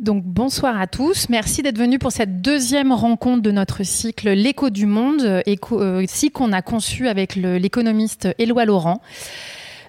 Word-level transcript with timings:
Donc 0.00 0.24
bonsoir 0.24 0.80
à 0.80 0.86
tous, 0.86 1.28
merci 1.28 1.62
d'être 1.62 1.76
venus 1.76 1.98
pour 1.98 2.10
cette 2.10 2.40
deuxième 2.40 2.90
rencontre 2.90 3.42
de 3.42 3.50
notre 3.50 3.82
cycle 3.84 4.30
L'écho 4.30 4.70
du 4.70 4.86
monde, 4.86 5.42
écho, 5.44 5.78
euh, 5.78 6.02
cycle 6.08 6.32
qu'on 6.32 6.52
a 6.52 6.62
conçu 6.62 7.06
avec 7.06 7.36
l'économiste 7.36 8.28
Éloi 8.38 8.64
Laurent. 8.64 9.02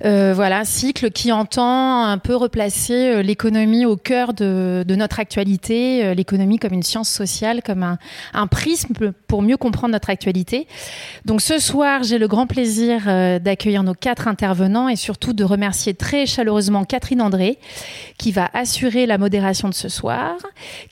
Euh, 0.04 0.34
voilà, 0.36 0.66
cycle 0.66 1.12
qui 1.12 1.32
entend 1.32 2.06
un 2.06 2.18
peu 2.18 2.36
replacer 2.36 2.94
euh, 2.94 3.22
l'économie 3.22 3.86
au 3.86 3.96
cœur 3.98 4.34
de, 4.34 4.84
notre 4.90 5.20
actualité, 5.20 6.04
euh, 6.04 6.14
l'économie 6.16 6.58
comme 6.58 6.74
une 6.74 6.82
science 6.82 7.10
sociale, 7.10 7.62
comme 7.64 7.84
un, 7.84 8.00
un, 8.34 8.48
prisme 8.48 8.94
pour 9.28 9.44
mieux 9.44 9.58
comprendre 9.58 9.94
notre 9.94 10.10
actualité. 10.10 10.68
Donc 11.26 11.42
ce 11.42 11.60
soir, 11.60 12.04
j'ai 12.04 12.18
le 12.18 12.28
grand 12.28 12.48
plaisir 12.48 13.06
d'accueillir 13.40 13.84
nos 13.84 13.94
quatre 13.94 14.28
intervenants 14.28 14.90
et 14.90 14.96
surtout 14.96 15.34
de 15.34 15.44
remercier 15.44 15.94
très 15.94 16.26
chaleureusement 16.26 16.84
Catherine 16.84 17.22
André, 17.22 17.58
qui 18.18 18.32
va 18.32 18.50
assurer 18.54 19.06
la 19.06 19.18
modération 19.18 19.70
de 19.70 19.74
ce 19.74 19.88
soir, 19.88 20.36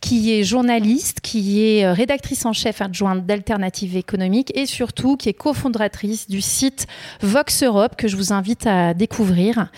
qui 0.01 0.33
est 0.33 0.43
journaliste, 0.43 1.19
qui 1.21 1.61
est 1.65 1.91
rédactrice 1.91 2.45
en 2.45 2.53
chef 2.53 2.81
adjointe 2.81 3.25
d'Alternative 3.25 3.97
économique 3.97 4.51
et 4.55 4.65
surtout 4.65 5.17
qui 5.17 5.29
est 5.29 5.33
cofondatrice 5.33 6.29
du 6.29 6.41
site 6.41 6.87
Vox 7.21 7.63
Europe 7.63 7.95
que 7.97 8.07
je 8.07 8.15
vous 8.15 8.31
invite 8.31 8.67
à 8.67 8.93
découvrir. 8.99 9.69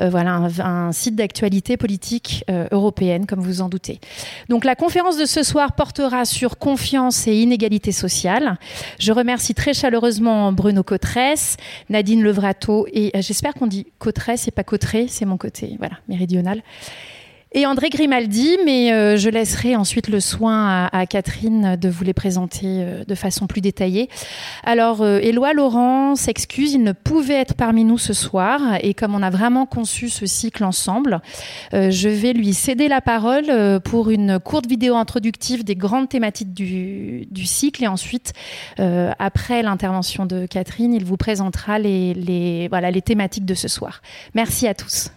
Euh, 0.00 0.10
voilà, 0.10 0.48
un, 0.58 0.90
site 0.90 1.14
d'actualité 1.14 1.76
politique 1.76 2.44
euh, 2.50 2.66
européenne, 2.72 3.26
comme 3.26 3.40
vous 3.40 3.60
en 3.60 3.68
doutez. 3.68 4.00
Donc 4.48 4.64
la 4.64 4.74
conférence 4.74 5.16
de 5.16 5.26
ce 5.26 5.44
soir 5.44 5.74
portera 5.74 6.24
sur 6.24 6.58
confiance 6.58 7.28
et 7.28 7.36
inégalité 7.36 7.92
sociale. 7.92 8.58
Je 8.98 9.12
remercie 9.12 9.54
très 9.54 9.74
chaleureusement 9.74 10.52
Bruno 10.52 10.82
Cotresse, 10.82 11.56
Nadine 11.88 12.22
Levrato 12.22 12.88
et 12.92 13.12
euh, 13.14 13.22
j'espère 13.22 13.54
qu'on 13.54 13.68
dit 13.68 13.86
Cotresse 14.00 14.48
et 14.48 14.50
pas 14.50 14.64
Cotré, 14.64 15.06
c'est 15.08 15.26
mon 15.26 15.36
côté 15.36 15.76
voilà, 15.78 15.96
méridional 16.08 16.62
et 17.52 17.66
André 17.66 17.88
Grimaldi, 17.90 18.58
mais 18.64 18.92
euh, 18.92 19.16
je 19.16 19.28
laisserai 19.28 19.74
ensuite 19.74 20.08
le 20.08 20.20
soin 20.20 20.88
à, 20.92 21.06
Catherine 21.06 21.76
de 21.76 21.88
vous 21.88 22.04
les 22.04 22.12
présenter 22.12 22.66
euh, 22.66 23.04
de 23.04 23.14
façon 23.16 23.48
plus 23.48 23.60
détaillée. 23.60 24.08
Alors, 24.62 25.02
euh, 25.02 25.18
Éloi 25.18 25.52
Laurent 25.52 26.14
s'excuse, 26.14 26.74
il 26.74 26.84
ne 26.84 26.92
pouvait 26.92 27.34
être 27.34 27.54
parmi 27.54 27.84
nous 27.84 27.98
ce 27.98 28.12
soir, 28.12 28.60
et 28.82 28.94
comme 28.94 29.16
on 29.16 29.22
a 29.22 29.30
vraiment 29.30 29.66
conçu 29.66 30.08
ce 30.08 30.26
cycle 30.26 30.62
ensemble, 30.62 31.20
je 31.72 32.08
vais 32.08 32.32
lui 32.32 32.54
céder 32.54 32.88
la 32.88 33.00
parole 33.00 33.80
pour 33.80 34.10
une 34.10 34.38
courte 34.38 34.66
vidéo 34.66 34.96
introductive 34.96 35.64
des 35.64 35.74
grandes 35.74 36.08
thématiques 36.08 36.52
du, 36.52 37.26
du 37.30 37.46
cycle, 37.46 37.84
et 37.84 37.88
ensuite, 37.88 38.32
après 38.78 39.62
l'intervention 39.62 40.26
de 40.26 40.46
Catherine, 40.46 40.92
il 40.92 41.04
vous 41.04 41.16
présentera 41.16 41.78
les, 41.78 42.14
les, 42.14 42.68
voilà, 42.68 42.90
les 42.90 43.02
thématiques 43.02 43.44
de 43.46 43.54
ce 43.54 43.68
soir. 43.68 44.02
Merci 44.34 44.66
à 44.66 44.74
tous. 44.74 45.10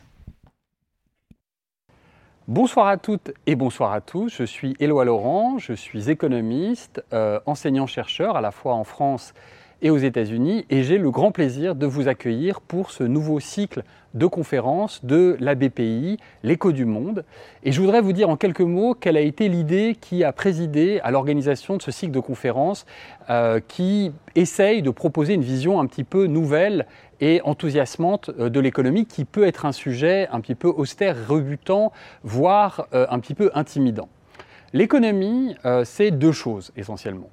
Bonsoir 2.49 2.87
à 2.87 2.97
toutes 2.97 3.31
et 3.47 3.55
bonsoir 3.55 3.93
à 3.93 4.01
tous. 4.01 4.27
Je 4.27 4.43
suis 4.43 4.75
Éloi 4.81 5.05
Laurent, 5.05 5.59
je 5.59 5.71
suis 5.71 6.09
économiste, 6.09 7.01
euh, 7.13 7.39
enseignant-chercheur 7.45 8.35
à 8.35 8.41
la 8.41 8.51
fois 8.51 8.73
en 8.73 8.83
France 8.83 9.33
et 9.81 9.89
aux 9.89 9.97
États-Unis 9.97 10.65
et 10.69 10.83
j'ai 10.83 10.97
le 10.97 11.09
grand 11.09 11.31
plaisir 11.31 11.73
de 11.73 11.85
vous 11.85 12.09
accueillir 12.09 12.59
pour 12.59 12.91
ce 12.91 13.05
nouveau 13.05 13.39
cycle 13.39 13.83
de 14.13 14.25
conférences 14.25 15.05
de 15.05 15.37
la 15.39 15.55
BPI, 15.55 16.17
l'écho 16.43 16.73
du 16.73 16.83
monde. 16.83 17.23
Et 17.63 17.71
je 17.71 17.79
voudrais 17.79 18.01
vous 18.01 18.11
dire 18.11 18.29
en 18.29 18.35
quelques 18.35 18.59
mots 18.59 18.93
quelle 18.93 19.15
a 19.15 19.21
été 19.21 19.47
l'idée 19.47 19.95
qui 19.99 20.25
a 20.25 20.33
présidé 20.33 20.99
à 21.01 21.11
l'organisation 21.11 21.77
de 21.77 21.81
ce 21.81 21.91
cycle 21.91 22.11
de 22.11 22.19
conférences 22.19 22.85
euh, 23.29 23.61
qui 23.65 24.11
essaye 24.35 24.81
de 24.81 24.89
proposer 24.89 25.33
une 25.33 25.43
vision 25.43 25.79
un 25.79 25.85
petit 25.85 26.03
peu 26.03 26.25
nouvelle 26.27 26.87
et 27.23 27.41
enthousiasmante 27.45 28.31
euh, 28.37 28.49
de 28.49 28.59
l'économie 28.59 29.05
qui 29.05 29.23
peut 29.23 29.47
être 29.47 29.65
un 29.65 29.71
sujet 29.71 30.27
un 30.33 30.41
petit 30.41 30.55
peu 30.55 30.67
austère, 30.67 31.15
rebutant, 31.25 31.93
voire 32.23 32.87
euh, 32.93 33.07
un 33.09 33.19
petit 33.19 33.33
peu 33.33 33.49
intimidant. 33.53 34.09
L'économie, 34.73 35.55
euh, 35.63 35.85
c'est 35.85 36.11
deux 36.11 36.33
choses 36.33 36.73
essentiellement. 36.75 37.29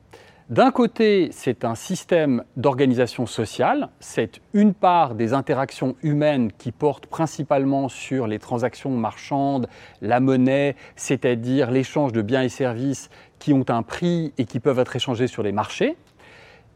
D'un 0.48 0.70
côté, 0.70 1.30
c'est 1.32 1.64
un 1.64 1.74
système 1.74 2.44
d'organisation 2.56 3.26
sociale, 3.26 3.88
c'est 3.98 4.40
une 4.52 4.74
part 4.74 5.14
des 5.16 5.32
interactions 5.32 5.96
humaines 6.02 6.52
qui 6.56 6.70
portent 6.70 7.06
principalement 7.06 7.88
sur 7.88 8.28
les 8.28 8.38
transactions 8.38 8.90
marchandes, 8.90 9.68
la 10.02 10.20
monnaie, 10.20 10.76
c'est-à-dire 10.94 11.70
l'échange 11.70 12.12
de 12.12 12.22
biens 12.22 12.42
et 12.42 12.48
services 12.48 13.10
qui 13.38 13.52
ont 13.52 13.64
un 13.68 13.82
prix 13.82 14.32
et 14.38 14.44
qui 14.44 14.60
peuvent 14.60 14.78
être 14.78 14.94
échangés 14.94 15.28
sur 15.28 15.42
les 15.42 15.52
marchés. 15.52 15.96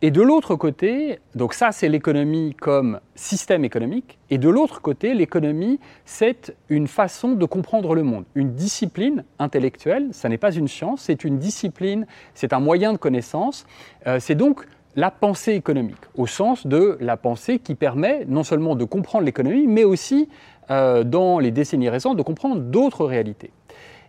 Et 0.02 0.10
de 0.10 0.20
l'autre 0.20 0.54
côté, 0.54 1.18
donc 1.34 1.54
ça 1.54 1.72
c'est 1.72 1.88
l'économie 1.88 2.54
comme 2.60 3.00
système 3.14 3.64
économique, 3.64 4.18
et 4.28 4.38
de 4.38 4.48
l'autre 4.48 4.82
côté, 4.82 5.14
l'économie 5.14 5.80
c'est 6.04 6.54
une 6.68 6.88
façon 6.88 7.32
de 7.32 7.44
comprendre 7.46 7.94
le 7.94 8.02
monde, 8.02 8.24
une 8.34 8.54
discipline 8.54 9.24
intellectuelle, 9.38 10.08
ça 10.12 10.28
n'est 10.28 10.38
pas 10.38 10.52
une 10.52 10.68
science, 10.68 11.02
c'est 11.02 11.24
une 11.24 11.38
discipline, 11.38 12.06
c'est 12.34 12.52
un 12.52 12.60
moyen 12.60 12.92
de 12.92 12.98
connaissance, 12.98 13.66
euh, 14.06 14.18
c'est 14.20 14.34
donc 14.34 14.66
la 14.96 15.10
pensée 15.10 15.54
économique, 15.54 15.96
au 16.16 16.26
sens 16.26 16.66
de 16.66 16.96
la 17.00 17.16
pensée 17.16 17.58
qui 17.58 17.74
permet 17.74 18.24
non 18.28 18.44
seulement 18.44 18.76
de 18.76 18.84
comprendre 18.84 19.24
l'économie, 19.24 19.66
mais 19.66 19.84
aussi, 19.84 20.28
euh, 20.70 21.02
dans 21.04 21.38
les 21.38 21.50
décennies 21.50 21.88
récentes, 21.88 22.16
de 22.16 22.22
comprendre 22.22 22.60
d'autres 22.60 23.04
réalités. 23.04 23.50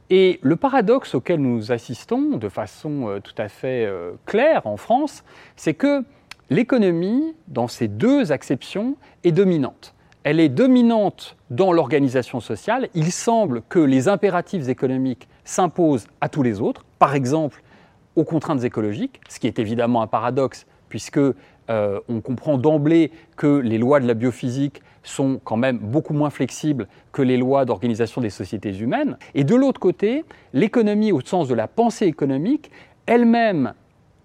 Et 0.09 0.39
le 0.43 0.55
paradoxe 0.55 1.15
auquel 1.15 1.39
nous 1.39 1.71
assistons 1.71 2.37
de 2.37 2.49
façon 2.49 3.09
euh, 3.09 3.19
tout 3.19 3.33
à 3.37 3.47
fait 3.47 3.85
euh, 3.85 4.11
claire 4.25 4.67
en 4.67 4.77
France, 4.77 5.23
c'est 5.55 5.73
que 5.73 6.03
l'économie, 6.49 7.33
dans 7.47 7.67
ces 7.67 7.87
deux 7.87 8.31
acceptions, 8.31 8.97
est 9.23 9.31
dominante. 9.31 9.95
Elle 10.23 10.39
est 10.39 10.49
dominante 10.49 11.37
dans 11.49 11.71
l'organisation 11.71 12.39
sociale. 12.39 12.89
Il 12.93 13.11
semble 13.11 13.63
que 13.67 13.79
les 13.79 14.07
impératifs 14.07 14.67
économiques 14.67 15.27
s'imposent 15.43 16.07
à 16.21 16.29
tous 16.29 16.43
les 16.43 16.61
autres, 16.61 16.85
par 16.99 17.15
exemple 17.15 17.61
aux 18.15 18.23
contraintes 18.23 18.63
écologiques, 18.63 19.19
ce 19.27 19.39
qui 19.39 19.47
est 19.47 19.59
évidemment 19.59 20.01
un 20.01 20.07
paradoxe 20.07 20.65
puisque 20.87 21.19
euh, 21.69 21.99
on 22.09 22.21
comprend 22.21 22.57
d'emblée 22.57 23.11
que 23.37 23.47
les 23.47 23.77
lois 23.77 23.99
de 23.99 24.07
la 24.07 24.13
biophysique 24.13 24.81
sont 25.03 25.39
quand 25.43 25.57
même 25.57 25.77
beaucoup 25.77 26.13
moins 26.13 26.29
flexibles 26.29 26.87
que 27.11 27.21
les 27.21 27.37
lois 27.37 27.65
d'organisation 27.65 28.21
des 28.21 28.29
sociétés 28.29 28.75
humaines. 28.77 29.17
Et 29.33 29.43
de 29.43 29.55
l'autre 29.55 29.79
côté, 29.79 30.25
l'économie 30.53 31.11
au 31.11 31.21
sens 31.21 31.47
de 31.47 31.53
la 31.53 31.67
pensée 31.67 32.05
économique, 32.05 32.71
elle-même 33.05 33.73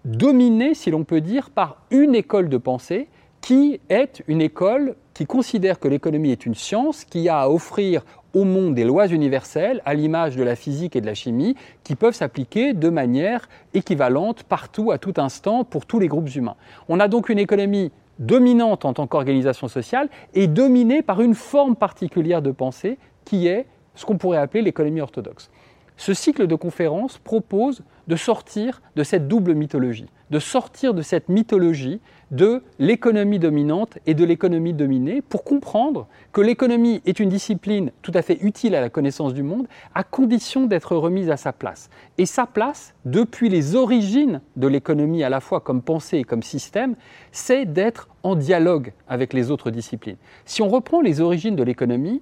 dominée, 0.05 0.73
si 0.73 0.89
l'on 0.91 1.03
peut 1.03 1.21
dire, 1.21 1.49
par 1.49 1.83
une 1.91 2.15
école 2.15 2.49
de 2.49 2.57
pensée 2.57 3.07
qui 3.41 3.79
est 3.89 4.23
une 4.27 4.41
école 4.41 4.95
qui 5.13 5.25
considère 5.25 5.79
que 5.79 5.87
l'économie 5.87 6.31
est 6.31 6.45
une 6.45 6.55
science 6.55 7.05
qui 7.05 7.27
a 7.27 7.41
à 7.41 7.49
offrir 7.49 8.03
au 8.33 8.43
monde 8.43 8.75
des 8.75 8.83
lois 8.83 9.07
universelles, 9.07 9.81
à 9.85 9.93
l'image 9.93 10.35
de 10.35 10.43
la 10.43 10.55
physique 10.55 10.95
et 10.95 11.01
de 11.01 11.05
la 11.05 11.13
chimie, 11.13 11.55
qui 11.83 11.95
peuvent 11.95 12.13
s'appliquer 12.13 12.73
de 12.73 12.89
manière 12.89 13.49
équivalente 13.73 14.43
partout, 14.43 14.91
à 14.91 14.97
tout 14.97 15.13
instant, 15.17 15.63
pour 15.63 15.85
tous 15.85 15.99
les 15.99 16.07
groupes 16.07 16.33
humains. 16.35 16.55
On 16.89 16.99
a 16.99 17.07
donc 17.07 17.29
une 17.29 17.39
économie 17.39 17.91
dominante 18.19 18.85
en 18.85 18.93
tant 18.93 19.07
qu'organisation 19.07 19.67
sociale 19.67 20.09
et 20.33 20.47
dominée 20.47 21.01
par 21.01 21.21
une 21.21 21.35
forme 21.35 21.75
particulière 21.75 22.41
de 22.41 22.51
pensée 22.51 22.97
qui 23.25 23.47
est 23.47 23.65
ce 23.95 24.05
qu'on 24.05 24.17
pourrait 24.17 24.37
appeler 24.37 24.61
l'économie 24.61 25.01
orthodoxe. 25.01 25.49
Ce 25.97 26.13
cycle 26.13 26.47
de 26.47 26.55
conférences 26.55 27.17
propose 27.17 27.83
de 28.07 28.15
sortir 28.15 28.81
de 28.95 29.03
cette 29.03 29.27
double 29.27 29.53
mythologie, 29.53 30.07
de 30.31 30.39
sortir 30.39 30.93
de 30.93 31.01
cette 31.01 31.29
mythologie 31.29 31.99
de 32.31 32.63
l'économie 32.79 33.37
dominante 33.37 33.99
et 34.05 34.13
de 34.13 34.23
l'économie 34.23 34.73
dominée 34.73 35.21
pour 35.21 35.43
comprendre 35.43 36.07
que 36.31 36.39
l'économie 36.39 37.01
est 37.05 37.19
une 37.19 37.27
discipline 37.29 37.91
tout 38.01 38.13
à 38.15 38.21
fait 38.21 38.37
utile 38.41 38.73
à 38.73 38.81
la 38.81 38.89
connaissance 38.89 39.33
du 39.33 39.43
monde 39.43 39.67
à 39.93 40.03
condition 40.03 40.65
d'être 40.65 40.95
remise 40.95 41.29
à 41.29 41.37
sa 41.37 41.51
place. 41.51 41.89
Et 42.17 42.25
sa 42.25 42.45
place, 42.45 42.93
depuis 43.03 43.49
les 43.49 43.75
origines 43.75 44.41
de 44.55 44.67
l'économie 44.67 45.23
à 45.23 45.29
la 45.29 45.41
fois 45.41 45.59
comme 45.59 45.81
pensée 45.81 46.19
et 46.19 46.23
comme 46.23 46.43
système, 46.43 46.95
c'est 47.33 47.65
d'être 47.65 48.07
en 48.23 48.35
dialogue 48.35 48.93
avec 49.09 49.33
les 49.33 49.51
autres 49.51 49.69
disciplines. 49.69 50.17
Si 50.45 50.61
on 50.61 50.69
reprend 50.69 51.01
les 51.01 51.19
origines 51.19 51.57
de 51.57 51.63
l'économie, 51.63 52.21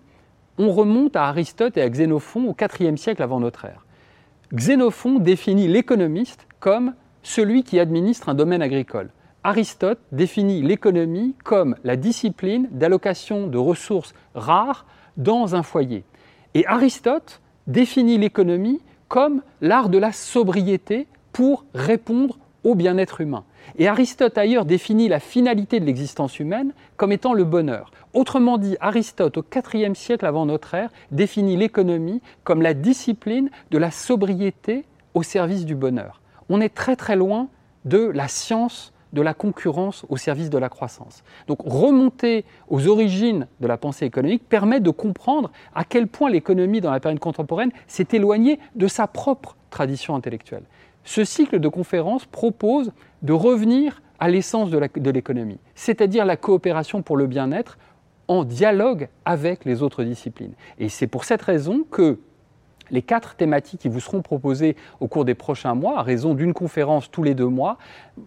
on 0.57 0.71
remonte 0.71 1.15
à 1.15 1.25
Aristote 1.25 1.77
et 1.77 1.81
à 1.81 1.89
Xénophon 1.89 2.49
au 2.49 2.55
IVe 2.79 2.97
siècle 2.97 3.21
avant 3.21 3.39
notre 3.39 3.65
ère. 3.65 3.85
Xénophon 4.53 5.19
définit 5.19 5.67
l'économiste 5.67 6.47
comme 6.59 6.93
celui 7.23 7.63
qui 7.63 7.79
administre 7.79 8.29
un 8.29 8.33
domaine 8.33 8.61
agricole. 8.61 9.09
Aristote 9.43 9.99
définit 10.11 10.61
l'économie 10.61 11.35
comme 11.43 11.75
la 11.83 11.95
discipline 11.95 12.67
d'allocation 12.71 13.47
de 13.47 13.57
ressources 13.57 14.13
rares 14.35 14.85
dans 15.17 15.55
un 15.55 15.63
foyer. 15.63 16.03
Et 16.53 16.65
Aristote 16.65 17.41
définit 17.67 18.17
l'économie 18.17 18.81
comme 19.07 19.41
l'art 19.61 19.89
de 19.89 19.97
la 19.97 20.11
sobriété 20.11 21.07
pour 21.31 21.65
répondre 21.73 22.37
au 22.63 22.75
bien-être 22.75 23.21
humain. 23.21 23.45
Et 23.77 23.87
Aristote 23.87 24.37
ailleurs 24.37 24.65
définit 24.65 25.07
la 25.07 25.19
finalité 25.19 25.79
de 25.79 25.85
l'existence 25.85 26.39
humaine 26.39 26.73
comme 26.97 27.11
étant 27.11 27.33
le 27.33 27.43
bonheur. 27.43 27.91
Autrement 28.13 28.57
dit, 28.57 28.75
Aristote, 28.81 29.37
au 29.37 29.45
IVe 29.73 29.93
siècle 29.93 30.25
avant 30.25 30.45
notre 30.45 30.73
ère, 30.73 30.89
définit 31.11 31.55
l'économie 31.55 32.21
comme 32.43 32.61
la 32.61 32.73
discipline 32.73 33.49
de 33.71 33.77
la 33.77 33.91
sobriété 33.91 34.85
au 35.13 35.23
service 35.23 35.65
du 35.65 35.75
bonheur. 35.75 36.21
On 36.49 36.61
est 36.61 36.73
très 36.73 36.95
très 36.95 37.15
loin 37.15 37.47
de 37.85 37.99
la 37.99 38.27
science 38.27 38.93
de 39.13 39.21
la 39.21 39.33
concurrence 39.33 40.05
au 40.09 40.17
service 40.17 40.49
de 40.49 40.57
la 40.57 40.69
croissance. 40.69 41.23
Donc 41.47 41.59
remonter 41.63 42.45
aux 42.67 42.87
origines 42.87 43.47
de 43.59 43.67
la 43.67 43.77
pensée 43.77 44.05
économique 44.05 44.47
permet 44.47 44.79
de 44.79 44.91
comprendre 44.91 45.51
à 45.73 45.83
quel 45.83 46.07
point 46.07 46.29
l'économie 46.29 46.81
dans 46.81 46.91
la 46.91 46.99
période 46.99 47.19
contemporaine 47.19 47.71
s'est 47.87 48.07
éloignée 48.13 48.59
de 48.75 48.87
sa 48.87 49.07
propre 49.07 49.55
tradition 49.69 50.15
intellectuelle. 50.15 50.63
Ce 51.03 51.23
cycle 51.23 51.59
de 51.59 51.67
conférences 51.67 52.25
propose 52.25 52.91
de 53.21 53.33
revenir 53.33 54.01
à 54.19 54.29
l'essence 54.29 54.69
de 54.69 55.09
l'économie, 55.09 55.59
c'est-à-dire 55.75 56.25
la 56.25 56.37
coopération 56.37 57.01
pour 57.01 57.17
le 57.17 57.25
bien-être 57.25 57.77
en 58.27 58.43
dialogue 58.43 59.07
avec 59.25 59.65
les 59.65 59.81
autres 59.81 60.03
disciplines. 60.03 60.53
Et 60.77 60.89
c'est 60.89 61.07
pour 61.07 61.23
cette 61.23 61.41
raison 61.41 61.83
que 61.89 62.19
les 62.91 63.01
quatre 63.01 63.35
thématiques 63.35 63.81
qui 63.81 63.89
vous 63.89 63.99
seront 63.99 64.21
proposées 64.21 64.75
au 64.99 65.07
cours 65.07 65.25
des 65.25 65.35
prochains 65.35 65.75
mois, 65.75 65.99
à 65.99 66.03
raison 66.03 66.33
d'une 66.33 66.53
conférence 66.53 67.11
tous 67.11 67.23
les 67.23 67.33
deux 67.33 67.47
mois, 67.47 67.77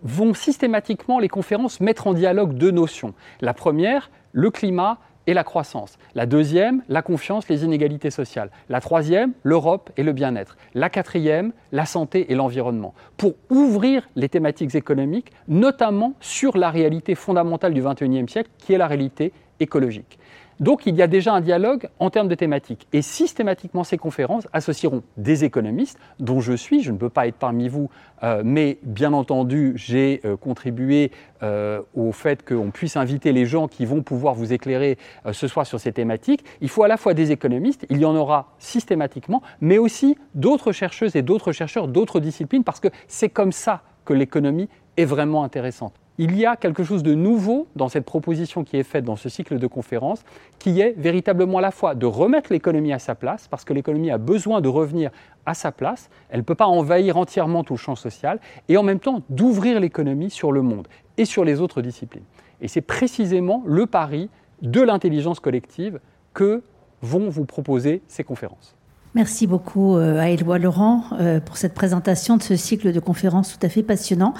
vont 0.03 0.35
systématiquement, 0.35 1.19
les 1.19 1.29
conférences, 1.29 1.81
mettre 1.81 2.07
en 2.07 2.15
dialogue 2.15 2.55
deux 2.55 2.71
notions. 2.71 3.15
La 3.41 3.55
première, 3.55 4.11
le 4.33 4.51
climat 4.51 4.99
et 5.27 5.35
la 5.35 5.45
croissance. 5.45 5.99
La 6.15 6.27
deuxième, 6.27 6.83
la 6.89 7.03
confiance, 7.03 7.49
les 7.49 7.65
inégalités 7.65 8.11
sociales. 8.11 8.51
La 8.69 8.81
troisième, 8.81 9.33
l'Europe 9.43 9.91
et 9.97 10.03
le 10.03 10.13
bien-être. 10.13 10.57
La 10.75 10.91
quatrième, 10.91 11.53
la 11.71 11.87
santé 11.87 12.33
et 12.33 12.35
l'environnement. 12.35 12.95
Pour 13.17 13.35
ouvrir 13.51 14.09
les 14.17 14.29
thématiques 14.29 14.75
économiques, 14.75 15.33
notamment 15.49 16.15
sur 16.21 16.57
la 16.57 16.71
réalité 16.71 17.15
fondamentale 17.15 17.75
du 17.75 17.83
XXIe 17.83 18.29
siècle, 18.29 18.51
qui 18.59 18.73
est 18.73 18.79
la 18.79 18.87
réalité 18.87 19.33
écologique. 19.61 20.19
Donc 20.63 20.87
il 20.87 20.95
y 20.95 21.03
a 21.03 21.09
déjà 21.09 21.35
un 21.35 21.41
dialogue 21.41 21.89
en 21.99 22.09
termes 22.09 22.29
de 22.29 22.37
thématiques. 22.37 22.87
Et 22.93 23.03
systématiquement, 23.03 23.83
ces 23.83 23.99
conférences 23.99 24.47
associeront 24.53 25.03
des 25.17 25.43
économistes, 25.43 25.99
dont 26.21 26.39
je 26.39 26.53
suis, 26.53 26.85
je 26.85 26.93
ne 26.93 26.99
peux 26.99 27.09
pas 27.09 27.27
être 27.27 27.35
parmi 27.35 27.69
vous, 27.69 27.91
euh, 28.23 28.43
mais 28.45 28.79
bien 28.85 29.13
entendu, 29.13 29.73
j'ai 29.75 30.21
euh, 30.25 30.37
contribué 30.37 31.11
euh, 31.43 31.83
au 31.97 32.13
fait 32.13 32.45
qu'on 32.45 32.71
puisse 32.71 32.97
inviter 32.97 33.33
les 33.33 33.45
gens 33.45 33.67
qui 33.67 33.85
vont 33.85 34.03
pouvoir 34.03 34.35
vous 34.35 34.53
éclairer 34.53 34.99
ce 35.33 35.49
soir 35.49 35.67
sur 35.67 35.81
ces 35.81 35.91
thématiques. 35.91 36.45
Il 36.61 36.69
faut 36.69 36.85
à 36.85 36.89
la 36.89 36.97
fois 36.97 37.13
des 37.13 37.33
économistes, 37.33 37.85
il 37.91 37.99
y 37.99 38.05
en 38.05 38.15
aura 38.15 38.53
systématiquement, 38.61 39.43
mais 39.61 39.79
aussi 39.79 40.17
d'autres 40.37 40.71
chercheuses 40.71 41.17
et 41.17 41.23
d'autres 41.23 41.51
chercheurs 41.51 41.89
d'autres 41.89 42.21
disciplines, 42.21 42.63
parce 42.63 42.79
que 42.79 42.89
c'est 43.09 43.31
comme 43.31 43.51
ça 43.51 43.83
que 44.05 44.13
l'économie 44.13 44.69
est 44.97 45.07
vraiment 45.07 45.43
intéressante 45.43 46.02
il 46.19 46.37
y 46.37 46.45
a 46.45 46.57
quelque 46.57 46.85
chose 46.85 47.03
de 47.03 47.15
nouveau 47.15 47.67
dans 47.77 47.89
cette 47.89 48.05
proposition 48.05 48.65
qui 48.65 48.77
est 48.77 48.83
faite 48.83 49.05
dans 49.05 49.17
ce 49.17 49.29
cycle 49.29 49.59
de 49.59 49.67
conférences, 49.67 50.25
qui 50.59 50.81
est 50.81 50.95
véritablement 50.99 51.59
à 51.59 51.61
la 51.61 51.71
fois 51.71 51.95
de 51.95 52.07
remettre 52.07 52.53
l'économie 52.53 52.93
à 52.93 52.99
sa 52.99 53.15
place, 53.15 53.49
parce 53.49 53.65
que 53.65 53.73
l'économie 53.73 54.11
a 54.11 54.19
besoin 54.19 54.61
de 54.61 54.69
revenir 54.69 55.11
à 55.47 55.55
sa 55.55 55.73
place, 55.73 56.11
elle 56.29 56.41
ne 56.41 56.45
peut 56.45 56.55
pas 56.55 56.67
envahir 56.67 57.17
entièrement 57.17 57.65
tout 57.65 57.75
le 57.75 57.79
champ 57.79 57.97
social, 57.97 58.41
et 58.69 58.77
en 58.77 58.83
même 58.83 59.01
temps 59.01 59.23
d'ouvrir 59.31 59.81
l'économie 59.81 60.31
sur 60.31 60.53
le 60.53 60.63
monde 60.63 60.89
et 61.17 61.25
sur 61.25 61.45
les 61.45 61.61
autres 61.61 61.83
disciplines. 61.83 62.25
Et 62.61 62.69
c'est 62.69 62.81
précisément 62.81 63.63
le 63.67 63.87
pari 63.87 64.31
de 64.61 64.81
l'intelligence 64.81 65.41
collective 65.41 65.99
que 66.35 66.63
vont 67.01 67.29
vous 67.29 67.45
proposer 67.45 68.03
ces 68.07 68.23
conférences. 68.23 68.77
Merci 69.15 69.47
beaucoup 69.47 69.97
euh, 69.97 70.19
à 70.19 70.31
Éloi 70.31 70.59
Laurent 70.59 71.05
euh, 71.21 71.39
pour 71.39 71.59
cette 71.59 71.75
présentation 71.75 72.39
de 72.39 72.43
ce 72.43 72.57
cycle 72.57 72.93
de 72.93 73.01
conférences 73.01 73.59
tout 73.59 73.67
à 73.67 73.69
fait 73.69 73.83
passionnant. 73.83 74.33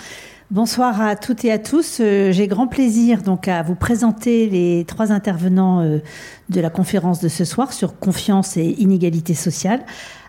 Bonsoir 0.51 0.99
à 1.03 1.15
toutes 1.15 1.45
et 1.45 1.53
à 1.53 1.59
tous. 1.59 1.99
Euh, 2.01 2.33
j'ai 2.33 2.47
grand 2.47 2.67
plaisir 2.67 3.23
donc 3.23 3.49
à 3.49 3.63
vous 3.63 3.75
présenter 3.75 4.49
les 4.49 4.87
trois 4.87 5.13
intervenants 5.13 5.83
de 5.83 6.61
la 6.61 6.71
conférence 6.71 7.21
de 7.21 7.29
ce 7.29 7.45
soir 7.45 7.75
sur 7.75 7.99
confiance 7.99 8.57
et 8.57 8.65
inégalité 8.79 9.35
sociale. 9.35 9.81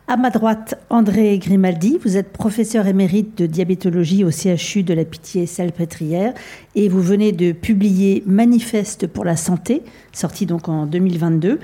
À 0.10 0.18
ma 0.18 0.30
droite, 0.30 0.76
André 0.90 1.38
Grimaldi. 1.38 1.98
Vous 2.04 2.18
êtes 2.18 2.34
professeur 2.34 2.88
émérite 2.88 3.38
de 3.38 3.46
diabétologie 3.46 4.26
au 4.26 4.32
CHU 4.32 4.84
de 4.84 4.94
la 4.94 5.06
Pitié-Salpêtrière 5.06 6.34
et 6.76 6.90
vous 6.90 7.02
venez 7.02 7.32
de 7.32 7.54
publier 7.54 8.22
Manifeste 8.26 9.08
pour 9.08 9.24
la 9.24 9.38
santé, 9.38 9.82
sorti 10.12 10.46
donc 10.46 10.68
en 10.68 10.86
2022. 10.86 11.60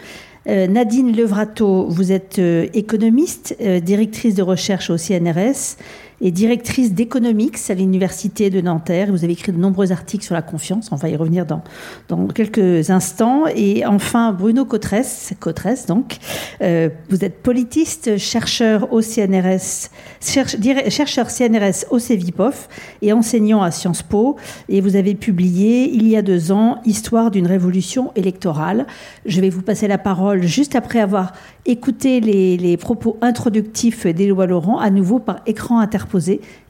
Euh, 0.50 0.68
Nadine 0.68 1.16
Levrato, 1.16 1.86
vous 1.88 2.12
êtes 2.12 2.40
économiste, 2.40 3.56
directrice 3.62 4.36
de 4.36 4.42
recherche 4.42 4.90
au 4.90 4.98
CNRS 4.98 5.78
et 6.22 6.32
directrice 6.32 6.94
d'économics 6.94 7.58
à 7.70 7.74
l'Université 7.74 8.50
de 8.50 8.62
Nanterre. 8.62 9.12
Vous 9.12 9.24
avez 9.24 9.34
écrit 9.34 9.52
de 9.52 9.58
nombreux 9.58 9.92
articles 9.92 10.24
sur 10.24 10.36
la 10.36 10.42
confiance. 10.42 10.90
On 10.92 10.96
va 10.96 11.10
y 11.10 11.16
revenir 11.16 11.46
dans, 11.46 11.62
dans 12.08 12.28
quelques 12.28 12.90
instants. 12.90 13.46
Et 13.56 13.86
enfin, 13.86 14.34
Bruno 14.34 14.66
Cotresse, 14.66 15.34
Cotresse 15.40 15.86
donc. 15.86 16.18
Euh, 16.62 16.90
vous 17.10 17.24
êtes 17.24 17.42
politiste, 17.42 18.18
chercheur 18.18 18.92
au 18.92 19.02
CNRS, 19.02 19.90
chercheur 20.20 21.30
CNRS 21.30 21.86
au 21.90 22.00
CEVIPOF 22.00 22.68
et 23.02 23.14
enseignant 23.14 23.62
à 23.62 23.72
Sciences 23.72 24.04
Po. 24.04 24.36
Et 24.68 24.82
vous 24.82 24.96
avez 24.96 25.16
publié 25.16 25.90
il 25.90 26.08
y 26.08 26.18
a 26.18 26.22
deux 26.22 26.52
ans 26.52 26.82
Histoire 26.86 27.32
d'une 27.32 27.48
révolution 27.48 28.12
électorale. 28.16 28.88
Je 29.26 29.42
vais 29.42 29.50
vous 29.50 29.62
passer 29.62 29.88
la 29.88 29.98
parole 29.98 30.44
juste 30.44 30.76
après 30.76 31.00
avoir 31.00 31.34
écouté 31.66 32.20
les, 32.20 32.58
les 32.58 32.78
propos 32.78 33.18
introductifs 33.22 34.08
d'Éloi 34.08 34.48
Laurent, 34.48 34.80
à 34.80 34.90
nouveau 34.90 35.20
par 35.20 35.42
écran 35.46 35.80
interposé 35.80 36.09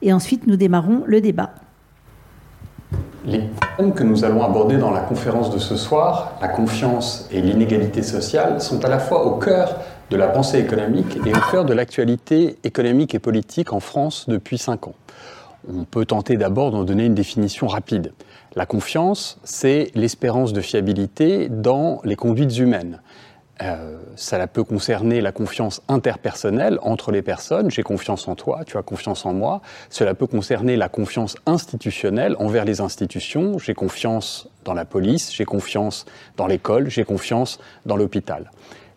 et 0.02 0.12
ensuite 0.12 0.46
nous 0.46 0.56
démarrons 0.56 1.02
le 1.06 1.20
débat. 1.20 1.50
Les 3.26 3.42
thèmes 3.76 3.92
que 3.92 4.02
nous 4.02 4.24
allons 4.24 4.42
aborder 4.42 4.78
dans 4.78 4.90
la 4.90 5.00
conférence 5.00 5.50
de 5.50 5.58
ce 5.58 5.76
soir, 5.76 6.38
la 6.40 6.48
confiance 6.48 7.28
et 7.30 7.42
l'inégalité 7.42 8.02
sociale, 8.02 8.60
sont 8.62 8.82
à 8.84 8.88
la 8.88 8.98
fois 8.98 9.26
au 9.26 9.38
cœur 9.38 9.76
de 10.10 10.16
la 10.16 10.28
pensée 10.28 10.58
économique 10.58 11.18
et 11.26 11.34
au 11.34 11.50
cœur 11.50 11.64
de 11.64 11.74
l'actualité 11.74 12.56
économique 12.64 13.14
et 13.14 13.18
politique 13.18 13.72
en 13.72 13.80
France 13.80 14.26
depuis 14.28 14.58
cinq 14.58 14.88
ans. 14.88 14.94
On 15.68 15.84
peut 15.84 16.06
tenter 16.06 16.38
d'abord 16.38 16.70
d'en 16.70 16.84
donner 16.84 17.04
une 17.04 17.14
définition 17.14 17.66
rapide. 17.66 18.12
La 18.56 18.64
confiance, 18.66 19.38
c'est 19.44 19.90
l'espérance 19.94 20.52
de 20.52 20.60
fiabilité 20.62 21.48
dans 21.50 22.00
les 22.04 22.16
conduites 22.16 22.56
humaines. 22.58 23.00
Euh, 23.62 23.98
ça 24.16 24.46
peut 24.46 24.64
concerner 24.64 25.20
la 25.20 25.32
confiance 25.32 25.82
interpersonnelle 25.88 26.78
entre 26.82 27.12
les 27.12 27.22
personnes. 27.22 27.70
J'ai 27.70 27.82
confiance 27.82 28.26
en 28.26 28.34
toi, 28.34 28.62
tu 28.66 28.78
as 28.78 28.82
confiance 28.82 29.26
en 29.26 29.34
moi. 29.34 29.60
Cela 29.90 30.14
peut 30.14 30.26
concerner 30.26 30.76
la 30.76 30.88
confiance 30.88 31.36
institutionnelle 31.46 32.36
envers 32.38 32.64
les 32.64 32.80
institutions. 32.80 33.58
J'ai 33.58 33.74
confiance 33.74 34.48
dans 34.64 34.74
la 34.74 34.84
police, 34.84 35.32
j'ai 35.34 35.44
confiance 35.44 36.06
dans 36.36 36.46
l'école, 36.46 36.88
j'ai 36.88 37.04
confiance 37.04 37.58
dans 37.84 37.96
l'hôpital. 37.96 38.50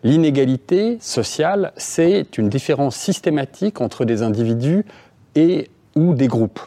L'inégalité 0.04 0.98
sociale, 1.00 1.72
c'est 1.78 2.38
une 2.38 2.50
différence 2.50 2.96
systématique 2.96 3.82
entre 3.82 4.06
des 4.06 4.22
individus 4.22 4.86
et 5.36 5.70
ou 5.96 6.14
des 6.14 6.28
groupes. 6.28 6.60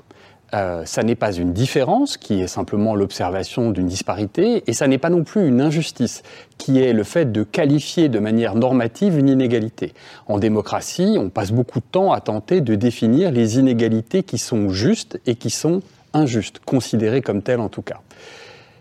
Euh, 0.56 0.84
ça 0.86 1.02
n'est 1.02 1.16
pas 1.16 1.32
une 1.32 1.52
différence 1.52 2.16
qui 2.16 2.40
est 2.40 2.46
simplement 2.46 2.94
l'observation 2.94 3.72
d'une 3.72 3.86
disparité, 3.86 4.64
et 4.66 4.72
ça 4.72 4.86
n'est 4.86 4.98
pas 4.98 5.10
non 5.10 5.22
plus 5.22 5.46
une 5.46 5.60
injustice 5.60 6.22
qui 6.56 6.80
est 6.80 6.94
le 6.94 7.04
fait 7.04 7.30
de 7.30 7.42
qualifier 7.42 8.08
de 8.08 8.18
manière 8.18 8.54
normative 8.54 9.18
une 9.18 9.28
inégalité. 9.28 9.92
En 10.26 10.38
démocratie, 10.38 11.16
on 11.18 11.28
passe 11.28 11.52
beaucoup 11.52 11.80
de 11.80 11.84
temps 11.84 12.12
à 12.12 12.20
tenter 12.20 12.62
de 12.62 12.74
définir 12.74 13.30
les 13.32 13.58
inégalités 13.58 14.22
qui 14.22 14.38
sont 14.38 14.70
justes 14.70 15.20
et 15.26 15.34
qui 15.34 15.50
sont 15.50 15.82
injustes, 16.14 16.60
considérées 16.64 17.20
comme 17.20 17.42
telles 17.42 17.60
en 17.60 17.68
tout 17.68 17.82
cas. 17.82 18.00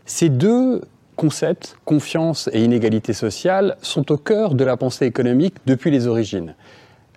Ces 0.06 0.30
deux 0.30 0.82
concepts, 1.18 1.78
confiance 1.84 2.50
et 2.54 2.64
inégalité 2.64 3.14
sociale, 3.14 3.76
sont 3.82 4.12
au 4.12 4.18
cœur 4.18 4.54
de 4.54 4.64
la 4.64 4.78
pensée 4.78 5.06
économique 5.06 5.56
depuis 5.66 5.92
les 5.92 6.08
origines. 6.08 6.56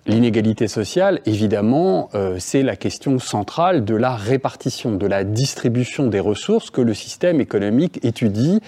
L'inégalité 0.09 0.67
sociale, 0.67 1.21
évidemment, 1.27 2.09
euh, 2.15 2.37
c'est 2.39 2.63
la 2.63 2.75
question 2.75 3.19
centrale 3.19 3.85
de 3.85 3.93
la 3.93 4.15
répartition, 4.15 4.95
de 4.95 5.05
la 5.05 5.23
distribution 5.23 6.07
des 6.07 6.19
ressources 6.19 6.71
que 6.71 6.81
le 6.81 6.95
système 6.95 7.39
économique 7.39 8.03
étudie 8.03 8.59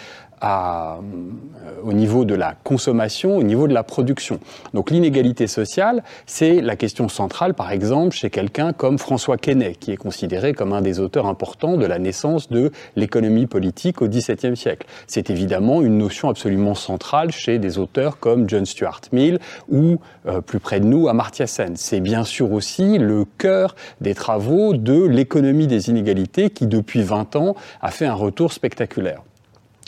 à, 0.42 0.98
euh, 0.98 1.72
au 1.84 1.94
niveau 1.94 2.26
de 2.26 2.36
la 2.36 2.56
consommation, 2.64 3.38
au 3.38 3.44
niveau 3.44 3.68
de 3.68 3.74
la 3.74 3.84
production. 3.84 4.40
Donc 4.74 4.92
l'inégalité 4.92 5.48
sociale, 5.48 6.04
c'est 6.26 6.62
la 6.62 6.76
question 6.76 7.10
centrale, 7.10 7.54
par 7.54 7.72
exemple, 7.72 8.16
chez 8.16 8.30
quelqu'un 8.30 8.74
comme 8.74 8.98
François 8.98 9.38
Quesnay, 9.38 9.76
qui 9.76 9.92
est 9.92 9.98
considéré 9.98 10.54
comme 10.54 10.74
un 10.74 10.82
des 10.82 11.00
auteurs 11.00 11.28
importants 11.28 11.78
de 11.78 11.86
la 11.86 12.00
naissance 12.00 12.50
de 12.50 12.72
l'économie 12.96 13.48
politique 13.48 14.02
au 14.02 14.08
XVIIe 14.08 14.58
siècle. 14.58 14.88
C'est 15.08 15.30
évidemment 15.30 15.82
une 15.82 15.98
notion 15.98 16.30
absolument 16.30 16.76
centrale 16.76 17.32
chez 17.32 17.60
des 17.60 17.78
auteurs 17.78 18.20
comme 18.20 18.50
John 18.50 18.66
Stuart 18.66 19.02
Mill 19.12 19.40
ou, 19.70 19.98
euh, 20.26 20.42
plus 20.42 20.60
près 20.60 20.80
de 20.80 20.86
nous, 20.86 21.08
Amartya 21.08 21.48
Sen. 21.48 21.76
C'est 21.76 22.00
bien 22.00 22.24
sûr 22.24 22.52
aussi 22.52 22.98
le 22.98 23.26
cœur 23.38 23.76
des 24.02 24.16
travaux 24.16 24.74
de 24.74 25.04
l'économie 25.06 25.68
des 25.68 25.90
inégalités 25.90 26.50
qui, 26.50 26.68
depuis 26.68 27.04
20 27.04 27.36
ans, 27.36 27.56
a 27.82 27.92
fait 27.92 28.06
un 28.06 28.14
retour 28.14 28.54
spectaculaire. 28.54 29.22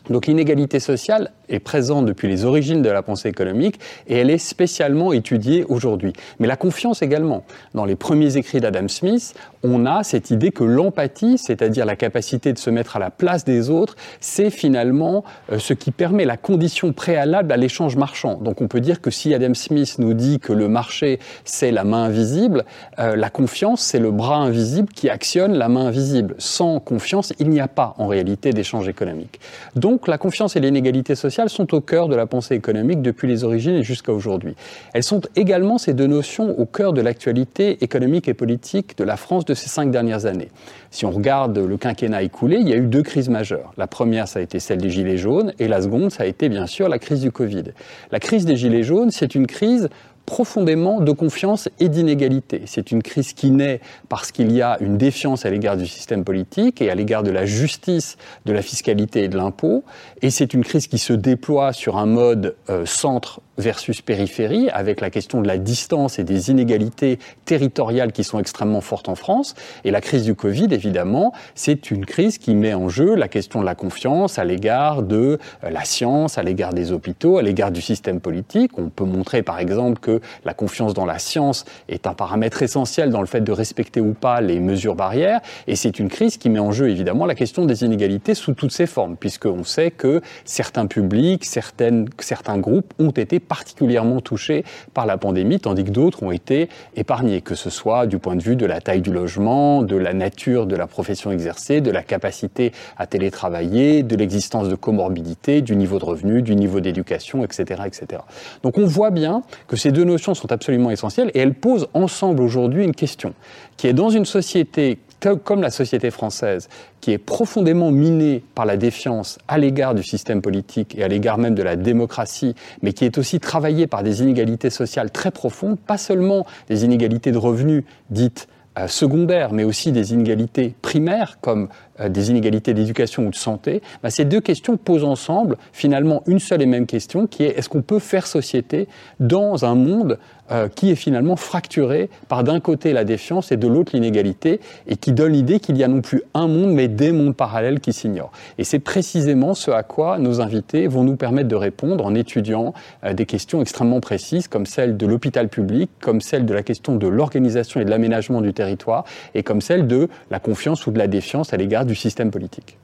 Donc 0.09 0.27
l'inégalité 0.27 0.79
sociale 0.79 1.31
est 1.49 1.59
présente 1.59 2.05
depuis 2.05 2.27
les 2.27 2.45
origines 2.45 2.81
de 2.81 2.89
la 2.89 3.01
pensée 3.01 3.29
économique 3.29 3.79
et 4.07 4.17
elle 4.17 4.29
est 4.29 4.37
spécialement 4.37 5.13
étudiée 5.13 5.65
aujourd'hui. 5.69 6.13
Mais 6.39 6.47
la 6.47 6.55
confiance 6.55 7.01
également. 7.01 7.43
Dans 7.73 7.85
les 7.85 7.95
premiers 7.95 8.35
écrits 8.37 8.59
d'Adam 8.59 8.87
Smith, 8.87 9.33
on 9.63 9.85
a 9.85 10.03
cette 10.03 10.31
idée 10.31 10.51
que 10.51 10.63
l'empathie, 10.63 11.37
c'est-à-dire 11.37 11.85
la 11.85 11.95
capacité 11.95 12.51
de 12.51 12.57
se 12.57 12.69
mettre 12.69 12.97
à 12.97 12.99
la 12.99 13.11
place 13.11 13.45
des 13.45 13.69
autres, 13.69 13.95
c'est 14.19 14.49
finalement 14.49 15.23
euh, 15.51 15.59
ce 15.59 15.73
qui 15.73 15.91
permet 15.91 16.25
la 16.25 16.37
condition 16.37 16.91
préalable 16.91 17.51
à 17.51 17.57
l'échange 17.57 17.95
marchand. 17.95 18.35
Donc 18.41 18.61
on 18.61 18.67
peut 18.67 18.81
dire 18.81 18.99
que 18.99 19.11
si 19.11 19.33
Adam 19.33 19.53
Smith 19.53 19.95
nous 19.99 20.13
dit 20.13 20.39
que 20.39 20.51
le 20.53 20.67
marché, 20.67 21.19
c'est 21.45 21.71
la 21.71 21.83
main 21.83 22.05
invisible, 22.05 22.65
euh, 22.99 23.15
la 23.15 23.29
confiance, 23.29 23.81
c'est 23.81 23.99
le 23.99 24.11
bras 24.11 24.37
invisible 24.37 24.89
qui 24.93 25.09
actionne 25.09 25.53
la 25.53 25.69
main 25.69 25.85
invisible. 25.87 26.35
Sans 26.39 26.79
confiance, 26.79 27.33
il 27.39 27.49
n'y 27.49 27.61
a 27.61 27.67
pas 27.67 27.95
en 27.97 28.07
réalité 28.07 28.51
d'échange 28.51 28.87
économique. 28.89 29.39
Donc 29.75 29.92
donc 29.93 30.07
la 30.07 30.17
confiance 30.17 30.55
et 30.55 30.59
l'inégalité 30.59 31.13
sociale 31.13 31.49
sont 31.49 31.71
au 31.75 31.79
cœur 31.79 32.07
de 32.07 32.15
la 32.15 32.25
pensée 32.25 32.55
économique 32.55 33.03
depuis 33.03 33.27
les 33.27 33.43
origines 33.43 33.75
et 33.75 33.83
jusqu'à 33.83 34.11
aujourd'hui. 34.11 34.55
Elles 34.93 35.03
sont 35.03 35.21
également 35.35 35.77
ces 35.77 35.93
deux 35.93 36.07
notions 36.07 36.59
au 36.59 36.65
cœur 36.65 36.93
de 36.93 37.01
l'actualité 37.01 37.83
économique 37.83 38.27
et 38.27 38.33
politique 38.33 38.97
de 38.97 39.03
la 39.03 39.17
France 39.17 39.45
de 39.45 39.53
ces 39.53 39.69
cinq 39.69 39.91
dernières 39.91 40.25
années. 40.25 40.49
Si 40.89 41.05
on 41.05 41.11
regarde 41.11 41.59
le 41.59 41.77
quinquennat 41.77 42.23
écoulé, 42.23 42.57
il 42.59 42.67
y 42.67 42.73
a 42.73 42.75
eu 42.75 42.87
deux 42.87 43.03
crises 43.03 43.29
majeures. 43.29 43.71
La 43.77 43.85
première, 43.85 44.27
ça 44.27 44.39
a 44.39 44.41
été 44.41 44.59
celle 44.59 44.79
des 44.79 44.89
Gilets 44.89 45.17
jaunes, 45.17 45.53
et 45.59 45.67
la 45.67 45.83
seconde, 45.83 46.09
ça 46.09 46.23
a 46.23 46.25
été 46.25 46.49
bien 46.49 46.65
sûr 46.65 46.89
la 46.89 46.97
crise 46.97 47.21
du 47.21 47.31
Covid. 47.31 47.65
La 48.11 48.19
crise 48.19 48.45
des 48.45 48.55
Gilets 48.55 48.81
jaunes, 48.81 49.11
c'est 49.11 49.35
une 49.35 49.45
crise 49.45 49.89
profondément 50.25 51.01
de 51.01 51.11
confiance 51.11 51.69
et 51.79 51.89
d'inégalité. 51.89 52.61
C'est 52.65 52.91
une 52.91 53.03
crise 53.03 53.33
qui 53.33 53.51
naît 53.51 53.81
parce 54.09 54.31
qu'il 54.31 54.51
y 54.51 54.61
a 54.61 54.77
une 54.79 54.97
défiance 54.97 55.45
à 55.45 55.49
l'égard 55.49 55.77
du 55.77 55.85
système 55.85 56.23
politique 56.23 56.81
et 56.81 56.89
à 56.89 56.95
l'égard 56.95 57.23
de 57.23 57.31
la 57.31 57.45
justice, 57.45 58.17
de 58.45 58.53
la 58.53 58.61
fiscalité 58.61 59.23
et 59.23 59.27
de 59.27 59.37
l'impôt. 59.37 59.83
Et 60.21 60.29
c'est 60.29 60.53
une 60.53 60.63
crise 60.63 60.87
qui 60.87 60.97
se 60.97 61.13
déploie 61.13 61.73
sur 61.73 61.97
un 61.97 62.05
mode 62.05 62.55
euh, 62.69 62.85
centre 62.85 63.41
versus 63.57 64.01
périphérie, 64.01 64.69
avec 64.69 65.01
la 65.01 65.09
question 65.09 65.41
de 65.41 65.47
la 65.47 65.57
distance 65.57 66.19
et 66.19 66.23
des 66.23 66.49
inégalités 66.49 67.19
territoriales 67.45 68.11
qui 68.11 68.23
sont 68.23 68.39
extrêmement 68.39 68.81
fortes 68.81 69.09
en 69.09 69.15
France. 69.15 69.55
Et 69.83 69.91
la 69.91 70.01
crise 70.01 70.23
du 70.23 70.35
Covid, 70.35 70.67
évidemment, 70.71 71.33
c'est 71.55 71.91
une 71.91 72.05
crise 72.05 72.37
qui 72.37 72.55
met 72.55 72.73
en 72.73 72.89
jeu 72.89 73.15
la 73.15 73.27
question 73.27 73.61
de 73.61 73.65
la 73.65 73.75
confiance 73.75 74.39
à 74.39 74.43
l'égard 74.43 75.03
de 75.03 75.39
euh, 75.63 75.69
la 75.69 75.85
science, 75.85 76.37
à 76.37 76.43
l'égard 76.43 76.73
des 76.73 76.91
hôpitaux, 76.91 77.37
à 77.37 77.41
l'égard 77.41 77.71
du 77.71 77.81
système 77.81 78.19
politique. 78.19 78.71
On 78.77 78.89
peut 78.89 79.05
montrer, 79.05 79.43
par 79.43 79.59
exemple, 79.59 79.99
que 79.99 80.21
la 80.45 80.53
confiance 80.53 80.93
dans 80.93 81.05
la 81.05 81.19
science 81.19 81.65
est 81.89 82.07
un 82.07 82.13
paramètre 82.13 82.63
essentiel 82.63 83.09
dans 83.09 83.21
le 83.21 83.27
fait 83.27 83.41
de 83.41 83.51
respecter 83.51 84.01
ou 84.01 84.13
pas 84.13 84.41
les 84.41 84.59
mesures 84.59 84.95
barrières. 84.95 85.41
Et 85.67 85.75
c'est 85.75 85.99
une 85.99 86.09
crise 86.09 86.37
qui 86.37 86.49
met 86.49 86.59
en 86.59 86.71
jeu, 86.71 86.89
évidemment, 86.89 87.25
la 87.25 87.35
question 87.35 87.65
des 87.65 87.83
inégalités 87.83 88.33
sous 88.33 88.53
toutes 88.53 88.71
ses 88.71 88.87
formes, 88.87 89.15
puisqu'on 89.15 89.63
sait 89.63 89.91
que 89.91 90.21
certains 90.45 90.87
publics, 90.87 91.45
certaines, 91.45 92.07
certains 92.19 92.57
groupes 92.57 92.93
ont 92.99 93.11
été 93.11 93.39
particulièrement 93.47 94.21
touchés 94.21 94.63
par 94.93 95.05
la 95.05 95.17
pandémie, 95.17 95.59
tandis 95.59 95.83
que 95.83 95.89
d'autres 95.91 96.23
ont 96.23 96.31
été 96.31 96.69
épargnés, 96.95 97.41
que 97.41 97.55
ce 97.55 97.69
soit 97.69 98.07
du 98.07 98.17
point 98.17 98.35
de 98.35 98.43
vue 98.43 98.55
de 98.55 98.65
la 98.65 98.81
taille 98.81 99.01
du 99.01 99.11
logement, 99.11 99.83
de 99.83 99.95
la 99.95 100.13
nature 100.13 100.65
de 100.65 100.75
la 100.75 100.87
profession 100.87 101.31
exercée, 101.31 101.81
de 101.81 101.91
la 101.91 102.03
capacité 102.03 102.71
à 102.97 103.07
télétravailler, 103.07 104.03
de 104.03 104.15
l'existence 104.15 104.69
de 104.69 104.75
comorbidité, 104.75 105.61
du 105.61 105.75
niveau 105.75 105.99
de 105.99 106.05
revenu, 106.05 106.41
du 106.41 106.55
niveau 106.55 106.79
d'éducation, 106.79 107.43
etc., 107.43 107.83
etc. 107.85 108.21
Donc 108.63 108.77
on 108.77 108.85
voit 108.85 109.11
bien 109.11 109.43
que 109.67 109.75
ces 109.75 109.91
deux 109.91 110.03
notions 110.03 110.33
sont 110.33 110.51
absolument 110.51 110.91
essentielles 110.91 111.31
et 111.33 111.39
elles 111.39 111.53
posent 111.53 111.87
ensemble 111.93 112.41
aujourd'hui 112.41 112.83
une 112.83 112.95
question 112.95 113.33
qui 113.77 113.87
est 113.87 113.93
dans 113.93 114.09
une 114.09 114.25
société 114.25 114.99
comme 115.29 115.61
la 115.61 115.69
société 115.69 116.11
française, 116.11 116.69
qui 117.01 117.11
est 117.11 117.17
profondément 117.17 117.91
minée 117.91 118.43
par 118.55 118.65
la 118.65 118.77
défiance 118.77 119.39
à 119.47 119.57
l'égard 119.57 119.95
du 119.95 120.03
système 120.03 120.41
politique 120.41 120.95
et 120.97 121.03
à 121.03 121.07
l'égard 121.07 121.37
même 121.37 121.55
de 121.55 121.63
la 121.63 121.75
démocratie, 121.75 122.55
mais 122.81 122.93
qui 122.93 123.05
est 123.05 123.17
aussi 123.17 123.39
travaillée 123.39 123.87
par 123.87 124.03
des 124.03 124.21
inégalités 124.21 124.69
sociales 124.69 125.11
très 125.11 125.31
profondes, 125.31 125.79
pas 125.79 125.97
seulement 125.97 126.45
des 126.69 126.85
inégalités 126.85 127.31
de 127.31 127.37
revenus 127.37 127.83
dites 128.09 128.47
euh, 128.77 128.87
secondaires, 128.87 129.53
mais 129.53 129.63
aussi 129.63 129.91
des 129.91 130.13
inégalités 130.13 130.73
primaires 130.81 131.37
comme 131.41 131.69
des 132.09 132.29
inégalités 132.29 132.73
d'éducation 132.73 133.27
ou 133.27 133.29
de 133.29 133.35
santé, 133.35 133.81
bah, 134.01 134.09
ces 134.09 134.25
deux 134.25 134.41
questions 134.41 134.77
posent 134.77 135.03
ensemble 135.03 135.57
finalement 135.71 136.23
une 136.27 136.39
seule 136.39 136.61
et 136.61 136.65
même 136.65 136.85
question 136.85 137.27
qui 137.27 137.43
est 137.43 137.57
est-ce 137.57 137.69
qu'on 137.69 137.81
peut 137.81 137.99
faire 137.99 138.27
société 138.27 138.87
dans 139.19 139.65
un 139.65 139.75
monde 139.75 140.17
euh, 140.51 140.67
qui 140.67 140.91
est 140.91 140.95
finalement 140.95 141.37
fracturé 141.37 142.09
par 142.27 142.43
d'un 142.43 142.59
côté 142.59 142.91
la 142.91 143.05
défiance 143.05 143.53
et 143.53 143.57
de 143.57 143.65
l'autre 143.65 143.91
l'inégalité 143.93 144.59
et 144.87 144.97
qui 144.97 145.13
donne 145.13 145.31
l'idée 145.31 145.61
qu'il 145.61 145.77
y 145.77 145.85
a 145.85 145.87
non 145.87 146.01
plus 146.01 146.21
un 146.33 146.49
monde 146.49 146.73
mais 146.73 146.89
des 146.89 147.13
mondes 147.13 147.33
parallèles 147.33 147.79
qui 147.79 147.93
s'ignorent. 147.93 148.33
Et 148.57 148.65
c'est 148.65 148.79
précisément 148.79 149.53
ce 149.53 149.71
à 149.71 149.83
quoi 149.83 150.19
nos 150.19 150.41
invités 150.41 150.87
vont 150.87 151.05
nous 151.05 151.15
permettre 151.15 151.47
de 151.47 151.55
répondre 151.55 152.05
en 152.05 152.13
étudiant 152.13 152.73
euh, 153.05 153.13
des 153.13 153.25
questions 153.25 153.61
extrêmement 153.61 154.01
précises 154.01 154.49
comme 154.49 154.65
celle 154.65 154.97
de 154.97 155.05
l'hôpital 155.05 155.47
public, 155.47 155.89
comme 156.01 156.19
celle 156.19 156.45
de 156.45 156.53
la 156.53 156.61
question 156.61 156.97
de 156.97 157.07
l'organisation 157.07 157.79
et 157.79 157.85
de 157.85 157.89
l'aménagement 157.89 158.41
du 158.41 158.51
territoire 158.51 159.05
et 159.35 159.43
comme 159.43 159.61
celle 159.61 159.87
de 159.87 160.09
la 160.29 160.39
confiance 160.39 160.85
ou 160.87 160.91
de 160.91 160.99
la 160.99 161.07
défiance 161.07 161.53
à 161.53 161.57
l'égard 161.57 161.82
du 161.85 161.95
système 161.95 162.31
politique. 162.31 162.77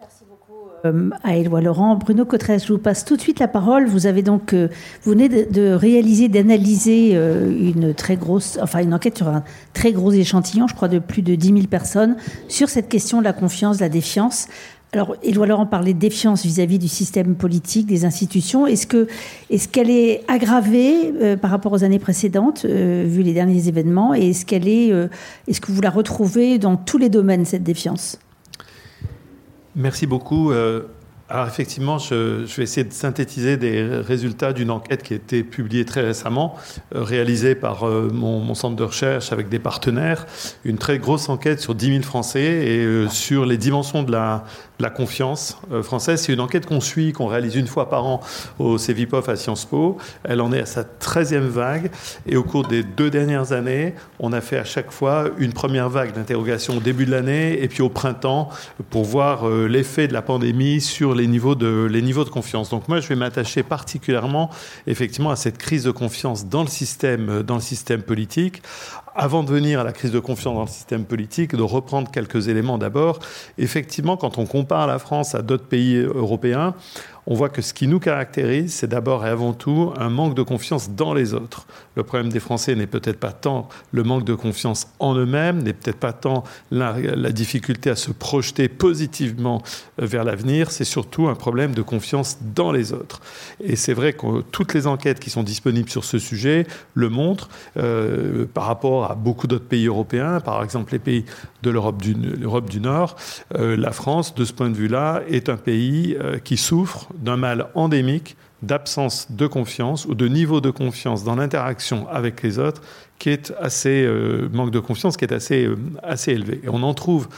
Merci 0.00 0.24
beaucoup 0.28 0.68
euh, 0.84 1.10
à 1.22 1.36
Éloi 1.36 1.60
Laurent. 1.60 1.96
Bruno 1.96 2.24
Cotresse, 2.24 2.66
je 2.66 2.72
vous 2.72 2.78
passe 2.78 3.04
tout 3.04 3.16
de 3.16 3.20
suite 3.20 3.40
la 3.40 3.48
parole. 3.48 3.86
Vous 3.86 4.06
avez 4.06 4.22
donc, 4.22 4.52
euh, 4.52 4.68
vous 5.02 5.12
venez 5.12 5.28
de, 5.28 5.72
réaliser, 5.72 6.28
d'analyser 6.28 7.12
euh, 7.14 7.50
une 7.50 7.94
très 7.94 8.16
grosse, 8.16 8.58
enfin 8.60 8.80
une 8.80 8.94
enquête 8.94 9.16
sur 9.16 9.28
un 9.28 9.44
très 9.74 9.92
gros 9.92 10.12
échantillon, 10.12 10.66
je 10.66 10.74
crois 10.74 10.88
de 10.88 10.98
plus 10.98 11.22
de 11.22 11.34
10 11.34 11.46
000 11.48 11.58
personnes, 11.66 12.16
sur 12.48 12.68
cette 12.68 12.88
question 12.88 13.20
de 13.20 13.24
la 13.24 13.32
confiance, 13.32 13.78
de 13.78 13.82
la 13.82 13.88
défiance. 13.88 14.48
Alors, 14.94 15.16
Éloi 15.22 15.46
Laurent 15.46 15.64
parlait 15.64 15.94
de 15.94 15.98
défiance 15.98 16.44
vis-à-vis 16.44 16.78
du 16.78 16.86
système 16.86 17.34
politique, 17.34 17.86
des 17.86 18.04
institutions. 18.04 18.66
Est-ce 18.66 18.86
que, 18.86 19.06
est-ce 19.48 19.66
qu'elle 19.66 19.88
est 19.88 20.22
aggravée 20.28 21.36
par 21.40 21.50
rapport 21.50 21.72
aux 21.72 21.82
années 21.82 21.98
précédentes, 21.98 22.66
vu 22.66 23.22
les 23.22 23.32
derniers 23.32 23.68
événements, 23.68 24.12
et 24.14 24.28
est, 24.28 24.52
est-ce 24.52 25.60
que 25.62 25.72
vous 25.72 25.80
la 25.80 25.88
retrouvez 25.88 26.58
dans 26.58 26.76
tous 26.76 26.98
les 26.98 27.08
domaines 27.08 27.46
cette 27.46 27.62
défiance? 27.62 28.18
Merci 29.74 30.06
beaucoup. 30.06 30.52
Alors 31.32 31.46
effectivement, 31.46 31.96
je, 31.96 32.44
vais 32.56 32.62
essayer 32.62 32.84
de 32.84 32.92
synthétiser 32.92 33.56
des 33.56 33.82
résultats 33.82 34.52
d'une 34.52 34.70
enquête 34.70 35.02
qui 35.02 35.14
a 35.14 35.16
été 35.16 35.42
publiée 35.42 35.86
très 35.86 36.02
récemment, 36.02 36.56
euh, 36.94 37.02
réalisée 37.02 37.54
par 37.54 37.88
euh, 37.88 38.10
mon, 38.12 38.54
centre 38.54 38.76
de 38.76 38.82
recherche 38.82 39.32
avec 39.32 39.48
des 39.48 39.58
partenaires, 39.58 40.26
une 40.66 40.76
très 40.76 40.98
grosse 40.98 41.30
enquête 41.30 41.58
sur 41.58 41.74
10 41.74 41.86
000 41.86 42.02
Français 42.02 42.42
et 42.42 42.84
euh, 42.84 43.08
sur 43.08 43.46
les 43.46 43.56
dimensions 43.56 44.02
de 44.02 44.12
la, 44.12 44.44
la 44.82 44.90
confiance 44.90 45.58
française. 45.82 46.22
C'est 46.22 46.32
une 46.32 46.40
enquête 46.40 46.66
qu'on 46.66 46.80
suit, 46.80 47.12
qu'on 47.12 47.26
réalise 47.26 47.54
une 47.54 47.66
fois 47.66 47.88
par 47.88 48.04
an 48.04 48.20
au 48.58 48.78
CEVIPOF 48.78 49.28
à 49.28 49.36
Sciences 49.36 49.64
Po. 49.64 49.96
Elle 50.24 50.40
en 50.40 50.52
est 50.52 50.60
à 50.60 50.66
sa 50.66 50.82
13e 50.82 51.38
vague 51.40 51.90
et 52.26 52.36
au 52.36 52.42
cours 52.42 52.66
des 52.66 52.82
deux 52.82 53.10
dernières 53.10 53.52
années, 53.52 53.94
on 54.18 54.32
a 54.32 54.40
fait 54.40 54.58
à 54.58 54.64
chaque 54.64 54.90
fois 54.90 55.30
une 55.38 55.52
première 55.52 55.88
vague 55.88 56.12
d'interrogation 56.12 56.76
au 56.76 56.80
début 56.80 57.06
de 57.06 57.10
l'année 57.10 57.62
et 57.62 57.68
puis 57.68 57.82
au 57.82 57.88
printemps 57.88 58.48
pour 58.90 59.04
voir 59.04 59.48
l'effet 59.48 60.08
de 60.08 60.12
la 60.12 60.22
pandémie 60.22 60.80
sur 60.80 61.14
les 61.14 61.26
niveaux 61.26 61.54
de, 61.54 61.88
les 61.90 62.02
niveaux 62.02 62.24
de 62.24 62.30
confiance. 62.30 62.70
Donc 62.70 62.88
moi, 62.88 63.00
je 63.00 63.08
vais 63.08 63.16
m'attacher 63.16 63.62
particulièrement 63.62 64.50
effectivement 64.86 65.30
à 65.30 65.36
cette 65.36 65.58
crise 65.58 65.84
de 65.84 65.90
confiance 65.90 66.46
dans 66.46 66.62
le 66.62 66.68
système, 66.68 67.42
dans 67.42 67.56
le 67.56 67.60
système 67.60 68.02
politique. 68.02 68.62
Avant 69.14 69.42
de 69.42 69.50
venir 69.50 69.78
à 69.80 69.84
la 69.84 69.92
crise 69.92 70.10
de 70.10 70.20
confiance 70.20 70.54
dans 70.54 70.62
le 70.62 70.66
système 70.68 71.04
politique, 71.04 71.54
de 71.54 71.62
reprendre 71.62 72.10
quelques 72.10 72.48
éléments 72.48 72.78
d'abord. 72.78 73.18
Effectivement, 73.58 74.16
quand 74.16 74.38
on 74.38 74.46
compare 74.46 74.86
la 74.86 74.98
France 74.98 75.34
à 75.34 75.42
d'autres 75.42 75.66
pays 75.66 75.96
européens, 75.96 76.74
on 77.26 77.34
voit 77.34 77.48
que 77.48 77.62
ce 77.62 77.72
qui 77.72 77.86
nous 77.86 78.00
caractérise, 78.00 78.74
c'est 78.74 78.88
d'abord 78.88 79.24
et 79.24 79.28
avant 79.28 79.52
tout 79.52 79.92
un 79.96 80.10
manque 80.10 80.34
de 80.34 80.42
confiance 80.42 80.90
dans 80.90 81.14
les 81.14 81.34
autres. 81.34 81.66
Le 81.94 82.02
problème 82.02 82.30
des 82.30 82.40
Français 82.40 82.74
n'est 82.74 82.86
peut-être 82.86 83.20
pas 83.20 83.32
tant 83.32 83.68
le 83.92 84.02
manque 84.02 84.24
de 84.24 84.34
confiance 84.34 84.88
en 84.98 85.14
eux-mêmes, 85.14 85.62
n'est 85.62 85.72
peut-être 85.72 85.98
pas 85.98 86.12
tant 86.12 86.42
la, 86.70 86.92
difficulté 87.30 87.90
à 87.90 87.96
se 87.96 88.10
projeter 88.10 88.68
positivement 88.68 89.62
euh, 90.00 90.06
vers 90.06 90.24
l'avenir, 90.24 90.70
c'est 90.70 90.84
surtout 90.84 91.28
un 91.28 91.34
problème 91.34 91.74
de 91.74 91.82
confiance 91.82 92.38
dans 92.54 92.72
les 92.72 92.92
autres. 92.92 93.20
Et 93.60 93.76
c'est 93.76 93.94
vrai 93.94 94.12
que 94.12 94.42
toutes 94.50 94.74
les 94.74 94.86
enquêtes 94.86 95.20
qui 95.20 95.30
sont 95.30 95.42
disponibles 95.42 95.90
sur 95.90 96.04
ce 96.04 96.18
sujet 96.18 96.66
le 96.94 97.08
montrent 97.08 97.48
euh, 97.76 98.46
par 98.52 98.64
rapport 98.64 99.10
à 99.10 99.14
beaucoup 99.14 99.46
d'autres 99.46 99.66
pays 99.66 99.86
européens, 99.86 100.40
par 100.40 100.62
exemple 100.64 100.92
les 100.92 100.98
pays 100.98 101.24
de 101.62 101.70
l'Europe 101.70 102.02
du, 102.02 102.80
Nord. 102.80 103.16
Euh, 103.54 103.76
la 103.76 103.92
France, 103.92 104.34
de 104.34 104.44
ce 104.44 104.52
point 104.52 104.70
de 104.70 104.74
vue-là, 104.76 105.22
est 105.28 105.48
un 105.48 105.56
pays 105.56 106.16
qui 106.44 106.56
souffre 106.56 107.11
d'un 107.18 107.36
mal 107.36 107.68
endémique 107.74 108.36
d'absence 108.62 109.26
de 109.30 109.46
confiance 109.46 110.06
ou 110.06 110.14
de 110.14 110.28
niveau 110.28 110.60
de 110.60 110.70
confiance 110.70 111.24
dans 111.24 111.34
l'interaction 111.34 112.08
avec 112.08 112.42
les 112.42 112.58
autres 112.58 112.80
qui 113.18 113.28
est 113.30 113.52
assez 113.60 114.04
euh, 114.04 114.48
manque 114.52 114.70
de 114.70 114.78
confiance 114.78 115.16
qui 115.16 115.24
est 115.24 115.32
assez 115.32 115.64
euh, 115.66 115.76
assez 116.02 116.32
élevé. 116.32 116.60
Et 116.62 116.68
on 116.68 116.82
en 116.82 116.94
trouve 116.94 117.28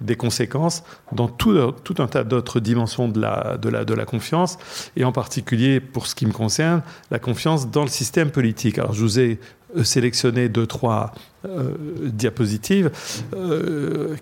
des 0.00 0.16
conséquences 0.16 0.82
dans 1.12 1.28
tout, 1.28 1.56
tout 1.84 1.94
un 2.02 2.06
tas 2.06 2.24
d'autres 2.24 2.60
dimensions 2.60 3.08
de 3.08 3.20
la, 3.20 3.56
de, 3.56 3.68
la, 3.70 3.84
de 3.84 3.94
la 3.94 4.04
confiance 4.04 4.58
et 4.96 5.04
en 5.04 5.12
particulier 5.12 5.80
pour 5.80 6.06
ce 6.06 6.14
qui 6.14 6.26
me 6.26 6.32
concerne 6.32 6.82
la 7.10 7.18
confiance 7.18 7.70
dans 7.70 7.82
le 7.82 7.88
système 7.88 8.30
politique. 8.30 8.78
Alors 8.78 8.92
je 8.92 9.00
vous 9.00 9.20
ai 9.20 9.38
sélectionné 9.82 10.48
deux, 10.48 10.66
trois 10.66 11.12
diapositives. 12.00 12.90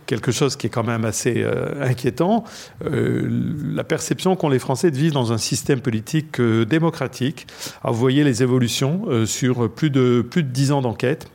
quelque 0.07 0.33
chose 0.33 0.57
qui 0.57 0.67
est 0.67 0.71
quand 0.71 0.83
même 0.83 1.05
assez 1.05 1.47
inquiétant. 1.81 2.45
la 2.81 3.85
perception 3.85 4.35
qu'ont 4.35 4.49
les 4.49 4.59
Français 4.59 4.91
de 4.91 4.97
vivre 4.97 5.15
dans 5.15 5.33
un 5.33 5.39
système 5.39 5.81
politique 5.81 6.41
démocratique. 6.41 7.47
Alors, 7.83 7.95
vous 7.95 8.01
voyez 8.01 8.25
les 8.25 8.43
évolutions 8.43 9.27
sur 9.27 9.71
plus 9.71 9.91
de, 9.91 10.27
plus 10.29 10.43
de 10.43 10.49
10 10.49 10.73
ans 10.73 10.83
d'enquête. 10.83 11.29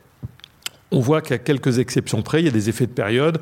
On 0.90 1.00
voit 1.00 1.20
qu'à 1.20 1.38
quelques 1.38 1.78
exceptions 1.78 2.22
près, 2.22 2.40
il 2.40 2.46
y 2.46 2.48
a 2.48 2.52
des 2.52 2.68
effets 2.68 2.86
de 2.86 2.92
période. 2.92 3.40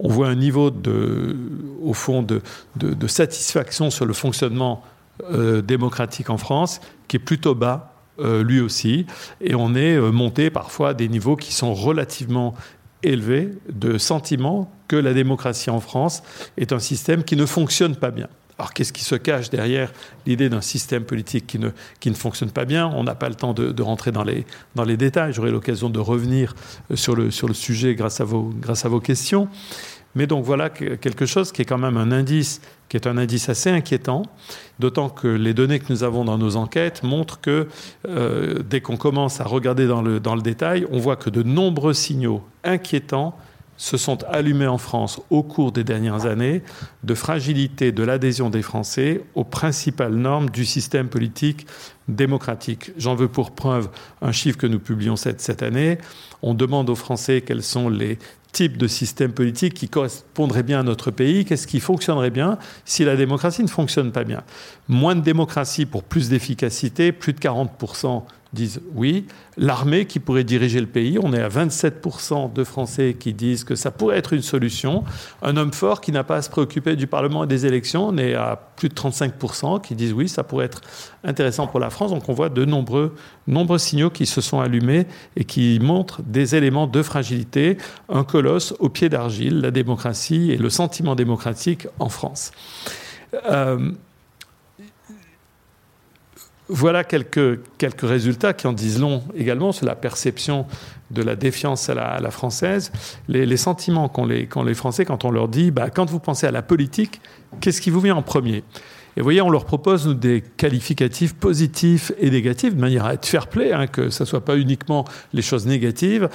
On 0.00 0.08
voit 0.08 0.28
un 0.28 0.34
niveau 0.34 0.70
de, 0.70 1.36
au 1.82 1.92
fond 1.92 2.22
de, 2.22 2.40
de, 2.76 3.06
satisfaction 3.06 3.90
sur 3.90 4.04
le 4.04 4.12
fonctionnement 4.12 4.82
euh, 5.32 5.62
démocratique 5.62 6.30
en 6.30 6.38
France 6.38 6.80
qui 7.08 7.16
est 7.16 7.20
plutôt 7.20 7.54
bas, 7.54 7.92
euh, 7.92 7.97
lui 8.18 8.60
aussi. 8.60 9.06
Et 9.40 9.54
on 9.54 9.74
est 9.74 9.96
euh, 9.96 10.10
monté 10.10 10.50
parfois 10.50 10.90
à 10.90 10.94
des 10.94 11.08
niveaux 11.08 11.36
qui 11.36 11.52
sont 11.52 11.74
relativement 11.74 12.54
élevés 13.02 13.50
de 13.72 13.98
sentiment 13.98 14.70
que 14.88 14.96
la 14.96 15.14
démocratie 15.14 15.70
en 15.70 15.80
France 15.80 16.22
est 16.56 16.72
un 16.72 16.78
système 16.78 17.22
qui 17.22 17.36
ne 17.36 17.46
fonctionne 17.46 17.94
pas 17.94 18.10
bien. 18.10 18.28
Alors 18.58 18.72
qu'est-ce 18.72 18.92
qui 18.92 19.04
se 19.04 19.14
cache 19.14 19.50
derrière 19.50 19.92
l'idée 20.26 20.48
d'un 20.48 20.60
système 20.60 21.04
politique 21.04 21.46
qui 21.46 21.60
ne, 21.60 21.70
qui 22.00 22.10
ne 22.10 22.16
fonctionne 22.16 22.50
pas 22.50 22.64
bien? 22.64 22.88
On 22.88 23.04
n'a 23.04 23.14
pas 23.14 23.28
le 23.28 23.36
temps 23.36 23.54
de, 23.54 23.82
rentrer 23.82 24.10
dans 24.10 24.24
les, 24.24 24.46
dans 24.74 24.82
les 24.82 24.96
détails. 24.96 25.32
J'aurai 25.32 25.52
l'occasion 25.52 25.90
de 25.90 26.00
revenir 26.00 26.56
euh, 26.90 26.96
sur 26.96 27.14
le, 27.14 27.30
sur 27.30 27.46
le 27.46 27.54
sujet 27.54 27.94
grâce 27.94 28.20
à, 28.20 28.24
vos, 28.24 28.50
grâce 28.60 28.84
à 28.84 28.88
vos 28.88 28.98
questions. 28.98 29.48
Mais 30.14 30.26
donc 30.26 30.44
voilà 30.44 30.70
quelque 30.70 31.26
chose 31.26 31.52
qui 31.52 31.62
est 31.62 31.64
quand 31.64 31.78
même 31.78 31.96
un 31.96 32.12
indice, 32.12 32.60
qui 32.88 32.96
est 32.96 33.06
un 33.06 33.18
indice 33.18 33.48
assez 33.48 33.70
inquiétant, 33.70 34.22
d'autant 34.78 35.10
que 35.10 35.28
les 35.28 35.54
données 35.54 35.78
que 35.78 35.92
nous 35.92 36.02
avons 36.02 36.24
dans 36.24 36.38
nos 36.38 36.56
enquêtes 36.56 37.02
montrent 37.02 37.40
que 37.40 37.68
euh, 38.08 38.60
dès 38.68 38.80
qu'on 38.80 38.96
commence 38.96 39.40
à 39.40 39.44
regarder 39.44 39.86
dans 39.86 40.02
le, 40.02 40.18
dans 40.18 40.34
le 40.34 40.42
détail, 40.42 40.86
on 40.90 40.98
voit 40.98 41.16
que 41.16 41.30
de 41.30 41.42
nombreux 41.42 41.94
signaux 41.94 42.42
inquiétants 42.64 43.36
se 43.78 43.96
sont 43.96 44.24
allumés 44.24 44.66
en 44.66 44.76
France 44.76 45.20
au 45.30 45.42
cours 45.42 45.72
des 45.72 45.84
dernières 45.84 46.26
années 46.26 46.62
de 47.04 47.14
fragilité 47.14 47.92
de 47.92 48.02
l'adhésion 48.02 48.50
des 48.50 48.60
Français 48.60 49.22
aux 49.34 49.44
principales 49.44 50.14
normes 50.14 50.50
du 50.50 50.66
système 50.66 51.08
politique 51.08 51.66
démocratique. 52.08 52.90
J'en 52.98 53.14
veux 53.14 53.28
pour 53.28 53.52
preuve 53.52 53.88
un 54.20 54.32
chiffre 54.32 54.58
que 54.58 54.66
nous 54.66 54.80
publions 54.80 55.16
cette, 55.16 55.62
année. 55.62 55.98
On 56.42 56.54
demande 56.54 56.90
aux 56.90 56.96
Français 56.96 57.40
quels 57.40 57.62
sont 57.62 57.88
les 57.88 58.18
types 58.50 58.78
de 58.78 58.88
systèmes 58.88 59.32
politiques 59.32 59.74
qui 59.74 59.88
correspondraient 59.88 60.62
bien 60.62 60.80
à 60.80 60.82
notre 60.82 61.10
pays, 61.10 61.44
qu'est-ce 61.44 61.66
qui 61.66 61.80
fonctionnerait 61.80 62.30
bien 62.30 62.58
si 62.84 63.04
la 63.04 63.14
démocratie 63.14 63.62
ne 63.62 63.68
fonctionne 63.68 64.10
pas 64.10 64.24
bien. 64.24 64.42
Moins 64.88 65.14
de 65.14 65.20
démocratie 65.20 65.86
pour 65.86 66.02
plus 66.02 66.30
d'efficacité, 66.30 67.12
plus 67.12 67.34
de 67.34 67.38
40% 67.38 68.24
disent 68.52 68.80
oui. 68.94 69.26
L'armée 69.56 70.06
qui 70.06 70.20
pourrait 70.20 70.44
diriger 70.44 70.80
le 70.80 70.86
pays, 70.86 71.18
on 71.22 71.32
est 71.32 71.40
à 71.40 71.48
27% 71.48 72.52
de 72.52 72.64
Français 72.64 73.16
qui 73.18 73.34
disent 73.34 73.64
que 73.64 73.74
ça 73.74 73.90
pourrait 73.90 74.18
être 74.18 74.32
une 74.32 74.42
solution. 74.42 75.04
Un 75.42 75.56
homme 75.56 75.72
fort 75.72 76.00
qui 76.00 76.12
n'a 76.12 76.24
pas 76.24 76.36
à 76.36 76.42
se 76.42 76.50
préoccuper 76.50 76.96
du 76.96 77.06
Parlement 77.06 77.44
et 77.44 77.46
des 77.46 77.66
élections, 77.66 78.08
on 78.08 78.16
est 78.16 78.34
à 78.34 78.56
plus 78.76 78.88
de 78.88 78.94
35% 78.94 79.80
qui 79.82 79.94
disent 79.94 80.12
oui, 80.12 80.28
ça 80.28 80.44
pourrait 80.44 80.66
être 80.66 80.80
intéressant 81.24 81.66
pour 81.66 81.80
la 81.80 81.90
France. 81.90 82.10
Donc 82.10 82.28
on 82.28 82.32
voit 82.32 82.48
de 82.48 82.64
nombreux, 82.64 83.14
nombreux 83.46 83.78
signaux 83.78 84.10
qui 84.10 84.26
se 84.26 84.40
sont 84.40 84.60
allumés 84.60 85.06
et 85.36 85.44
qui 85.44 85.78
montrent 85.80 86.22
des 86.22 86.54
éléments 86.54 86.86
de 86.86 87.02
fragilité. 87.02 87.76
Un 88.08 88.24
colosse 88.24 88.74
au 88.78 88.88
pied 88.88 89.08
d'argile, 89.08 89.60
la 89.60 89.70
démocratie 89.70 90.52
et 90.52 90.56
le 90.56 90.70
sentiment 90.70 91.14
démocratique 91.14 91.86
en 91.98 92.08
France. 92.08 92.52
Euh, 93.50 93.92
voilà 96.68 97.04
quelques, 97.04 97.60
quelques 97.78 98.06
résultats 98.06 98.52
qui 98.52 98.66
en 98.66 98.72
disent 98.72 99.00
long 99.00 99.22
également 99.34 99.72
sur 99.72 99.86
la 99.86 99.96
perception 99.96 100.66
de 101.10 101.22
la 101.22 101.36
défiance 101.36 101.88
à 101.88 101.94
la, 101.94 102.30
française, 102.30 102.92
les, 103.28 103.56
sentiments 103.56 104.08
qu'ont 104.08 104.26
les, 104.26 104.48
les, 104.66 104.74
Français 104.74 105.04
quand 105.04 105.24
on 105.24 105.30
leur 105.30 105.48
dit 105.48 105.70
bah, 105.70 105.88
quand 105.88 106.10
vous 106.10 106.20
pensez 106.20 106.46
à 106.46 106.50
la 106.50 106.62
politique, 106.62 107.20
qu'est-ce 107.60 107.80
qui 107.80 107.90
vous 107.90 108.00
vient 108.00 108.16
en 108.16 108.22
premier? 108.22 108.62
Et 109.16 109.20
vous 109.20 109.24
voyez, 109.24 109.40
on 109.40 109.50
leur 109.50 109.64
propose 109.64 110.06
des 110.06 110.44
qualificatifs 110.56 111.34
positifs 111.34 112.12
et 112.18 112.30
négatifs 112.30 112.74
de 112.74 112.80
manière 112.80 113.06
à 113.06 113.14
être 113.14 113.26
fair-play, 113.26 113.72
hein, 113.72 113.86
que 113.86 114.10
ce 114.10 114.22
ne 114.22 114.28
soit 114.28 114.44
pas 114.44 114.56
uniquement 114.56 115.04
les 115.32 115.42
choses 115.42 115.66
négatives. 115.66 116.28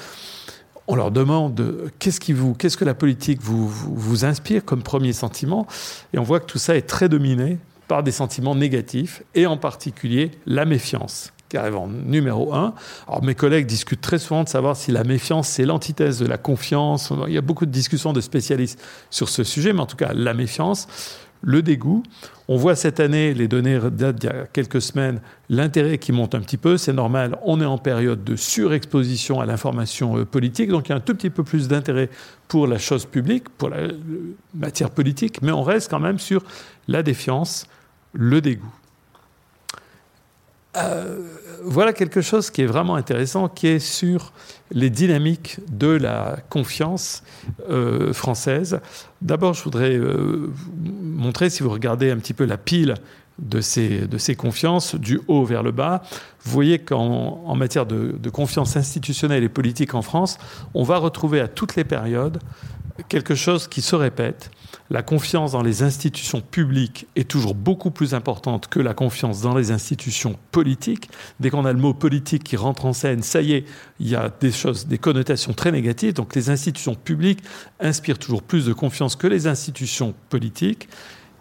On 0.88 0.96
leur 0.96 1.12
demande 1.12 1.92
qu'est-ce 2.00 2.20
qui 2.20 2.34
vous, 2.34 2.56
qu'est-ce 2.56 2.76
que 2.76 2.84
la 2.84 2.96
politique 2.96 3.42
vous, 3.42 3.70
vous 3.70 4.26
inspire 4.26 4.66
comme 4.66 4.82
premier 4.82 5.14
sentiment, 5.14 5.66
et 6.14 6.18
on 6.18 6.24
voit 6.24 6.40
que 6.42 6.46
tout 6.46 6.58
ça 6.58 6.76
est 6.76 6.82
très 6.82 7.08
dominé 7.08 7.58
des 8.02 8.12
sentiments 8.12 8.56
négatifs, 8.56 9.22
et 9.36 9.46
en 9.46 9.58
particulier 9.58 10.32
la 10.48 10.66
méfiance, 10.66 11.32
qui 11.50 11.58
arrive 11.58 11.76
en 11.76 11.88
numéro 11.88 12.54
un. 12.56 12.74
Alors 13.08 13.24
mes 13.24 13.36
collègues 13.36 13.68
discutent 13.68 14.02
très 14.02 14.18
souvent 14.18 14.44
de 14.44 14.50
savoir 14.50 14.76
si 14.76 14.92
la 14.92 15.04
méfiance, 15.04 15.50
c'est 15.50 15.66
l'antithèse 15.66 16.18
de 16.18 16.26
la 16.26 16.38
confiance. 16.38 17.14
Il 17.28 17.34
y 17.34 17.38
a 17.38 17.42
beaucoup 17.42 17.68
de 17.68 17.72
discussions 17.72 18.14
de 18.14 18.22
spécialistes 18.22 18.82
sur 19.12 19.30
ce 19.30 19.44
sujet, 19.44 19.74
mais 19.74 19.82
en 19.82 19.86
tout 19.86 19.98
cas, 19.98 20.14
la 20.14 20.34
méfiance, 20.34 20.88
le 21.44 21.62
dégoût. 21.62 22.04
On 22.48 22.58
voit 22.58 22.76
cette 22.76 23.00
année, 23.00 23.34
les 23.34 23.48
données 23.48 23.80
datent 23.92 24.16
d'il 24.16 24.30
y 24.30 24.34
a 24.34 24.46
quelques 24.52 24.82
semaines, 24.82 25.22
l'intérêt 25.50 25.98
qui 25.98 26.12
monte 26.12 26.36
un 26.36 26.40
petit 26.40 26.58
peu, 26.58 26.78
c'est 26.78 26.94
normal, 26.94 27.38
on 27.44 27.62
est 27.62 27.66
en 27.66 27.78
période 27.78 28.24
de 28.24 28.36
surexposition 28.36 29.40
à 29.40 29.46
l'information 29.46 30.18
euh, 30.18 30.26
politique, 30.26 30.70
donc 30.70 30.88
il 30.88 30.90
y 30.90 30.94
a 30.94 30.98
un 30.98 31.02
tout 31.02 31.14
petit 31.16 31.30
peu 31.30 31.44
plus 31.44 31.68
d'intérêt 31.68 32.10
pour 32.48 32.68
la 32.68 32.78
chose 32.78 33.06
publique, 33.06 33.50
pour 33.50 33.70
la 33.70 33.88
matière 34.54 34.90
politique, 34.90 35.42
mais 35.42 35.52
on 35.52 35.64
reste 35.64 35.90
quand 35.90 36.00
même 36.00 36.20
sur 36.20 36.44
la 36.88 37.04
défiance, 37.04 37.66
le 38.14 38.42
dégoût. 38.42 38.74
Euh, 40.76 41.20
voilà 41.64 41.94
quelque 41.94 42.22
chose 42.22 42.50
qui 42.50 42.62
est 42.62 42.66
vraiment 42.66 42.96
intéressant, 42.96 43.48
qui 43.48 43.68
est 43.68 43.80
sur 43.80 44.34
les 44.72 44.90
dynamiques 44.90 45.60
de 45.72 45.88
la 45.88 46.38
confiance 46.50 47.24
euh, 47.70 48.12
française. 48.12 48.80
D'abord, 49.22 49.54
je 49.54 49.64
voudrais 49.64 49.96
euh, 49.96 50.52
montrer, 51.02 51.50
si 51.50 51.62
vous 51.62 51.70
regardez 51.70 52.10
un 52.10 52.18
petit 52.18 52.34
peu 52.34 52.46
la 52.46 52.58
pile 52.58 52.96
de 53.40 53.62
ces, 53.62 54.36
confiances, 54.38 54.96
du 54.96 55.20
haut 55.28 55.44
vers 55.44 55.64
le 55.64 55.72
bas, 55.72 56.04
vous 56.44 56.52
voyez 56.52 56.80
qu'en 56.80 57.56
matière 57.56 57.86
de 57.88 58.30
confiance 58.30 58.78
institutionnelle 58.78 59.44
et 59.44 59.50
politique 59.50 59.96
en 59.96 60.04
France, 60.04 60.38
on 60.76 60.84
va 60.84 60.98
retrouver 60.98 61.40
à 61.40 61.48
toutes 61.48 61.76
les 61.76 61.84
périodes 61.84 62.40
quelque 63.10 63.34
chose 63.34 63.68
qui 63.68 63.82
se 63.82 63.96
répète. 63.96 64.52
La 64.90 65.02
confiance 65.02 65.54
dans 65.54 65.62
les 65.62 65.82
institutions 65.82 66.42
publiques 66.42 67.08
est 67.16 67.30
toujours 67.30 67.56
beaucoup 67.56 67.90
plus 67.90 68.14
importante 68.14 68.68
que 68.68 68.80
la 68.80 68.94
confiance 68.94 69.42
dans 69.42 69.56
les 69.56 69.72
institutions 69.72 70.38
politiques. 70.52 71.10
Dès 71.40 71.50
qu'on 71.50 71.66
a 71.66 71.72
le 71.72 71.80
mot 71.80 71.94
politique 71.94 72.44
qui 72.44 72.58
rentre 72.58 72.86
en 72.86 72.94
scène, 72.94 73.24
ça 73.24 73.42
y 73.42 73.54
est, 73.54 73.66
il 74.00 74.10
y 74.10 74.16
a 74.16 74.30
des 74.42 74.52
choses, 74.52 74.86
des 74.86 74.98
connotations 74.98 75.54
très 75.54 75.72
négatives. 75.72 76.14
Donc 76.14 76.36
les 76.36 76.50
institutions 76.50 76.96
publiques 76.96 77.40
inspirent 77.80 78.20
toujours 78.20 78.44
plus 78.44 78.66
de 78.66 78.74
confiance 78.74 79.16
que 79.16 79.28
les 79.28 79.48
institutions 79.48 80.14
politiques. 80.30 80.90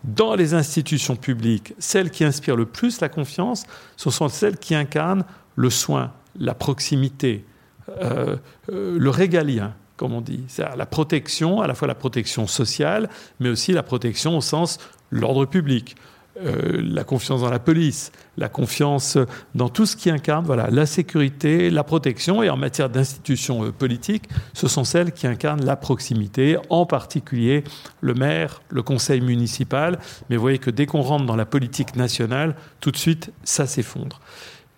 Dans 0.04 0.34
les 0.34 0.54
institutions 0.54 1.16
publiques, 1.16 1.74
celles 1.78 2.10
qui 2.10 2.24
inspirent 2.24 2.56
le 2.56 2.66
plus 2.66 3.00
la 3.00 3.08
confiance, 3.08 3.64
ce 3.96 4.10
sont 4.10 4.28
celles 4.28 4.56
qui 4.56 4.74
incarnent 4.74 5.24
le 5.56 5.70
soin, 5.70 6.12
la 6.38 6.54
proximité, 6.54 7.44
euh, 7.88 8.36
euh, 8.70 8.98
le 8.98 9.10
régalien, 9.10 9.74
comme 9.96 10.12
on 10.12 10.20
dit. 10.20 10.44
C'est 10.48 10.64
la 10.76 10.86
protection, 10.86 11.60
à 11.60 11.66
la 11.66 11.74
fois 11.74 11.88
la 11.88 11.94
protection 11.94 12.46
sociale, 12.46 13.08
mais 13.40 13.48
aussi 13.48 13.72
la 13.72 13.82
protection 13.82 14.36
au 14.36 14.40
sens 14.40 14.78
l'ordre 15.10 15.44
public. 15.44 15.96
Euh, 16.40 16.80
la 16.82 17.04
confiance 17.04 17.42
dans 17.42 17.50
la 17.50 17.58
police, 17.58 18.10
la 18.38 18.48
confiance 18.48 19.18
dans 19.54 19.68
tout 19.68 19.84
ce 19.84 19.96
qui 19.96 20.08
incarne 20.08 20.46
voilà, 20.46 20.70
la 20.70 20.86
sécurité, 20.86 21.68
la 21.68 21.84
protection, 21.84 22.42
et 22.42 22.48
en 22.48 22.56
matière 22.56 22.88
d'institutions 22.88 23.66
euh, 23.66 23.70
politiques, 23.70 24.30
ce 24.54 24.66
sont 24.66 24.84
celles 24.84 25.12
qui 25.12 25.26
incarnent 25.26 25.62
la 25.62 25.76
proximité, 25.76 26.56
en 26.70 26.86
particulier 26.86 27.64
le 28.00 28.14
maire, 28.14 28.62
le 28.70 28.82
conseil 28.82 29.20
municipal. 29.20 29.98
Mais 30.30 30.36
vous 30.36 30.42
voyez 30.42 30.58
que 30.58 30.70
dès 30.70 30.86
qu'on 30.86 31.02
rentre 31.02 31.26
dans 31.26 31.36
la 31.36 31.44
politique 31.44 31.96
nationale, 31.96 32.56
tout 32.80 32.90
de 32.90 32.96
suite, 32.96 33.30
ça 33.44 33.66
s'effondre. 33.66 34.22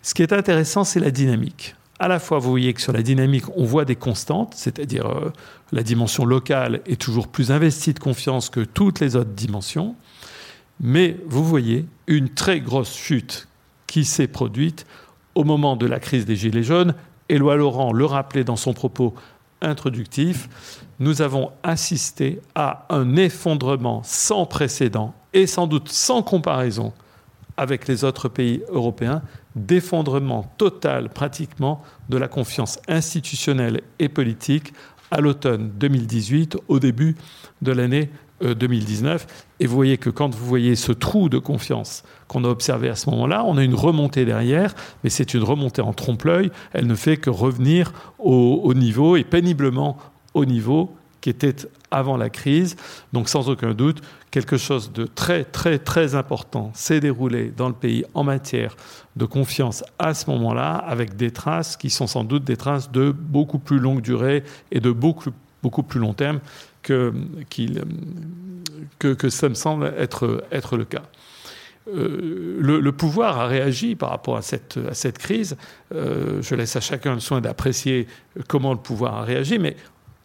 Ce 0.01 0.13
qui 0.13 0.23
est 0.23 0.33
intéressant, 0.33 0.83
c'est 0.83 0.99
la 0.99 1.09
dynamique 1.09 1.73
à 1.99 2.07
la 2.07 2.19
fois, 2.19 2.39
vous 2.39 2.49
voyez 2.49 2.73
que 2.73 2.81
sur 2.81 2.91
la 2.91 3.01
dynamique, 3.01 3.45
on 3.55 3.63
voit 3.63 3.85
des 3.85 3.95
constantes, 3.95 4.53
c'est-à-dire 4.55 5.07
euh, 5.07 5.31
la 5.71 5.81
dimension 5.81 6.25
locale 6.25 6.81
est 6.85 6.99
toujours 6.99 7.27
plus 7.27 7.51
investie 7.51 7.93
de 7.93 7.99
confiance 7.99 8.49
que 8.49 8.59
toutes 8.59 8.99
les 8.99 9.15
autres 9.15 9.31
dimensions, 9.31 9.95
mais 10.81 11.17
vous 11.25 11.43
voyez 11.43 11.85
une 12.07 12.29
très 12.29 12.59
grosse 12.59 12.93
chute 12.93 13.47
qui 13.87 14.03
s'est 14.03 14.27
produite 14.27 14.85
au 15.35 15.43
moment 15.43 15.77
de 15.77 15.85
la 15.85 15.99
crise 15.99 16.25
des 16.25 16.35
Gilets 16.35 16.63
jaunes. 16.63 16.95
Éloi 17.29 17.55
Laurent 17.55 17.93
le 17.93 18.05
rappelait 18.05 18.43
dans 18.43 18.57
son 18.57 18.73
propos 18.73 19.13
introductif, 19.61 20.49
nous 20.99 21.21
avons 21.21 21.51
assisté 21.63 22.41
à 22.55 22.85
un 22.89 23.15
effondrement 23.15 24.01
sans 24.03 24.45
précédent 24.45 25.13
et 25.33 25.47
sans 25.47 25.65
doute 25.65 25.89
sans 25.89 26.23
comparaison 26.23 26.93
avec 27.57 27.87
les 27.87 28.03
autres 28.03 28.27
pays 28.27 28.61
européens 28.69 29.21
d'effondrement 29.55 30.51
total 30.57 31.09
pratiquement 31.09 31.81
de 32.09 32.17
la 32.17 32.27
confiance 32.27 32.79
institutionnelle 32.87 33.81
et 33.99 34.09
politique 34.09 34.73
à 35.11 35.21
l'automne 35.21 35.71
2018, 35.77 36.57
au 36.67 36.79
début 36.79 37.15
de 37.61 37.71
l'année 37.71 38.09
2019. 38.41 39.27
Et 39.59 39.67
vous 39.67 39.75
voyez 39.75 39.97
que 39.97 40.09
quand 40.09 40.33
vous 40.33 40.45
voyez 40.45 40.75
ce 40.75 40.91
trou 40.91 41.29
de 41.29 41.37
confiance 41.37 42.03
qu'on 42.27 42.43
a 42.43 42.49
observé 42.49 42.89
à 42.89 42.95
ce 42.95 43.09
moment-là, 43.09 43.43
on 43.45 43.57
a 43.57 43.63
une 43.63 43.75
remontée 43.75 44.25
derrière, 44.25 44.75
mais 45.03 45.09
c'est 45.09 45.33
une 45.33 45.43
remontée 45.43 45.81
en 45.81 45.93
trompe-l'œil. 45.93 46.51
Elle 46.73 46.87
ne 46.87 46.95
fait 46.95 47.17
que 47.17 47.29
revenir 47.29 47.93
au, 48.19 48.73
niveau 48.73 49.15
et 49.15 49.23
péniblement 49.23 49.97
au 50.33 50.45
niveau 50.45 50.95
qui 51.25 51.31
était 51.31 51.55
avant 51.89 52.17
la 52.17 52.29
crise. 52.29 52.75
Donc 53.11 53.29
sans 53.29 53.49
aucun 53.49 53.73
doute, 53.73 54.03
quelque 54.29 54.57
chose 54.57 54.91
de 54.93 55.05
très 55.05 55.43
très 55.43 55.79
très 55.79 56.13
important 56.13 56.69
s'est 56.75 56.99
déroulé 56.99 57.49
dans 57.49 57.67
le 57.67 57.73
pays 57.73 58.05
en 58.13 58.23
matière 58.23 58.77
de 59.15 59.25
confiance 59.25 59.83
à 59.97 60.13
ce 60.13 60.29
moment-là, 60.29 60.75
avec 60.75 61.15
des 61.15 61.31
traces 61.31 61.77
qui 61.77 61.89
sont 61.89 62.05
sans 62.05 62.25
doute 62.25 62.43
des 62.43 62.57
traces 62.57 62.91
de 62.91 63.09
beaucoup 63.09 63.57
plus 63.57 63.79
longue 63.79 64.01
durée 64.01 64.43
et 64.69 64.79
de 64.79 64.91
beaucoup, 64.91 65.31
beaucoup 65.63 65.81
plus 65.81 65.99
long 65.99 66.13
terme 66.13 66.41
que, 66.83 67.11
que, 68.99 69.29
ça 69.29 69.49
me 69.49 69.55
semble 69.55 69.91
être, 69.97 70.45
être 70.51 70.77
le 70.77 70.85
cas. 70.85 71.01
Euh, 71.87 72.57
le, 72.59 72.91
pouvoir 72.91 73.39
a 73.39 73.47
réagi 73.47 73.95
par 73.95 74.11
rapport 74.11 74.37
à 74.37 74.43
cette, 74.43 74.77
à 74.87 74.93
cette 74.93 75.17
crise. 75.17 75.57
Euh, 75.91 76.39
je 76.43 76.53
laisse 76.53 76.75
à 76.75 76.81
chacun 76.81 77.15
le 77.15 77.19
soin 77.19 77.41
d'apprécier 77.41 78.07
comment 78.47 78.73
le 78.73 78.79
pouvoir 78.79 79.15
a 79.15 79.23
réagi, 79.23 79.57
mais 79.57 79.75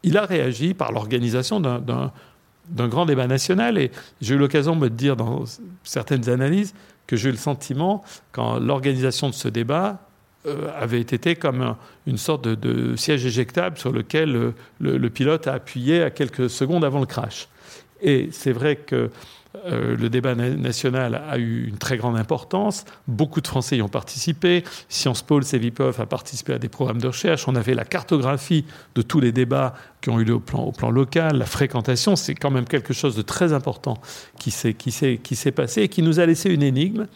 il 0.02 0.16
a 0.16 0.24
réagi 0.24 0.74
par 0.74 0.92
l'organisation 0.92 1.60
d'un 1.60 2.88
grand 2.88 3.06
débat 3.06 3.26
national. 3.26 3.78
Et 3.78 3.90
j'ai 4.20 4.34
eu 4.34 4.38
l'occasion 4.38 4.74
de 4.76 4.80
me 4.80 4.90
dire 4.90 5.16
dans 5.16 5.44
certaines 5.84 6.28
analyses 6.28 6.74
que 7.06 7.16
j'ai 7.16 7.28
eu 7.28 7.32
le 7.32 7.38
sentiment, 7.38 8.04
quand 8.32 8.58
l'organisation 8.58 9.28
de 9.28 9.34
ce 9.34 9.48
débat 9.48 10.00
euh, 10.46 10.70
avait 10.78 11.00
été 11.00 11.34
comme 11.36 11.76
une 12.06 12.16
sorte 12.16 12.46
de, 12.46 12.96
siège 12.96 13.26
éjectable 13.26 13.76
sur 13.76 13.92
lequel 13.92 14.52
le, 14.78 15.10
pilote 15.10 15.46
a 15.46 15.54
appuyé 15.54 16.02
à 16.02 16.10
quelques 16.10 16.48
secondes 16.48 16.84
avant 16.84 17.00
le 17.00 17.06
crash. 17.06 17.48
Et 18.00 18.28
c'est 18.32 18.52
vrai 18.52 18.76
que 18.76 19.10
euh, 19.66 19.96
le 19.96 20.08
débat 20.08 20.34
national 20.34 21.22
a 21.28 21.38
eu 21.38 21.66
une 21.66 21.78
très 21.78 21.96
grande 21.96 22.16
importance. 22.16 22.84
Beaucoup 23.08 23.40
de 23.40 23.48
Français 23.48 23.76
y 23.76 23.82
ont 23.82 23.88
participé. 23.88 24.62
Sciences 24.88 25.22
Po, 25.22 25.38
le 25.38 25.44
CEVIPOF 25.44 25.98
a 25.98 26.06
participé 26.06 26.54
à 26.54 26.58
des 26.58 26.68
programmes 26.68 27.00
de 27.00 27.08
recherche. 27.08 27.48
On 27.48 27.56
avait 27.56 27.74
la 27.74 27.84
cartographie 27.84 28.64
de 28.94 29.02
tous 29.02 29.18
les 29.18 29.32
débats 29.32 29.74
qui 30.00 30.10
ont 30.10 30.20
eu 30.20 30.24
lieu 30.24 30.34
au 30.34 30.40
plan, 30.40 30.90
local. 30.90 31.36
La 31.36 31.46
fréquentation, 31.46 32.14
c'est 32.14 32.34
quand 32.34 32.50
même 32.50 32.66
quelque 32.66 32.94
chose 32.94 33.16
de 33.16 33.22
très 33.22 33.52
important 33.52 33.98
qui 34.38 34.50
s'est 34.50 35.52
passé 35.52 35.82
et 35.82 35.88
qui 35.88 36.02
nous 36.02 36.20
a 36.20 36.26
laissé 36.26 36.50
une 36.50 36.62
énigme. 36.62 37.06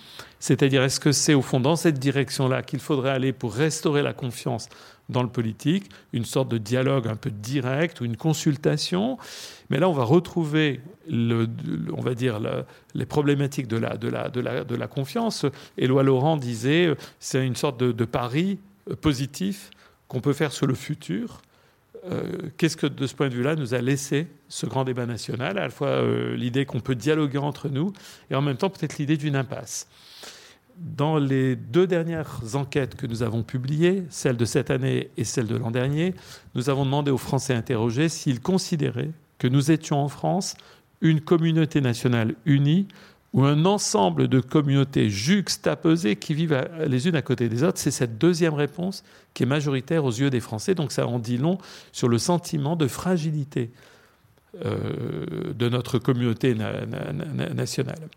C'est-à-dire, 0.40 0.82
est-ce 0.82 1.00
que 1.00 1.12
c'est 1.12 1.32
au 1.32 1.40
fond 1.40 1.58
dans 1.58 1.76
cette 1.76 1.98
direction-là 1.98 2.62
qu'il 2.62 2.80
faudrait 2.80 3.12
aller 3.12 3.32
pour 3.32 3.54
restaurer 3.54 4.02
la 4.02 4.12
confiance 4.12 4.68
dans 5.08 5.22
le 5.22 5.28
politique, 5.28 5.90
une 6.12 6.24
sorte 6.24 6.48
de 6.48 6.58
dialogue 6.58 7.08
un 7.08 7.16
peu 7.16 7.30
direct 7.30 8.00
ou 8.00 8.04
une 8.04 8.16
consultation. 8.16 9.18
Mais 9.70 9.78
là, 9.78 9.88
on 9.88 9.92
va 9.92 10.04
retrouver, 10.04 10.80
on 11.10 12.00
va 12.00 12.14
dire, 12.14 12.40
les 12.94 13.06
problématiques 13.06 13.68
de 13.68 13.76
la, 13.76 14.86
confiance. 14.88 15.46
Éloi 15.76 16.02
Laurent 16.02 16.36
disait, 16.36 16.94
c'est 17.20 17.44
une 17.44 17.56
sorte 17.56 17.78
de, 17.78 18.04
pari 18.04 18.58
positif 19.00 19.70
qu'on 20.08 20.20
peut 20.20 20.32
faire 20.32 20.52
sur 20.52 20.66
le 20.66 20.74
futur. 20.74 21.42
Euh, 22.10 22.50
qu'est-ce 22.58 22.76
que, 22.76 22.86
de 22.86 23.06
ce 23.06 23.14
point 23.14 23.28
de 23.28 23.34
vue-là, 23.34 23.56
nous 23.56 23.72
a 23.72 23.80
laissé 23.80 24.26
ce 24.48 24.66
grand 24.66 24.84
débat 24.84 25.06
national 25.06 25.58
À 25.58 25.62
la 25.62 25.70
fois 25.70 25.88
euh, 25.88 26.36
l'idée 26.36 26.66
qu'on 26.66 26.80
peut 26.80 26.94
dialoguer 26.94 27.38
entre 27.38 27.70
nous 27.70 27.94
et 28.30 28.34
en 28.34 28.42
même 28.42 28.58
temps 28.58 28.68
peut-être 28.68 28.98
l'idée 28.98 29.16
d'une 29.16 29.36
impasse 29.36 29.88
dans 30.78 31.18
les 31.18 31.56
deux 31.56 31.86
dernières 31.86 32.40
enquêtes 32.54 32.96
que 32.96 33.06
nous 33.06 33.22
avons 33.22 33.42
publiées, 33.42 34.04
celle 34.10 34.36
de 34.36 34.44
cette 34.44 34.70
année 34.70 35.10
et 35.16 35.24
celle 35.24 35.46
de 35.46 35.56
l'an 35.56 35.70
dernier, 35.70 36.14
nous 36.54 36.70
avons 36.70 36.84
demandé 36.84 37.10
aux 37.10 37.18
Français 37.18 37.54
interrogés 37.54 38.08
s'ils 38.08 38.40
considéraient 38.40 39.10
que 39.38 39.48
nous 39.48 39.70
étions 39.70 39.98
en 39.98 40.08
France 40.08 40.56
une 41.00 41.20
communauté 41.20 41.80
nationale 41.80 42.34
unie 42.46 42.88
ou 43.32 43.44
un 43.44 43.64
ensemble 43.64 44.28
de 44.28 44.40
communautés 44.40 45.10
juxtaposées 45.10 46.16
qui 46.16 46.34
vivent 46.34 46.68
les 46.86 47.08
unes 47.08 47.16
à 47.16 47.22
côté 47.22 47.48
des 47.48 47.64
autres. 47.64 47.78
C'est 47.78 47.90
cette 47.90 48.16
deuxième 48.16 48.54
réponse 48.54 49.02
qui 49.34 49.42
est 49.42 49.46
majoritaire 49.46 50.04
aux 50.04 50.12
yeux 50.12 50.30
des 50.30 50.40
Français. 50.40 50.74
Donc 50.76 50.92
ça 50.92 51.06
en 51.06 51.18
dit 51.18 51.36
long 51.36 51.58
sur 51.90 52.08
le 52.08 52.18
sentiment 52.18 52.76
de 52.76 52.86
fragilité 52.86 53.70
euh, 54.64 55.52
de 55.52 55.68
notre 55.68 55.98
communauté 55.98 56.54
nationale. 56.54 58.08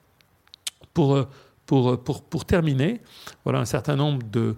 Pour 0.94 1.16
euh, 1.16 1.24
pour, 1.68 2.00
pour, 2.00 2.46
terminer, 2.46 3.02
voilà 3.44 3.60
un 3.60 3.66
certain 3.66 3.96
nombre 3.96 4.26
de, 4.32 4.56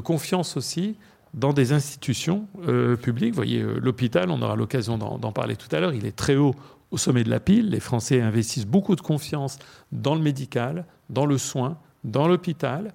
confiance 0.00 0.56
aussi 0.56 0.96
dans 1.34 1.52
des 1.52 1.72
institutions 1.72 2.48
euh, 2.66 2.96
publiques. 2.96 3.30
Vous 3.30 3.36
voyez, 3.36 3.60
euh, 3.60 3.78
l'hôpital, 3.78 4.30
on 4.30 4.42
aura 4.42 4.56
l'occasion 4.56 4.98
d'en 4.98 5.32
parler 5.32 5.54
tout 5.54 5.68
à 5.70 5.78
l'heure, 5.78 5.94
il 5.94 6.06
est 6.06 6.16
très 6.16 6.36
haut 6.36 6.56
au 6.90 6.96
sommet 6.96 7.22
de 7.22 7.30
la 7.30 7.38
pile. 7.38 7.70
Les 7.70 7.78
Français 7.78 8.20
investissent 8.20 8.66
beaucoup 8.66 8.96
de 8.96 9.00
confiance 9.00 9.58
dans 9.92 10.14
le 10.14 10.22
médical, 10.22 10.86
dans 11.10 11.26
le 11.26 11.38
soin, 11.38 11.78
dans 12.02 12.26
l'hôpital. 12.26 12.92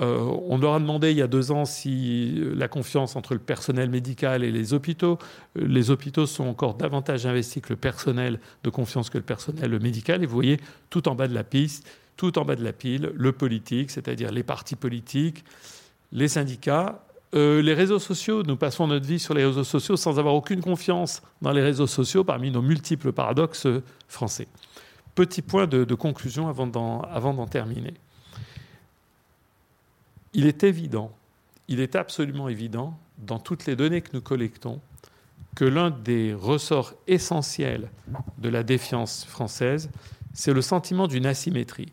Euh, 0.00 0.18
on 0.48 0.58
leur 0.58 0.74
a 0.74 0.80
demandé 0.80 1.12
il 1.12 1.16
y 1.16 1.22
a 1.22 1.28
deux 1.28 1.52
ans 1.52 1.64
si 1.64 2.42
la 2.54 2.68
confiance 2.68 3.16
entre 3.16 3.34
le 3.34 3.40
personnel 3.40 3.88
médical 3.88 4.44
et 4.44 4.50
les 4.50 4.74
hôpitaux. 4.74 5.18
Les 5.54 5.90
hôpitaux 5.90 6.26
sont 6.26 6.44
encore 6.44 6.74
davantage 6.74 7.24
investis 7.24 7.62
que 7.62 7.70
le 7.70 7.76
personnel 7.76 8.38
de 8.64 8.70
confiance 8.70 9.10
que 9.10 9.18
le 9.18 9.24
personnel 9.24 9.78
médical. 9.80 10.22
Et 10.22 10.26
vous 10.26 10.34
voyez, 10.34 10.60
tout 10.90 11.08
en 11.08 11.14
bas 11.14 11.28
de 11.28 11.34
la 11.34 11.44
piste, 11.44 11.88
tout 12.16 12.38
en 12.38 12.44
bas 12.44 12.56
de 12.56 12.64
la 12.64 12.72
pile, 12.72 13.12
le 13.14 13.32
politique, 13.32 13.90
c'est-à-dire 13.90 14.32
les 14.32 14.42
partis 14.42 14.76
politiques, 14.76 15.44
les 16.12 16.28
syndicats, 16.28 17.04
euh, 17.34 17.60
les 17.60 17.74
réseaux 17.74 17.98
sociaux. 17.98 18.42
Nous 18.42 18.56
passons 18.56 18.86
notre 18.86 19.06
vie 19.06 19.18
sur 19.18 19.34
les 19.34 19.44
réseaux 19.44 19.64
sociaux 19.64 19.96
sans 19.96 20.18
avoir 20.18 20.34
aucune 20.34 20.60
confiance 20.60 21.22
dans 21.42 21.52
les 21.52 21.62
réseaux 21.62 21.86
sociaux 21.86 22.24
parmi 22.24 22.50
nos 22.50 22.62
multiples 22.62 23.12
paradoxes 23.12 23.66
français. 24.08 24.48
Petit 25.14 25.42
point 25.42 25.66
de, 25.66 25.94
conclusion 25.94 26.48
avant 26.48 26.66
d'en 26.66 27.46
terminer. 27.46 27.94
Il 30.34 30.46
est 30.46 30.64
évident, 30.64 31.12
il 31.68 31.80
est 31.80 31.96
absolument 31.96 32.48
évident, 32.48 32.98
dans 33.18 33.38
toutes 33.38 33.64
les 33.64 33.76
données 33.76 34.02
que 34.02 34.10
nous 34.12 34.20
collectons, 34.20 34.80
que 35.54 35.64
l'un 35.64 35.90
des 35.90 36.34
ressorts 36.34 36.92
essentiels 37.06 37.90
de 38.36 38.50
la 38.50 38.62
défiance 38.62 39.24
française, 39.24 39.88
c'est 40.34 40.52
le 40.52 40.60
sentiment 40.60 41.06
d'une 41.06 41.24
asymétrie 41.24 41.90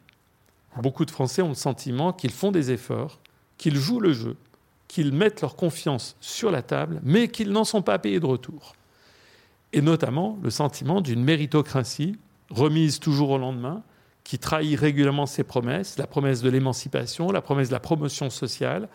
beaucoup 0.81 1.05
de 1.05 1.11
Français 1.11 1.41
ont 1.41 1.49
le 1.49 1.55
sentiment 1.55 2.13
qu'ils 2.13 2.31
font 2.31 2.51
des 2.51 2.71
efforts, 2.71 3.19
qu'ils 3.57 3.75
jouent 3.75 3.99
le 3.99 4.13
jeu, 4.13 4.35
qu'ils 4.87 5.13
mettent 5.13 5.41
leur 5.41 5.55
confiance 5.55 6.15
sur 6.19 6.51
la 6.51 6.61
table, 6.61 6.99
mais 7.03 7.27
qu'ils 7.27 7.51
n'en 7.51 7.63
sont 7.63 7.81
pas 7.81 7.99
payés 7.99 8.19
de 8.19 8.25
retour. 8.25 8.73
Et 9.71 9.81
notamment 9.81 10.37
le 10.43 10.49
sentiment 10.49 11.01
d'une 11.01 11.23
méritocratie 11.23 12.15
remise 12.49 12.99
toujours 12.99 13.31
au 13.31 13.37
lendemain, 13.37 13.83
qui 14.23 14.39
trahit 14.39 14.79
régulièrement 14.79 15.25
ses 15.25 15.43
promesses, 15.43 15.97
la 15.97 16.07
promesse 16.07 16.41
de 16.41 16.49
l'émancipation, 16.49 17.31
la 17.31 17.41
promesse 17.41 17.69
de 17.69 17.73
la 17.73 17.79
promotion 17.79 18.29
sociale. 18.29 18.87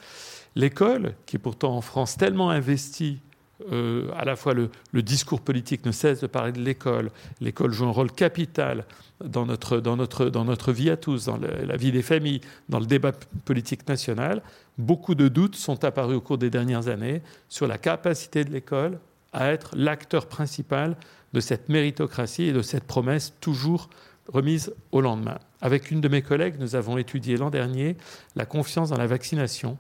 L'école, 0.55 1.14
qui 1.27 1.37
est 1.37 1.41
pourtant 1.41 1.77
en 1.77 1.81
France 1.81 2.17
tellement 2.17 2.51
investie 2.51 3.21
euh, 3.73 4.09
à 4.16 4.25
la 4.25 4.37
fois 4.37 4.55
le, 4.55 4.71
discours 5.03 5.40
politique 5.40 5.85
ne 5.85 5.90
cesse 5.90 6.21
de 6.21 6.27
parler 6.27 6.53
de 6.53 6.61
l'école. 6.61 7.11
L'école 7.40 7.73
joue 7.73 7.87
un 7.87 7.92
rôle 7.92 8.12
capital 8.12 8.85
dans 9.25 9.47
notre, 9.47 9.79
dans 9.79 9.97
notre, 9.97 10.27
dans 10.27 10.44
notre 10.44 10.73
vie 10.73 10.90
à 10.90 10.97
tous, 10.97 11.25
dans 11.25 11.38
la 11.38 11.77
vie 11.77 11.90
des 11.90 12.03
familles, 12.03 12.40
dans 12.68 12.79
le 12.79 12.87
débat 12.87 13.12
politique 13.44 13.88
national. 13.88 14.42
Beaucoup 14.79 15.16
de 15.16 15.27
doutes 15.27 15.57
sont 15.57 15.85
apparus 15.85 16.16
au 16.16 16.21
cours 16.21 16.38
des 16.38 16.51
dernières 16.51 16.87
années 16.88 17.21
sur 17.49 17.66
la 17.66 17.79
capacité 17.79 18.44
de 18.44 18.51
l'école 18.51 18.99
à 19.33 19.51
être 19.51 19.73
l'acteur 19.75 20.27
principal 20.27 20.97
de 21.33 21.40
cette 21.40 21.68
méritocratie 21.68 22.44
et 22.44 22.53
de 22.53 22.62
cette 22.62 22.85
promesse 22.85 23.35
toujours 23.40 23.90
remise 24.33 24.73
au 24.92 25.01
lendemain. 25.01 25.38
Avec 25.61 25.90
une 25.90 26.01
de 26.01 26.09
mes 26.09 26.23
collègues, 26.23 26.57
nous 26.61 26.77
avons 26.77 26.97
étudié 26.97 27.37
l'an 27.37 27.51
dernier 27.51 27.97
la 28.37 28.47
confiance 28.47 28.90
dans 28.90 28.99
la 28.99 29.07
vaccination 29.07 29.79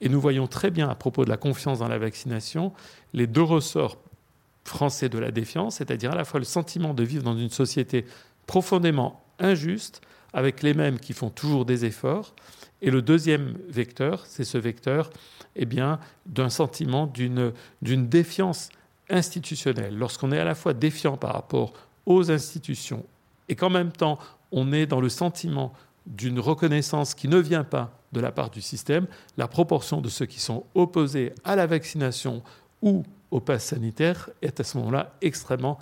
et 0.00 0.08
nous 0.08 0.20
voyons 0.20 0.46
très 0.46 0.70
bien, 0.70 0.88
à 0.88 0.94
propos 0.94 1.24
de 1.24 1.30
la 1.30 1.36
confiance 1.36 1.78
dans 1.78 1.88
la 1.88 1.98
vaccination, 1.98 2.72
les 3.14 3.26
deux 3.26 3.42
ressorts 3.42 3.96
français 4.64 5.08
de 5.08 5.18
la 5.18 5.30
défiance, 5.30 5.76
c'est-à-dire 5.76 6.12
à 6.12 6.16
la 6.16 6.24
fois 6.24 6.40
le 6.40 6.44
sentiment 6.44 6.92
de 6.92 7.02
vivre 7.02 7.22
dans 7.22 7.36
une 7.36 7.50
société 7.50 8.04
profondément 8.46 9.24
injuste, 9.38 10.02
avec 10.32 10.62
les 10.62 10.74
mêmes 10.74 10.98
qui 10.98 11.12
font 11.12 11.30
toujours 11.30 11.64
des 11.64 11.84
efforts, 11.84 12.34
et 12.82 12.90
le 12.90 13.00
deuxième 13.00 13.56
vecteur, 13.68 14.24
c'est 14.26 14.44
ce 14.44 14.58
vecteur 14.58 15.10
eh 15.56 15.64
bien, 15.64 16.00
d'un 16.26 16.50
sentiment 16.50 17.06
d'une, 17.06 17.52
d'une 17.80 18.08
défiance 18.08 18.68
institutionnelle. 19.08 19.96
Lorsqu'on 19.96 20.32
est 20.32 20.38
à 20.38 20.44
la 20.44 20.54
fois 20.54 20.74
défiant 20.74 21.16
par 21.16 21.32
rapport 21.32 21.72
aux 22.04 22.30
institutions 22.30 23.04
et 23.48 23.54
qu'en 23.54 23.70
même 23.70 23.92
temps 23.92 24.18
on 24.52 24.72
est 24.72 24.86
dans 24.86 25.00
le 25.00 25.08
sentiment 25.08 25.72
d'une 26.06 26.38
reconnaissance 26.38 27.14
qui 27.14 27.28
ne 27.28 27.38
vient 27.38 27.64
pas 27.64 27.98
de 28.12 28.20
la 28.20 28.30
part 28.30 28.50
du 28.50 28.60
système, 28.60 29.06
la 29.36 29.48
proportion 29.48 30.00
de 30.00 30.08
ceux 30.08 30.26
qui 30.26 30.40
sont 30.40 30.64
opposés 30.74 31.32
à 31.44 31.56
la 31.56 31.66
vaccination 31.66 32.42
ou 32.84 33.02
au 33.30 33.40
pass 33.40 33.64
sanitaire 33.64 34.30
est 34.42 34.60
à 34.60 34.64
ce 34.64 34.78
moment-là 34.78 35.12
extrêmement 35.20 35.78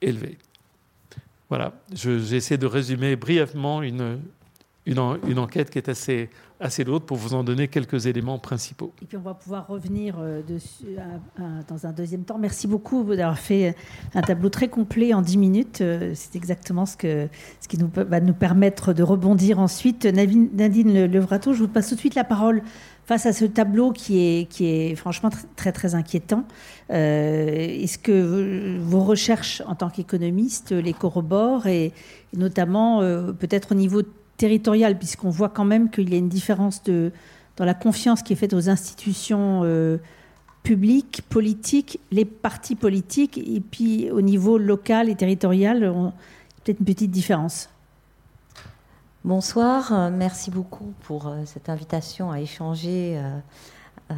élevée. 0.00 0.38
Voilà, 1.48 1.72
j'essaie 1.92 2.58
de 2.58 2.66
résumer 2.66 3.16
brièvement 3.16 3.82
une, 3.82 4.20
une, 4.86 5.38
enquête 5.38 5.70
qui 5.70 5.78
est 5.78 5.88
assez, 5.88 6.28
assez 6.60 6.84
lourde 6.84 7.04
pour 7.04 7.16
vous 7.16 7.34
en 7.34 7.44
donner 7.44 7.68
quelques 7.68 8.06
éléments 8.06 8.38
principaux. 8.38 8.92
Et 9.02 9.06
puis 9.06 9.16
on 9.16 9.20
va 9.20 9.34
pouvoir 9.34 9.66
revenir 9.66 10.16
euh, 10.18 10.42
dans 11.68 11.86
un 11.86 11.92
deuxième 11.92 12.24
temps. 12.24 12.38
Merci 12.38 12.66
beaucoup 12.66 13.02
d'avoir 13.04 13.38
fait 13.38 13.74
un 14.14 14.22
tableau 14.22 14.48
très 14.48 14.68
complet 14.68 15.12
en 15.14 15.22
10 15.22 15.38
minutes. 15.38 15.80
Euh, 15.80 16.12
c'est 16.14 16.36
exactement 16.36 16.86
ce, 16.86 16.96
que, 16.96 17.28
ce 17.60 17.68
qui 17.68 17.78
va 17.94 18.20
nous 18.20 18.34
permettre 18.34 18.92
de 18.92 19.02
rebondir 19.02 19.58
ensuite. 19.58 20.04
Nadine 20.04 21.06
Levrato, 21.06 21.52
je 21.52 21.60
vous 21.60 21.68
passe 21.68 21.88
tout 21.88 21.94
de 21.94 22.00
suite 22.00 22.14
la 22.14 22.24
parole 22.24 22.62
face 23.06 23.24
à 23.24 23.32
ce 23.32 23.44
tableau 23.44 23.92
qui 23.92 24.18
est, 24.18 24.94
franchement 24.96 25.30
très 25.56 25.94
inquiétant. 25.94 26.44
Euh, 26.90 27.82
est-ce 27.82 27.98
que 27.98 28.78
vos 28.78 29.00
recherches 29.00 29.62
en 29.66 29.74
tant 29.74 29.90
qu'économiste 29.90 30.72
les 30.72 30.92
corroborent 30.92 31.66
et, 31.66 31.92
notamment 32.36 33.00
peut-être 33.38 33.72
au 33.72 33.74
niveau 33.74 34.02
territoriale, 34.36 34.98
puisqu'on 34.98 35.30
voit 35.30 35.48
quand 35.48 35.64
même 35.64 35.90
qu'il 35.90 36.10
y 36.10 36.14
a 36.14 36.18
une 36.18 36.28
différence 36.28 36.82
dans 36.84 37.64
la 37.64 37.74
confiance 37.74 38.22
qui 38.22 38.32
est 38.32 38.36
faite 38.36 38.52
aux 38.52 38.68
institutions 38.68 39.62
euh, 39.64 39.98
publiques, 40.62 41.22
politiques, 41.28 42.00
les 42.10 42.24
partis 42.24 42.74
politiques, 42.74 43.38
et 43.38 43.60
puis 43.60 44.10
au 44.10 44.20
niveau 44.20 44.58
local 44.58 45.08
et 45.08 45.14
territorial, 45.14 45.80
peut-être 46.64 46.80
une 46.80 46.86
petite 46.86 47.10
différence. 47.10 47.70
Bonsoir, 49.26 49.92
euh, 49.92 50.08
merci 50.08 50.52
beaucoup 50.52 50.94
pour 51.02 51.26
euh, 51.26 51.42
cette 51.46 51.68
invitation 51.68 52.30
à 52.30 52.38
échanger 52.38 53.20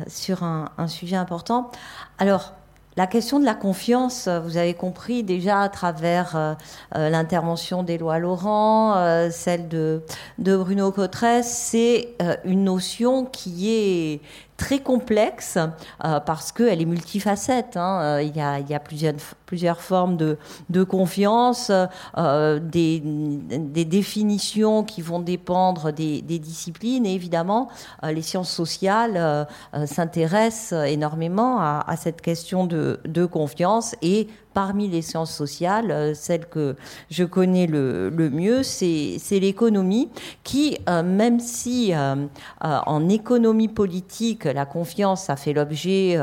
sur 0.07 0.43
un, 0.43 0.87
sujet 0.87 1.17
important. 1.17 1.71
Alors, 2.19 2.53
la 2.99 3.07
question 3.07 3.39
de 3.39 3.45
la 3.45 3.55
confiance, 3.55 4.27
euh, 4.27 4.41
vous 4.41 4.57
avez 4.57 4.75
compris 4.75 5.23
déjà 5.23 5.61
à 5.61 5.69
travers 5.69 6.35
euh, 6.35 6.55
euh, 6.97 7.11
l'intervention 7.11 7.85
d'Éloi 7.85 8.19
Laurent, 8.19 8.97
celle 9.31 9.69
de, 9.69 10.03
de 10.39 10.57
Bruno 10.57 10.91
Cotresse, 10.91 11.49
c'est 11.49 12.17
une 12.45 12.65
notion 12.65 13.25
qui 13.25 13.71
est 13.71 14.21
très 14.59 14.81
complexe 14.81 15.57
euh, 16.05 16.21
parce 16.21 16.53
qu'elle 16.53 16.83
est 16.83 16.85
multifacette. 16.85 17.79
Hein. 17.79 18.01
Euh, 18.03 18.23
il, 18.23 18.37
y 18.37 18.41
a, 18.41 18.59
il 18.59 18.69
y 18.69 18.75
a 18.75 18.81
plusieurs, 18.81 19.15
plusieurs 19.47 19.81
formes 19.81 20.19
de, 20.19 20.37
de 20.69 20.83
confiance, 20.83 21.71
euh, 22.19 22.59
des, 22.59 23.01
des, 23.01 23.85
définitions 23.87 24.85
qui 24.85 25.01
vont 25.01 25.21
dépendre 25.21 25.93
des, 25.93 26.21
des 26.21 26.39
disciplines 26.41 27.07
et 27.07 27.15
évidemment 27.15 27.69
les 28.03 28.23
sciences 28.23 28.51
sociales 28.51 29.47
s'intéressent 29.87 30.73
énormément 30.87 31.61
à, 31.61 31.85
à, 31.87 31.97
cette 31.97 32.21
question 32.21 32.67
de, 32.67 33.01
de 33.05 33.25
confiance 33.25 33.95
et 34.03 34.27
parmi 34.59 34.89
les 34.89 35.03
sciences 35.03 35.33
sociales, 35.33 35.93
euh, 35.93 36.15
celle 36.15 36.47
que 36.47 36.75
je 37.13 37.23
connais 37.23 37.69
le, 37.69 38.11
mieux, 38.11 38.65
c'est 38.65 39.21
l'économie, 39.31 40.09
qui, 40.43 40.77
euh, 40.89 41.05
même 41.05 41.39
si 41.39 41.95
euh, 41.95 42.27
en 42.61 43.09
économie 43.09 43.69
politique, 43.69 44.47
la 44.47 44.67
confiance 44.67 45.31
a 45.31 45.37
fait 45.37 45.53
l'objet 45.53 46.19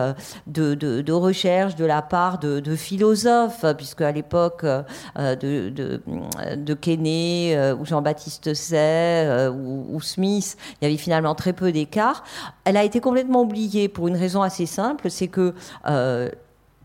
de, 0.48 1.12
recherches 1.14 1.78
de 1.78 1.86
la 1.86 2.02
part 2.02 2.38
de, 2.40 2.76
philosophes, 2.76 3.64
puisque 3.78 4.02
à 4.02 4.12
l'époque 4.12 4.66
de, 4.66 5.70
de, 5.70 6.02
ou 7.80 7.86
Jean-Baptiste 7.86 8.54
Say 8.54 9.48
ou, 9.48 9.96
ou, 9.96 10.02
Smith, 10.02 10.58
il 10.82 10.84
y 10.84 10.88
avait 10.88 10.98
finalement 10.98 11.36
très 11.36 11.54
peu 11.54 11.72
d'écart. 11.72 12.26
Elle 12.66 12.76
a 12.76 12.84
été 12.84 13.00
complètement 13.00 13.44
oubliée 13.44 13.88
pour 13.88 14.10
une 14.10 14.18
raison 14.18 14.42
assez 14.42 14.66
simple, 14.66 15.10
c'est 15.10 15.30
que 15.30 15.54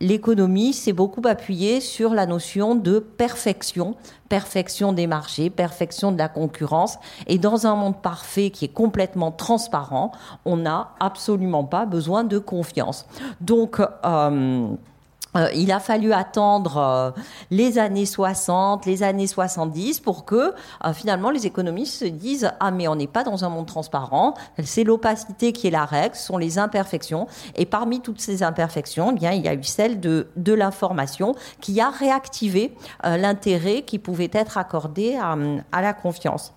l'économie 0.01 0.73
s'est 0.73 0.93
beaucoup 0.93 1.23
appuyée 1.27 1.81
sur 1.81 2.15
la 2.15 2.27
notion 2.27 2.75
de 2.75 2.99
perfection, 2.99 3.95
perfection 4.29 4.93
des 4.93 5.07
marchés, 5.07 5.51
perfection 5.51 6.11
de 6.13 6.19
la 6.19 6.29
concurrence. 6.29 6.99
Et 7.27 7.39
dans 7.39 7.67
un 7.67 7.75
monde 7.75 8.01
parfait 8.01 8.51
qui 8.51 8.65
est 8.65 8.73
complètement 8.73 9.31
transparent, 9.31 10.13
on 10.45 10.57
n'a 10.57 10.95
absolument 11.01 11.65
pas 11.65 11.85
besoin 11.85 12.25
de 12.25 12.39
confiance. 12.39 13.07
Donc, 13.41 13.81
euh, 13.81 14.69
euh, 15.37 15.49
il 15.55 15.71
a 15.71 15.79
fallu 15.79 16.13
attendre 16.13 16.77
euh, 16.77 17.11
les 17.51 17.79
années 17.79 18.07
60, 18.07 18.87
les 18.87 19.03
années 19.03 19.27
70 19.27 20.01
pour 20.01 20.25
que 20.25 20.53
euh, 20.85 20.93
finalement 20.93 21.31
les 21.31 21.47
économistes 21.47 22.01
se 22.01 22.05
disent 22.05 22.51
ah 22.59 22.71
mais 22.71 22.89
on 22.89 22.97
n'est 22.97 23.07
pas 23.07 23.23
dans 23.23 23.45
un 23.45 23.49
monde 23.49 23.67
transparent, 23.67 24.35
c'est 24.63 24.85
l'opacité 24.85 25.53
qui 25.53 25.69
est 25.69 25.71
la 25.71 25.85
règle, 25.85 26.17
ce 26.17 26.27
sont 26.27 26.39
les 26.39 26.59
imperfections 26.59 27.29
et 27.55 27.65
parmi 27.65 28.01
toutes 28.01 28.21
ces 28.21 28.43
imperfections, 28.43 29.11
eh 29.13 29.15
bien 29.15 29.33
il 29.33 29.45
y 29.45 29.49
a 29.49 29.55
eu 29.55 29.63
celle 29.63 30.01
de 30.01 30.29
de 30.37 30.53
l'information 30.53 31.35
qui 31.61 31.81
a 31.81 31.91
réactivé 31.91 32.75
l'intérêt 33.05 33.83
qui 33.83 33.99
pouvait 33.99 34.31
être 34.33 34.59
accordé 34.59 35.17
à, 35.17 35.37
à 35.73 35.83
la 35.83 35.93
confiance. 35.93 36.53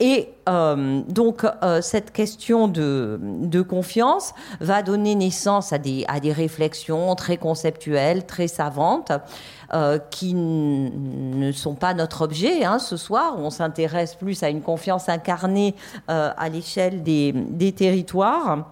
Et 0.00 0.30
donc 0.46 1.46
cette 1.80 2.12
question 2.12 2.68
de 2.68 3.18
de 3.22 3.62
confiance 3.62 4.34
va 4.60 4.82
donner 4.82 5.14
naissance 5.14 5.72
à 5.72 5.78
des 5.78 6.04
à 6.08 6.20
des 6.20 6.32
réflexions 6.32 7.14
très 7.14 7.36
conceptuelles 7.36 8.13
très 8.22 8.48
savantes, 8.48 9.12
euh, 9.74 9.98
qui 10.10 10.34
ne 10.34 11.50
sont 11.50 11.74
pas 11.74 11.94
notre 11.94 12.22
objet 12.22 12.64
hein, 12.64 12.78
ce 12.78 12.96
soir. 12.96 13.34
On 13.38 13.50
s'intéresse 13.50 14.14
plus 14.14 14.42
à 14.44 14.48
une 14.48 14.60
confiance 14.60 15.08
incarnée 15.08 15.74
euh, 16.10 16.30
à 16.36 16.48
l'échelle 16.48 17.02
des, 17.02 17.74
territoires. 17.76 18.70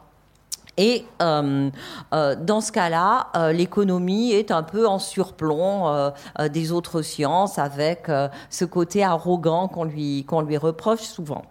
Et 0.77 1.05
euh, 1.21 1.71
dans 2.11 2.61
ce 2.61 2.73
cas-là, 2.73 3.29
l'économie 3.53 4.33
est 4.33 4.51
un 4.51 4.63
peu 4.63 4.87
en 4.87 4.99
surplomb 4.99 6.13
des 6.51 6.73
autres 6.73 7.03
sciences 7.03 7.59
avec 7.59 8.11
ce 8.49 8.65
côté 8.65 9.05
arrogant 9.05 9.69
qu'on 9.69 9.85
lui, 9.85 10.25
lui 10.47 10.57
reproche 10.57 11.03
souvent. 11.03 11.43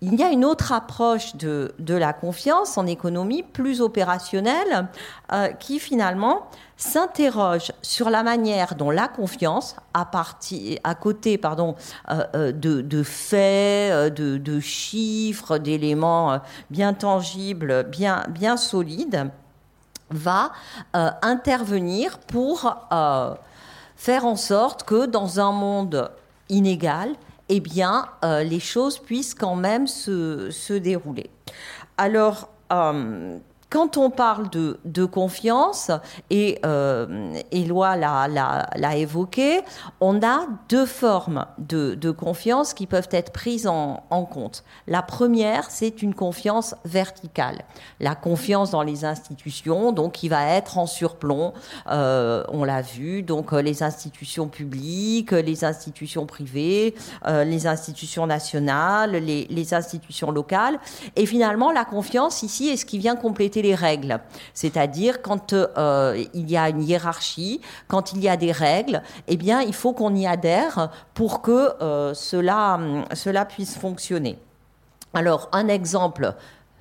Il 0.00 0.14
y 0.14 0.24
a 0.24 0.30
une 0.30 0.44
autre 0.44 0.72
approche 0.72 1.36
de, 1.36 1.74
de 1.78 1.94
la 1.94 2.12
confiance 2.12 2.76
en 2.76 2.86
économie, 2.86 3.44
plus 3.44 3.80
opérationnelle, 3.80 4.88
qui 5.60 5.78
finalement 5.78 6.48
s'interroge 6.76 7.72
sur 7.82 8.10
la 8.10 8.22
manière 8.22 8.74
dont 8.74 8.90
la 8.90 9.08
confiance, 9.08 9.76
à, 9.94 10.04
côté 10.94 11.38
pardon, 11.38 11.74
de, 12.08 12.52
de 12.52 13.02
faits, 13.02 14.14
de, 14.14 14.36
de 14.36 14.60
chiffres, 14.60 15.58
d'éléments 15.58 16.40
bien 16.70 16.92
tangibles, 16.92 17.84
bien, 17.84 18.24
bien 18.28 18.56
solide 18.56 19.30
va 20.10 20.52
euh, 20.94 21.10
intervenir 21.22 22.18
pour 22.18 22.88
euh, 22.92 23.34
faire 23.96 24.24
en 24.24 24.36
sorte 24.36 24.84
que 24.84 25.06
dans 25.06 25.40
un 25.40 25.52
monde 25.52 26.10
inégal, 26.48 27.10
eh 27.48 27.62
euh, 28.24 28.42
les 28.42 28.60
choses 28.60 28.98
puissent 28.98 29.34
quand 29.34 29.56
même 29.56 29.86
se, 29.86 30.50
se 30.50 30.72
dérouler. 30.74 31.30
Alors, 31.96 32.48
quand 33.68 33.96
on 33.96 34.10
parle 34.10 34.48
de, 34.50 35.04
confiance, 35.04 35.90
et 36.30 36.58
euh, 36.64 37.34
l'a 37.52 38.96
évoqué, 38.96 39.60
on 40.00 40.22
a 40.22 40.46
deux 40.68 40.86
formes 40.86 41.46
de, 41.58 42.10
confiance 42.10 42.74
qui 42.74 42.86
peuvent 42.86 43.08
être 43.10 43.32
prises 43.32 43.66
en, 43.66 44.00
compte. 44.30 44.64
La 44.86 45.02
première, 45.02 45.70
c'est 45.70 46.02
une 46.02 46.14
confiance 46.14 46.74
verticale. 46.84 47.62
La 48.00 48.14
confiance 48.14 48.70
dans 48.70 48.82
les 48.82 49.04
institutions, 49.04 49.92
donc 49.92 50.12
qui 50.12 50.28
va 50.28 50.46
être 50.50 50.78
en 50.78 50.86
surplomb, 50.86 51.52
euh, 51.90 52.44
on 52.48 52.64
l'a 52.64 52.82
vu, 52.82 53.22
donc 53.22 53.52
euh, 53.52 53.60
les 53.60 53.82
institutions 53.82 54.48
publiques, 54.48 55.32
les 55.32 55.64
institutions 55.64 56.26
privées, 56.26 56.94
euh, 57.26 57.44
les 57.44 57.66
institutions 57.66 58.26
nationales, 58.26 59.12
les, 59.12 59.46
les 59.50 59.74
institutions 59.74 60.30
locales. 60.30 60.78
Et 61.16 61.26
finalement, 61.26 61.72
la 61.72 61.84
confiance 61.84 62.42
ici 62.42 62.68
est 62.68 62.76
ce 62.76 62.86
qui 62.86 62.98
vient 62.98 63.16
compléter 63.16 63.55
les 63.62 63.74
règles. 63.74 64.20
C'est-à-dire 64.54 65.22
quand 65.22 65.52
euh, 65.52 66.24
il 66.34 66.50
y 66.50 66.56
a 66.56 66.68
une 66.68 66.82
hiérarchie, 66.82 67.60
quand 67.88 68.12
il 68.12 68.22
y 68.22 68.28
a 68.28 68.36
des 68.36 68.52
règles, 68.52 69.02
eh 69.28 69.36
bien, 69.36 69.60
il 69.60 69.74
faut 69.74 69.92
qu'on 69.92 70.14
y 70.14 70.26
adhère 70.26 70.90
pour 71.14 71.42
que 71.42 71.82
euh, 71.82 72.14
cela, 72.14 72.78
cela 73.14 73.44
puisse 73.44 73.76
fonctionner. 73.76 74.38
Alors, 75.14 75.48
un 75.52 75.68
exemple 75.68 76.34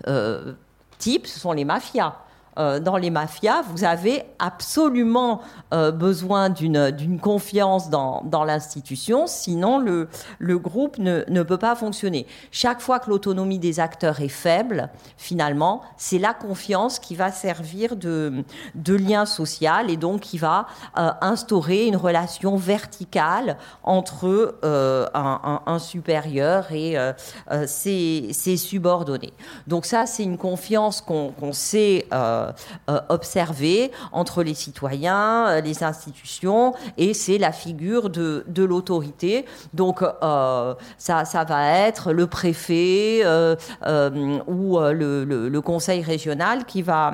euh, 0.08 0.54
type, 0.98 1.28
ce 1.28 1.40
sont 1.40 1.54
les 1.54 1.66
mafias. 1.66 2.16
Euh, 2.58 2.80
dans 2.80 2.96
les 2.96 3.10
mafias, 3.10 3.64
vous 3.64 3.84
avez 3.84 4.24
absolument 4.40 5.42
euh, 5.74 5.92
besoin 5.92 6.50
d'une 6.50 7.20
confiance 7.22 7.90
dans, 7.90 8.24
dans 8.24 8.46
l'institution, 8.46 9.28
sinon 9.28 9.78
le, 9.78 10.08
le 10.40 10.58
groupe 10.58 10.98
ne, 10.98 11.24
ne 11.28 11.44
peut 11.44 11.58
pas 11.58 11.76
fonctionner. 11.76 12.26
Chaque 12.52 12.80
fois 12.80 13.00
que 13.00 13.10
l'autonomie 13.10 13.60
des 13.60 13.80
acteurs 13.82 14.22
est 14.22 14.30
faible, 14.30 14.90
finalement, 15.18 15.82
c'est 15.98 16.18
la 16.18 16.34
confiance 16.34 17.00
qui 17.00 17.16
va 17.16 17.32
servir 17.32 17.98
de, 17.98 18.46
de 18.76 18.96
lien 18.96 19.26
social 19.26 19.90
et 19.90 19.98
donc 19.98 20.22
qui 20.22 20.38
va 20.38 20.68
euh, 20.98 21.12
instaurer 21.20 21.88
une 21.88 21.98
relation 21.98 22.56
verticale 22.56 23.58
entre 23.84 24.60
un, 24.64 25.62
un, 25.66 25.80
supérieur 25.80 26.72
et 26.72 26.96
ses, 27.68 28.30
ses, 28.32 28.58
subordonnés. 28.58 29.34
Donc 29.68 29.86
ça, 29.86 30.06
c'est 30.06 30.24
une 30.24 30.38
confiance 30.38 31.02
qu'on 31.02 31.32
qu 31.32 31.52
sait 31.52 32.08
observée 33.10 33.92
entre 34.12 34.44
les 34.44 34.54
citoyens, 34.54 35.62
les 35.62 35.84
institutions, 35.84 36.74
et 36.98 37.14
c'est 37.14 37.38
la 37.38 37.52
figure 37.52 38.10
de, 38.10 38.44
l'autorité. 38.58 39.46
Donc 39.74 40.04
ça, 40.98 41.44
va 41.48 41.72
être 41.80 42.12
le 42.12 42.28
préfet 42.28 43.24
ou 44.48 44.80
le, 44.80 45.60
conseil 45.60 46.02
régional 46.02 46.66
qui 46.66 46.82
va, 46.82 47.14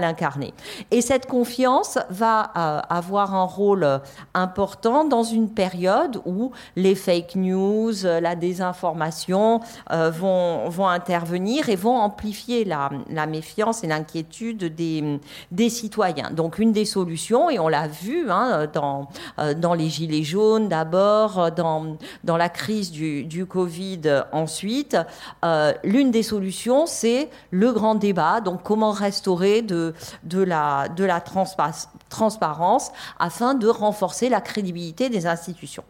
l'incarner. 0.00 0.54
Et 0.90 1.00
cette 1.00 1.26
confiance 1.26 1.98
va 2.10 2.40
avoir 2.40 3.34
un 3.34 3.44
rôle 3.44 4.00
important 4.34 5.04
dans 5.04 5.22
une 5.22 5.50
période 5.50 6.20
où 6.24 6.52
les 6.76 6.94
fake 6.94 7.36
news, 7.36 7.92
la 8.04 8.34
désinformation 8.34 9.60
vont, 9.90 10.88
intervenir 10.88 11.68
et 11.68 11.76
vont 11.76 11.96
amplifier 11.96 12.64
la 12.64 13.26
méfiance 13.26 13.84
et 13.84 13.86
l'inquiétude 13.86 14.67
des, 14.68 15.20
des 15.50 15.70
citoyens. 15.70 16.30
Donc 16.30 16.58
une 16.58 16.72
des 16.72 16.84
solutions, 16.84 17.50
et 17.50 17.58
on 17.58 17.68
l'a 17.68 17.88
vu 17.88 18.30
hein, 18.30 18.66
dans, 18.72 19.08
dans 19.56 19.74
les 19.74 19.88
Gilets 19.88 20.24
jaunes 20.24 20.68
d'abord, 20.68 21.50
dans, 21.52 21.96
dans 22.24 22.36
la 22.36 22.48
crise 22.48 22.90
du, 22.90 23.24
du 23.24 23.46
Covid 23.46 24.00
ensuite, 24.32 24.96
euh, 25.44 25.72
l'une 25.84 26.10
des 26.10 26.22
solutions, 26.22 26.86
c'est 26.86 27.28
le 27.50 27.72
grand 27.72 27.94
débat, 27.94 28.40
donc 28.40 28.62
comment 28.62 28.90
restaurer 28.90 29.62
de, 29.62 29.94
de 30.24 30.42
la, 30.42 30.88
de 30.88 31.04
la 31.04 31.20
transparence 31.20 32.92
afin 33.18 33.54
de 33.54 33.68
renforcer 33.68 34.28
la 34.28 34.40
crédibilité 34.40 35.08
des 35.08 35.26
institutions. 35.26 35.84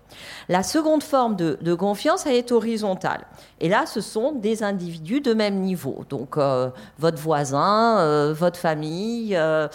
La 0.48 0.62
seconde 0.62 1.02
forme 1.02 1.36
de, 1.36 1.74
confiance, 1.74 2.26
elle 2.26 2.34
est 2.34 2.50
horizontale. 2.50 3.26
Et 3.60 3.68
là, 3.68 3.86
ce 3.86 4.00
sont 4.00 4.32
des 4.32 4.62
individus 4.62 5.20
de 5.20 5.34
même 5.34 5.60
niveau. 5.60 6.04
Donc, 6.08 6.36
euh, 6.36 6.70
votre 6.98 7.18
voisin, 7.18 7.98
euh, 7.98 8.32
votre 8.32 8.58
famille, 8.58 8.67
euh, 8.76 9.68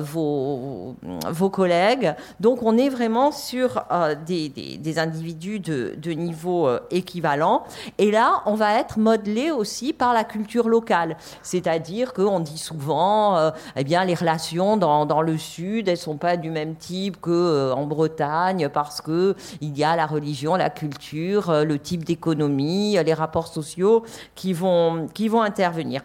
vos, 0.00 0.96
vos, 1.30 1.50
collègues. 1.50 2.14
Donc, 2.40 2.62
on 2.62 2.76
est 2.76 2.88
vraiment 2.88 3.32
sur 3.32 3.84
des, 4.26 4.48
des, 4.48 4.98
individus 4.98 5.60
de, 5.60 6.10
niveau 6.12 6.68
équivalent. 6.90 7.64
Et 7.98 8.10
là, 8.10 8.42
on 8.46 8.54
va 8.54 8.78
être 8.78 8.98
modelé 8.98 9.50
aussi 9.50 9.92
par 9.92 10.12
la 10.12 10.24
culture 10.24 10.68
locale. 10.68 11.16
C'est-à-dire 11.42 12.12
qu'on 12.12 12.40
dit 12.40 12.58
souvent, 12.58 13.52
eh 13.76 13.84
bien, 13.84 14.04
les 14.04 14.14
relations 14.14 14.76
dans, 14.76 15.22
le 15.22 15.38
Sud, 15.38 15.88
elles 15.88 15.96
sont 15.96 16.16
pas 16.16 16.36
du 16.36 16.50
même 16.50 16.76
type 16.76 17.20
qu'en 17.20 17.86
Bretagne 17.86 18.68
parce 18.68 19.00
que 19.00 19.34
il 19.60 19.76
y 19.76 19.84
a 19.84 19.96
la 19.96 20.06
religion, 20.06 20.56
la 20.56 20.70
culture, 20.70 21.64
le 21.64 21.78
type 21.78 22.04
d'économie, 22.04 22.96
les 23.04 23.14
rapports 23.14 23.48
sociaux 23.48 24.04
qui 24.34 24.52
vont 24.52 25.08
intervenir. 25.42 26.02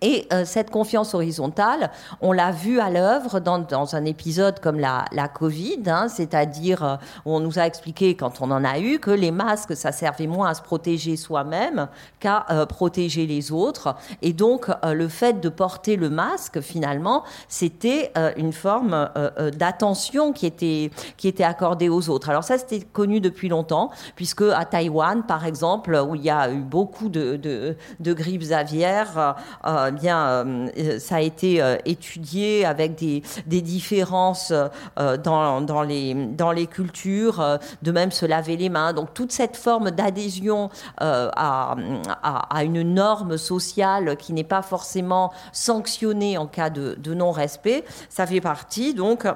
Et 0.00 0.26
euh, 0.32 0.44
cette 0.44 0.70
confiance 0.70 1.14
horizontale, 1.14 1.90
on 2.20 2.32
l'a 2.32 2.52
vu 2.52 2.78
à 2.80 2.90
l'œuvre 2.90 3.40
dans, 3.40 3.58
dans, 3.58 3.96
un 3.96 4.04
épisode 4.04 4.60
comme 4.60 4.78
la, 4.78 5.06
la 5.12 5.28
Covid, 5.28 5.82
hein, 5.86 6.08
c'est-à-dire 6.08 6.84
euh, 6.84 6.96
on 7.24 7.40
nous 7.40 7.58
a 7.58 7.62
expliqué 7.62 8.14
quand 8.14 8.40
on 8.40 8.50
en 8.50 8.64
a 8.64 8.78
eu 8.78 8.98
que 8.98 9.10
les 9.10 9.30
masques, 9.30 9.76
ça 9.76 9.92
servait 9.92 10.26
moins 10.26 10.50
à 10.50 10.54
se 10.54 10.62
protéger 10.62 11.16
soi-même 11.16 11.88
qu'à 12.20 12.46
euh, 12.50 12.66
protéger 12.66 13.26
les 13.26 13.50
autres. 13.50 13.96
Et 14.22 14.32
donc 14.32 14.68
le 14.84 15.08
fait 15.08 15.40
de 15.40 15.48
porter 15.48 15.96
le 15.96 16.10
masque, 16.10 16.60
finalement, 16.60 17.24
c'était 17.48 18.12
une 18.36 18.52
forme 18.52 19.08
d'attention 19.54 20.32
qui 20.32 20.46
était, 20.46 20.90
qui 21.16 21.28
était 21.28 21.44
accordée 21.44 21.88
aux 21.88 22.08
autres. 22.08 22.28
Alors 22.28 22.44
ça, 22.44 22.58
c'était 22.58 22.80
connu 22.80 23.20
depuis 23.20 23.48
longtemps, 23.48 23.90
puisque 24.16 24.42
à 24.42 24.64
Taïwan, 24.64 25.24
par 25.24 25.46
exemple, 25.46 25.94
où 26.08 26.14
il 26.14 26.22
y 26.22 26.30
a 26.30 26.50
eu 26.50 26.60
beaucoup 26.60 27.08
de, 27.08 27.36
de, 27.36 27.76
de 28.00 28.12
grippes 28.12 28.52
aviaires, 28.52 29.36
eh 29.88 29.92
bien, 29.92 30.18
euh, 30.78 30.98
ça 30.98 31.16
a 31.16 31.20
été 31.20 31.62
euh, 31.62 31.76
étudié 31.84 32.64
avec 32.64 32.94
des, 32.96 33.22
des 33.46 33.62
différences 33.62 34.52
euh, 34.52 35.16
dans, 35.16 35.60
dans, 35.60 35.82
les, 35.82 36.14
dans 36.14 36.52
les 36.52 36.66
cultures, 36.66 37.58
de 37.82 37.92
même 37.92 38.10
se 38.10 38.26
laver 38.26 38.56
les 38.56 38.68
mains. 38.68 38.92
Donc 38.92 39.14
toute 39.14 39.32
cette 39.32 39.56
forme 39.56 39.90
d'adhésion 39.90 40.70
à, 40.98 41.76
à, 42.22 42.64
une 42.64 42.82
norme 42.82 43.36
sociale 43.36 44.16
qui 44.16 44.32
n'est 44.32 44.44
pas 44.44 44.62
forcément 44.62 45.32
sanctionnée 45.52 46.38
en 46.38 46.46
cas 46.46 46.70
de, 46.70 47.14
non-respect, 47.14 47.84
ça 48.08 48.26
fait 48.26 48.40
partie 48.40 48.94
donc 48.94 49.26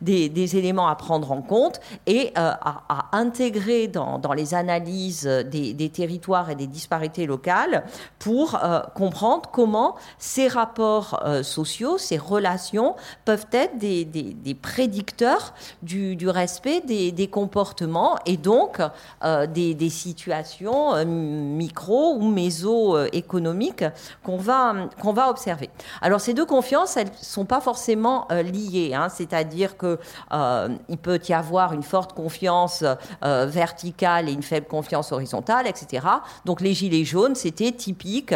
des, 0.00 0.28
des, 0.28 0.56
éléments 0.56 0.88
à 0.88 0.96
prendre 0.96 1.30
en 1.32 1.42
compte 1.42 1.80
et 2.06 2.32
à, 2.34 3.08
intégrer 3.12 3.88
dans, 3.88 4.18
dans 4.18 4.32
les 4.32 4.54
analyses 4.54 5.24
des, 5.24 5.72
des, 5.74 5.88
territoires 5.90 6.50
et 6.50 6.54
des 6.54 6.66
disparités 6.66 7.26
locales 7.26 7.84
pour 8.18 8.58
comprendre 8.94 9.50
comment 9.60 9.94
ces 10.18 10.48
rapports 10.48 11.20
euh, 11.26 11.42
sociaux, 11.42 11.98
ces 11.98 12.16
relations 12.16 12.96
peuvent 13.26 13.44
être 13.52 13.76
des, 13.76 14.56
prédicteurs 14.62 15.52
du, 15.82 16.16
respect 16.28 16.80
des, 16.80 17.28
comportements 17.28 18.16
et 18.24 18.38
donc 18.38 18.78
euh, 19.22 19.46
des, 19.46 19.90
situations 19.90 20.94
euh, 20.94 21.04
micro 21.04 22.14
ou 22.14 22.30
méso-économiques 22.30 23.84
qu'on 24.24 24.38
va, 24.38 24.88
va 25.02 25.28
observer. 25.28 25.68
Alors 26.00 26.22
ces 26.22 26.32
deux 26.32 26.46
confiances, 26.46 26.96
elles 26.96 27.08
ne 27.08 27.24
sont 27.24 27.44
pas 27.44 27.60
forcément 27.60 28.26
liées, 28.30 28.94
hein, 28.94 29.08
c'est-à-dire 29.10 29.76
qu'il 29.76 29.98
euh, 30.32 30.68
peut 31.02 31.20
y 31.28 31.34
avoir 31.34 31.74
une 31.74 31.82
forte 31.82 32.14
confiance 32.14 32.82
verticale 33.22 34.30
et 34.30 34.32
une 34.32 34.42
faible 34.42 34.66
confiance 34.66 35.12
horizontale, 35.12 35.66
etc. 35.66 36.06
Donc 36.46 36.62
les 36.62 36.72
gilets 36.72 37.04
jaunes, 37.04 37.34
c'était 37.34 37.72
typique 37.72 38.34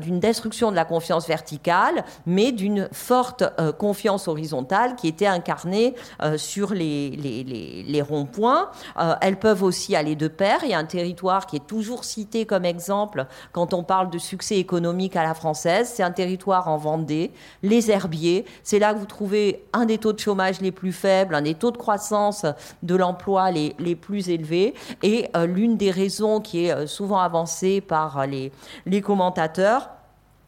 d'une 0.00 0.18
destruction 0.18 0.55
de 0.64 0.74
la 0.74 0.84
confiance 0.84 1.28
verticale, 1.28 2.04
mais 2.24 2.50
d'une 2.50 2.88
forte 2.92 3.44
euh, 3.60 3.72
confiance 3.72 4.26
horizontale 4.26 4.96
qui 4.96 5.06
était 5.06 5.26
incarnée 5.26 5.94
euh, 6.22 6.38
sur 6.38 6.72
les, 6.72 7.10
les, 7.10 7.44
les, 7.86 8.02
ronds-points. 8.02 8.70
Euh, 8.98 9.14
elles 9.20 9.38
peuvent 9.38 9.62
aussi 9.62 9.94
aller 9.94 10.16
de 10.16 10.28
pair. 10.28 10.60
Il 10.62 10.70
y 10.70 10.74
a 10.74 10.78
un 10.78 10.84
territoire 10.84 11.46
qui 11.46 11.56
est 11.56 11.66
toujours 11.66 12.04
cité 12.04 12.46
comme 12.46 12.64
exemple 12.64 13.26
quand 13.52 13.74
on 13.74 13.82
parle 13.82 14.10
de 14.10 14.18
succès 14.18 14.56
économique 14.56 15.16
à 15.16 15.22
la 15.22 15.34
française. 15.34 15.92
C'est 15.94 16.02
un 16.02 16.10
territoire 16.10 16.68
en 16.68 16.76
Vendée, 16.76 17.32
les 17.62 17.90
herbiers. 17.90 18.44
C'est 18.62 18.78
là 18.78 18.94
que 18.94 18.98
vous 18.98 19.06
trouvez 19.06 19.64
un 19.72 19.84
des 19.84 19.98
taux 19.98 20.12
de 20.12 20.18
chômage 20.18 20.60
les 20.60 20.72
plus 20.72 20.92
faibles, 20.92 21.34
un 21.34 21.42
des 21.42 21.54
taux 21.54 21.70
de 21.70 21.76
croissance 21.76 22.46
de 22.82 22.94
l'emploi 22.94 23.50
les, 23.50 23.74
les 23.78 23.96
plus 23.96 24.30
élevés. 24.30 24.74
Et 25.02 25.28
l'une 25.46 25.76
des 25.76 25.90
raisons 25.90 26.40
qui 26.40 26.66
est 26.66 26.86
souvent 26.86 27.18
avancée 27.18 27.80
par 27.80 28.26
les, 28.26 28.52
les 28.86 29.00
commentateurs, 29.00 29.88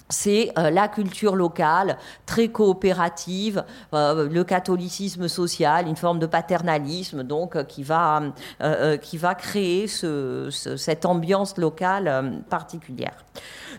c'est 0.08 0.52
euh, 0.58 0.70
la 0.70 0.88
culture 0.88 1.36
locale, 1.36 1.98
très 2.26 2.48
coopérative, 2.48 3.64
euh, 3.94 4.28
le 4.28 4.44
catholicisme 4.44 5.28
social, 5.28 5.86
une 5.86 5.96
forme 5.96 6.18
de 6.18 6.26
paternalisme, 6.26 7.22
donc 7.22 7.56
euh, 7.56 7.64
qui 7.64 7.82
va 7.82 8.22
euh, 8.62 8.96
qui 8.96 9.18
va 9.18 9.34
créer 9.34 9.86
ce, 9.86 10.48
ce, 10.50 10.76
cette 10.76 11.04
ambiance 11.04 11.56
locale 11.58 12.42
particulière. 12.48 13.24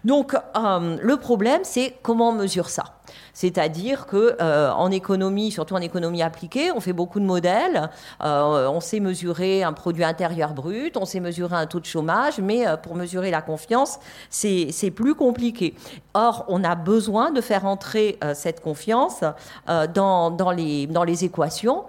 Donc 0.05 0.35
le 0.55 1.15
problème, 1.17 1.61
c'est 1.63 1.95
comment 2.01 2.29
on 2.29 2.33
mesure 2.33 2.69
ça. 2.69 2.98
C'est-à-dire 3.33 4.05
que 4.05 4.35
euh, 4.41 4.71
en 4.71 4.91
économie, 4.91 5.51
surtout 5.51 5.75
en 5.75 5.81
économie 5.81 6.21
appliquée, 6.21 6.71
on 6.71 6.79
fait 6.79 6.93
beaucoup 6.93 7.19
de 7.19 7.25
modèles. 7.25 7.89
Euh, 8.23 8.67
on 8.67 8.79
sait 8.79 8.99
mesurer 8.99 9.63
un 9.63 9.73
produit 9.73 10.03
intérieur 10.03 10.53
brut, 10.53 10.97
on 10.97 11.05
sait 11.05 11.19
mesurer 11.19 11.55
un 11.55 11.65
taux 11.65 11.79
de 11.79 11.85
chômage, 11.85 12.39
mais 12.39 12.67
euh, 12.67 12.77
pour 12.77 12.95
mesurer 12.95 13.31
la 13.31 13.41
confiance, 13.41 13.99
c'est 14.29 14.91
plus 14.91 15.15
compliqué. 15.15 15.75
Or, 16.13 16.45
on 16.47 16.63
a 16.63 16.75
besoin 16.75 17.31
de 17.31 17.41
faire 17.41 17.65
entrer 17.65 18.19
cette 18.33 18.61
confiance 18.61 19.23
dans, 19.93 20.53
les, 20.55 21.23
équations 21.23 21.83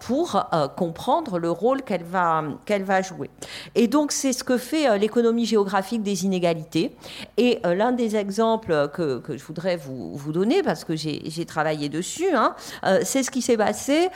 pour 0.00 0.46
comprendre 0.76 1.38
le 1.38 1.50
rôle 1.50 1.82
qu'elle 1.82 2.04
va, 2.04 3.02
jouer. 3.02 3.30
Et 3.74 3.88
donc, 3.88 4.12
c'est 4.12 4.32
ce 4.32 4.44
que 4.44 4.56
fait 4.56 4.98
l'économie 4.98 5.44
géographique 5.44 6.02
des 6.02 6.24
inégalités. 6.24 6.94
Et 7.36 7.60
l'un 7.64 7.92
des 7.92 8.16
exemples 8.16 8.88
que, 8.92 9.22
je 9.28 9.44
voudrais 9.44 9.76
vous 9.76 10.32
donner, 10.32 10.59
parce 10.62 10.84
que 10.84 10.96
j'ai 10.96 11.44
travaillé 11.46 11.88
dessus, 11.88 12.30
hein, 12.34 12.54
c'est 13.02 13.22
ce 13.22 13.30
qui 13.30 13.42
s'est 13.42 13.56
passé 13.56 14.08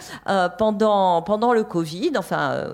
pendant, 0.59 1.23
pendant 1.23 1.53
le 1.53 1.65
Covid, 1.65 2.13
enfin, 2.17 2.69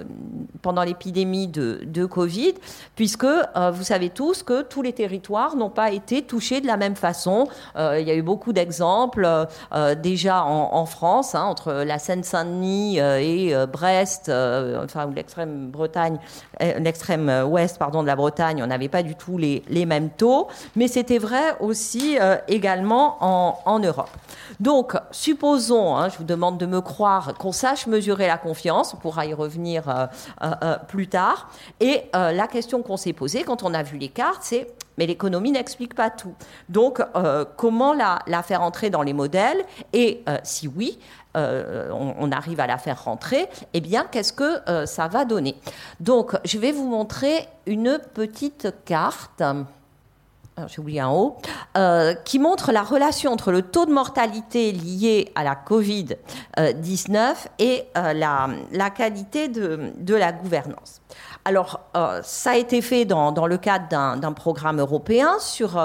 pendant 0.63 0.83
l'épidémie 0.83 1.49
de, 1.49 2.05
Covid, 2.07 2.55
puisque 2.97 3.27
vous 3.27 3.83
savez 3.83 4.11
tous 4.11 4.43
que 4.43 4.63
tous 4.63 4.83
les 4.83 4.93
territoires 4.93 5.57
n'ont 5.57 5.71
pas 5.71 5.91
été 5.91 6.23
touchés 6.23 6.61
de 6.61 6.67
la 6.67 6.77
même 6.77 6.97
façon. 6.97 7.49
Euh, 7.77 7.99
il 8.01 8.07
y 8.07 8.11
a 8.11 8.15
eu 8.15 8.23
beaucoup 8.23 8.53
d'exemples 8.53 9.47
euh, 9.73 9.95
déjà 9.95 10.45
en, 10.45 10.87
France, 10.87 11.35
hein, 11.35 11.43
entre 11.43 11.73
la 11.73 11.99
Seine-Saint-Denis 11.99 13.01
euh, 13.01 13.19
et 13.21 13.55
Brest, 13.67 14.31
enfin 14.83 15.11
l'extrême 15.15 15.71
Bretagne, 15.71 16.19
l'extrême 16.61 17.45
ouest 17.47 17.79
pardon 17.79 18.03
de 18.03 18.07
la 18.07 18.17
Bretagne, 18.17 18.63
on 18.63 18.67
n'avait 18.67 18.89
pas 18.89 19.03
du 19.03 19.15
tout 19.15 19.39
les, 19.39 19.63
les 19.69 19.87
mêmes 19.87 20.11
taux, 20.11 20.49
mais 20.77 20.89
c'était 20.89 21.19
vrai 21.19 21.57
aussi 21.61 22.19
également 22.49 23.17
en, 23.21 23.59
en 23.65 23.79
Europe. 23.79 24.11
Donc, 24.59 24.95
supposons, 25.11 25.97
hein, 25.97 26.09
je 26.09 26.19
vous 26.19 26.25
demande 26.25 26.59
de 26.59 26.67
me 26.67 26.81
croire, 26.81 27.35
qu'on 27.35 27.53
sache 27.53 27.87
mesurer 27.87 28.27
la 28.27 28.39
confiance, 28.39 28.95
on 28.95 28.97
pourra 28.97 29.27
y 29.27 29.35
revenir 29.35 29.89
euh, 29.89 30.07
euh, 30.43 30.77
plus 30.89 31.09
tard. 31.09 31.51
Et 31.81 32.05
euh, 32.15 32.33
la 32.33 32.47
question 32.47 32.83
qu'on 32.83 32.97
s'est 32.97 33.13
posée 33.13 33.43
quand 33.43 33.63
on 33.63 33.75
a 33.75 33.83
vu 33.83 33.99
les 33.99 34.09
cartes, 34.09 34.43
c'est 34.43 34.69
mais 34.99 35.07
l'économie 35.07 35.51
n'explique 35.51 35.95
pas 35.95 36.11
tout. 36.11 36.35
Donc, 36.69 37.01
comment 37.57 37.95
la, 37.95 38.43
faire 38.43 38.61
entrer 38.61 38.91
dans 38.91 39.01
les 39.01 39.15
modèles 39.15 39.65
Et 39.95 40.23
si 40.43 40.69
oui, 40.69 40.99
on, 41.35 42.15
on, 42.19 42.31
arrive 42.31 42.61
à 42.61 42.67
la 42.67 42.77
faire 42.77 43.05
rentrer, 43.05 43.49
eh 43.73 43.81
bien, 43.81 44.05
qu'est-ce 44.11 44.35
que 44.35 44.61
ça 44.85 45.09
va 45.09 45.25
donner? 45.25 45.57
Donc, 46.01 46.37
je 46.45 46.59
vais 46.59 46.73
vous 46.73 46.87
montrer 46.87 47.49
une 47.65 47.99
petite 48.13 48.75
carte 48.85 49.43
j'ai 50.69 50.81
oublié 50.81 51.01
un 51.01 51.11
haut, 51.11 51.37
euh, 51.77 52.15
qui 52.15 52.39
montre 52.39 52.73
la 52.73 52.83
relation 52.83 53.33
entre 53.33 53.53
le 53.53 53.63
taux 53.63 53.87
de 53.87 53.93
mortalité 53.93 54.73
lié 54.73 55.33
à 55.35 55.45
la 55.45 55.55
Covid-19 55.55 57.35
et 57.59 57.85
euh, 57.97 58.13
la, 58.13 58.49
la, 58.73 58.91
qualité 58.91 59.49
de, 59.49 59.93
de, 59.99 60.15
la 60.15 60.33
gouvernance. 60.33 61.01
Alors, 61.45 61.81
euh, 61.97 62.21
ça 62.23 62.51
a 62.51 62.57
été 62.57 62.83
fait 62.83 63.05
dans, 63.05 63.33
dans 63.33 63.47
le 63.47 63.57
cadre 63.57 63.89
d'un 63.89 64.33
programme 64.33 64.81
européen 64.81 65.39
sur 65.39 65.81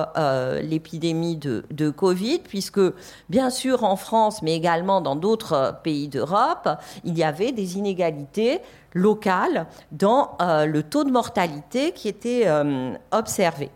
l'épidémie 0.61 1.37
de, 1.37 1.65
de, 1.71 1.89
Covid, 1.89 2.39
puisque 2.39 2.81
bien 3.29 3.49
sûr 3.49 3.83
en 3.83 3.95
France, 3.95 4.41
mais 4.41 4.55
également 4.55 5.01
dans 5.01 5.15
d'autres 5.15 5.79
pays 5.83 6.07
d'Europe, 6.07 6.69
il 7.03 7.17
y 7.17 7.23
avait 7.23 7.51
des 7.51 7.77
inégalités 7.77 8.61
local 8.95 9.67
dans 9.91 10.37
euh, 10.41 10.65
le 10.65 10.81
taux 10.81 11.03
de 11.03 11.11
mortalité 11.11 11.91
qui 11.91 12.07
était 12.07 12.43
euh, 12.47 12.93
observé. 13.11 13.69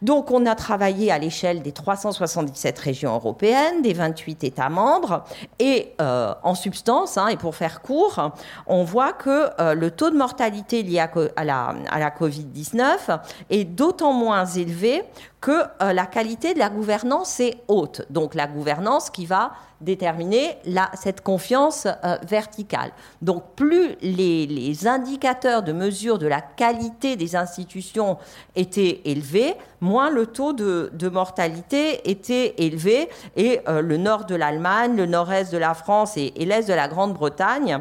Donc 0.00 0.30
on 0.30 0.46
a 0.46 0.54
travaillé 0.54 1.10
à 1.10 1.18
l'échelle 1.18 1.60
des 1.60 1.72
377 1.72 2.78
régions 2.78 3.14
européennes, 3.14 3.82
des 3.82 3.92
28 3.92 4.44
États 4.44 4.68
membres, 4.70 5.24
et 5.58 5.92
euh, 6.00 6.32
en 6.44 6.54
substance, 6.54 7.18
hein, 7.18 7.26
et 7.28 7.36
pour 7.36 7.56
faire 7.56 7.82
court, 7.82 8.30
on 8.66 8.84
voit 8.84 9.12
que 9.12 9.50
le 9.74 9.90
taux 9.90 10.10
de 10.10 10.16
mortalité 10.16 10.82
lié 10.82 11.00
à, 11.00 11.44
la, 11.44 11.74
à 11.90 11.98
la 11.98 12.10
Covid-19 12.10 13.18
est 13.50 13.64
d'autant 13.64 14.12
moins 14.12 14.46
élevé 14.46 15.02
que 15.40 15.62
la 15.80 16.06
qualité 16.06 16.54
de 16.54 16.58
la 16.58 16.68
gouvernance 16.68 17.40
est 17.40 17.62
haute. 17.68 18.02
Donc 18.10 18.34
la 18.34 18.46
gouvernance 18.46 19.08
qui 19.08 19.24
va 19.24 19.52
déterminer 19.80 20.58
cette 20.94 21.22
confiance 21.22 21.86
euh, 21.86 22.16
verticale. 22.22 22.92
Donc 23.22 23.54
plus 23.56 23.96
les, 24.02 24.86
indicateurs 24.86 25.62
de 25.62 25.72
mesure 25.72 26.18
de 26.18 26.26
la 26.26 26.40
qualité 26.40 27.16
des 27.16 27.36
institutions 27.36 28.18
étaient 28.56 29.00
élevés, 29.04 29.54
moins 29.80 30.10
le 30.10 30.26
taux 30.26 30.52
de, 30.52 31.08
mortalité 31.08 32.10
était 32.10 32.54
élevé. 32.58 33.08
Et 33.36 33.60
euh, 33.68 33.80
le 33.80 33.96
nord 33.96 34.26
de 34.26 34.34
l'Allemagne, 34.34 34.96
le 34.96 35.06
nord-est 35.06 35.52
de 35.52 35.58
la 35.58 35.74
France 35.74 36.16
et 36.16 36.32
l'est 36.36 36.68
de 36.68 36.74
la 36.74 36.88
Grande-Bretagne 36.88 37.80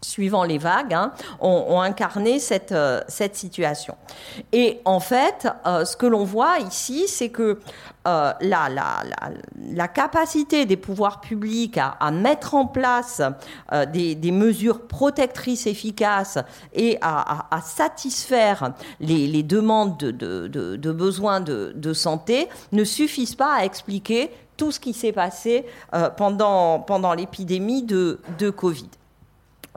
suivant 0.00 0.44
les 0.44 0.58
vagues, 0.58 0.94
hein, 0.94 1.12
ont, 1.40 1.80
incarné 1.80 2.38
cette, 2.38 2.72
euh, 2.72 3.00
cette 3.08 3.36
situation. 3.36 3.96
Et 4.52 4.80
en 4.84 5.00
fait, 5.00 5.48
euh, 5.66 5.84
ce 5.84 5.96
que 5.96 6.06
l'on 6.06 6.24
voit 6.24 6.58
ici, 6.60 7.06
c'est 7.08 7.30
que 7.30 7.58
euh, 8.06 8.32
la, 8.40 9.88
capacité 9.88 10.66
des 10.66 10.76
pouvoirs 10.76 11.20
publics 11.20 11.78
à, 11.78 12.10
mettre 12.10 12.54
en 12.54 12.66
place 12.66 13.20
des, 13.92 14.32
mesures 14.32 14.86
protectrices 14.86 15.66
efficaces 15.66 16.38
et 16.72 16.98
à, 17.02 17.60
satisfaire 17.62 18.72
les, 19.00 19.42
demandes 19.42 19.98
de, 19.98 20.92
besoins 20.92 21.40
de, 21.40 21.92
santé 21.92 22.48
ne 22.72 22.84
suffisent 22.84 23.34
pas 23.34 23.56
à 23.56 23.64
expliquer 23.64 24.30
tout 24.56 24.72
ce 24.72 24.80
qui 24.80 24.92
s'est 24.92 25.12
passé 25.12 25.66
pendant, 26.16 27.14
l'épidémie 27.14 27.82
de 27.82 28.50
Covid. 28.50 28.88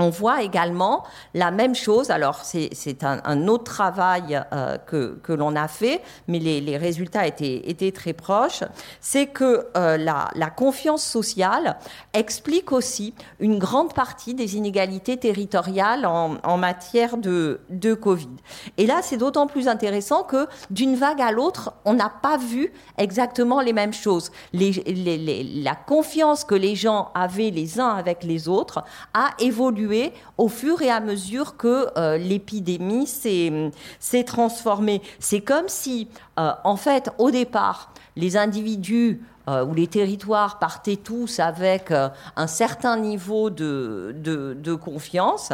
On 0.01 0.09
voit 0.09 0.41
également 0.41 1.03
la 1.35 1.51
même 1.51 1.75
chose, 1.75 2.09
alors 2.09 2.39
c'est 2.43 3.03
un, 3.03 3.47
autre 3.47 3.65
travail 3.65 4.41
euh, 4.51 4.77
que, 4.79 5.19
que 5.21 5.31
l'on 5.31 5.55
a 5.55 5.67
fait, 5.67 6.01
mais 6.27 6.39
les, 6.39 6.77
résultats 6.77 7.27
étaient, 7.27 7.69
étaient, 7.69 7.91
très 7.91 8.13
proches, 8.13 8.63
c'est 8.99 9.27
que 9.27 9.67
euh, 9.77 9.97
la, 9.97 10.49
confiance 10.49 11.03
sociale 11.03 11.77
explique 12.13 12.71
aussi 12.71 13.13
une 13.39 13.59
grande 13.59 13.93
partie 13.93 14.33
des 14.33 14.57
inégalités 14.57 15.17
territoriales 15.17 16.05
en, 16.05 16.57
matière 16.57 17.17
de, 17.17 17.61
de, 17.69 17.93
Covid. 17.93 18.29
Et 18.77 18.87
là, 18.87 19.01
c'est 19.03 19.17
d'autant 19.17 19.45
plus 19.45 19.67
intéressant 19.67 20.23
que 20.23 20.47
d'une 20.71 20.95
vague 20.95 21.21
à 21.21 21.31
l'autre, 21.31 21.73
on 21.85 21.93
n'a 21.93 22.09
pas 22.09 22.37
vu 22.37 22.73
exactement 22.97 23.61
les 23.61 23.73
mêmes 23.73 23.93
choses. 23.93 24.31
La 24.53 25.75
confiance 25.75 26.43
que 26.43 26.55
les 26.55 26.75
gens 26.75 27.11
avaient 27.13 27.51
les 27.51 27.79
uns 27.79 27.89
avec 27.89 28.23
les 28.23 28.47
autres 28.49 28.83
a 29.13 29.29
évolué 29.39 29.90
au 30.37 30.47
fur 30.47 30.81
et 30.81 30.89
à 30.89 30.99
mesure 30.99 31.57
que 31.57 31.87
euh, 31.97 32.17
l'épidémie 32.17 33.07
s'est 33.07 34.23
transformée. 34.25 35.01
C'est 35.19 35.41
comme 35.41 35.67
si, 35.67 36.07
euh, 36.39 36.51
en 36.63 36.75
fait, 36.75 37.09
au 37.17 37.31
départ, 37.31 37.93
les 38.15 38.37
individus 38.37 39.21
euh, 39.47 39.65
ou 39.65 39.73
les 39.73 39.87
territoires 39.87 40.59
partaient 40.59 40.97
tous 40.97 41.39
avec 41.39 41.91
un 41.91 42.47
certain 42.47 42.97
niveau 42.97 43.49
de, 43.49 44.75
confiance 44.75 45.51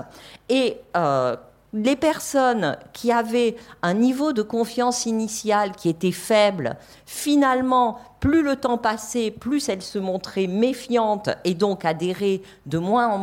et 0.50 0.78
les 1.74 1.96
personnes 1.96 2.78
qui 2.94 3.12
avaient 3.12 3.56
un 3.82 3.94
niveau 3.94 4.34
de 4.34 4.42
confiance 4.42 5.06
initial 5.06 5.74
qui 5.74 5.90
était 5.90 6.12
faible, 6.12 6.78
finalement, 7.06 8.00
plus 8.28 8.44
le 8.44 8.58
temps 8.58 8.78
passait, 8.78 9.32
plus 9.32 9.70
elles 9.70 9.82
se 9.82 9.98
montraient 9.98 10.48
méfiantes 10.48 11.30
et 11.46 11.54
donc 11.54 11.86
adhéraient 11.86 12.42
de 12.66 12.78
moins 12.78 13.08
en 13.08 13.18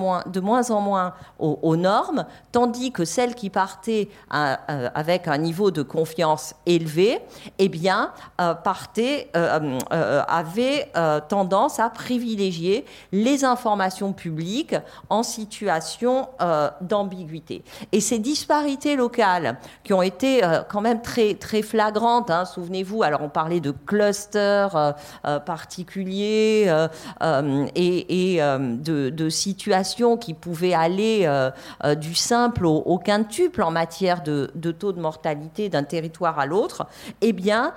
moins, 0.81 1.13
aux, 1.39 1.77
normes, 1.77 2.25
tandis 2.53 2.91
que 2.91 3.05
celles 3.05 3.35
qui 3.35 3.51
partaient 3.51 4.09
euh, 4.33 4.55
euh, 4.71 4.89
avec 4.95 5.29
un 5.29 5.37
niveau 5.37 5.71
de 5.71 5.83
confiance 5.83 6.55
élevé, 6.65 7.21
eh 7.59 7.69
bien, 7.69 8.13
euh, 8.41 8.55
partaient, 8.55 9.29
avaient 9.35 10.91
tendance 11.29 11.81
à 11.81 11.91
privilégier 11.91 12.87
les 13.13 13.45
informations 13.45 14.15
publiques 14.15 14.77
en 15.11 15.23
situation 15.23 16.29
d'ambiguïté. 16.81 17.63
Et 17.93 18.01
ces 18.01 18.19
disparités 18.19 18.97
locales 18.97 19.59
qui 19.83 19.93
ont 19.93 20.03
été 20.03 20.41
quand 20.71 20.81
même 20.81 21.03
très, 21.03 21.37
flagrantes, 21.63 22.31
hein, 22.31 22.47
souvenez-vous, 22.47 23.03
alors 23.03 23.21
on 23.23 23.29
parlait 23.29 23.61
de 23.61 23.71
clusters 23.71 24.75
euh, 24.77 24.93
euh, 24.94 24.94
particuliers 25.45 26.67
euh, 26.69 27.67
et, 27.75 28.41
de, 28.41 29.29
situations 29.29 30.17
qui 30.17 30.35
pouvaient 30.35 30.75
aller 30.75 31.29
du 31.97 32.15
simple 32.15 32.67
au, 32.67 32.99
quintuple 32.99 33.63
en 33.63 33.71
matière 33.71 34.23
de, 34.23 34.51
taux 34.73 34.93
de 34.93 35.01
mortalité 35.01 35.69
d'un 35.69 35.83
territoire 35.83 36.39
à 36.39 36.47
l'autre, 36.47 36.87
eh 37.21 37.33
bien, 37.33 37.73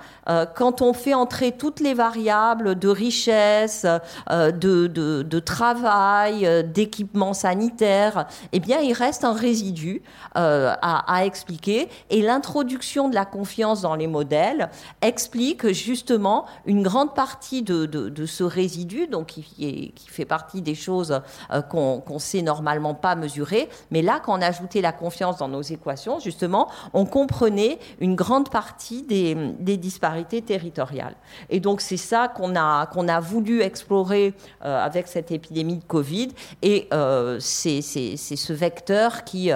quand 0.54 0.82
on 0.82 0.92
fait 0.92 1.14
entrer 1.14 1.52
toutes 1.52 1.80
les 1.80 1.94
variables 1.94 2.78
de 2.78 2.88
richesse, 2.88 3.86
de, 4.30 5.38
travail, 5.38 6.64
d'équipement 6.72 7.32
sanitaire, 7.32 8.26
eh 8.52 8.60
bien, 8.60 8.78
il 8.80 8.92
reste 8.92 9.24
un 9.24 9.32
résidu 9.32 10.02
à, 10.34 11.14
à, 11.14 11.24
expliquer. 11.24 11.88
Et 12.10 12.22
l'introduction 12.22 13.08
de 13.08 13.14
la 13.14 13.24
confiance 13.24 13.82
dans 13.82 13.94
les 13.94 14.06
modèles 14.06 14.70
explique 15.02 15.72
justement 15.72 16.46
une 16.66 16.82
grande 16.82 16.97
partie 17.06 17.62
de, 17.62 18.26
ce 18.26 18.44
résidu, 18.44 19.06
donc 19.06 19.26
qui, 19.26 19.92
fait 20.08 20.24
partie 20.24 20.62
des 20.62 20.74
choses 20.74 21.20
euh, 21.52 21.62
qu'on 21.62 22.02
ne 22.08 22.18
sait 22.18 22.42
normalement 22.42 22.94
pas 22.94 23.14
mesurer. 23.14 23.68
Mais 23.90 24.02
là, 24.02 24.20
quand 24.24 24.38
on 24.38 24.42
ajoutait 24.42 24.80
la 24.80 24.92
confiance 24.92 25.38
dans 25.38 25.48
nos 25.48 25.62
équations, 25.62 26.18
justement, 26.18 26.68
on 26.92 27.04
comprenait 27.06 27.78
une 28.00 28.14
grande 28.14 28.50
partie 28.50 29.02
des, 29.02 29.76
disparités 29.76 30.42
territoriales. 30.42 31.14
Et 31.50 31.60
donc, 31.60 31.80
c'est 31.80 31.96
ça 31.96 32.28
qu'on 32.28 32.56
a, 32.56 33.20
voulu 33.20 33.62
explorer 33.62 34.34
euh, 34.64 34.84
avec 34.84 35.08
cette 35.08 35.30
épidémie 35.30 35.78
de 35.78 35.84
Covid. 35.84 36.28
Et 36.62 36.88
euh, 36.92 37.38
c'est 37.40 37.80
ce 37.80 38.52
vecteur 38.52 39.24
qui 39.24 39.50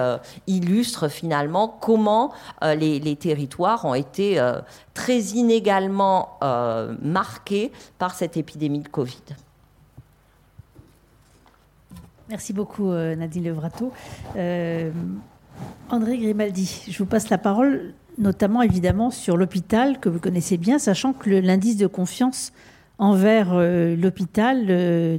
illustre 0.47 1.07
finalement 1.07 1.67
comment 1.67 2.31
les, 2.61 3.15
territoires 3.15 3.85
ont 3.85 3.93
été 3.93 4.39
très 4.93 5.19
inégalement 5.19 6.37
euh, 6.43 6.95
marqués 7.01 7.71
par 7.97 8.15
cette 8.15 8.37
épidémie 8.37 8.79
de 8.79 8.87
Covid. 8.87 9.23
Merci 12.29 12.53
beaucoup 12.53 12.91
euh, 12.91 13.15
Nadine 13.15 13.43
Levrato. 13.43 13.91
Euh, 14.35 14.91
André 15.89 16.17
Grimaldi, 16.17 16.85
je 16.89 16.97
vous 16.97 17.05
passe 17.05 17.29
la 17.29 17.37
parole, 17.37 17.93
notamment 18.17 18.61
évidemment 18.61 19.11
sur 19.11 19.37
l'hôpital 19.37 19.99
que 19.99 20.09
vous 20.09 20.19
connaissez 20.19 20.57
bien, 20.57 20.79
sachant 20.79 21.13
que 21.13 21.29
l'indice 21.29 21.77
de 21.77 21.87
confiance 21.87 22.53
envers 22.97 23.55
l'hôpital 23.55 24.67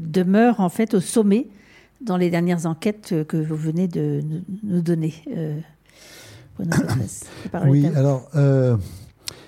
demeure 0.00 0.60
en 0.60 0.68
fait 0.68 0.94
au 0.94 1.00
sommet 1.00 1.48
dans 2.00 2.16
les 2.16 2.30
dernières 2.30 2.66
enquêtes 2.66 3.26
que 3.26 3.36
vous 3.36 3.56
venez 3.56 3.88
de 3.88 4.22
nous 4.62 4.80
donner. 4.80 5.14
oui, 7.66 7.86
alors 7.94 8.30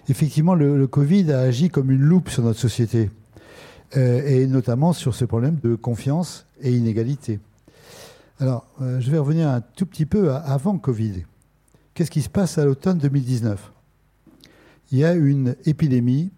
effectivement, 0.09 0.54
le, 0.54 0.86
Covid 0.86 1.32
a 1.32 1.40
agi 1.40 1.68
comme 1.68 1.90
une 1.90 2.02
loupe 2.02 2.28
sur 2.28 2.42
notre 2.42 2.61
société, 2.61 3.11
euh, 3.96 4.26
et 4.26 4.46
notamment 4.46 4.92
sur 4.92 5.14
ce 5.14 5.24
problème 5.24 5.59
de 5.62 5.74
confiance 5.74 6.46
et 6.61 6.72
inégalité. 6.72 7.40
Alors, 8.38 8.66
euh, 8.82 9.00
je 9.00 9.11
vais 9.11 9.18
revenir 9.18 9.48
un 9.48 9.61
tout 9.61 9.86
petit 9.86 10.07
peu 10.07 10.32
avant 10.32 10.76
Covid. 10.78 11.24
Qu'est-ce 11.94 12.11
qui 12.11 12.22
se 12.22 12.28
passe 12.28 12.59
à 12.59 12.64
l'automne 12.64 12.98
2019 12.98 13.72
il 14.92 14.98
y 14.98 15.04
a 15.04 15.14
une 15.14 15.57
épidémie 15.64 16.30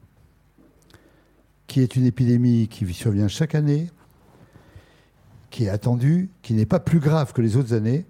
qui 1.66 1.80
est 1.80 1.96
une 1.96 2.06
épidémie 2.06 2.66
qui 2.68 2.90
survient 2.94 3.28
chaque 3.28 3.54
année, 3.54 3.90
qui 5.50 5.64
est 5.64 5.68
attendue, 5.68 6.30
qui 6.40 6.54
n'est 6.54 6.66
pas 6.66 6.80
plus 6.80 6.98
grave 6.98 7.34
que 7.34 7.42
les 7.42 7.56
autres 7.56 7.74
années, 7.74 8.06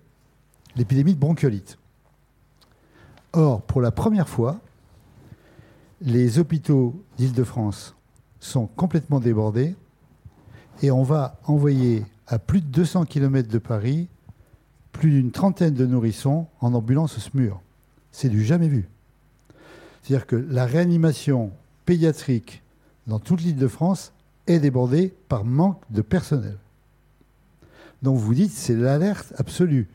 l'épidémie 0.77 1.15
de 1.15 1.19
bronchiolite. 1.19 1.77
Or, 3.33 3.63
pour 3.63 3.81
la 3.81 3.91
première 3.91 4.29
fois, 4.29 4.61
les 6.01 6.39
hôpitaux 6.39 7.03
d'Île-de-France 7.17 7.97
sont 8.41 8.67
complètement 8.67 9.21
débordés 9.21 9.75
et 10.83 10.91
on 10.91 11.03
va 11.03 11.41
envoyer 11.45 12.05
à 12.27 12.39
plus 12.39 12.61
de 12.61 12.67
200 12.67 13.07
km 13.07 13.49
de 13.49 13.59
Paris 13.59 14.09
plus 14.93 15.11
d'une 15.11 15.33
trentaine 15.33 15.75
de 15.75 15.87
nourrissons 15.87 16.47
en 16.61 16.75
ambulance 16.75 17.19
SMUR. 17.19 17.61
C'est 18.13 18.29
du 18.29 18.45
jamais 18.45 18.69
vu. 18.69 18.89
C'est-à-dire 20.03 20.27
que 20.27 20.37
la 20.37 20.67
réanimation 20.67 21.53
pédiatrique 21.85 22.63
dans 23.07 23.19
toute 23.19 23.43
l'île 23.43 23.57
de 23.57 23.69
France 23.69 24.13
est 24.47 24.61
débordée 24.61 25.15
par 25.29 25.45
manque 25.45 25.83
de 25.91 26.03
personnel. 26.03 26.57
Donc 28.03 28.19
vous 28.19 28.35
dites, 28.35 28.53
c'est 28.53 28.77
l'alerte 28.77 29.33
absolue. 29.37 29.89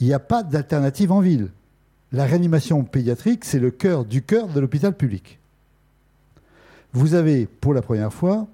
Il 0.00 0.06
n'y 0.06 0.14
a 0.14 0.18
pas 0.18 0.42
d'alternative 0.42 1.12
en 1.12 1.20
ville. 1.20 1.50
La 2.16 2.24
réanimation 2.24 2.82
pédiatrique, 2.82 3.44
c'est 3.44 3.58
le 3.58 3.70
cœur 3.70 4.06
du 4.06 4.22
cœur 4.22 4.48
de 4.48 4.58
l'hôpital 4.58 4.96
public. 4.96 5.38
Vous 6.94 7.12
avez, 7.12 7.44
pour 7.44 7.74
la 7.74 7.82
première 7.82 8.10
fois, 8.10 8.46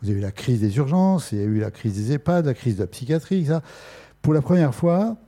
vous 0.00 0.08
avez 0.08 0.20
eu 0.20 0.22
la 0.22 0.32
crise 0.32 0.62
des 0.62 0.74
urgences, 0.78 1.32
il 1.32 1.38
y 1.38 1.42
a 1.42 1.44
eu 1.44 1.58
la 1.58 1.70
crise 1.70 1.96
des 1.96 2.14
EHPAD, 2.14 2.46
la 2.46 2.54
crise 2.54 2.76
de 2.76 2.80
la 2.80 2.86
psychiatrie, 2.86 3.44
ça. 3.44 3.60
Pour 4.22 4.32
la 4.32 4.40
première 4.40 4.74
fois, 4.74 5.18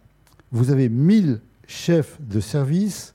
vous 0.52 0.70
avez 0.70 0.88
1000 0.88 1.42
chefs 1.66 2.16
de 2.18 2.40
service 2.40 3.12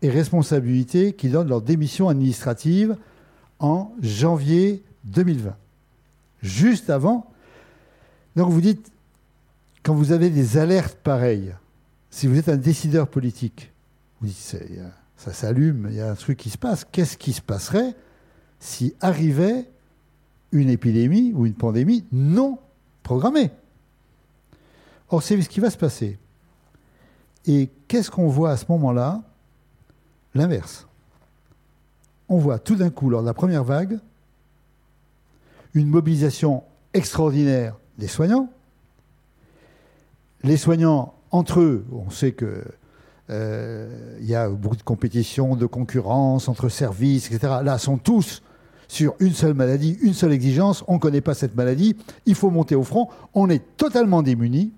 et 0.00 0.10
responsabilités 0.10 1.14
qui 1.14 1.28
donnent 1.28 1.48
leur 1.48 1.60
démission 1.60 2.08
administrative 2.08 2.96
en 3.58 3.92
janvier 4.00 4.84
2020. 5.06 5.56
Juste 6.40 6.88
avant. 6.88 7.32
Donc 8.36 8.48
vous 8.52 8.60
dites, 8.60 8.92
quand 9.82 9.94
vous 9.94 10.12
avez 10.12 10.30
des 10.30 10.56
alertes 10.56 10.98
pareilles, 11.02 11.52
si 12.16 12.26
vous 12.28 12.38
êtes 12.38 12.48
un 12.48 12.56
décideur 12.56 13.08
politique, 13.08 13.70
vous 14.22 14.28
dites, 14.28 14.56
ça 15.18 15.34
s'allume, 15.34 15.88
il 15.90 15.96
y 15.96 16.00
a 16.00 16.10
un 16.10 16.14
truc 16.14 16.38
qui 16.38 16.48
se 16.48 16.56
passe. 16.56 16.86
Qu'est-ce 16.90 17.18
qui 17.18 17.34
se 17.34 17.42
passerait 17.42 17.94
si 18.58 18.94
arrivait 19.02 19.68
une 20.50 20.70
épidémie 20.70 21.34
ou 21.34 21.44
une 21.44 21.52
pandémie 21.52 22.06
non 22.12 22.58
programmée? 23.02 23.50
Or, 25.10 25.22
c'est 25.22 25.40
ce 25.42 25.48
qui 25.50 25.60
va 25.60 25.68
se 25.68 25.76
passer. 25.76 26.18
Et 27.44 27.68
qu'est-ce 27.86 28.10
qu'on 28.10 28.28
voit 28.28 28.52
à 28.52 28.56
ce 28.56 28.64
moment-là? 28.70 29.22
L'inverse. 30.34 30.86
On 32.30 32.38
voit 32.38 32.58
tout 32.58 32.76
d'un 32.76 32.88
coup, 32.88 33.10
lors 33.10 33.20
de 33.20 33.26
la 33.26 33.34
première 33.34 33.62
vague, 33.62 33.98
une 35.74 35.90
mobilisation 35.90 36.64
extraordinaire 36.94 37.76
des 37.98 38.08
soignants. 38.08 38.50
Les 40.44 40.56
soignants, 40.56 41.12
entre 41.36 41.60
eux, 41.60 41.84
on 41.92 42.10
sait 42.10 42.32
qu'il 42.32 42.64
euh, 43.30 44.18
y 44.20 44.34
a 44.34 44.48
beaucoup 44.48 44.76
de 44.76 44.82
compétition, 44.82 45.54
de 45.54 45.66
concurrence 45.66 46.48
entre 46.48 46.68
services, 46.68 47.30
etc. 47.30 47.54
Là, 47.62 47.78
sont 47.78 47.98
tous 47.98 48.42
sur 48.88 49.14
une 49.20 49.32
seule 49.32 49.54
maladie, 49.54 49.98
une 50.00 50.14
seule 50.14 50.32
exigence, 50.32 50.84
on 50.86 50.94
ne 50.94 50.98
connaît 50.98 51.20
pas 51.20 51.34
cette 51.34 51.56
maladie, 51.56 51.96
il 52.24 52.34
faut 52.34 52.50
monter 52.50 52.74
au 52.74 52.84
front, 52.84 53.08
on 53.34 53.50
est 53.50 53.62
totalement 53.76 54.22
démunis. 54.22 54.72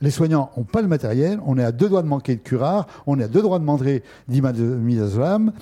Les 0.00 0.12
soignants 0.12 0.50
n'ont 0.56 0.64
pas 0.64 0.80
le 0.80 0.88
matériel, 0.88 1.40
on 1.44 1.58
est 1.58 1.64
à 1.64 1.72
deux 1.72 1.88
doigts 1.88 2.02
de 2.02 2.08
manquer 2.08 2.36
de 2.36 2.40
curare, 2.40 2.86
on 3.06 3.18
est 3.18 3.24
à 3.24 3.28
deux 3.28 3.42
doigts 3.42 3.58
de 3.58 3.64
mandrer 3.64 4.04
d'imadazolam, 4.28 5.52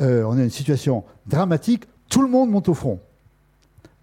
euh, 0.00 0.22
on 0.24 0.36
a 0.36 0.42
une 0.42 0.50
situation 0.50 1.04
dramatique, 1.26 1.84
tout 2.10 2.20
le 2.20 2.28
monde 2.28 2.50
monte 2.50 2.68
au 2.68 2.74
front, 2.74 3.00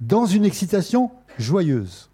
dans 0.01 0.25
une 0.25 0.45
excitation 0.45 1.11
joyeuse. 1.37 2.09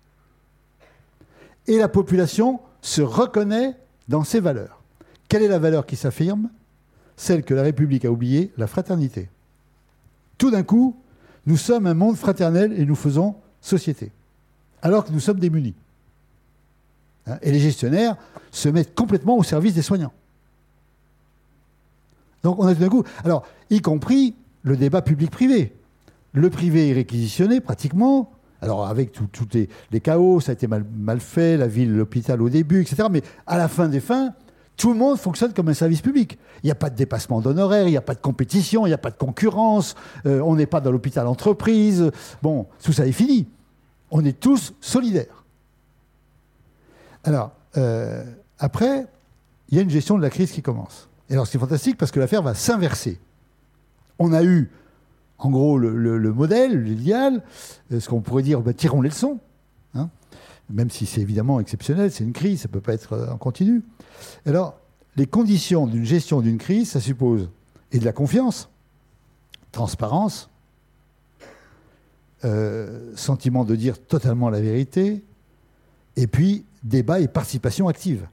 Et 1.68 1.78
la 1.78 1.88
population 1.88 2.60
se 2.82 3.02
reconnaît 3.02 3.76
dans 4.08 4.24
ses 4.24 4.40
valeurs. 4.40 4.82
Quelle 5.28 5.44
est 5.44 5.48
la 5.48 5.60
valeur 5.60 5.86
qui 5.86 5.96
s'affirme? 5.96 6.50
Celle 7.16 7.44
que 7.44 7.54
la 7.54 7.64
République 7.64 8.06
a 8.06 8.12
oubliée, 8.12 8.52
la 8.58 8.68
fraternité 8.68 9.30
tout 10.40 10.50
d'un 10.50 10.64
coup, 10.64 10.96
nous 11.46 11.58
sommes 11.58 11.86
un 11.86 11.94
monde 11.94 12.16
fraternel 12.16 12.74
et 12.76 12.86
nous 12.86 12.96
faisons 12.96 13.36
société, 13.62 14.12
alors 14.82 15.06
que 15.06 15.12
nous 15.12 15.20
sommes 15.20 15.40
démunis. 15.40 15.76
Hein, 17.28 17.38
et 17.44 17.52
les 17.52 17.60
gestionnaires 17.60 18.16
se 18.50 18.70
mettent 18.70 18.96
complètement 18.96 19.38
au 19.38 19.44
service 19.44 19.76
des 19.76 19.84
soignants. 19.84 20.14
Donc 22.42 22.58
on 22.58 22.66
a 22.66 22.74
tout 22.74 22.80
d'un 22.80 22.90
coup, 22.90 23.04
alors 23.24 23.46
y 23.70 23.82
compris 23.82 24.34
le 24.64 24.78
débat 24.78 25.04
public-privé. 25.04 25.74
Le 26.32 26.50
privé 26.50 26.90
est 26.90 26.94
réquisitionné 26.94 27.60
pratiquement, 27.60 28.32
alors 28.62 28.88
avec 28.88 29.12
tous 29.12 29.28
les, 29.92 30.00
chaos, 30.00 30.40
ça 30.40 30.52
a 30.52 30.54
été 30.54 30.68
mal, 30.68 31.20
fait, 31.20 31.58
la 31.58 31.68
ville, 31.68 31.96
l'hôpital 31.96 32.42
au 32.42 32.50
début, 32.50 32.82
etc. 32.82 33.08
Mais 33.10 33.22
à 33.48 33.58
la 33.58 33.68
fin 33.68 33.88
des 33.88 34.00
fins, 34.00 34.34
tout 34.76 34.92
le 34.92 35.00
monde 35.00 35.18
fonctionne 35.18 35.54
comme 35.54 35.70
un 35.70 35.74
service 35.74 36.02
public. 36.02 36.38
Il 36.64 36.68
n'y 36.68 36.72
a 36.72 36.76
pas 36.76 36.90
de 36.90 36.96
dépassement 36.96 37.42
d'honoraires, 37.42 37.88
il 37.88 37.92
n'y 37.92 37.98
a 37.98 38.02
pas 38.02 38.16
de 38.16 38.22
compétition, 38.22 38.86
il 38.86 38.90
n'y 38.90 38.94
a 38.94 38.98
pas 38.98 39.12
de 39.12 39.18
concurrence, 39.18 39.96
euh, 40.26 40.42
on 40.42 40.56
n'est 40.56 40.66
pas 40.66 40.82
dans 40.82 40.92
l'hôpital 40.92 41.28
entreprise. 41.28 42.12
Bon, 42.42 42.68
tout 42.84 42.94
ça 42.94 43.06
est 43.06 43.12
fini. 43.12 43.48
On 44.12 44.26
est 44.26 44.40
tous 44.40 44.74
solidaires. 44.82 45.46
Alors, 47.24 47.52
euh, 47.78 48.24
après, 48.58 49.06
il 49.70 49.78
y 49.78 49.80
a 49.80 49.84
une 49.84 49.90
gestion 49.90 50.18
de 50.18 50.22
la 50.22 50.30
crise 50.30 50.52
qui 50.52 50.62
commence. 50.62 51.10
Et 51.30 51.34
alors, 51.34 51.48
c'est 51.48 51.60
fantastique 51.60 51.98
parce 51.98 52.12
que 52.12 52.20
l'affaire 52.20 52.42
va 52.42 52.56
s'inverser. 52.56 53.20
On 54.18 54.34
a 54.34 54.44
eu, 54.44 54.72
en 55.40 55.50
gros, 55.50 55.78
le, 55.78 56.34
modèle, 56.34 56.84
l'idéal, 56.84 57.42
euh, 57.92 58.00
ce 58.00 58.10
qu'on 58.10 58.22
pourrait 58.22 58.44
dire, 58.44 58.62
bah, 58.62 58.74
tirons 58.74 59.02
les 59.02 59.10
leçons 59.10 59.40
même 60.72 60.92
si 60.92 61.08
c'est 61.08 61.22
évidemment 61.22 61.60
exceptionnel, 61.60 62.12
c'est 62.12 62.24
une 62.24 62.32
crise, 62.32 62.62
ça 62.62 62.68
ne 62.68 62.74
peut 62.74 62.80
pas 62.80 62.94
être 62.94 63.14
euh, 63.14 63.32
en 63.32 63.38
continu. 63.38 63.82
Alors, 64.46 64.78
les 65.16 65.26
conditions 65.26 65.88
d'une 65.88 66.06
gestion 66.06 66.42
d'une 66.42 66.60
crise, 66.60 66.92
ça 66.92 67.00
suppose 67.00 67.50
et 67.92 67.98
de 67.98 68.06
la 68.06 68.12
confiance, 68.12 68.70
transparence, 69.72 70.48
euh, 72.46 73.12
sentiment 73.16 73.66
de 73.66 73.76
dire 73.76 74.00
totalement 74.00 74.52
la 74.52 74.62
vérité, 74.62 75.24
et 76.16 76.28
puis 76.28 76.66
débat 76.84 77.20
et 77.20 77.28
participation 77.28 77.88
active. 77.88 78.28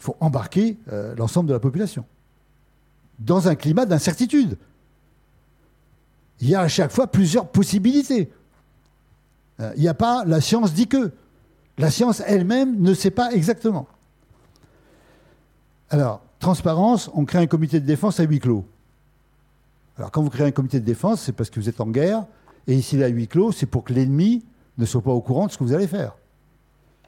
Il 0.00 0.02
faut 0.02 0.16
embarquer 0.18 0.76
l'ensemble 1.16 1.48
de 1.48 1.54
la 1.54 1.60
population 1.60 2.04
dans 3.20 3.46
un 3.46 3.54
climat 3.54 3.86
d'incertitude. 3.86 4.58
Il 6.40 6.48
y 6.48 6.54
a 6.54 6.60
à 6.60 6.68
chaque 6.68 6.90
fois 6.90 7.06
plusieurs 7.06 7.48
possibilités. 7.48 8.30
Il 9.58 9.64
euh, 9.64 9.74
n'y 9.76 9.88
a 9.88 9.94
pas 9.94 10.24
la 10.24 10.40
science 10.40 10.72
dit 10.72 10.88
que. 10.88 11.12
La 11.76 11.90
science 11.90 12.22
elle-même 12.24 12.80
ne 12.80 12.94
sait 12.94 13.10
pas 13.10 13.32
exactement. 13.32 13.88
Alors, 15.90 16.22
transparence, 16.38 17.10
on 17.14 17.24
crée 17.24 17.38
un 17.38 17.46
comité 17.46 17.80
de 17.80 17.86
défense 17.86 18.20
à 18.20 18.24
huis 18.24 18.38
clos. 18.38 18.64
Alors, 19.96 20.10
quand 20.10 20.22
vous 20.22 20.30
créez 20.30 20.46
un 20.46 20.52
comité 20.52 20.78
de 20.78 20.84
défense, 20.84 21.20
c'est 21.22 21.32
parce 21.32 21.50
que 21.50 21.58
vous 21.58 21.68
êtes 21.68 21.80
en 21.80 21.88
guerre, 21.88 22.26
et 22.66 22.74
ici, 22.74 23.02
à 23.02 23.08
huis 23.08 23.28
clos, 23.28 23.52
c'est 23.52 23.66
pour 23.66 23.84
que 23.84 23.92
l'ennemi 23.92 24.44
ne 24.78 24.86
soit 24.86 25.02
pas 25.02 25.10
au 25.10 25.20
courant 25.20 25.46
de 25.46 25.52
ce 25.52 25.58
que 25.58 25.64
vous 25.64 25.72
allez 25.72 25.86
faire. 25.86 26.16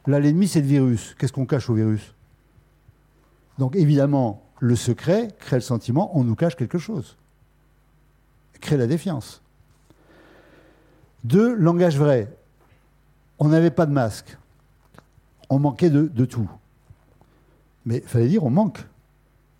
Là, 0.06 0.20
l'ennemi, 0.20 0.46
c'est 0.46 0.60
le 0.60 0.66
virus. 0.66 1.14
Qu'est-ce 1.18 1.32
qu'on 1.32 1.46
cache 1.46 1.68
au 1.70 1.74
virus? 1.74 2.14
Donc, 3.58 3.74
évidemment, 3.74 4.42
le 4.60 4.76
secret 4.76 5.28
crée 5.38 5.56
le 5.56 5.62
sentiment, 5.62 6.16
on 6.16 6.24
nous 6.24 6.34
cache 6.34 6.56
quelque 6.56 6.78
chose. 6.78 7.16
Crée 8.60 8.76
la 8.76 8.86
défiance. 8.86 9.42
Deux, 11.24 11.54
langage 11.54 11.98
vrai. 11.98 12.28
On 13.38 13.48
n'avait 13.48 13.70
pas 13.70 13.86
de 13.86 13.92
masque. 13.92 14.36
On 15.48 15.58
manquait 15.58 15.90
de, 15.90 16.24
tout. 16.24 16.48
Mais 17.84 17.98
il 17.98 18.08
fallait 18.08 18.28
dire 18.28 18.44
on 18.44 18.50
manque. 18.50 18.84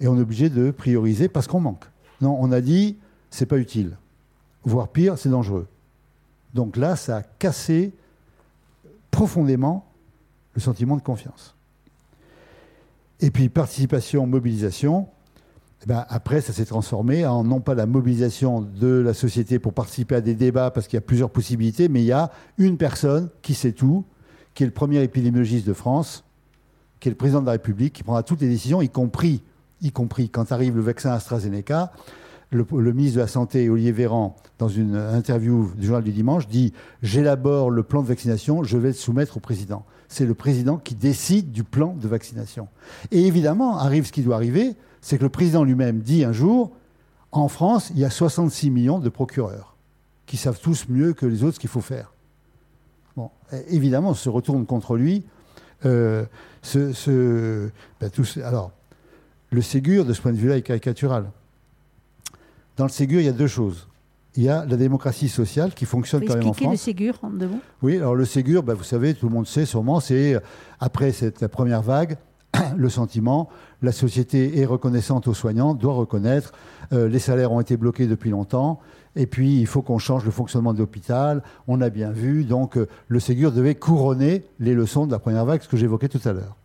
Et 0.00 0.08
on 0.08 0.16
est 0.16 0.20
obligé 0.20 0.50
de 0.50 0.70
prioriser 0.70 1.28
parce 1.28 1.46
qu'on 1.46 1.60
manque. 1.60 1.84
Non, 2.20 2.36
on 2.40 2.52
a 2.52 2.60
dit 2.60 2.96
c'est 3.30 3.46
pas 3.46 3.58
utile. 3.58 3.96
Voire 4.64 4.88
pire, 4.88 5.18
c'est 5.18 5.28
dangereux. 5.28 5.68
Donc 6.54 6.76
là, 6.76 6.96
ça 6.96 7.18
a 7.18 7.22
cassé 7.22 7.92
profondément 9.10 9.86
le 10.54 10.60
sentiment 10.60 10.96
de 10.96 11.02
confiance. 11.02 11.54
Et 13.20 13.30
puis 13.30 13.48
participation, 13.48 14.26
mobilisation, 14.26 15.08
ben, 15.86 16.04
après, 16.08 16.40
ça 16.40 16.52
s'est 16.52 16.64
transformé 16.64 17.24
en 17.24 17.44
non 17.44 17.60
pas 17.60 17.76
la 17.76 17.86
mobilisation 17.86 18.60
de 18.60 18.88
la 18.88 19.14
société 19.14 19.60
pour 19.60 19.72
participer 19.72 20.16
à 20.16 20.20
des 20.20 20.34
débats, 20.34 20.72
parce 20.72 20.88
qu'il 20.88 20.96
y 20.96 20.98
a 20.98 21.02
plusieurs 21.02 21.30
possibilités, 21.30 21.88
mais 21.88 22.02
il 22.02 22.06
y 22.06 22.12
a 22.12 22.32
une 22.58 22.76
personne 22.76 23.30
qui 23.40 23.54
sait 23.54 23.70
tout, 23.70 24.04
qui 24.54 24.64
est 24.64 24.66
le 24.66 24.72
premier 24.72 25.00
épidémiologiste 25.04 25.64
de 25.64 25.72
France, 25.72 26.24
qui 26.98 27.08
est 27.08 27.12
le 27.12 27.16
président 27.16 27.40
de 27.40 27.46
la 27.46 27.52
République, 27.52 27.92
qui 27.92 28.02
prendra 28.02 28.24
toutes 28.24 28.40
les 28.40 28.48
décisions, 28.48 28.82
y 28.82 28.88
compris, 28.88 29.44
y 29.80 29.92
compris 29.92 30.28
quand 30.28 30.50
arrive 30.50 30.74
le 30.74 30.82
vaccin 30.82 31.12
AstraZeneca. 31.12 31.92
Le, 32.50 32.66
le, 32.78 32.92
ministre 32.92 33.16
de 33.16 33.22
la 33.22 33.28
Santé, 33.28 33.68
Olivier 33.68 33.92
Véran, 33.92 34.34
dans 34.58 34.68
une 34.68 34.96
interview 34.96 35.70
du 35.76 35.86
journal 35.86 36.02
du 36.02 36.12
dimanche, 36.12 36.48
dit 36.48 36.72
J'élabore 37.02 37.70
le 37.70 37.82
plan 37.84 38.02
de 38.02 38.08
vaccination, 38.08 38.64
je 38.64 38.76
vais 38.76 38.88
le 38.88 38.94
soumettre 38.94 39.36
au 39.36 39.40
président. 39.40 39.84
C'est 40.08 40.26
le 40.26 40.34
président 40.34 40.78
qui 40.78 40.96
décide 40.96 41.52
du 41.52 41.62
plan 41.62 41.94
de 41.94 42.08
vaccination. 42.08 42.68
Et 43.12 43.26
évidemment, 43.26 43.78
arrive 43.78 44.06
ce 44.06 44.12
qui 44.12 44.22
doit 44.22 44.36
arriver, 44.36 44.76
c'est 45.06 45.18
que 45.18 45.22
le 45.22 45.28
président 45.28 45.62
lui-même 45.62 46.00
dit 46.00 46.24
un 46.24 46.32
jour, 46.32 46.72
en 47.30 47.46
France, 47.46 47.92
il 47.94 48.00
y 48.00 48.04
a 48.04 48.10
66 48.10 48.70
millions 48.70 48.98
de 48.98 49.08
procureurs 49.08 49.76
qui 50.26 50.36
savent 50.36 50.58
tous 50.60 50.86
mieux 50.88 51.12
que 51.12 51.26
les 51.26 51.44
autres 51.44 51.54
ce 51.54 51.60
qu'il 51.60 51.70
faut 51.70 51.80
faire. 51.80 52.12
Bon, 53.16 53.30
évidemment, 53.68 54.10
on 54.10 54.14
se 54.14 54.28
retourne 54.28 54.66
contre 54.66 54.96
lui. 54.96 55.22
Euh, 55.84 56.24
ce, 56.60 57.70
ben, 58.00 58.10
alors, 58.42 58.72
le 59.50 59.62
Ségur, 59.62 60.04
de 60.04 60.12
ce 60.12 60.20
point 60.20 60.32
de 60.32 60.38
vue-là, 60.38 60.56
est 60.56 60.62
caricatural. 60.62 61.30
Dans 62.76 62.86
le 62.86 62.90
Ségur, 62.90 63.20
il 63.20 63.26
y 63.26 63.28
a 63.28 63.32
deux 63.32 63.46
choses. 63.46 63.86
Il 64.34 64.42
y 64.42 64.48
a 64.48 64.66
la 64.66 64.76
démocratie 64.76 65.28
sociale 65.28 65.72
qui 65.72 65.84
fonctionne 65.84 66.24
quand 66.24 66.34
même 66.34 66.48
en 66.48 66.52
France. 66.52 66.72
le 66.72 66.76
Ségur 66.76 67.16
en 67.22 67.30
deux 67.30 67.46
mots? 67.46 67.60
Oui, 67.80 67.96
alors 67.96 68.16
le 68.16 68.24
Ségur, 68.24 68.64
ben, 68.64 68.74
vous 68.74 68.82
savez, 68.82 69.14
tout 69.14 69.28
le 69.28 69.34
monde 69.34 69.46
sait 69.46 69.66
sûrement, 69.66 70.00
c'est 70.00 70.36
après 70.80 71.12
cette 71.12 71.46
première 71.46 71.82
vague, 71.82 72.18
le 72.76 72.88
sentiment, 72.88 73.48
la 73.82 73.92
société 73.92 74.60
est 74.60 74.64
reconnaissante 74.64 75.28
aux 75.28 75.34
soignants, 75.34 75.74
doit 75.74 75.94
reconnaître, 75.94 76.52
euh, 76.92 77.08
les 77.08 77.18
salaires 77.18 77.52
ont 77.52 77.60
été 77.60 77.76
bloqués 77.76 78.06
depuis 78.06 78.30
longtemps, 78.30 78.80
et 79.14 79.26
puis 79.26 79.60
il 79.60 79.66
faut 79.66 79.82
qu'on 79.82 79.98
change 79.98 80.24
le 80.24 80.30
fonctionnement 80.30 80.74
de 80.74 80.78
l'hôpital, 80.78 81.42
on 81.68 81.80
a 81.80 81.90
bien 81.90 82.10
vu, 82.10 82.44
donc 82.44 82.76
euh, 82.76 82.86
le 83.08 83.20
Ségur 83.20 83.52
devait 83.52 83.74
couronner 83.74 84.44
les 84.60 84.74
leçons 84.74 85.06
de 85.06 85.12
la 85.12 85.18
première 85.18 85.44
vague, 85.44 85.62
ce 85.62 85.68
que 85.68 85.76
j'évoquais 85.76 86.08
tout 86.08 86.20
à 86.24 86.32
l'heure. 86.32 86.56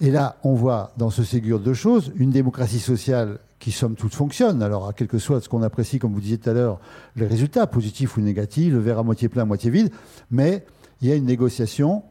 Et 0.00 0.10
là, 0.10 0.36
on 0.42 0.54
voit 0.54 0.92
dans 0.96 1.10
ce 1.10 1.22
Ségur 1.22 1.60
deux 1.60 1.74
choses, 1.74 2.12
une 2.16 2.30
démocratie 2.30 2.80
sociale 2.80 3.38
qui, 3.60 3.70
somme 3.70 3.94
toute, 3.94 4.14
fonctionne, 4.14 4.62
alors 4.62 4.88
à 4.88 4.92
quel 4.92 5.06
que 5.06 5.18
soit 5.18 5.40
ce 5.40 5.48
qu'on 5.48 5.62
apprécie, 5.62 5.98
comme 5.98 6.12
vous 6.12 6.20
disiez 6.20 6.38
tout 6.38 6.50
à 6.50 6.52
l'heure, 6.52 6.80
les 7.16 7.26
résultats, 7.26 7.66
positifs 7.66 8.16
ou 8.16 8.20
négatifs, 8.20 8.72
le 8.72 8.80
verre 8.80 8.98
à 8.98 9.02
moitié 9.02 9.28
plein, 9.28 9.44
moitié 9.44 9.70
vide, 9.70 9.90
mais 10.30 10.66
il 11.00 11.08
y 11.08 11.12
a 11.12 11.14
une 11.14 11.24
négociation 11.24 12.02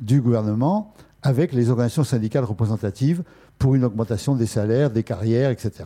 du 0.00 0.20
gouvernement 0.20 0.94
avec 1.22 1.52
les 1.52 1.70
organisations 1.70 2.04
syndicales 2.04 2.44
représentatives 2.44 3.22
pour 3.58 3.74
une 3.74 3.84
augmentation 3.84 4.34
des 4.34 4.46
salaires, 4.46 4.90
des 4.90 5.02
carrières, 5.02 5.50
etc. 5.50 5.84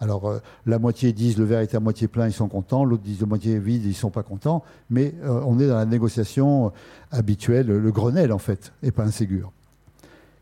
Alors, 0.00 0.28
euh, 0.28 0.38
la 0.64 0.78
moitié 0.78 1.12
disent 1.12 1.36
le 1.36 1.44
verre 1.44 1.60
est 1.60 1.74
à 1.74 1.80
moitié 1.80 2.08
plein, 2.08 2.26
ils 2.26 2.32
sont 2.32 2.48
contents, 2.48 2.84
l'autre 2.84 3.02
disent 3.02 3.20
le 3.20 3.26
moitié 3.26 3.58
vide, 3.58 3.84
ils 3.84 3.90
ne 3.90 3.94
sont 3.94 4.10
pas 4.10 4.22
contents, 4.22 4.64
mais 4.88 5.14
euh, 5.24 5.42
on 5.46 5.58
est 5.60 5.66
dans 5.66 5.76
la 5.76 5.84
négociation 5.84 6.66
euh, 6.66 6.70
habituelle, 7.10 7.66
le 7.66 7.92
Grenelle 7.92 8.32
en 8.32 8.38
fait, 8.38 8.72
et 8.82 8.90
pas 8.90 9.04
un. 9.04 9.10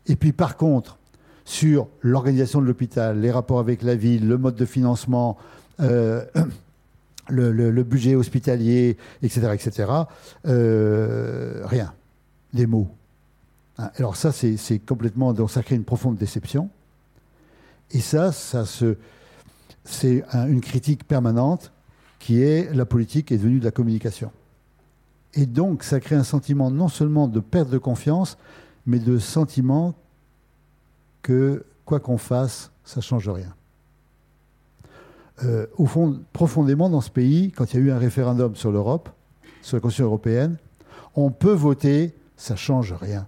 Et 0.07 0.15
puis 0.15 0.31
par 0.31 0.55
contre, 0.55 0.97
sur 1.43 1.87
l'organisation 2.01 2.61
de 2.61 2.65
l'hôpital, 2.65 3.19
les 3.19 3.31
rapports 3.31 3.59
avec 3.59 3.81
la 3.81 3.95
ville, 3.95 4.27
le 4.27 4.37
mode 4.37 4.55
de 4.55 4.65
financement, 4.65 5.37
le, 5.79 7.83
budget 7.83 8.15
hospitalier, 8.15 8.97
etc., 9.21 9.51
etc., 9.53 9.91
rien. 10.45 11.93
Des 12.53 12.65
mots. 12.65 12.89
Hein, 13.79 13.91
alors 13.95 14.15
ça, 14.15 14.31
c'est 14.31 14.79
complètement... 14.85 15.33
Donc 15.33 15.49
ça 15.49 15.63
crée 15.63 15.75
une 15.75 15.85
profonde 15.85 16.17
déception. 16.17 16.69
Et 17.91 18.01
ça, 18.01 18.31
c'est 19.83 20.23
une 20.33 20.61
critique 20.61 21.07
permanente 21.07 21.71
qui 22.19 22.41
est 22.41 22.71
la 22.75 22.85
politique 22.85 23.31
est 23.31 23.37
devenue 23.37 23.59
de 23.59 23.65
la 23.65 23.71
communication. 23.71 24.31
Et 25.33 25.45
donc, 25.45 25.83
ça 25.83 25.99
crée 25.99 26.15
un 26.15 26.23
sentiment 26.23 26.69
non 26.69 26.87
seulement 26.87 27.27
de 27.27 27.39
perte 27.39 27.69
de 27.69 27.77
confiance, 27.77 28.37
mais 28.85 28.99
de 28.99 29.17
sentiment 29.17 29.95
que 31.21 31.65
quoi 31.85 31.99
qu'on 31.99 32.17
fasse, 32.17 32.71
ça 32.83 32.97
ne 32.97 33.03
change 33.03 33.29
rien. 33.29 33.55
Euh, 35.45 35.67
profondément 36.33 36.89
dans 36.89 37.01
ce 37.01 37.09
pays, 37.09 37.51
quand 37.51 37.73
il 37.73 37.79
y 37.79 37.83
a 37.83 37.85
eu 37.85 37.91
un 37.91 37.97
référendum 37.97 38.55
sur 38.55 38.71
l'Europe, 38.71 39.09
sur 39.61 39.77
la 39.77 39.81
Constitution 39.81 40.05
européenne, 40.05 40.57
on 41.15 41.31
peut 41.31 41.53
voter, 41.53 42.13
ça 42.35 42.55
ne 42.55 42.59
change 42.59 42.93
rien. 42.93 43.27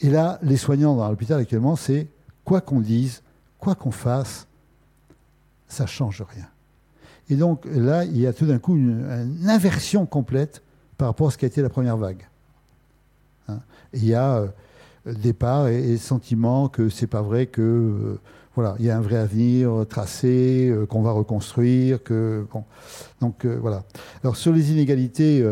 Et 0.00 0.10
là, 0.10 0.38
les 0.42 0.56
soignants 0.56 0.96
dans 0.96 1.08
l'hôpital 1.08 1.40
actuellement, 1.40 1.76
c'est 1.76 2.08
quoi 2.44 2.60
qu'on 2.60 2.80
dise, 2.80 3.22
quoi 3.58 3.74
qu'on 3.74 3.90
fasse, 3.90 4.46
ça 5.68 5.84
ne 5.84 5.88
change 5.88 6.22
rien. 6.22 6.46
Et 7.28 7.36
donc 7.36 7.66
là, 7.66 8.04
il 8.04 8.18
y 8.18 8.26
a 8.26 8.32
tout 8.32 8.46
d'un 8.46 8.58
coup 8.58 8.76
une, 8.76 9.48
inversion 9.48 10.06
complète 10.06 10.62
par 10.96 11.08
rapport 11.08 11.28
à 11.28 11.30
ce 11.30 11.38
qui 11.38 11.44
a 11.44 11.48
été 11.48 11.62
la 11.62 11.68
première 11.68 11.96
vague. 11.96 12.26
Hein. 13.48 13.60
il 13.92 14.04
y 14.04 14.14
a 14.14 14.38
euh, 14.38 14.48
départ 15.04 15.68
et, 15.68 15.96
sentiment 15.98 16.68
que 16.68 16.88
c'est 16.88 17.06
pas 17.06 17.22
vrai 17.22 17.46
que 17.46 17.62
euh, 17.62 18.20
voilà, 18.56 18.74
il 18.80 18.86
y 18.86 18.90
a 18.90 18.96
un 18.96 19.00
vrai 19.00 19.16
avenir 19.16 19.86
tracé, 19.88 20.68
euh, 20.68 20.86
qu'on 20.86 21.02
va 21.02 21.12
reconstruire, 21.12 22.02
que. 22.02 22.46
Donc 23.20 23.44
voilà. 23.44 23.84
Alors 24.22 24.36
sur 24.36 24.52
les 24.52 24.72
inégalités, 24.72 25.44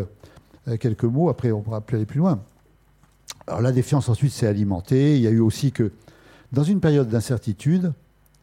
quelques 0.80 1.04
mots. 1.04 1.28
Après, 1.28 1.52
on 1.52 1.60
pourra 1.60 1.82
aller 1.92 2.06
plus 2.06 2.18
loin. 2.18 2.40
Alors 3.46 3.60
la 3.60 3.72
défiance 3.72 4.08
ensuite 4.08 4.32
s'est 4.32 4.46
alimentée. 4.46 5.16
Il 5.16 5.22
y 5.22 5.26
a 5.26 5.30
eu 5.30 5.40
aussi 5.40 5.72
que, 5.72 5.92
dans 6.52 6.62
une 6.62 6.80
période 6.80 7.08
d'incertitude, 7.08 7.92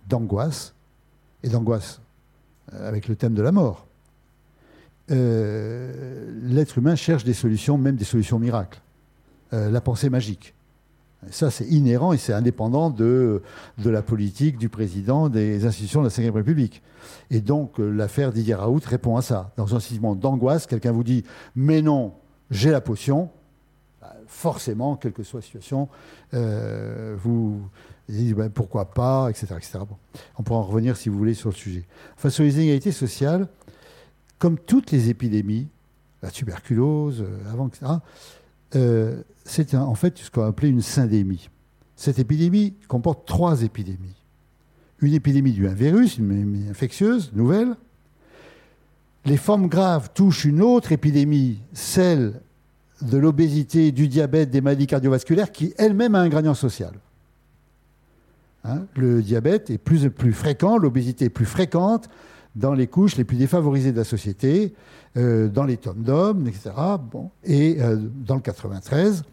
d'angoisse, 0.08 0.76
et 1.44 1.50
d'angoisse 1.50 2.02
euh, 2.74 2.88
avec 2.88 3.08
le 3.08 3.16
thème 3.16 3.34
de 3.34 3.42
la 3.42 3.52
mort, 3.52 3.88
euh, 5.10 6.32
l'être 6.44 6.78
humain 6.78 6.96
cherche 6.96 7.24
des 7.24 7.34
solutions, 7.34 7.78
même 7.78 7.96
des 7.96 8.06
solutions 8.06 8.40
miracles. 8.40 8.80
Euh, 9.54 9.70
la 9.70 9.82
pensée 9.82 10.10
magique. 10.10 10.54
ça, 11.30 11.52
c'est 11.52 11.66
inhérent 11.66 12.14
et 12.14 12.18
c'est 12.18 12.34
indépendant 12.34 12.90
de, 12.90 13.42
de 13.80 13.90
la 13.90 14.02
politique, 14.02 14.58
du 14.58 14.70
président, 14.70 15.30
des 15.30 15.66
institutions 15.66 16.04
de 16.04 16.10
la 16.10 16.30
Ve 16.30 16.36
République. 16.36 16.82
Et 17.32 17.42
donc, 17.42 17.80
l'affaire 17.80 18.32
Didier 18.32 18.54
Raoult 18.54 18.82
répond 18.86 19.18
à 19.18 19.22
ça. 19.22 19.52
Dans 19.58 19.76
un 19.76 19.80
sentiment 19.80 20.16
d'angoisse, 20.16 20.68
quelqu'un 20.68 20.92
vous 20.92 21.04
dit 21.04 21.24
Mais 21.56 21.82
non, 21.82 22.14
j'ai 22.50 22.72
la 22.72 22.82
potion, 22.82 23.30
forcément, 24.32 24.96
quelle 24.96 25.12
que 25.12 25.24
soit 25.24 25.42
la 25.42 25.46
situation, 25.46 25.90
euh, 26.34 27.16
vous 27.22 27.62
dites 28.08 28.34
ben, 28.34 28.50
pourquoi 28.50 28.86
pas, 28.86 29.30
etc. 29.30 29.48
etc. 29.58 29.80
On 30.40 30.44
pourra 30.44 30.60
en 30.62 30.64
revenir 30.64 30.96
si 30.96 31.10
vous 31.10 31.18
voulez 31.18 31.34
sur 31.34 31.50
le 31.50 31.56
sujet. 31.56 31.86
Enfin, 32.16 32.30
sur 32.30 32.44
les 32.44 32.56
inégalités 32.56 32.94
sociales, 32.94 33.48
comme 34.40 34.58
toutes 34.58 34.92
les 34.92 35.10
épidémies, 35.10 35.68
la 36.24 36.32
tuberculose, 36.32 37.22
euh, 37.22 37.52
avant, 37.52 37.68
etc., 37.68 37.86
euh, 38.76 39.22
c'est 39.44 39.76
en 39.76 39.96
fait 39.96 40.18
ce 40.18 40.32
qu'on 40.32 40.46
appelait 40.46 40.70
une 40.70 40.82
syndémie. 40.82 41.50
Cette 41.98 42.18
épidémie 42.18 42.74
comporte 42.88 43.28
trois 43.28 43.64
épidémies. 43.64 44.16
Une 45.02 45.14
épidémie 45.14 45.52
due 45.52 45.68
à 45.68 45.72
un 45.72 45.76
virus, 45.76 46.18
une 46.18 46.32
épidémie 46.32 46.70
infectieuse, 46.70 47.32
nouvelle. 47.34 47.76
Les 49.26 49.38
formes 49.38 49.68
graves 49.68 50.10
touchent 50.14 50.46
une 50.46 50.62
autre 50.62 50.94
épidémie, 50.94 51.60
celle 51.74 52.42
de 53.02 53.18
l'obésité, 53.18 53.92
du 53.92 54.08
diabète, 54.08 54.50
des 54.50 54.62
maladies 54.62 54.88
cardiovasculaires, 54.88 55.52
qui 55.52 55.74
elle-même 55.78 56.16
a 56.16 56.20
un 56.20 56.30
gradient 56.30 56.54
social. 56.54 56.94
Hein, 58.64 58.86
le 58.96 59.22
diabète 59.22 59.70
est 59.70 59.78
plus, 59.78 60.10
plus 60.10 60.34
fréquent, 60.34 60.78
l'obésité 60.78 61.26
est 61.26 61.30
plus 61.30 61.46
fréquente 61.46 62.10
dans 62.56 62.74
les 62.74 62.88
couches 62.88 63.16
les 63.16 63.24
plus 63.24 63.38
défavorisées 63.38 63.92
de 63.92 63.98
la 63.98 64.04
société, 64.04 64.74
euh, 65.18 65.48
dans 65.48 65.64
les 65.64 65.78
tomes 65.78 66.04
d'hommes, 66.04 66.48
etc. 66.48 66.72
Et 67.44 67.82
euh, 67.82 67.98
dans 67.98 68.36
le 68.36 68.42
93. 68.42 69.24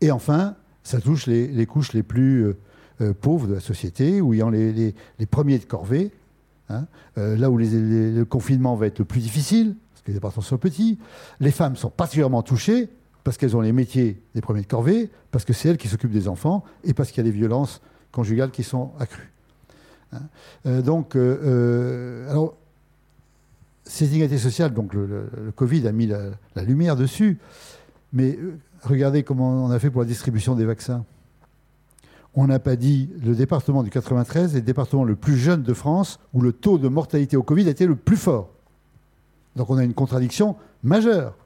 Et 0.00 0.10
enfin, 0.10 0.56
ça 0.82 1.00
touche 1.00 1.26
les, 1.26 1.66
couches 1.66 1.92
les 1.92 2.02
plus 2.02 2.54
euh, 3.00 3.12
pauvres 3.20 3.46
de 3.46 3.54
la 3.54 3.60
société, 3.60 4.20
où 4.20 4.32
il 4.32 4.38
y 4.38 4.42
a 4.42 4.50
les, 4.50 5.26
premiers 5.30 5.58
de 5.58 5.64
corvée, 5.64 6.10
hein, 6.70 6.86
là 7.16 7.50
où 7.50 7.58
le 7.58 8.24
confinement 8.24 8.74
va 8.74 8.86
être 8.86 9.00
le 9.00 9.04
plus 9.04 9.20
difficile, 9.20 9.76
les 10.06 10.14
départements 10.14 10.42
sont 10.42 10.58
petits. 10.58 10.98
Les 11.40 11.50
femmes 11.50 11.76
sont 11.76 11.90
particulièrement 11.90 12.42
touchées 12.42 12.88
parce 13.24 13.36
qu'elles 13.36 13.56
ont 13.56 13.60
les 13.60 13.72
métiers 13.72 14.20
des 14.34 14.40
premiers 14.40 14.62
de 14.62 14.66
corvée, 14.66 15.10
parce 15.30 15.44
que 15.44 15.52
c'est 15.52 15.68
elles 15.68 15.76
qui 15.76 15.88
s'occupent 15.88 16.12
des 16.12 16.28
enfants 16.28 16.64
et 16.84 16.94
parce 16.94 17.10
qu'il 17.10 17.18
y 17.18 17.28
a 17.28 17.30
des 17.30 17.36
violences 17.36 17.80
conjugales 18.10 18.50
qui 18.50 18.64
sont 18.64 18.92
accrues. 18.98 19.32
Hein. 20.12 20.22
Euh, 20.66 20.82
donc, 20.82 21.16
euh, 21.16 21.38
euh, 21.44 22.30
alors, 22.30 22.56
ces 23.84 24.08
inégalités 24.08 24.38
sociales, 24.38 24.74
donc 24.74 24.94
le, 24.94 25.28
Covid 25.56 25.86
a 25.86 25.92
mis 25.92 26.06
la, 26.06 26.62
lumière 26.62 26.96
dessus, 26.96 27.38
mais 28.12 28.38
regardez 28.82 29.22
comment 29.22 29.64
on 29.64 29.70
a 29.70 29.78
fait 29.78 29.90
pour 29.90 30.02
la 30.02 30.06
distribution 30.06 30.54
des 30.54 30.64
vaccins. 30.64 31.04
On 32.34 32.46
n'a 32.46 32.58
pas 32.58 32.76
dit 32.76 33.10
le 33.22 33.34
département 33.34 33.82
du 33.82 33.90
93 33.90 34.54
est 34.54 34.60
le 34.60 34.64
département 34.64 35.04
le 35.04 35.16
plus 35.16 35.36
jeune 35.36 35.62
de 35.62 35.74
France 35.74 36.18
où 36.32 36.40
le 36.40 36.52
taux 36.52 36.78
de 36.78 36.88
mortalité 36.88 37.36
au 37.36 37.42
Covid 37.42 37.68
était 37.68 37.86
le 37.86 37.96
plus 37.96 38.16
fort. 38.16 38.51
Donc 39.56 39.70
on 39.70 39.76
a 39.76 39.84
une 39.84 39.94
contradiction 39.94 40.56
majeure. 40.82 41.36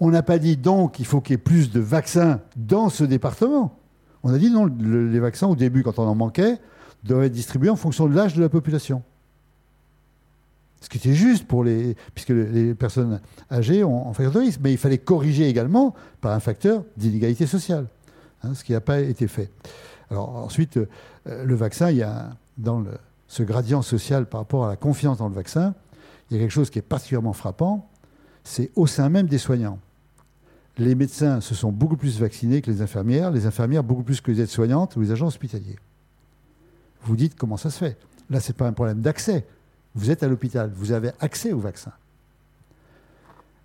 On 0.00 0.10
n'a 0.10 0.22
pas 0.22 0.38
dit 0.38 0.56
donc 0.56 0.92
qu'il 0.92 1.06
faut 1.06 1.20
qu'il 1.20 1.34
y 1.34 1.34
ait 1.34 1.38
plus 1.38 1.70
de 1.70 1.80
vaccins 1.80 2.40
dans 2.56 2.88
ce 2.88 3.04
département. 3.04 3.76
On 4.22 4.32
a 4.32 4.38
dit 4.38 4.50
non, 4.50 4.66
les 4.66 5.20
vaccins 5.20 5.46
au 5.46 5.56
début, 5.56 5.82
quand 5.82 5.98
on 5.98 6.06
en 6.06 6.14
manquait, 6.14 6.58
doivent 7.04 7.24
être 7.24 7.32
distribués 7.32 7.70
en 7.70 7.76
fonction 7.76 8.06
de 8.06 8.14
l'âge 8.14 8.34
de 8.34 8.42
la 8.42 8.48
population. 8.48 9.02
Ce 10.80 10.88
qui 10.88 10.98
était 10.98 11.14
juste 11.14 11.46
pour 11.46 11.64
les. 11.64 11.96
puisque 12.14 12.30
les 12.30 12.74
personnes 12.74 13.20
âgées 13.50 13.82
ont 13.82 14.08
un 14.08 14.12
facteur 14.12 14.32
de 14.32 14.38
risque. 14.46 14.60
Mais 14.62 14.72
il 14.72 14.78
fallait 14.78 14.98
corriger 14.98 15.48
également 15.48 15.94
par 16.20 16.32
un 16.32 16.40
facteur 16.40 16.84
d'inégalité 16.96 17.46
sociale, 17.46 17.86
hein, 18.44 18.54
ce 18.54 18.62
qui 18.62 18.72
n'a 18.72 18.80
pas 18.80 19.00
été 19.00 19.26
fait. 19.26 19.50
Alors 20.10 20.36
ensuite, 20.36 20.76
euh, 20.76 21.44
le 21.44 21.54
vaccin, 21.54 21.90
il 21.90 21.98
y 21.98 22.02
a 22.02 22.30
dans 22.56 22.84
ce 23.26 23.42
gradient 23.42 23.82
social 23.82 24.26
par 24.26 24.40
rapport 24.40 24.66
à 24.66 24.68
la 24.68 24.76
confiance 24.76 25.18
dans 25.18 25.28
le 25.28 25.34
vaccin, 25.34 25.74
il 26.30 26.36
y 26.36 26.40
a 26.40 26.42
quelque 26.42 26.52
chose 26.52 26.70
qui 26.70 26.78
est 26.78 26.82
particulièrement 26.82 27.32
frappant, 27.32 27.88
c'est 28.44 28.70
au 28.76 28.86
sein 28.86 29.08
même 29.08 29.26
des 29.26 29.38
soignants. 29.38 29.78
Les 30.76 30.94
médecins 30.94 31.40
se 31.40 31.54
sont 31.54 31.72
beaucoup 31.72 31.96
plus 31.96 32.20
vaccinés 32.20 32.62
que 32.62 32.70
les 32.70 32.82
infirmières, 32.82 33.30
les 33.30 33.46
infirmières 33.46 33.82
beaucoup 33.82 34.04
plus 34.04 34.20
que 34.20 34.30
les 34.30 34.42
aides-soignantes 34.42 34.96
ou 34.96 35.00
les 35.00 35.10
agents 35.10 35.26
hospitaliers. 35.26 35.76
Vous 37.02 37.16
dites 37.16 37.34
comment 37.34 37.56
ça 37.56 37.70
se 37.70 37.78
fait. 37.78 37.96
Là, 38.30 38.40
ce 38.40 38.48
n'est 38.48 38.56
pas 38.56 38.68
un 38.68 38.72
problème 38.72 39.00
d'accès. 39.00 39.46
Vous 39.94 40.10
êtes 40.10 40.22
à 40.22 40.28
l'hôpital, 40.28 40.70
vous 40.74 40.92
avez 40.92 41.10
accès 41.20 41.52
au 41.52 41.58
vaccin. 41.58 41.92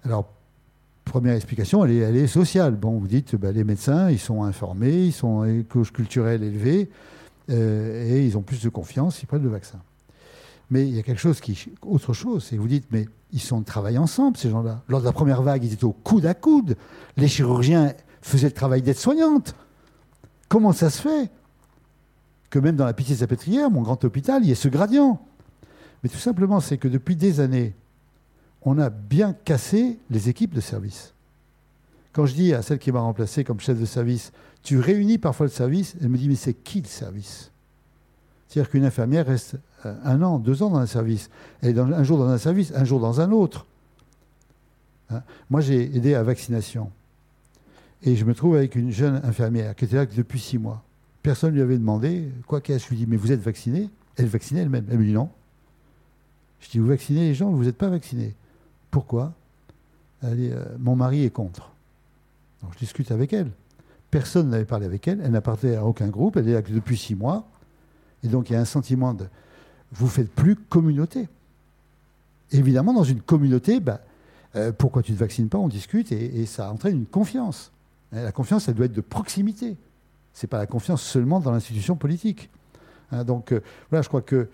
Alors, 0.04 0.28
première 1.06 1.36
explication, 1.36 1.86
elle 1.86 2.16
est, 2.16 2.28
sociale. 2.28 2.76
Bon, 2.76 2.98
vous 2.98 3.08
dites, 3.08 3.36
bah, 3.36 3.52
les 3.52 3.64
médecins, 3.64 4.10
ils 4.10 4.20
sont 4.20 4.44
informés, 4.44 5.06
ils 5.06 5.14
sont 5.14 5.64
couche 5.70 5.92
culturelle 5.92 6.44
élevée, 6.44 6.90
euh, 7.50 8.10
et 8.10 8.26
ils 8.26 8.38
ont 8.38 8.42
plus 8.42 8.62
de 8.62 8.70
confiance, 8.70 9.22
ils 9.22 9.26
prennent 9.26 9.44
le 9.44 9.50
vaccin. 9.50 9.80
Mais 10.74 10.88
il 10.88 10.96
y 10.96 10.98
a 10.98 11.04
quelque 11.04 11.22
chose 11.22 11.40
qui, 11.40 11.70
autre 11.84 12.14
chose, 12.14 12.46
c'est 12.46 12.58
vous 12.58 12.68
dites, 12.68 12.88
mais 12.90 13.08
ils 13.32 13.40
sont 13.40 13.62
travaillent 13.62 14.00
ensemble, 14.00 14.38
ces 14.38 14.50
gens-là. 14.50 14.82
Lors 14.88 15.02
de 15.02 15.06
la 15.06 15.12
première 15.12 15.44
vague, 15.44 15.64
ils 15.64 15.72
étaient 15.72 15.84
au 15.84 15.92
coude 15.92 16.26
à 16.26 16.34
coude. 16.34 16.78
Les 17.16 17.28
chirurgiens 17.28 17.94
faisaient 18.24 18.48
le 18.48 18.54
travail 18.54 18.82
d'aide-soignante. 18.82 19.54
Comment 20.50 20.74
ça 20.74 20.90
se 20.90 21.00
fait 21.00 21.30
que 22.50 22.58
même 22.58 22.76
dans 22.76 22.88
la 22.88 22.94
pitié 22.94 23.16
salpêtrière, 23.16 23.70
mon 23.70 23.84
grand 23.84 24.04
hôpital, 24.04 24.42
il 24.42 24.50
y 24.50 24.52
ait 24.52 24.56
ce 24.56 24.68
gradient? 24.68 25.24
Mais 26.02 26.10
tout 26.10 26.18
simplement, 26.18 26.60
c'est 26.60 26.80
que 26.80 26.88
depuis 26.88 27.16
des 27.16 27.40
années, 27.40 27.76
on 28.64 28.80
a 28.80 28.90
bien 28.90 29.34
cassé 29.34 30.00
les 30.10 30.28
équipes 30.28 30.56
de 30.56 30.62
service. 30.62 31.14
Quand 32.14 32.26
je 32.26 32.34
dis 32.34 32.52
à 32.52 32.64
celle 32.64 32.80
qui 32.80 32.92
m'a 32.92 33.02
remplacé 33.02 33.44
comme 33.44 33.60
chef 33.60 33.80
de 33.80 33.86
service, 33.86 34.32
tu 34.64 34.80
réunis 34.80 35.20
parfois 35.20 35.46
le 35.46 35.52
service, 35.52 35.96
elle 36.02 36.10
me 36.10 36.18
dit, 36.18 36.30
mais 36.30 36.36
c'est 36.36 36.56
qui 36.56 36.82
le 36.82 36.88
service? 36.88 37.52
C'est-à-dire 38.48 38.72
qu'une 38.72 38.86
infirmière 38.86 39.28
reste 39.28 39.58
un 39.86 40.22
an, 40.22 40.40
deux 40.40 40.64
ans 40.64 40.70
dans 40.70 40.78
un 40.78 40.86
service. 40.86 41.30
Elle 41.62 41.78
est 41.78 41.80
un 41.80 42.04
jour 42.04 42.18
dans 42.18 42.28
un 42.28 42.38
service, 42.38 42.72
un 42.76 42.84
jour 42.84 43.00
dans 43.00 43.22
un 43.22 43.32
autre. 43.32 43.66
Hein 45.10 45.24
Moi, 45.50 45.62
j'ai 45.62 45.96
aidé 45.96 46.14
à 46.14 46.20
la 46.20 46.24
vaccination. 46.24 46.92
Et 48.02 48.16
je 48.16 48.26
me 48.26 48.34
trouve 48.34 48.56
avec 48.56 48.76
une 48.76 48.92
jeune 48.92 49.22
infirmière 49.24 49.76
qui 49.76 49.86
était 49.86 49.96
là 49.96 50.06
depuis 50.06 50.40
six 50.40 50.58
mois. 50.58 50.84
Personne 51.22 51.52
ne 51.52 51.56
lui 51.56 51.62
avait 51.62 51.78
demandé, 51.78 52.30
quoi 52.48 52.60
qu'elle, 52.60 52.80
je 52.80 52.90
lui 52.90 52.98
dis, 52.98 53.06
mais 53.08 53.16
vous 53.16 53.32
êtes 53.32 53.40
vacciné 53.40 53.90
Elle 54.18 54.28
vaccinée 54.28 54.62
elle-même. 54.62 54.86
Elle 54.90 55.00
me 55.00 55.06
dit 55.06 55.14
non. 55.14 55.30
Je 56.60 56.70
dis, 56.70 56.80
vous 56.80 56.88
vaccinez 56.88 57.22
les 57.22 57.34
gens, 57.34 57.50
vous 57.50 57.64
n'êtes 57.64 57.78
pas 57.78 57.90
vacciné. 57.90 58.36
Pourquoi? 58.92 59.34
Elle 60.22 60.36
dit, 60.36 60.50
euh, 60.52 60.64
mon 60.80 60.96
mari 60.96 61.24
est 61.24 61.30
contre. 61.30 61.72
Je 62.74 62.80
discute 62.80 63.12
avec 63.12 63.34
elle. 63.34 63.52
Personne 64.12 64.50
n'avait 64.50 64.66
parlé 64.66 64.86
avec 64.86 65.08
elle, 65.08 65.20
elle 65.24 65.32
n'appartenait 65.32 65.76
à 65.76 65.86
aucun 65.86 66.08
groupe, 66.08 66.38
elle 66.38 66.48
est 66.48 66.54
là 66.54 66.62
depuis 66.62 66.98
six 66.98 67.16
mois. 67.16 67.48
Et 68.24 68.28
donc 68.28 68.50
il 68.50 68.54
y 68.54 68.56
a 68.56 68.60
un 68.60 68.66
sentiment 68.66 69.14
de, 69.14 69.26
vous 69.94 70.08
faites 70.08 70.32
plus 70.32 70.56
communauté. 70.56 71.28
Évidemment, 72.52 72.94
dans 72.94 73.04
une 73.04 73.22
communauté, 73.22 73.80
bah, 73.80 74.02
euh, 74.56 74.72
pourquoi 74.72 75.02
tu 75.02 75.12
ne 75.12 75.18
te 75.18 75.20
vaccines 75.20 75.50
pas 75.50 75.58
On 75.58 75.68
discute 75.68 76.12
et, 76.12 76.46
ça 76.46 76.72
entraîne 76.72 76.98
une 76.98 77.06
confiance. 77.06 77.72
La 78.12 78.32
confiance, 78.32 78.68
elle 78.68 78.76
doit 78.76 78.86
être 78.86 78.94
de 78.94 79.02
proximité. 79.02 79.76
Ce 80.34 80.46
n'est 80.46 80.50
pas 80.50 80.60
la 80.60 80.68
confiance 80.68 81.02
seulement 81.02 81.40
dans 81.40 81.52
l'institution 81.52 81.96
politique. 81.96 82.50
Hein, 83.12 83.24
donc 83.24 83.52
euh, 83.52 83.62
voilà, 83.90 84.04
je 84.04 84.08
crois 84.08 84.22
qu'il 84.22 84.48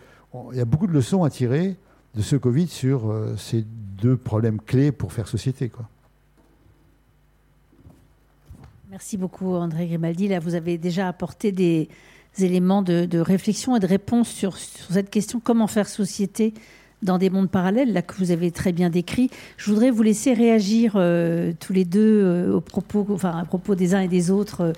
y 0.53 0.59
a 0.59 0.65
beaucoup 0.65 0.87
de 0.87 0.93
leçons 0.93 1.23
à 1.23 1.29
tirer 1.29 1.75
de 2.15 2.21
ce 2.21 2.35
Covid 2.35 2.67
sur 2.67 3.09
euh, 3.09 3.35
ces 3.37 3.65
deux 4.01 4.15
problèmes 4.15 4.61
clés 4.61 4.91
pour 4.91 5.11
faire 5.11 5.27
société. 5.27 5.71
Merci 8.89 9.17
beaucoup 9.17 9.55
André 9.55 9.87
Grimaldi. 9.87 10.27
Là, 10.27 10.39
vous 10.39 10.55
avez 10.55 10.77
déjà 10.77 11.07
apporté 11.07 11.51
des 11.51 11.89
éléments 12.37 12.81
de, 12.81 13.19
réflexion 13.19 13.75
et 13.75 13.79
de 13.79 13.87
réponse 13.87 14.29
sur, 14.29 14.57
cette 14.57 15.09
question 15.09 15.39
comment 15.43 15.67
faire 15.67 15.87
société 15.87 16.53
dans 17.01 17.17
des 17.17 17.29
mondes 17.29 17.49
parallèles, 17.49 17.93
là 17.93 18.01
que 18.01 18.13
vous 18.15 18.31
avez 18.31 18.51
très 18.51 18.73
bien 18.73 18.89
décrit. 18.89 19.29
Je 19.55 19.71
voudrais 19.71 19.89
vous 19.89 20.03
laisser 20.03 20.33
réagir 20.33 20.93
euh, 20.95 21.53
tous 21.57 21.71
les 21.71 21.85
deux 21.85 22.21
euh, 22.21 22.55
au 22.55 22.59
propos, 22.59 23.07
enfin, 23.11 23.37
à 23.37 23.45
propos 23.45 23.73
des 23.73 23.95
uns 23.95 24.01
et 24.01 24.09
des 24.09 24.31
autres, 24.31 24.73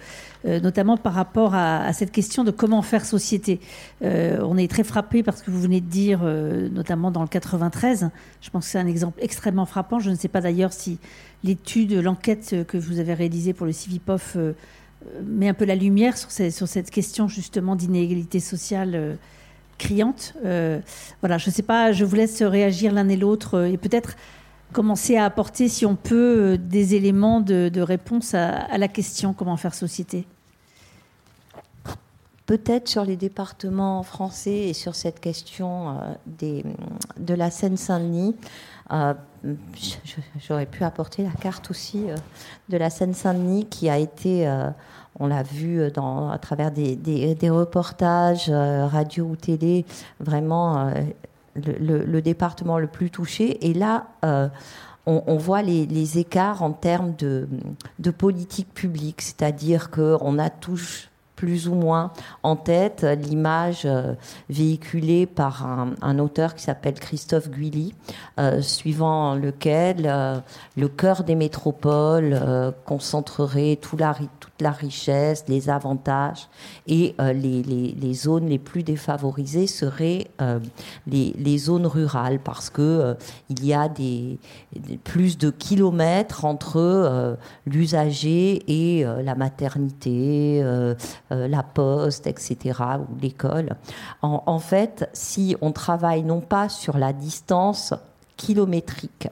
euh, 0.46 0.60
notamment 0.60 0.98
par 0.98 1.14
rapport 1.14 1.54
à, 1.54 1.94
cette 1.94 2.12
question 2.12 2.44
de 2.44 2.50
comment 2.50 2.82
faire 2.82 3.06
société. 3.06 3.60
Euh, 4.02 4.40
on 4.42 4.58
est 4.58 4.70
très 4.70 4.84
frappé 4.84 5.22
parce 5.22 5.44
que 5.44 5.52
vous 5.52 5.62
venez 5.62 5.82
de 5.82 5.86
dire, 5.86 6.22
euh, 6.24 6.68
notamment 6.70 7.12
dans 7.12 7.22
le 7.22 7.28
93, 7.28 8.10
je 8.42 8.50
pense 8.50 8.66
que 8.66 8.72
c'est 8.72 8.80
un 8.80 8.88
exemple 8.88 9.20
extrêmement 9.22 9.68
frappant. 9.68 10.00
Je 10.00 10.10
ne 10.10 10.16
sais 10.16 10.30
pas 10.30 10.42
d'ailleurs 10.42 10.74
si 10.74 10.98
l'étude, 11.44 11.94
l'enquête 11.94 12.56
que 12.68 12.78
vous 12.78 13.00
avez 13.00 13.14
réalisée 13.14 13.54
pour 13.54 13.68
le 13.68 13.72
CIVIPOF 13.72 14.38
met 15.24 15.50
un 15.50 15.54
peu 15.54 15.66
la 15.66 15.76
lumière 15.76 16.18
sur, 16.18 16.32
cette 16.32 16.92
question 16.92 17.28
justement 17.28 17.76
d'inégalité 17.76 18.40
sociale 18.40 19.18
criante. 19.82 20.34
Euh, 20.46 20.80
voilà, 21.22 21.38
je 21.38 21.50
ne 21.50 21.54
sais 21.54 21.64
pas, 21.64 21.92
je 21.92 22.06
vous 22.06 22.16
laisse 22.16 22.42
réagir 22.42 22.94
l'un 22.94 23.10
et 23.10 23.18
l'autre 23.18 23.56
euh, 23.56 23.66
et 23.66 23.78
peut-être 23.78 24.16
commencer 24.72 25.18
à 25.18 25.26
apporter, 25.26 25.68
si 25.68 25.86
on 25.86 25.96
peut, 25.96 26.54
euh, 26.54 26.58
des 26.58 26.96
éléments 26.96 27.42
de, 27.42 27.82
réponse 27.82 28.34
à, 28.34 28.78
la 28.78 28.88
question 28.88 29.34
comment 29.34 29.58
faire 29.58 29.74
société. 29.74 30.26
Peut-être 32.46 32.88
sur 32.88 33.06
les 33.06 33.16
départements 33.16 34.04
français 34.04 34.70
et 34.70 34.74
sur 34.74 34.94
cette 34.96 35.20
question 35.20 35.98
euh, 36.42 36.62
de 37.18 37.34
la 37.34 37.50
Seine-Saint-Denis. 37.50 38.36
Euh, 38.92 39.14
J'aurais 40.40 40.66
pu 40.66 40.84
apporter 40.84 41.24
la 41.24 41.32
carte 41.32 41.72
aussi 41.72 42.10
euh, 42.10 42.16
de 42.70 42.78
la 42.78 42.90
Seine-Saint-Denis 42.90 43.66
qui 43.66 43.90
a 43.90 43.98
été 43.98 44.48
on 45.20 45.28
l'a 45.28 45.44
vu 45.44 45.92
dans, 45.92 46.30
à 46.30 46.38
travers 46.38 46.72
des, 46.72 47.50
reportages, 47.50 48.50
euh, 48.50 48.88
radio 48.88 49.26
ou 49.26 49.36
télé, 49.36 49.86
vraiment 50.20 50.88
euh, 50.88 51.02
le, 51.56 52.22
département 52.22 52.80
le 52.80 52.88
plus 52.88 53.10
touché. 53.10 53.70
Et 53.70 53.74
là, 53.74 54.08
euh, 54.26 54.48
on, 55.06 55.38
voit 55.38 55.62
les, 55.62 56.18
écarts 56.18 56.64
en 56.64 56.72
termes 56.72 57.16
de, 57.16 57.48
de 58.00 58.12
politique 58.12 58.74
publique, 58.74 59.22
c'est-à-dire 59.22 59.90
qu'on 59.92 60.40
a 60.40 60.50
tous 60.50 61.11
plus 61.42 61.68
ou 61.68 61.74
moins 61.74 62.12
en 62.44 62.56
tête 62.56 63.04
l'image 63.04 63.82
euh, 63.86 64.14
véhiculée 64.52 65.26
par 65.26 65.66
un, 65.66 66.20
auteur 66.20 66.54
qui 66.54 66.62
s'appelle 66.62 66.94
Christophe 66.94 67.50
Guilly, 67.50 67.96
euh, 68.40 68.62
suivant 68.62 69.34
lequel 69.34 70.04
euh, 70.06 70.38
le 70.78 70.88
cœur 70.88 71.24
des 71.24 71.34
métropoles 71.34 72.40
concentrerait 72.86 73.80
tout 73.82 73.98
la, 73.98 74.16
la 74.62 74.72
richesse, 74.72 75.46
les 75.48 75.70
avantages, 75.70 76.48
et 76.88 77.16
les, 77.20 77.64
les, 77.64 77.96
les, 78.00 78.14
zones 78.14 78.48
les 78.48 78.60
plus 78.60 78.84
défavorisées 78.84 79.68
seraient 79.68 80.28
les, 81.08 81.34
les, 81.38 81.58
zones 81.58 81.86
rurales, 81.86 82.40
parce 82.40 82.70
que 82.70 83.16
il 83.50 83.66
y 83.66 83.74
a 83.74 83.90
des, 83.90 84.40
plus 85.04 85.38
de 85.38 85.50
kilomètres 85.50 86.46
entre 86.46 87.38
l'usager 87.66 88.64
et 88.68 89.04
la 89.04 89.36
maternité 89.36 90.62
euh, 91.32 91.48
la 91.48 91.64
poste, 91.64 92.28
etc., 92.28 92.80
ou 93.00 93.20
l'école. 93.22 93.76
En, 94.22 94.60
fait, 94.60 95.10
si 95.14 95.56
on 95.62 95.72
travaille 95.72 96.24
non 96.24 96.42
pas 96.42 96.70
sur 96.70 96.98
la 96.98 97.14
distance 97.14 97.94
kilométrique, 98.38 99.30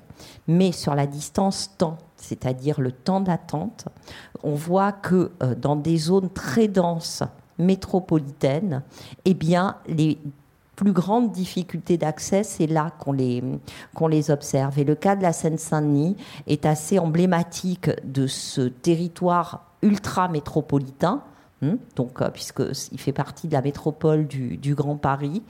mais 0.48 0.72
sur 0.72 0.96
la 0.96 1.08
distance 1.08 1.72
temps, 1.78 1.98
c'est-à-dire 2.30 2.80
le 2.80 2.92
temps 2.92 3.22
d'attente, 3.22 3.86
on 4.44 4.54
voit 4.54 4.92
que 4.92 5.32
euh, 5.44 5.56
dans 5.56 5.76
des 5.76 5.98
zones 5.98 6.30
très 6.30 6.68
denses 6.68 7.24
métropolitaines, 7.58 8.84
eh 9.26 9.36
les 9.88 10.18
plus 10.76 10.94
grandes 10.94 11.32
difficultés 11.32 11.98
d'accès, 11.98 12.44
c'est 12.44 12.68
là 12.68 12.92
qu'on 13.00 13.12
les, 13.12 14.32
observe. 14.32 14.80
Et 14.80 14.86
le 14.86 14.96
cas 14.96 15.18
de 15.18 15.24
la 15.24 15.34
Seine-Saint-Denis 15.34 16.16
est 16.48 16.66
assez 16.66 17.00
emblématique 17.00 17.90
de 18.06 18.28
ce 18.28 18.62
territoire 18.62 19.66
ultra-métropolitain, 19.82 21.22
Hmm? 21.62 21.76
donc 21.98 22.22
euh, 22.22 22.30
puisqu'il 22.30 23.00
fait 23.00 23.12
partie 23.12 23.50
de 23.50 23.54
la 23.54 23.62
métropole 23.62 24.28
du, 24.28 24.76
Grand 24.76 24.96
Paris, 24.96 25.44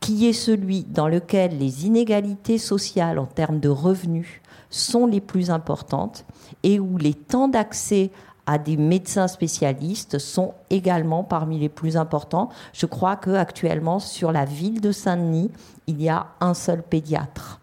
qui 0.00 0.26
est 0.26 0.32
celui 0.32 0.82
dans 0.82 1.06
lequel 1.06 1.56
les 1.56 1.86
inégalités 1.86 2.58
sociales 2.58 3.20
en 3.20 3.26
termes 3.26 3.60
de 3.60 3.68
revenus 3.68 4.40
sont 4.72 5.06
les 5.06 5.20
plus 5.20 5.50
importantes 5.50 6.24
et 6.62 6.80
où 6.80 6.96
les 6.96 7.14
temps 7.14 7.48
d'accès 7.48 8.10
à 8.46 8.58
des 8.58 8.76
médecins 8.76 9.28
spécialistes 9.28 10.18
sont 10.18 10.54
également 10.70 11.22
parmi 11.22 11.58
les 11.58 11.68
plus 11.68 11.96
importants. 11.96 12.48
Je 12.72 12.86
crois 12.86 13.16
que 13.16 13.30
actuellement 13.30 14.00
sur 14.00 14.32
la 14.32 14.44
ville 14.44 14.80
de 14.80 14.90
Saint-Denis, 14.90 15.50
il 15.86 16.02
y 16.02 16.08
a 16.08 16.26
un 16.40 16.54
seul 16.54 16.82
pédiatre. 16.82 17.60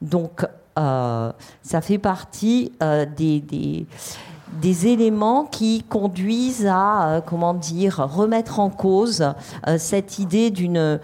Donc 0.00 0.46
euh, 0.78 1.32
ça 1.62 1.80
fait 1.80 1.98
partie 1.98 2.72
euh, 2.82 3.04
des, 3.04 3.86
des 4.62 4.86
éléments 4.86 5.44
qui 5.44 5.82
conduisent 5.82 6.66
à, 6.66 7.08
euh, 7.08 7.20
comment 7.20 7.52
dire, 7.52 7.96
remettre 7.96 8.60
en 8.60 8.70
cause 8.70 9.34
cette 9.76 10.18
idée 10.18 10.50
d'une, 10.50 10.98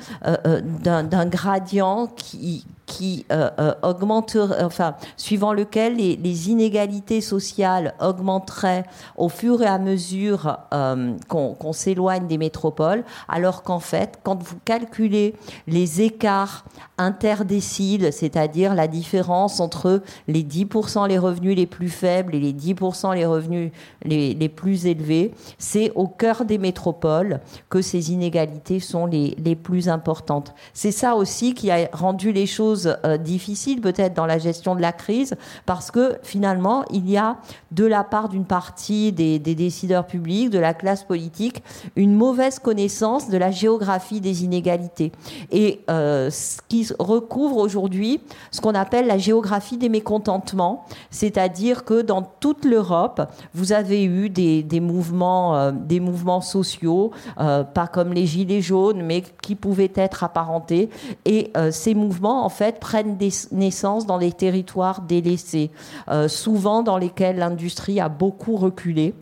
d'un, 0.83 1.03
d'un 1.03 1.27
gradient 1.27 2.07
qui, 2.07 2.65
qui 2.87 3.27
euh, 3.33 3.51
euh, 3.59 3.75
augmenterait, 3.83 4.63
enfin, 4.63 4.95
suivant 5.17 5.53
lequel 5.53 5.97
les, 5.97 6.51
inégalités 6.51 7.21
sociales 7.21 7.95
augmenteraient 8.01 8.85
au 9.17 9.29
fur 9.29 9.63
et 9.63 9.67
à 9.67 9.79
mesure 9.79 10.59
euh, 10.73 11.15
qu'on 11.29 11.73
s'éloigne 11.73 12.27
des 12.29 12.39
métropoles, 12.39 13.05
alors 13.29 13.63
qu'en 13.63 13.81
fait, 13.81 14.21
quand 14.23 14.41
vous 14.43 14.57
calculez 14.65 15.35
les 15.67 16.03
écarts 16.03 16.65
interdéciles, 16.99 18.13
c'est-à-dire 18.13 18.75
la 18.75 18.87
différence 18.87 19.61
entre 19.61 20.03
les 20.29 20.43
10% 20.43 21.09
les 21.09 21.19
revenus 21.19 21.57
les 21.57 21.67
plus 21.67 21.89
faibles 21.89 22.35
et 22.35 22.41
les 22.41 22.53
10% 22.53 23.15
les 23.15 23.27
revenus 23.27 23.73
les, 24.05 24.35
les 24.35 24.49
plus 24.49 24.87
élevés, 24.87 25.35
c'est 25.59 25.91
au 25.95 26.07
cœur 26.07 26.45
des 26.45 26.59
métropoles 26.59 27.41
que 27.69 27.83
ces 27.83 28.13
inégalités 28.13 28.81
sont 28.81 29.07
les, 29.07 29.35
les 29.43 29.57
plus 29.57 29.89
importantes. 29.89 30.55
C'est 30.73 30.93
ça 30.93 31.17
aussi 31.17 31.55
qui 31.55 31.71
a 31.71 31.89
rendu 31.93 32.33
les 32.33 32.47
choses 32.47 32.76
euh, 32.85 33.17
difficile 33.17 33.81
peut-être 33.81 34.15
dans 34.15 34.27
la 34.27 34.39
gestion 34.39 34.75
de 34.75 34.81
la 34.81 34.93
crise 34.93 35.35
parce 35.65 35.91
que 35.91 36.19
finalement, 36.23 36.85
il 36.91 37.09
y 37.09 37.17
a 37.17 37.37
de 37.71 37.85
la 37.85 38.05
part 38.05 38.29
d'une 38.29 38.45
partie 38.45 39.13
des, 39.13 39.39
décideurs 39.39 40.07
publics, 40.07 40.51
de 40.51 40.59
la 40.59 40.75
classe 40.75 41.05
politique, 41.05 41.63
une 41.97 42.15
mauvaise 42.15 42.59
connaissance 42.59 43.31
de 43.31 43.39
la 43.39 43.51
géographie 43.51 44.21
des 44.21 44.45
inégalités. 44.45 45.13
Et 45.51 45.81
euh, 45.91 46.31
ce 46.31 46.59
qui 46.69 46.89
recouvre 46.99 47.57
aujourd'hui 47.57 48.21
ce 48.51 48.61
qu'on 48.61 48.75
appelle 48.75 49.07
la 49.07 49.19
géographie 49.19 49.77
des 49.77 49.89
mécontentements, 49.89 50.85
c'est-à-dire 51.11 51.85
que 51.85 52.03
dans 52.03 52.23
toute 52.23 52.65
l'Europe, 52.65 53.23
vous 53.55 53.73
avez 53.73 54.05
eu 54.05 54.29
des, 54.29 54.81
mouvements, 54.81 55.57
euh, 55.57 55.73
des 55.73 56.01
mouvements 56.01 56.41
sociaux, 56.41 57.13
pas 57.37 57.87
comme 57.93 58.13
les 58.13 58.27
Gilets 58.27 58.61
jaunes, 58.61 59.03
mais 59.03 59.23
qui 59.43 59.55
pouvaient 59.55 59.93
être 59.95 60.25
apparentés. 60.25 60.91
Et 61.25 61.53
ces 61.71 61.95
mouvements, 61.95 62.45
en 62.45 62.49
fait, 62.49 62.66
prennent 62.75 63.17
des 63.17 63.31
naissances 63.53 64.07
dans 64.07 64.19
des 64.19 64.33
territoires 64.33 65.01
délaissés, 65.01 65.71
euh, 66.09 66.29
souvent 66.29 66.83
dans 66.83 66.99
lesquels 66.99 67.37
l'industrie 67.37 68.01
a 68.01 68.09
beaucoup 68.09 68.57
reculé 68.57 69.15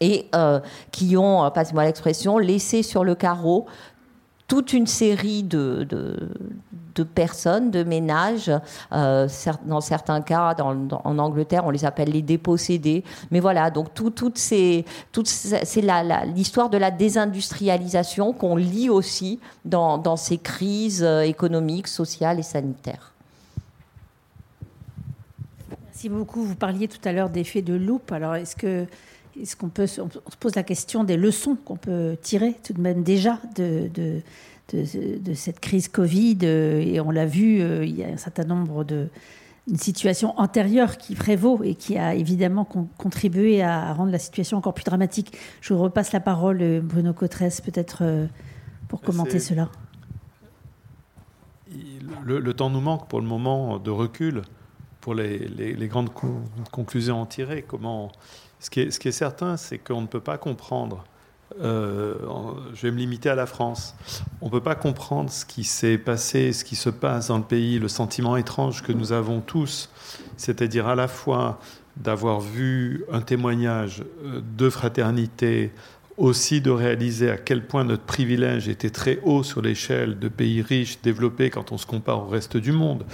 et 0.00 0.26
euh, 0.34 0.60
qui 0.90 1.16
ont, 1.16 1.44
euh, 1.44 1.50
passez-moi 1.50 1.84
l'expression, 1.84 2.38
laissé 2.38 2.82
sur 2.82 3.04
le 3.04 3.14
carreau 3.14 3.66
toute 4.48 4.72
une 4.72 4.86
série 4.86 5.42
de, 5.42 5.86
personnes, 7.02 7.70
de 7.70 7.82
ménages. 7.84 8.50
dans 8.90 9.80
certains 9.80 10.20
cas, 10.20 10.54
en 10.60 11.18
Angleterre, 11.18 11.64
on 11.64 11.70
les 11.70 11.84
appelle 11.84 12.10
les 12.10 12.22
dépossédés. 12.22 13.04
Mais 13.30 13.40
voilà, 13.40 13.70
donc 13.70 13.94
tout, 13.94 14.10
toutes 14.10 14.38
ces, 14.38 14.84
c'est 15.64 15.84
l'histoire 16.34 16.70
de 16.70 16.78
la 16.78 16.90
désindustrialisation 16.90 18.32
qu'on 18.32 18.56
lit 18.56 18.90
aussi 18.90 19.40
dans, 19.64 20.16
ces 20.16 20.38
crises 20.38 21.02
économiques, 21.02 21.88
sociales 21.88 22.38
et 22.38 22.42
sanitaires. 22.42 23.12
Merci 25.86 26.08
beaucoup. 26.08 26.42
Vous 26.42 26.56
parliez 26.56 26.88
tout 26.88 27.00
à 27.04 27.12
l'heure 27.12 27.30
d'effet 27.30 27.62
de 27.62 27.74
loupe. 27.74 28.10
Alors, 28.12 28.34
est-ce 28.34 28.56
que 28.56 28.86
est-ce 29.40 29.56
qu'on 29.56 29.68
peut, 29.68 29.86
on 29.98 30.30
se 30.30 30.36
pose 30.38 30.54
la 30.56 30.62
question 30.62 31.04
des 31.04 31.16
leçons 31.16 31.56
qu'on 31.56 31.76
peut 31.76 32.16
tirer 32.20 32.54
tout 32.62 32.74
de 32.74 32.80
même 32.80 33.02
déjà 33.02 33.38
de, 33.56 33.88
de, 33.94 34.20
de, 34.72 35.34
cette 35.34 35.60
crise 35.60 35.88
Covid 35.88 36.38
euh, 36.44 36.80
Et 36.80 37.00
on 37.00 37.10
l'a 37.10 37.26
vu, 37.26 37.60
euh, 37.60 37.84
il 37.84 37.96
y 37.96 38.04
a 38.04 38.08
un 38.08 38.16
certain 38.16 38.44
nombre 38.44 38.84
de 38.84 39.08
une 39.68 39.76
situation 39.76 40.36
antérieure 40.40 40.98
qui 40.98 41.14
prévaut 41.14 41.60
et 41.62 41.76
qui 41.76 41.96
a 41.96 42.16
évidemment 42.16 42.64
contribué 42.64 43.62
à 43.62 43.92
rendre 43.92 44.10
la 44.10 44.18
situation 44.18 44.58
encore 44.58 44.74
plus 44.74 44.82
dramatique. 44.82 45.36
Je 45.60 45.72
vous 45.72 45.80
repasse 45.80 46.10
la 46.10 46.18
parole, 46.18 46.58
euh, 46.60 46.80
Bruno 46.80 47.12
Cotresse, 47.12 47.60
peut-être 47.60 48.02
pour 48.88 49.00
commenter 49.00 49.38
cela. 49.38 49.70
Le, 52.24 52.52
temps 52.54 52.70
nous 52.70 52.80
manque 52.80 53.06
pour 53.08 53.20
le 53.20 53.26
moment 53.26 53.78
de 53.78 53.90
recul 53.90 54.42
pour 55.00 55.14
les, 55.14 55.38
les, 55.38 55.88
grandes 55.88 56.10
conclusions 56.72 57.18
à 57.18 57.20
en 57.20 57.26
tirer. 57.26 57.62
Comment 57.62 58.10
ce 58.62 58.70
qui 58.70 58.80
est, 58.80 59.12
certain, 59.12 59.56
c'est 59.56 59.78
qu'on 59.78 60.02
ne 60.02 60.06
peut 60.06 60.20
pas 60.20 60.38
comprendre. 60.38 61.04
Euh, 61.60 62.14
je 62.74 62.82
vais 62.82 62.90
me 62.90 62.98
limiter 62.98 63.28
à 63.28 63.34
la 63.34 63.46
France. 63.46 63.94
On 64.40 64.46
ne 64.46 64.50
peut 64.50 64.60
pas 64.60 64.74
comprendre 64.74 65.30
ce 65.30 65.44
qui 65.44 65.64
s'est 65.64 65.98
passé, 65.98 66.52
ce 66.52 66.64
qui 66.64 66.76
se 66.76 66.90
passe 66.90 67.28
dans 67.28 67.38
le 67.38 67.44
pays, 67.44 67.78
le 67.78 67.88
sentiment 67.88 68.36
étrange 68.36 68.82
que 68.82 68.92
nous 68.92 69.12
avons 69.12 69.40
tous, 69.40 69.90
c'est-à-dire 70.36 70.88
à 70.88 70.94
la 70.94 71.08
fois 71.08 71.58
d'avoir 71.96 72.40
vu 72.40 73.04
un 73.12 73.20
témoignage 73.20 74.02
euh, 74.24 74.40
de 74.56 74.70
fraternité, 74.70 75.72
aussi 76.16 76.60
de 76.60 76.70
réaliser 76.70 77.30
à 77.30 77.36
quel 77.36 77.66
point 77.66 77.84
notre 77.84 78.04
privilège 78.04 78.68
était 78.68 78.90
très 78.90 79.18
haut 79.24 79.42
sur 79.42 79.62
l'échelle 79.62 80.18
de 80.18 80.28
pays 80.28 80.62
riches, 80.62 81.00
développés, 81.02 81.50
quand 81.50 81.72
on 81.72 81.78
se 81.78 81.86
compare 81.86 82.24
au 82.24 82.28
reste 82.28 82.56
du 82.56 82.72
monde. 82.72 83.04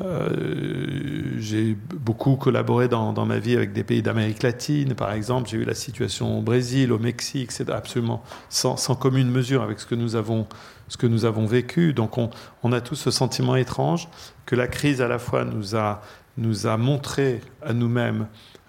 Euh, 0.00 1.34
j'ai 1.36 1.76
beaucoup 1.94 2.36
collaboré 2.36 2.88
dans, 2.88 3.12
ma 3.26 3.38
vie 3.38 3.56
avec 3.56 3.72
des 3.72 3.84
pays 3.84 4.02
d'Amérique 4.02 4.42
latine, 4.42 4.94
par 4.94 5.12
exemple. 5.12 5.48
J'ai 5.50 5.58
eu 5.58 5.64
la 5.64 5.74
situation 5.74 6.38
au 6.38 6.42
Brésil, 6.42 6.92
au 6.92 6.98
Mexique, 6.98 7.52
c'est 7.52 7.68
absolument 7.68 8.22
sans, 8.48 8.76
commune 8.94 9.30
mesure 9.30 9.62
avec 9.62 9.80
ce 9.80 9.86
que 9.86 9.94
nous 9.94 10.16
avons, 10.16 11.46
vécu. 11.46 11.92
Donc 11.92 12.16
on, 12.16 12.72
a 12.72 12.80
tous 12.80 12.96
ce 12.96 13.10
sentiment 13.10 13.56
étrange 13.56 14.08
que 14.46 14.56
la 14.56 14.66
crise 14.66 15.02
à 15.02 15.08
la 15.08 15.18
fois 15.18 15.44
nous 15.44 15.76
a, 15.76 16.00
nous 16.38 16.66
a 16.66 16.76
montré 16.76 17.40
à 17.62 17.74
nous-mêmes 17.74 18.28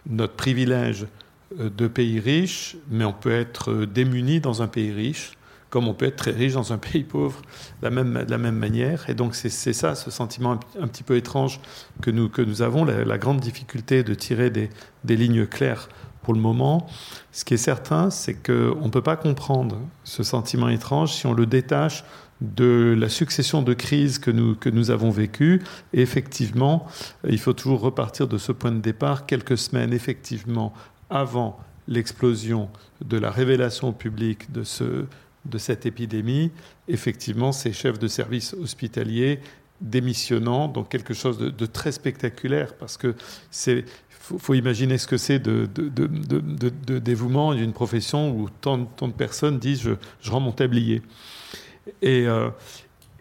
notre 0.09 0.33
privilège 0.33 1.07
euh, 1.59 1.69
de 1.69 1.87
pays 1.87 2.19
riches, 2.19 2.75
mais 2.89 3.05
on 3.05 3.13
peut 3.13 3.31
être 3.31 3.85
démuni 3.85 4.41
dans 4.41 4.61
un 4.61 4.67
pays 4.67 4.91
riche 4.91 5.31
comme 5.73 5.87
on 5.87 5.95
peut 5.95 6.05
être 6.05 6.17
très 6.17 6.29
riche 6.29 6.53
dans 6.53 6.71
un 6.71 6.77
pays 6.77 7.03
pauvre 7.03 7.41
de 7.81 7.87
la 7.87 7.89
même, 8.37 8.55
manière. 8.55 9.09
Et 9.09 9.15
donc 9.15 9.33
c'est 9.33 9.49
ça, 9.49 9.95
ce 9.95 10.11
sentiment 10.11 10.59
un, 10.79 10.87
petit 10.87 11.01
peu 11.01 11.17
étrange 11.17 11.59
que 11.99 12.11
nous, 12.11 12.29
que 12.29 12.43
nous 12.43 12.61
avons, 12.61 12.85
la, 12.85 13.17
grande 13.17 13.39
difficulté 13.39 14.03
de 14.03 14.13
tirer 14.13 14.51
des, 14.51 14.69
lignes 15.03 15.47
claires 15.47 15.89
pour 16.21 16.35
le 16.35 16.39
moment. 16.39 16.85
Ce 17.31 17.43
qui 17.43 17.55
est 17.55 17.57
certain, 17.57 18.11
c'est 18.11 18.35
qu'on 18.35 18.85
ne 18.85 18.89
peut 18.89 19.01
pas 19.01 19.15
comprendre 19.15 19.79
ce 20.03 20.21
sentiment 20.21 20.69
étrange 20.69 21.11
si 21.11 21.25
on 21.25 21.33
le 21.33 21.47
détache 21.47 22.03
de 22.39 22.95
la 22.95 23.09
succession 23.09 23.63
de 23.63 23.73
crises 23.73 24.19
que 24.19 24.29
nous, 24.29 24.53
que 24.53 24.69
nous 24.69 24.91
avons 24.91 25.09
vécues. 25.09 25.63
Et 25.91 26.03
effectivement, 26.03 26.85
il 27.27 27.39
faut 27.39 27.53
toujours 27.53 27.81
repartir 27.81 28.27
de 28.27 28.37
ce 28.37 28.51
point 28.51 28.71
de 28.71 28.79
départ, 28.79 29.25
quelques 29.25 29.57
semaines 29.57 29.91
effectivement 29.91 30.71
avant 31.09 31.59
l'explosion 31.87 32.69
de 33.03 33.17
la 33.17 33.31
révélation 33.31 33.91
public 33.91 34.51
de 34.51 34.63
ce, 34.63 35.05
de 35.45 35.57
cette 35.57 35.85
épidémie, 35.85 36.51
effectivement, 36.87 37.51
ces 37.51 37.73
chefs 37.73 37.99
de 37.99 38.07
service 38.07 38.53
hospitaliers 38.53 39.39
démissionnant, 39.81 40.67
donc 40.67 40.89
quelque 40.89 41.13
chose 41.13 41.37
de, 41.37 41.65
très 41.65 41.91
spectaculaire, 41.91 42.73
parce 42.75 42.97
que 42.97 43.15
c'est 43.51 43.85
faut, 44.09 44.53
imaginer 44.53 44.97
ce 44.97 45.05
que 45.05 45.17
c'est 45.17 45.39
de, 45.39 45.67
dévouement 46.99 47.53
d'une 47.53 47.73
profession 47.73 48.31
où 48.31 48.49
tant, 48.61 48.77
de 48.77 49.11
personnes 49.11 49.59
disent 49.59 49.81
je, 49.81 49.91
je 50.21 50.31
rends 50.31 50.39
mon 50.39 50.53
tablier. 50.53 51.01
Et, 52.01 52.25
euh, 52.25 52.49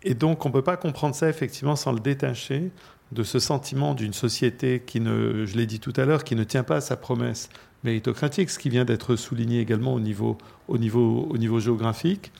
et 0.04 0.14
donc 0.14 0.46
on 0.46 0.50
ne 0.50 0.52
peut 0.54 0.62
pas 0.62 0.76
comprendre 0.76 1.16
ça 1.16 1.28
effectivement 1.28 1.74
sans 1.74 1.90
le 1.90 1.98
détacher 1.98 2.70
de 3.12 3.22
ce 3.22 3.38
sentiment 3.38 3.94
d'une 3.94 4.14
société 4.14 4.82
qui 4.84 5.00
ne, 5.00 5.44
je 5.44 5.56
l'ai 5.56 5.66
dit 5.66 5.80
tout 5.80 5.92
à 5.96 6.04
l'heure, 6.04 6.24
qui 6.24 6.34
ne 6.34 6.44
tient 6.44 6.64
pas 6.64 6.76
à 6.76 6.80
sa 6.80 6.96
promesse 6.96 7.50
méritocratique, 7.84 8.50
ce 8.50 8.58
qui 8.58 8.70
vient 8.70 8.84
d'être 8.84 9.16
souligné 9.16 9.60
également 9.60 9.94
au 9.94 10.00
niveau, 10.00 10.38
au, 10.68 10.78
niveau, 10.78 11.26
au 11.30 11.36
niveau 11.36 11.60
géographique. 11.60 12.32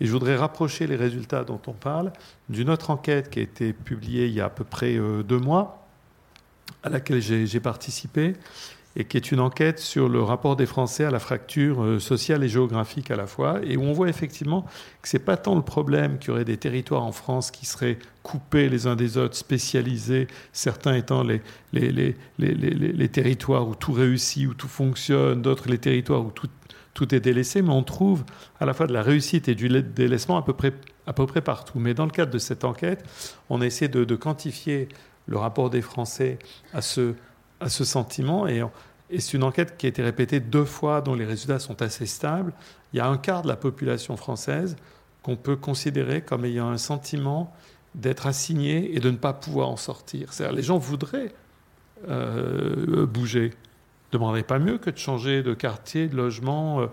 Et 0.00 0.06
je 0.06 0.12
voudrais 0.12 0.36
rapprocher 0.36 0.86
les 0.86 0.96
résultats 0.96 1.44
dont 1.44 1.60
on 1.66 1.72
parle 1.72 2.12
d'une 2.48 2.70
autre 2.70 2.90
enquête 2.90 3.30
qui 3.30 3.38
a 3.38 3.42
été 3.42 3.72
publiée 3.72 4.26
il 4.26 4.32
y 4.32 4.40
a 4.40 4.46
à 4.46 4.50
peu 4.50 4.64
près 4.64 4.96
euh, 4.96 5.22
deux 5.22 5.38
mois, 5.38 5.86
à 6.82 6.88
laquelle 6.88 7.20
j'ai 7.20 7.60
participé, 7.60 8.34
et 8.96 9.04
qui 9.04 9.16
est 9.16 9.30
une 9.30 9.40
enquête 9.40 9.78
sur 9.78 10.08
le 10.08 10.22
rapport 10.22 10.56
des 10.56 10.66
Français 10.66 11.04
à 11.04 11.10
la 11.10 11.20
fracture 11.20 11.82
euh, 11.82 11.98
sociale 12.00 12.42
et 12.42 12.48
géographique 12.48 13.10
à 13.10 13.16
la 13.16 13.26
fois, 13.26 13.60
et 13.62 13.76
où 13.76 13.82
on 13.82 13.92
voit 13.92 14.08
effectivement 14.08 14.62
que 15.02 15.08
c'est 15.08 15.20
pas 15.20 15.36
tant 15.36 15.54
le 15.54 15.62
problème 15.62 16.18
qu'il 16.18 16.28
y 16.28 16.32
aurait 16.32 16.44
des 16.44 16.56
territoires 16.56 17.04
en 17.04 17.12
France 17.12 17.50
qui 17.50 17.66
seraient 17.66 17.98
coupés 18.22 18.68
les 18.68 18.86
uns 18.86 18.96
des 18.96 19.16
autres, 19.16 19.36
spécialisés, 19.36 20.26
certains 20.52 20.94
étant 20.94 21.22
les, 21.22 21.40
les, 21.72 21.92
les, 21.92 22.14
les 22.38 23.08
territoires 23.08 23.68
où 23.68 23.74
tout 23.74 23.92
réussit, 23.92 24.48
où 24.48 24.54
tout 24.54 24.68
fonctionne, 24.68 25.40
d'autres 25.40 25.68
les 25.68 25.78
territoires 25.78 26.24
où 26.24 26.30
tout, 26.30 26.48
tout 26.94 27.14
est 27.14 27.20
délaissé, 27.20 27.62
mais 27.62 27.70
on 27.70 27.84
trouve 27.84 28.24
à 28.58 28.66
la 28.66 28.74
fois 28.74 28.86
de 28.86 28.92
la 28.92 29.02
réussite 29.02 29.48
et 29.48 29.54
du 29.54 29.68
délaissement 29.68 30.36
à 30.36 30.42
peu 30.42 30.52
près, 30.52 30.72
à 31.06 31.12
peu 31.12 31.26
près 31.26 31.40
partout. 31.40 31.78
Mais 31.78 31.94
dans 31.94 32.04
le 32.04 32.10
cadre 32.10 32.32
de 32.32 32.38
cette 32.38 32.64
enquête, 32.64 33.04
on 33.48 33.60
a 33.60 33.66
essayé 33.66 33.88
de, 33.88 34.04
de 34.04 34.16
quantifier 34.16 34.88
le 35.26 35.38
rapport 35.38 35.70
des 35.70 35.80
Français 35.80 36.38
à 36.74 36.82
ce 36.82 37.14
à 37.60 37.68
ce 37.68 37.84
sentiment. 37.84 38.46
Et, 38.46 38.62
c'est 39.18 39.34
une 39.36 39.42
enquête 39.42 39.76
qui 39.76 39.86
a 39.86 39.88
été 39.88 40.02
répétée 40.02 40.38
deux 40.38 40.64
fois, 40.64 41.00
dont 41.00 41.14
les 41.14 41.24
résultats 41.24 41.58
sont 41.58 41.82
assez 41.82 42.06
stables. 42.06 42.52
Il 42.92 42.98
y 42.98 43.00
a 43.00 43.08
un 43.08 43.18
quart 43.18 43.42
de 43.42 43.48
la 43.48 43.56
population 43.56 44.16
française 44.16 44.76
qu'on 45.22 45.36
peut 45.36 45.56
considérer 45.56 46.22
comme 46.22 46.44
ayant 46.44 46.68
un 46.68 46.78
sentiment 46.78 47.52
d'être 47.94 48.26
assigné 48.26 48.94
et 48.94 49.00
de 49.00 49.10
ne 49.10 49.16
pas 49.16 49.32
pouvoir 49.32 49.68
en 49.68 49.76
sortir. 49.76 50.32
C'est-à-dire 50.32 50.56
les 50.56 50.62
gens 50.62 50.78
voudraient 50.78 51.32
euh, 52.08 53.04
bouger, 53.04 53.52
demanderaient 54.12 54.44
pas 54.44 54.58
mieux 54.58 54.78
que 54.78 54.90
de 54.90 54.96
changer 54.96 55.42
de 55.42 55.54
quartier, 55.54 56.06
de 56.06 56.16
logement, 56.16 56.80
euh, 56.80 56.86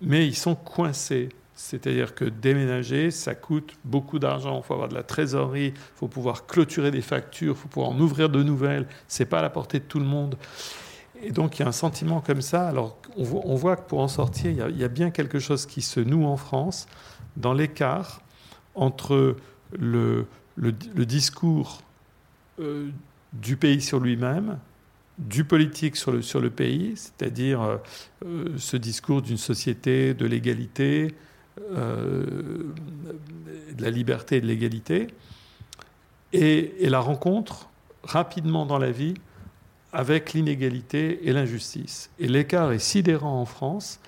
mais 0.00 0.26
ils 0.26 0.34
sont 0.34 0.54
coincés 0.54 1.28
C'est-à-dire 1.54 2.14
que 2.14 2.24
déménager, 2.24 3.10
ça 3.10 3.34
coûte 3.34 3.74
beaucoup 3.84 4.18
d'argent. 4.18 4.60
Il 4.62 4.66
faut 4.66 4.74
avoir 4.74 4.88
de 4.88 4.94
la 4.94 5.04
trésorerie, 5.04 5.68
il 5.68 5.96
faut 5.96 6.08
pouvoir 6.08 6.46
clôturer 6.46 6.90
des 6.90 7.02
factures, 7.02 7.54
il 7.56 7.60
faut 7.60 7.68
pouvoir 7.68 7.92
en 7.92 8.00
ouvrir 8.00 8.28
de 8.28 8.42
nouvelles. 8.42 8.88
C'est 9.06 9.24
pas 9.24 9.38
à 9.38 9.42
la 9.42 9.50
portée 9.50 9.78
de 9.78 9.84
tout 9.84 10.00
le 10.00 10.04
monde. 10.04 10.36
Et 11.22 11.30
donc 11.30 11.58
il 11.58 11.62
y 11.62 11.64
a 11.64 11.68
un 11.68 11.72
sentiment 11.72 12.20
comme 12.20 12.42
ça. 12.42 12.68
Alors 12.68 12.98
on 13.16 13.54
voit, 13.54 13.76
que 13.76 13.88
pour 13.88 14.00
en 14.00 14.08
sortir, 14.08 14.50
il 14.50 14.76
y, 14.78 14.84
a, 14.84 14.88
bien 14.88 15.10
quelque 15.10 15.38
chose 15.38 15.66
qui 15.66 15.80
se 15.80 16.00
noue 16.00 16.24
en 16.24 16.36
France 16.36 16.86
dans 17.36 17.52
l'écart 17.52 18.20
entre 18.74 19.36
le, 19.72 20.26
discours 20.56 21.82
euh, 22.58 22.90
du 23.32 23.56
pays 23.56 23.80
sur 23.80 24.00
lui-même, 24.00 24.58
du 25.18 25.44
politique 25.44 25.96
sur 25.96 26.10
le, 26.10 26.22
sur 26.22 26.40
le 26.40 26.50
pays, 26.50 26.94
c'est-à-dire 26.96 27.62
euh, 27.62 27.76
euh, 28.26 28.48
ce 28.56 28.76
discours 28.76 29.22
d'une 29.22 29.36
société 29.36 30.14
de 30.14 30.26
l'égalité, 30.26 31.14
de 31.56 32.74
la 33.78 33.90
liberté 33.90 34.36
et 34.36 34.40
de 34.40 34.46
l'égalité, 34.46 35.08
et, 36.32 36.74
la 36.88 37.00
rencontre 37.00 37.70
rapidement 38.02 38.66
dans 38.66 38.78
la 38.78 38.90
vie 38.90 39.14
avec 39.92 40.32
l'inégalité 40.32 41.28
et 41.28 41.32
l'injustice. 41.32 42.10
Et 42.18 42.26
l'écart 42.26 42.72
est 42.72 42.80
sidérant 42.80 43.40
en 43.40 43.44
France. 43.44 44.00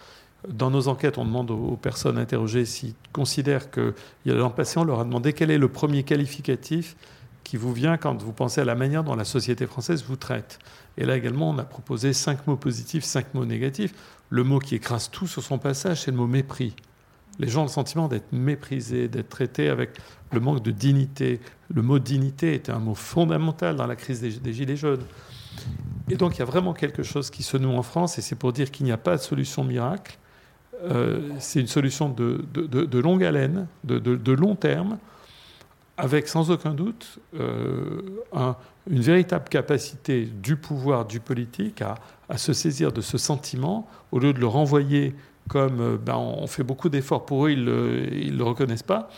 Dans 0.49 0.70
nos 0.70 0.88
enquêtes, 0.88 1.18
on 1.18 1.24
demande 1.24 1.51
aux 1.51 1.76
personnes 1.76 2.18
interrogées 2.18 2.64
s'ils 2.64 2.94
considèrent 3.12 3.70
a 3.76 3.92
l'an 4.24 4.51
passé, 4.51 4.78
on 4.78 4.84
leur 4.84 5.01
a 5.01 5.05
demandé 5.05 5.32
quel 5.32 5.51
est 5.51 5.59
le 5.59 5.68
premier 5.68 6.03
qualificatif 6.03 6.97
qui 7.44 7.57
vous 7.57 7.72
vient 7.72 7.97
quand 7.97 8.20
vous 8.20 8.32
pensez 8.32 8.61
à 8.61 8.64
la 8.64 8.74
manière 8.74 9.05
dont 9.05 9.14
la 9.14 9.24
société 9.24 9.66
française 9.66 10.05
vous 10.05 10.16
traite. 10.16 10.59
Et 10.99 11.05
là 11.05 11.16
également, 11.16 11.51
on 11.51 11.59
a 11.59 11.64
proposé 11.64 12.12
cinq 12.12 12.47
mots 12.49 12.57
positifs, 12.57 13.05
cinq 13.05 13.34
mots 13.34 13.44
négatifs. 13.44 13.94
Le 14.30 14.42
mot 14.42 14.59
qui 14.59 14.74
écrase 14.74 15.11
tout 15.11 15.28
sur 15.28 15.42
son 15.44 15.59
passage, 15.59 16.03
c'est 16.03 16.11
le 16.11 16.16
mot 16.16 16.26
mépris. 16.26 16.74
Les 17.39 17.49
gens 17.49 17.62
ont 17.62 17.64
le 17.64 17.70
sentiment 17.70 18.09
d'être 18.09 18.32
méprisés, 18.32 19.09
d'être 19.09 19.28
traités 19.28 19.68
avec 19.68 19.91
le 20.32 20.41
manque 20.41 20.62
de 20.62 20.70
dignité. 20.70 21.41
Le 21.72 21.82
mot 21.82 21.99
dignité 21.99 22.55
était 22.55 22.72
un 22.72 22.78
mot 22.78 22.95
fondamental 22.95 23.76
dans 23.76 23.87
la 23.87 23.97
crise 23.97 24.20
des, 24.20 24.53
Gilets 24.53 24.76
jaunes. 24.76 25.05
Et 26.09 26.16
donc 26.16 26.37
il 26.37 26.39
y 26.41 26.43
a 26.43 26.47
vraiment 26.47 26.72
quelque 26.72 27.03
chose 27.03 27.30
qui 27.30 27.43
se 27.43 27.57
noue 27.57 27.72
en 27.72 27.82
France, 27.82 28.18
et 28.18 28.22
c'est 28.22 28.37
pour 28.37 28.53
dire 28.53 28.70
qu'il 28.70 28.87
n'y 28.87 28.93
a 28.93 28.99
pas 28.99 29.16
de 29.16 29.22
solution 29.22 29.64
miracle. 29.64 30.18
Euh, 30.84 31.30
c'est 31.39 31.61
une 31.61 31.66
solution 31.66 32.09
de, 32.09 32.45
de, 32.53 32.99
longue 32.99 33.24
haleine, 33.24 33.66
de, 33.84 34.32
long 34.32 34.55
terme, 34.55 34.99
avec 35.97 36.28
sans 36.28 36.51
aucun 36.51 36.74
doute 36.74 37.18
euh, 37.41 38.03
une 38.89 39.01
véritable 39.01 39.49
capacité 39.49 40.26
du 40.26 40.57
pouvoir, 40.57 41.07
du 41.07 41.20
politique 41.20 41.82
à, 41.82 41.97
se 42.37 42.53
saisir 42.53 42.93
de 42.93 43.01
ce 43.01 43.18
sentiment, 43.18 43.89
au 44.12 44.18
lieu 44.18 44.32
de 44.32 44.39
le 44.39 44.47
renvoyer 44.47 45.14
comme 45.49 45.80
euh, 45.80 45.97
ben, 45.97 46.16
on 46.16 46.47
fait 46.47 46.64
beaucoup 46.64 46.88
d'efforts 46.88 47.26
pour 47.26 47.47
eux, 47.47 47.51
ils 47.51 47.64
ne 47.64 48.36
le, 48.36 48.44
reconnaissent 48.44 48.82
pas. 48.82 49.09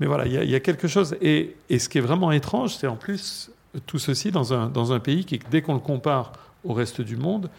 Mais 0.00 0.06
voilà, 0.06 0.26
il 0.26 0.50
y, 0.50 0.54
a 0.54 0.60
quelque 0.60 0.86
chose. 0.86 1.16
Et, 1.20 1.56
et, 1.68 1.80
ce 1.80 1.88
qui 1.88 1.98
est 1.98 2.02
vraiment 2.02 2.30
étrange, 2.30 2.76
c'est 2.76 2.86
en 2.86 2.94
plus 2.94 3.50
tout 3.86 3.98
ceci 3.98 4.30
dans 4.30 4.54
un, 4.54 4.68
dans 4.68 4.92
un 4.92 5.00
pays 5.00 5.24
qui, 5.24 5.40
dès 5.50 5.60
qu'on 5.60 5.74
le 5.74 5.80
compare 5.80 6.32
au 6.64 6.72
reste 6.72 7.00
du 7.00 7.16
monde, 7.16 7.50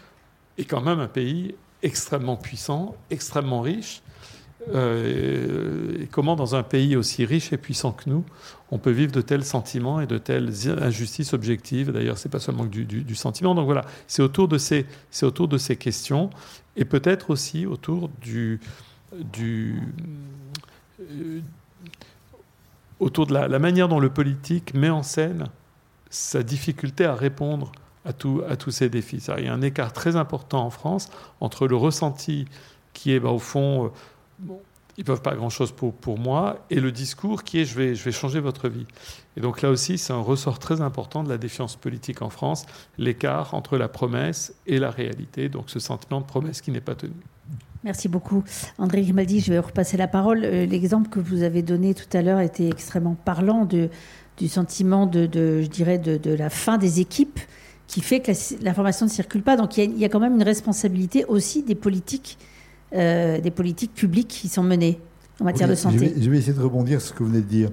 est 0.56 0.64
quand 0.64 0.80
même 0.80 1.00
un 1.00 1.08
pays 1.08 1.54
extrêmement 1.82 2.36
puissant, 2.36 2.96
extrêmement 3.10 3.60
riche. 3.60 4.02
Euh, 4.68 6.02
et 6.02 6.06
comment 6.06 6.36
dans 6.36 6.54
un 6.54 6.62
pays 6.62 6.96
aussi 6.96 7.24
riche 7.24 7.52
et 7.52 7.56
puissant 7.56 7.92
que 7.92 8.08
nous, 8.08 8.24
on 8.70 8.78
peut 8.78 8.90
vivre 8.90 9.12
de 9.12 9.22
tels 9.22 9.44
sentiments 9.44 10.00
et 10.00 10.06
de 10.06 10.18
telles 10.18 10.52
injustices 10.82 11.32
objectives? 11.32 11.90
D'ailleurs, 11.92 12.18
c'est 12.18 12.28
pas 12.28 12.40
seulement 12.40 12.64
du, 12.64 13.14
sentiment. 13.14 13.54
Donc 13.54 13.64
voilà, 13.64 13.84
c'est 14.06 14.22
autour 14.22 14.48
de 14.48 14.58
ces, 14.58 14.86
autour 15.22 15.48
de 15.48 15.58
ces 15.58 15.76
questions 15.76 16.30
et 16.76 16.84
peut-être 16.84 17.30
aussi 17.30 17.66
autour 17.66 18.10
du, 18.20 18.60
du 19.32 19.80
euh, 21.00 21.40
autour 23.00 23.26
de 23.26 23.32
la, 23.32 23.58
manière 23.58 23.88
dont 23.88 24.00
le 24.00 24.10
politique 24.10 24.74
met 24.74 24.90
en 24.90 25.02
scène 25.02 25.46
sa 26.10 26.42
difficulté 26.42 27.06
à 27.06 27.14
répondre 27.14 27.72
à, 28.04 28.12
tout, 28.12 28.42
à 28.48 28.56
tous 28.56 28.70
ces 28.70 28.90
défis. 28.90 29.24
Il 29.38 29.44
y 29.44 29.48
a 29.48 29.54
un 29.54 29.62
écart 29.62 29.92
très 29.92 30.16
important 30.16 30.66
en 30.66 30.70
France 30.70 31.08
entre 31.40 31.66
le 31.66 31.76
ressenti 31.76 32.46
qui 32.92 33.12
est, 33.12 33.20
bah, 33.20 33.30
au 33.30 33.38
fond, 33.38 33.90
ils 34.96 35.00
ne 35.00 35.04
peuvent 35.04 35.22
pas 35.22 35.34
grand-chose 35.34 35.72
pour, 35.72 35.94
pour 35.94 36.18
moi, 36.18 36.64
et 36.68 36.80
le 36.80 36.92
discours 36.92 37.44
qui 37.44 37.60
est, 37.60 37.64
je 37.64 37.74
vais, 37.74 37.94
je 37.94 38.04
vais 38.04 38.12
changer 38.12 38.40
votre 38.40 38.68
vie. 38.68 38.86
Et 39.36 39.40
donc 39.40 39.62
là 39.62 39.70
aussi, 39.70 39.96
c'est 39.98 40.12
un 40.12 40.20
ressort 40.20 40.58
très 40.58 40.80
important 40.80 41.22
de 41.22 41.28
la 41.28 41.38
défiance 41.38 41.76
politique 41.76 42.22
en 42.22 42.30
France, 42.30 42.66
l'écart 42.98 43.54
entre 43.54 43.78
la 43.78 43.88
promesse 43.88 44.54
et 44.66 44.78
la 44.78 44.90
réalité, 44.90 45.48
donc 45.48 45.70
ce 45.70 45.78
sentiment 45.78 46.20
de 46.20 46.26
promesse 46.26 46.60
qui 46.60 46.70
n'est 46.70 46.80
pas 46.80 46.94
tenu. 46.94 47.14
Merci 47.82 48.08
beaucoup. 48.08 48.44
André 48.76 49.00
Grimaldi, 49.02 49.40
je 49.40 49.52
vais 49.52 49.58
repasser 49.58 49.96
la 49.96 50.06
parole. 50.06 50.44
Euh, 50.44 50.66
l'exemple 50.66 51.08
que 51.08 51.18
vous 51.18 51.42
avez 51.42 51.62
donné 51.62 51.94
tout 51.94 52.14
à 52.14 52.20
l'heure 52.20 52.40
était 52.40 52.68
extrêmement 52.68 53.14
parlant 53.14 53.64
de 53.64 53.88
du 54.40 54.48
sentiment 54.48 55.06
de, 55.06 55.28
je 55.60 55.66
dirais, 55.66 55.98
de, 55.98 56.34
la 56.34 56.48
fin 56.48 56.78
des 56.78 57.00
équipes 57.00 57.38
qui 57.86 58.00
fait 58.00 58.20
que 58.20 58.32
l'information 58.62 59.04
ne 59.06 59.10
circule 59.10 59.42
pas. 59.42 59.56
Donc 59.56 59.76
il 59.76 59.98
y, 59.98 60.04
a, 60.04 60.08
quand 60.08 60.18
même 60.18 60.34
une 60.34 60.42
responsabilité 60.42 61.24
aussi 61.26 61.62
des 61.62 61.74
politiques, 61.74 62.38
euh, 62.92 63.40
des 63.40 63.50
politiques 63.50 63.94
publiques 63.94 64.28
qui 64.28 64.48
sont 64.48 64.62
menées 64.62 65.00
en 65.40 65.44
matière 65.44 65.68
de 65.68 65.74
santé. 65.74 66.14
Je 66.18 66.30
vais, 66.30 66.38
essayer 66.38 66.52
de 66.52 66.62
rebondir 66.62 67.00
sur 67.00 67.10
ce 67.10 67.14
que 67.14 67.22
vous 67.22 67.30
venez 67.30 67.42
de 67.42 67.48
dire. 67.48 67.70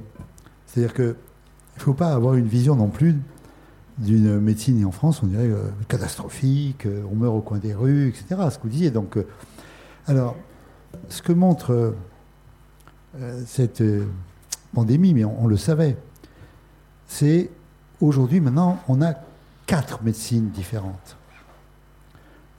C'est-à-dire 0.65 0.93
qu'il 0.93 1.05
ne 1.05 1.81
faut 1.81 1.93
pas 1.93 2.13
avoir 2.13 2.35
une 2.35 2.47
vision 2.47 2.75
non 2.75 2.87
plus 2.87 3.15
d'une 3.97 4.39
médecine 4.39 4.85
en 4.85 4.91
France, 4.91 5.23
on 5.23 5.25
dirait 5.25 5.49
euh, 5.49 5.69
catastrophique, 5.87 6.85
euh, 6.85 7.01
on 7.11 7.15
meurt 7.15 7.35
au 7.35 7.41
coin 7.41 7.57
des 7.57 7.73
rues, 7.73 8.09
etc. 8.09 8.41
Ce 8.51 8.57
que 8.57 8.63
vous 8.63 8.69
disiez. 8.69 8.91
Donc, 8.91 9.17
alors, 10.05 10.35
ce 11.09 11.21
que 11.21 11.33
montre 11.33 11.95
cette 13.45 13.83
pandémie, 14.73 15.13
mais 15.13 15.25
on 15.25 15.47
le 15.47 15.57
savait, 15.57 15.97
c'est 17.07 17.49
aujourd'hui, 17.99 18.39
maintenant, 18.39 18.79
on 18.87 19.01
a 19.01 19.15
quatre 19.65 20.03
médecines 20.03 20.49
différentes. 20.49 21.17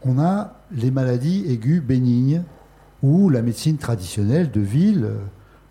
On 0.04 0.18
a 0.18 0.57
les 0.73 0.91
maladies 0.91 1.45
aiguës 1.49 1.83
bénignes, 1.83 2.43
où 3.03 3.29
la 3.31 3.43
médecine 3.43 3.77
traditionnelle 3.77 4.51
de 4.51 4.61
ville 4.61 5.05
euh, 5.05 5.19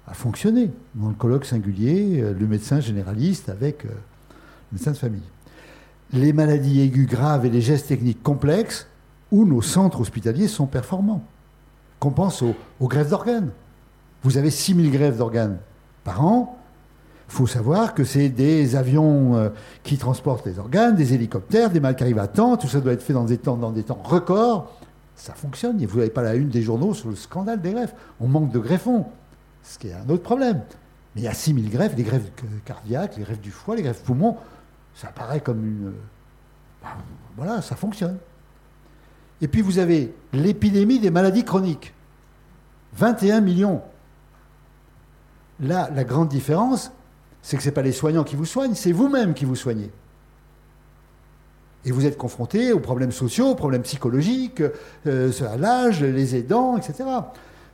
a 0.08 0.14
fonctionné. 0.14 0.72
Dans 0.96 1.10
le 1.10 1.16
colloque 1.16 1.46
singulier, 1.46 2.22
euh, 2.22 2.34
le 2.34 2.48
médecin 2.48 2.80
généraliste 2.80 3.50
avec 3.50 3.86
euh, 3.86 3.90
le 3.90 4.78
médecin 4.78 4.92
de 4.92 4.98
famille. 4.98 5.22
Les 6.14 6.32
maladies 6.32 6.82
aiguës 6.82 7.08
graves 7.08 7.46
et 7.46 7.50
les 7.50 7.62
gestes 7.62 7.88
techniques 7.88 8.24
complexes, 8.24 8.88
où 9.32 9.46
nos 9.46 9.62
centres 9.62 10.00
hospitaliers 10.00 10.48
sont 10.48 10.68
performants. 10.68 11.24
Qu'on 12.00 12.12
pense 12.12 12.42
aux, 12.42 12.56
aux 12.80 12.88
grèves 12.88 13.10
d'organes. 13.10 13.50
Vous 14.24 14.38
avez 14.38 14.52
6000 14.52 14.90
grèves 14.92 15.18
d'organes 15.18 15.58
par 16.04 16.24
an, 16.26 16.58
il 17.30 17.34
faut 17.34 17.48
savoir 17.48 17.94
que 17.94 18.06
c'est 18.06 18.30
des 18.30 18.78
avions 18.78 19.52
qui 19.84 19.98
transportent 19.98 20.46
les 20.46 20.60
organes, 20.60 20.96
des 20.96 21.14
hélicoptères, 21.14 21.70
des 21.70 21.82
mal 21.82 21.98
qui 21.98 22.04
arrivent 22.04 22.20
à 22.20 22.28
temps. 22.28 22.56
Tout 22.56 22.70
ça 22.70 22.80
doit 22.80 22.94
être 22.94 23.04
fait 23.04 23.12
dans 23.12 23.26
des 23.26 23.36
dans 23.36 23.72
des 23.72 23.84
temps 23.84 24.00
records. 24.02 24.72
Ça 25.18 25.34
fonctionne. 25.34 25.84
Vous 25.84 25.98
n'avez 25.98 26.12
pas 26.12 26.22
la 26.22 26.36
une 26.36 26.50
des 26.50 26.62
journaux 26.62 26.94
sur 26.94 27.10
le 27.10 27.16
scandale 27.16 27.60
des 27.60 27.74
greffes. 27.74 27.96
On 28.22 28.28
manque 28.28 28.52
de 28.52 28.60
greffons, 28.60 29.08
ce 29.64 29.80
qui 29.80 29.88
est 29.88 29.94
un 29.94 30.08
autre 30.10 30.24
problème. 30.24 30.62
Mais 31.16 31.22
il 31.22 31.24
y 31.24 31.28
a 31.28 31.34
6000 31.34 31.70
greffes, 31.72 31.96
les 31.98 32.04
greffes 32.04 32.32
cardiaques, 32.64 33.18
les 33.18 33.24
greffes 33.24 33.42
du 33.42 33.50
foie, 33.50 33.76
les 33.76 33.82
greffes 33.82 34.04
poumons. 34.04 34.38
Ça 34.94 35.08
paraît 35.08 35.42
comme 35.42 35.66
une. 35.66 35.94
Ben, 36.84 36.90
voilà, 37.36 37.64
ça 37.64 37.76
fonctionne. 37.76 38.20
Et 39.42 39.48
puis 39.48 39.62
vous 39.62 39.80
avez 39.80 40.14
l'épidémie 40.34 41.00
des 41.00 41.10
maladies 41.10 41.44
chroniques. 41.44 41.94
21 42.94 43.42
millions. 43.42 43.82
Là, 45.60 45.90
la 45.94 46.04
grande 46.04 46.30
différence, 46.30 46.92
c'est 47.42 47.58
que 47.58 47.64
ce 47.64 47.70
n'est 47.70 47.74
pas 47.74 47.82
les 47.82 47.92
soignants 47.92 48.24
qui 48.24 48.36
vous 48.36 48.46
soignent, 48.46 48.76
c'est 48.76 48.92
vous-même 48.92 49.34
qui 49.34 49.46
vous 49.46 49.56
soignez. 49.56 49.92
Et 51.88 51.92
vous 51.92 52.06
êtes 52.06 52.18
confronté 52.18 52.74
aux 52.74 52.82
problèmes 52.82 53.14
sociaux, 53.14 53.52
aux 53.52 53.56
problèmes 53.56 53.84
psychologiques, 53.84 54.62
euh, 55.08 55.32
à 55.50 55.56
l'âge, 55.56 56.04
les 56.04 56.36
aidants, 56.36 56.76
etc. 56.76 57.06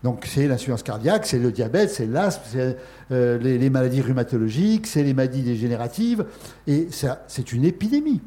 Donc 0.04 0.26
c'est 0.28 0.48
l'insuffisance 0.48 0.84
cardiaque, 0.84 1.26
c'est 1.26 1.40
le 1.40 1.52
diabète, 1.52 1.90
c'est 1.90 2.06
l'asthme, 2.06 2.44
c'est 2.46 2.78
euh, 3.12 3.40
les, 3.40 3.70
maladies 3.72 4.02
rhumatologiques, 4.02 4.86
c'est 4.86 5.02
les 5.02 5.16
maladies 5.16 5.42
dégénératives, 5.42 6.26
et 6.68 6.90
c'est 7.28 7.54
une 7.54 7.66
épidémie. 7.66 8.22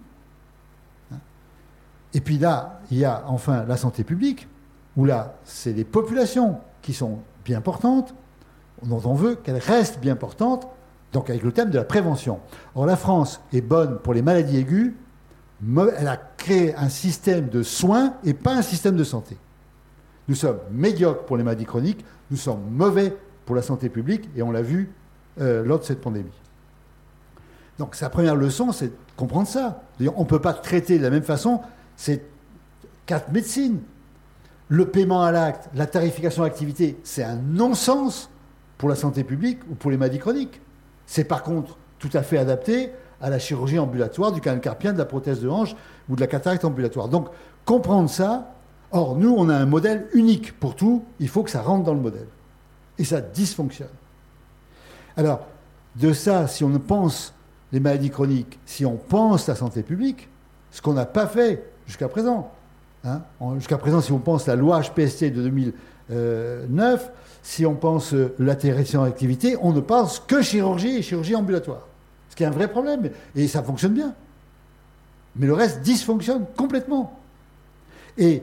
Et 2.15 2.21
puis 2.21 2.39
là, 2.39 2.81
il 2.91 2.99
y 2.99 3.05
a 3.05 3.23
enfin 3.29 3.65
la 3.69 3.77
santé 3.77 4.03
publique, 4.03 4.49
où 4.97 5.05
là, 5.05 5.39
c'est 5.45 5.73
les 5.73 5.85
populations 5.85 6.59
qui 6.83 6.95
sont 6.95 7.21
bien 7.45 7.61
portantes, 7.61 8.13
dont 8.83 9.03
on 9.05 9.15
veut 9.15 9.37
qu'elles 9.37 9.59
restent 9.59 10.01
bien 10.01 10.17
portantes, 10.17 10.67
donc 11.13 11.31
avec 11.31 11.45
le 11.45 11.53
thème 11.53 11.71
de 11.71 11.79
la 11.79 11.85
prévention. 11.85 12.41
Or, 12.75 12.87
la 12.87 12.97
France 12.97 13.41
est 13.53 13.61
bonne 13.61 13.99
pour 13.99 14.15
les 14.15 14.23
maladies 14.23 14.57
aiguës, 14.57 14.95
elle 15.99 16.09
a 16.09 16.17
créé 16.17 16.75
un 16.75 16.89
système 16.89 17.49
de 17.49 17.63
soins 17.63 18.15
et 18.25 18.35
pas 18.35 18.55
un 18.55 18.63
système 18.63 18.97
de 18.97 19.05
santé. 19.05 19.37
Nous 20.29 20.35
sommes 20.35 20.59
médiocres 20.71 21.25
pour 21.25 21.37
les 21.37 21.45
maladies 21.45 21.65
chroniques, 21.65 22.05
nous 22.31 22.37
sommes 22.37 22.63
mauvais 22.71 23.17
pour 23.45 23.55
la 23.55 23.63
santé 23.63 23.89
publique, 23.89 24.29
et 24.37 24.43
on 24.43 24.51
l'a 24.51 24.63
vu 24.63 24.91
euh, 25.41 25.65
lors 25.65 25.79
de 25.79 25.85
cette 25.85 26.01
pandémie. 26.01 26.31
Donc 27.79 27.95
sa 27.95 28.11
première 28.11 28.35
leçon, 28.35 28.73
c'est 28.73 28.89
de 28.89 28.97
comprendre 29.17 29.47
ça. 29.47 29.83
On 30.17 30.23
ne 30.23 30.29
peut 30.29 30.41
pas 30.41 30.55
traiter 30.55 30.99
de 30.99 31.03
la 31.03 31.11
même 31.11 31.23
façon 31.23 31.61
ces 31.97 32.23
quatre 33.07 33.31
médecines. 33.33 33.81
le 34.69 34.89
paiement 34.89 35.23
à 35.23 35.31
l'acte, 35.31 35.69
la 35.75 35.87
tarification 35.87 36.43
à 36.43 36.47
l'activité, 36.47 36.99
c'est 37.05 37.23
un 37.23 37.37
non-sens 37.37 38.29
pour 38.79 38.89
la 38.89 38.97
santé 38.97 39.23
publique 39.23 39.61
ou 39.71 39.77
pour 39.77 39.93
les 39.93 39.97
maladies 39.97 40.19
chroniques. 40.19 40.61
C'est 41.07 41.25
par 41.25 41.45
contre 41.45 41.79
tout 42.01 42.11
à 42.15 42.23
fait 42.23 42.37
adapté 42.37 42.91
à 43.21 43.31
la 43.31 43.39
chirurgie 43.39 43.79
ambulatoire, 43.79 44.33
du 44.33 44.41
canal 44.41 44.61
carpien, 44.61 44.93
de 44.93 44.99
la 44.99 45.05
prothèse 45.05 45.41
de 45.41 45.49
hanche 45.49 45.75
ou 46.09 46.17
de 46.17 46.21
la 46.21 46.27
cataracte 46.27 46.65
ambulatoire. 46.65 47.09
Donc, 47.09 47.29
comprendre 47.65 48.11
ça, 48.11 48.55
or, 48.93 49.17
nous, 49.17 49.35
on 49.37 49.49
a 49.49 49.57
un 49.57 49.67
modèle 49.67 50.07
unique 50.13 50.59
pour 50.59 50.77
tout, 50.77 51.05
il 51.21 51.29
faut 51.29 51.43
que 51.43 51.51
ça 51.51 51.63
rentre 51.63 51.85
dans 51.85 51.95
le 51.95 52.01
modèle. 52.01 52.29
Et 52.99 53.05
ça 53.05 53.21
dysfonctionne. 53.21 53.89
Alors, 55.17 55.41
de 55.97 56.13
ça, 56.13 56.47
si 56.47 56.63
on 56.65 56.79
pense 56.79 57.35
les 57.73 57.81
maladies 57.81 58.11
chroniques, 58.11 58.59
si 58.67 58.85
on 58.85 58.97
pense 58.97 59.47
la 59.49 59.55
santé 59.55 59.83
publique, 59.83 60.29
ce 60.71 60.83
qu'on 60.83 60.93
n'a 60.93 61.07
pas 61.07 61.27
fait 61.27 61.65
jusqu'à 61.87 62.09
présent, 62.09 62.53
hein, 63.05 63.23
jusqu'à 63.57 63.79
présent, 63.79 64.01
si 64.01 64.13
on 64.13 64.19
pense 64.19 64.47
la 64.47 64.57
loi 64.57 64.81
HPST 64.83 65.33
de 65.33 65.43
2009, 65.43 67.11
si 67.43 67.65
on 67.65 67.75
pense 67.75 68.13
euh, 68.13 68.35
l'interaction 68.39 69.03
activité, 69.05 69.57
on 69.63 69.73
ne 69.73 69.81
pense 69.81 70.21
que 70.21 70.43
chirurgie 70.43 70.97
et 70.97 71.03
chirurgie 71.03 71.35
ambulatoire. 71.35 71.87
Ce 72.37 72.39
qui 72.39 72.45
est 72.45 72.49
un 72.49 72.51
vrai 72.51 72.69
problème. 72.69 73.09
Et 73.35 73.49
ça 73.49 73.63
fonctionne 73.63 73.95
bien. 73.95 74.13
Mais 75.37 75.47
le 75.47 75.55
reste 75.55 75.81
dysfonctionne 75.81 76.45
complètement. 76.55 77.19
Et 78.19 78.43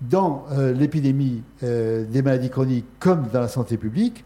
dans 0.00 0.44
euh, 0.50 0.72
l'épidémie 0.72 1.44
euh, 1.62 2.04
des 2.04 2.20
maladies 2.20 2.50
chroniques 2.50 2.84
comme 2.98 3.28
dans 3.32 3.40
la 3.40 3.46
santé 3.46 3.76
publique, 3.76 4.24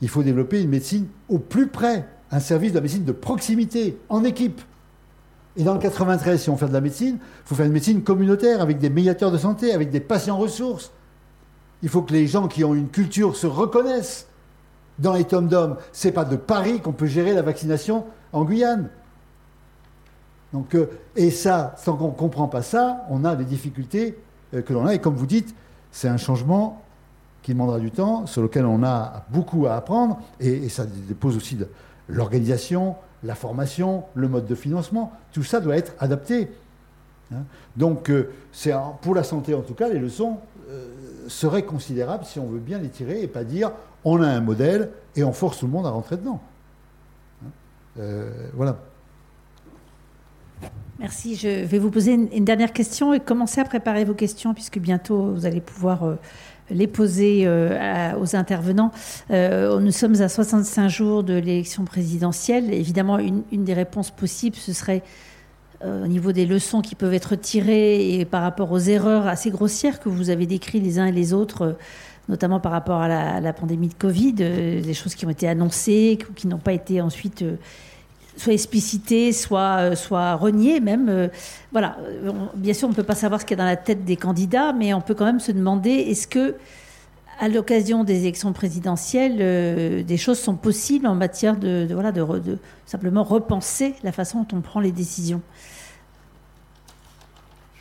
il 0.00 0.08
faut 0.08 0.22
développer 0.22 0.62
une 0.62 0.70
médecine 0.70 1.08
au 1.28 1.38
plus 1.38 1.66
près, 1.66 2.06
un 2.30 2.40
service 2.40 2.70
de 2.70 2.76
la 2.76 2.80
médecine 2.80 3.04
de 3.04 3.12
proximité, 3.12 3.98
en 4.08 4.24
équipe. 4.24 4.62
Et 5.58 5.62
dans 5.62 5.74
le 5.74 5.78
93, 5.80 6.40
si 6.40 6.48
on 6.48 6.56
fait 6.56 6.68
de 6.68 6.72
la 6.72 6.80
médecine, 6.80 7.18
il 7.20 7.48
faut 7.48 7.54
faire 7.54 7.66
une 7.66 7.72
médecine 7.72 8.02
communautaire 8.02 8.62
avec 8.62 8.78
des 8.78 8.88
médiateurs 8.88 9.30
de 9.30 9.36
santé, 9.36 9.74
avec 9.74 9.90
des 9.90 10.00
patients 10.00 10.38
ressources. 10.38 10.90
Il 11.82 11.90
faut 11.90 12.00
que 12.00 12.14
les 12.14 12.26
gens 12.26 12.48
qui 12.48 12.64
ont 12.64 12.74
une 12.74 12.88
culture 12.88 13.36
se 13.36 13.46
reconnaissent 13.46 14.26
dans 14.98 15.12
les 15.12 15.24
tomes 15.24 15.48
d'hommes. 15.48 15.76
Ce 15.92 16.08
n'est 16.08 16.14
pas 16.14 16.24
de 16.24 16.36
Paris 16.36 16.80
qu'on 16.80 16.92
peut 16.92 17.06
gérer 17.06 17.34
la 17.34 17.42
vaccination 17.42 18.06
en 18.32 18.44
Guyane. 18.44 18.90
Donc, 20.52 20.74
euh, 20.74 20.90
et 21.16 21.30
ça, 21.30 21.74
tant 21.84 21.96
qu'on 21.96 22.08
ne 22.08 22.12
comprend 22.12 22.48
pas 22.48 22.62
ça, 22.62 23.04
on 23.10 23.24
a 23.24 23.36
des 23.36 23.44
difficultés 23.44 24.18
euh, 24.54 24.62
que 24.62 24.72
l'on 24.72 24.86
a. 24.86 24.94
Et 24.94 24.98
comme 24.98 25.14
vous 25.14 25.26
dites, 25.26 25.54
c'est 25.90 26.08
un 26.08 26.16
changement 26.16 26.82
qui 27.42 27.52
demandera 27.52 27.78
du 27.78 27.90
temps, 27.90 28.26
sur 28.26 28.42
lequel 28.42 28.66
on 28.66 28.82
a 28.82 29.26
beaucoup 29.30 29.66
à 29.66 29.74
apprendre. 29.74 30.20
Et, 30.40 30.68
ça 30.68 30.84
dépose 30.86 31.36
aussi 31.36 31.58
l'organisation, 32.08 32.96
la 33.22 33.34
formation, 33.34 34.04
le 34.14 34.28
mode 34.28 34.46
de 34.46 34.54
financement. 34.54 35.12
Tout 35.32 35.44
ça 35.44 35.60
doit 35.60 35.76
être 35.76 35.94
adapté. 35.98 36.50
Hein. 37.32 37.44
Donc, 37.76 38.10
euh, 38.10 38.32
c'est 38.52 38.72
pour 39.02 39.14
la 39.14 39.22
santé 39.22 39.54
en 39.54 39.62
tout 39.62 39.74
cas, 39.74 39.88
les 39.88 39.98
leçons 39.98 40.38
seraient 41.28 41.62
considérables 41.62 42.26
si 42.26 42.38
on 42.38 42.46
veut 42.46 42.58
bien 42.58 42.78
les 42.78 42.90
tirer 42.90 43.22
et 43.22 43.26
pas 43.26 43.42
dire 43.42 43.70
on 44.04 44.20
a 44.20 44.28
un 44.28 44.40
modèle 44.40 44.90
et 45.16 45.24
on 45.24 45.32
force 45.32 45.58
tout 45.58 45.66
le 45.66 45.72
monde 45.72 45.86
à 45.86 45.90
rentrer 45.90 46.18
dedans. 46.18 46.40
Euh, 47.98 48.30
voilà. 48.54 48.78
Merci. 50.98 51.36
Je 51.36 51.64
vais 51.64 51.78
vous 51.78 51.90
poser 51.90 52.12
une, 52.12 52.44
dernière 52.44 52.72
question 52.72 53.12
et 53.12 53.20
commencer 53.20 53.60
à 53.60 53.64
préparer 53.64 54.04
vos 54.04 54.14
questions 54.14 54.52
puisque 54.52 54.78
bientôt 54.78 55.32
vous 55.32 55.46
allez 55.46 55.60
pouvoir 55.60 56.04
euh, 56.04 56.16
les 56.70 56.88
poser 56.88 57.44
euh, 57.46 58.18
aux 58.18 58.34
intervenants. 58.34 58.90
nous 59.30 59.92
sommes 59.92 60.20
à 60.20 60.28
65 60.28 60.88
jours 60.88 61.22
de 61.22 61.34
l'élection 61.34 61.84
présidentielle. 61.84 62.74
Évidemment, 62.74 63.18
une, 63.18 63.42
une, 63.52 63.64
des 63.64 63.74
réponses 63.74 64.10
possibles, 64.10 64.56
ce 64.56 64.72
serait 64.72 65.02
au 65.84 66.08
niveau 66.08 66.32
des 66.32 66.44
leçons 66.44 66.80
qui 66.80 66.96
peuvent 66.96 67.14
être 67.14 67.36
tirées 67.36 68.18
et 68.18 68.24
par 68.24 68.42
rapport 68.42 68.72
aux 68.72 68.80
erreurs 68.80 69.28
assez 69.28 69.50
grossières 69.50 70.00
que 70.00 70.08
vous 70.08 70.28
avez 70.28 70.44
décrites 70.44 70.82
les 70.82 70.98
uns 70.98 71.06
et 71.06 71.12
les 71.12 71.32
autres 71.32 71.76
notamment 72.28 72.60
par 72.60 72.72
rapport 72.72 73.00
à 73.00 73.40
la, 73.40 73.52
pandémie 73.52 73.88
de 73.88 73.94
Covid, 73.94 74.32
des 74.32 74.94
choses 74.94 75.14
qui 75.14 75.26
ont 75.26 75.30
été 75.30 75.48
annoncées, 75.48 76.18
qui 76.36 76.46
n'ont 76.46 76.58
pas 76.58 76.72
été 76.72 77.00
ensuite 77.00 77.44
soit 78.38 78.52
explicité, 78.52 79.32
soit, 79.32 79.78
euh, 79.80 79.94
soit 79.96 80.34
renié 80.34 80.80
même. 80.80 81.08
Euh, 81.08 81.28
voilà, 81.72 81.98
bien 82.54 82.72
sûr, 82.72 82.88
on 82.88 82.92
ne 82.92 82.96
peut 82.96 83.02
pas 83.02 83.14
savoir 83.14 83.40
ce 83.40 83.46
qu'il 83.46 83.56
y 83.56 83.60
a 83.60 83.64
dans 83.64 83.68
la 83.68 83.76
tête 83.76 84.04
des 84.04 84.16
candidats, 84.16 84.72
mais 84.72 84.94
on 84.94 85.00
peut 85.00 85.14
quand 85.14 85.24
même 85.24 85.40
se 85.40 85.52
demander 85.52 85.90
est-ce 85.90 86.26
que, 86.26 86.54
à 87.40 87.48
l'occasion 87.48 88.04
des 88.04 88.20
élections 88.20 88.52
présidentielles, 88.52 89.38
euh, 89.40 90.02
des 90.02 90.16
choses 90.16 90.38
sont 90.38 90.56
possibles 90.56 91.06
en 91.06 91.14
matière 91.14 91.56
de, 91.56 91.88
voilà, 91.92 92.12
de, 92.12 92.58
simplement 92.86 93.24
repenser 93.24 93.94
la 94.02 94.12
façon 94.12 94.46
dont 94.48 94.58
on 94.58 94.60
prend 94.60 94.80
les 94.80 94.92
décisions? 94.92 95.42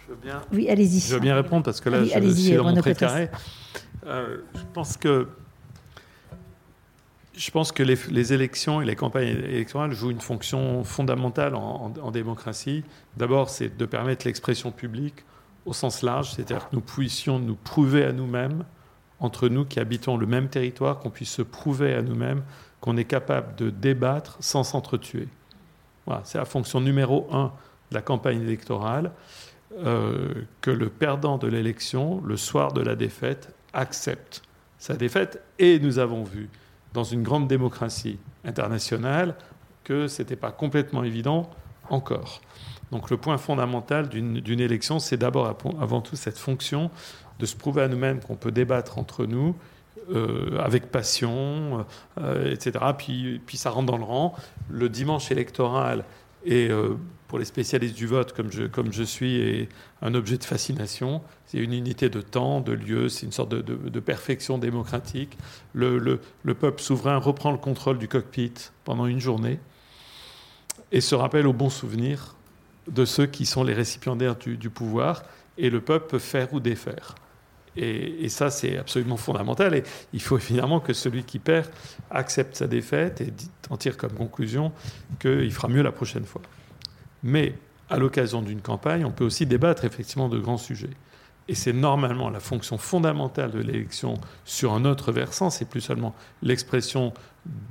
Je 0.06 0.14
veux 0.14 0.20
bien, 0.22 0.42
oui, 0.54 0.70
allez-y. 0.70 1.00
Je 1.00 1.14
veux 1.14 1.20
bien 1.20 1.36
répondre 1.36 1.64
parce 1.64 1.82
que 1.82 1.90
là, 1.90 2.04
je 2.04 2.30
suis 2.30 2.54
dans 2.54 2.64
mon 2.64 2.78
précaré. 4.08 4.38
je 4.56 4.64
pense 4.74 4.98
que 4.98 5.28
je 7.38 7.52
pense 7.52 7.72
que 7.72 7.84
les, 7.84 8.34
élections 8.34 8.82
et 8.82 8.86
les 8.86 8.96
campagnes 8.96 9.28
électorales 9.28 9.92
jouent 9.92 10.10
une 10.10 10.22
fonction 10.22 10.84
fondamentale 10.84 11.54
en, 11.54 12.12
démocratie. 12.12 12.84
D'abord, 13.16 13.50
c'est 13.50 13.78
de 13.78 13.86
permettre 13.86 14.26
l'expression 14.26 14.72
publique 14.72 15.24
au 15.66 15.74
sens 15.74 16.02
large, 16.02 16.32
c'est-à-dire 16.32 16.68
que 16.68 16.76
nous 16.76 16.82
puissions 16.82 17.38
nous 17.38 17.56
prouver 17.56 18.04
à 18.04 18.12
nous-mêmes, 18.12 18.66
entre 19.20 19.50
nous 19.50 19.66
qui 19.66 19.80
habitons 19.80 20.18
le 20.18 20.26
même 20.26 20.50
territoire, 20.50 21.00
qu'on 21.00 21.12
puisse 21.12 21.32
se 21.32 21.44
prouver 21.44 21.94
à 21.94 22.02
nous-mêmes 22.02 22.44
qu'on 22.82 22.98
est 22.98 23.06
capable 23.06 23.56
de 23.56 23.70
débattre 23.70 24.38
sans 24.40 24.64
s'entretuer. 24.64 25.28
Voilà, 26.06 26.22
c'est 26.24 26.38
la 26.38 26.46
fonction 26.46 26.82
numéro 26.82 27.28
un 27.32 27.52
de 27.92 27.96
la 27.96 28.02
campagne 28.02 28.42
électorale, 28.42 29.12
euh, 29.80 30.34
que 30.62 30.72
le 30.72 30.90
perdant 30.90 31.38
de 31.38 31.48
l'élection, 31.48 32.22
le 32.26 32.38
soir 32.38 32.74
de 32.74 32.82
la 32.82 32.96
défaite, 32.96 33.54
accepte 33.78 34.42
sa 34.78 34.96
défaite. 34.96 35.42
Et 35.60 35.80
nous 35.80 36.00
avons 36.00 36.24
vu 36.24 36.50
dans 36.94 37.04
une 37.04 37.24
grande 37.24 37.48
démocratie 37.48 38.20
internationale 38.44 39.36
que 39.84 40.08
ce 40.08 40.22
n'était 40.22 40.36
pas 40.36 40.52
complètement 40.52 41.04
évident 41.04 41.50
encore. 41.90 42.42
Donc 42.92 43.10
le 43.10 43.18
point 43.18 43.38
fondamental 43.38 44.10
d'une 44.10 44.60
élection, 44.60 45.00
c'est 45.00 45.18
d'abord 45.18 45.56
avant 45.80 46.02
tout 46.02 46.16
cette 46.16 46.38
fonction 46.38 46.90
de 47.40 47.46
se 47.46 47.56
prouver 47.56 47.84
à 47.84 47.88
nous-mêmes 47.88 48.20
qu'on 48.20 48.36
peut 48.36 48.52
débattre 48.52 48.98
entre 48.98 49.26
nous 49.26 49.56
euh, 50.10 50.58
avec 50.60 50.90
passion, 50.90 51.86
euh, 52.20 52.54
etc. 52.54 52.86
Puis, 52.98 53.42
puis 53.46 53.58
ça 53.58 53.72
rentre 53.72 53.92
dans 53.92 53.98
le 53.98 54.06
rang. 54.06 54.34
Le 54.70 54.88
dimanche 54.88 55.32
électoral 55.32 56.06
est 56.46 56.72
euh, 56.72 56.96
pour 57.28 57.40
les 57.40 57.46
spécialistes 57.46 57.96
du 57.96 58.08
vote, 58.08 58.34
comme 58.34 58.94
je, 58.94 59.04
suis, 59.04 59.36
est 59.42 59.70
un 60.02 60.14
objet 60.14 60.38
de 60.38 60.44
fascination. 60.44 61.22
C'est 61.46 61.58
une 61.58 61.74
unité 61.74 62.10
de 62.10 62.22
temps, 62.22 62.62
de 62.62 62.72
lieu, 62.72 63.10
c'est 63.10 63.26
une 63.26 63.32
sorte 63.34 63.50
de, 63.50 64.00
perfection 64.00 64.58
démocratique. 64.58 65.38
Le, 65.74 65.98
le, 65.98 66.54
peuple 66.54 66.82
souverain 66.82 67.18
reprend 67.18 67.52
le 67.52 67.58
contrôle 67.58 67.98
du 67.98 68.08
cockpit 68.08 68.54
pendant 68.86 69.06
une 69.08 69.20
journée 69.20 69.60
et 70.94 71.02
se 71.02 71.16
rappelle 71.16 71.48
au 71.48 71.54
bon 71.54 71.70
souvenir 71.70 72.36
de 72.88 73.04
ceux 73.04 73.26
qui 73.26 73.46
sont 73.46 73.66
les 73.66 73.74
récipiendaires 73.74 74.38
du, 74.38 74.70
pouvoir, 74.70 75.24
et 75.58 75.70
le 75.70 75.82
peuple 75.82 76.08
peut 76.08 76.20
faire 76.20 76.54
ou 76.54 76.62
défaire. 76.62 77.16
Et, 77.76 78.24
et 78.24 78.30
ça, 78.30 78.50
c'est 78.50 78.78
absolument 78.78 79.18
fondamental. 79.18 79.76
Et 79.76 79.84
il 80.14 80.22
faut 80.22 80.38
évidemment 80.38 80.80
que 80.80 80.94
celui 80.94 81.26
qui 81.26 81.40
perd 81.40 81.68
accepte 82.10 82.56
sa 82.56 82.68
défaite 82.68 83.20
et 83.20 83.34
en 83.70 83.76
tire 83.76 83.98
comme 83.98 84.14
conclusion 84.14 84.72
qu'il 85.20 85.52
fera 85.52 85.68
mieux 85.68 85.84
la 85.84 85.92
prochaine 85.92 86.26
fois. 86.26 86.42
Mais 87.28 87.56
à 87.90 87.98
l'occasion 87.98 88.42
d'une 88.42 88.62
campagne, 88.62 89.04
on 89.04 89.12
peut 89.12 89.26
aussi 89.26 89.46
débattre 89.46 89.84
effectivement 89.84 90.30
de 90.30 90.40
grands 90.40 90.58
sujets. 90.58 90.90
Et 91.50 91.56
c'est 91.56 91.74
normalement 91.74 92.30
la 92.30 92.40
fonction 92.40 92.78
fondamentale 92.78 93.52
de 93.52 93.60
l'élection 93.60 94.16
sur 94.46 94.74
un 94.74 94.86
autre 94.86 95.12
versant, 95.12 95.50
c'est 95.50 95.66
plus 95.66 95.82
seulement 95.82 96.16
l'expression 96.42 97.14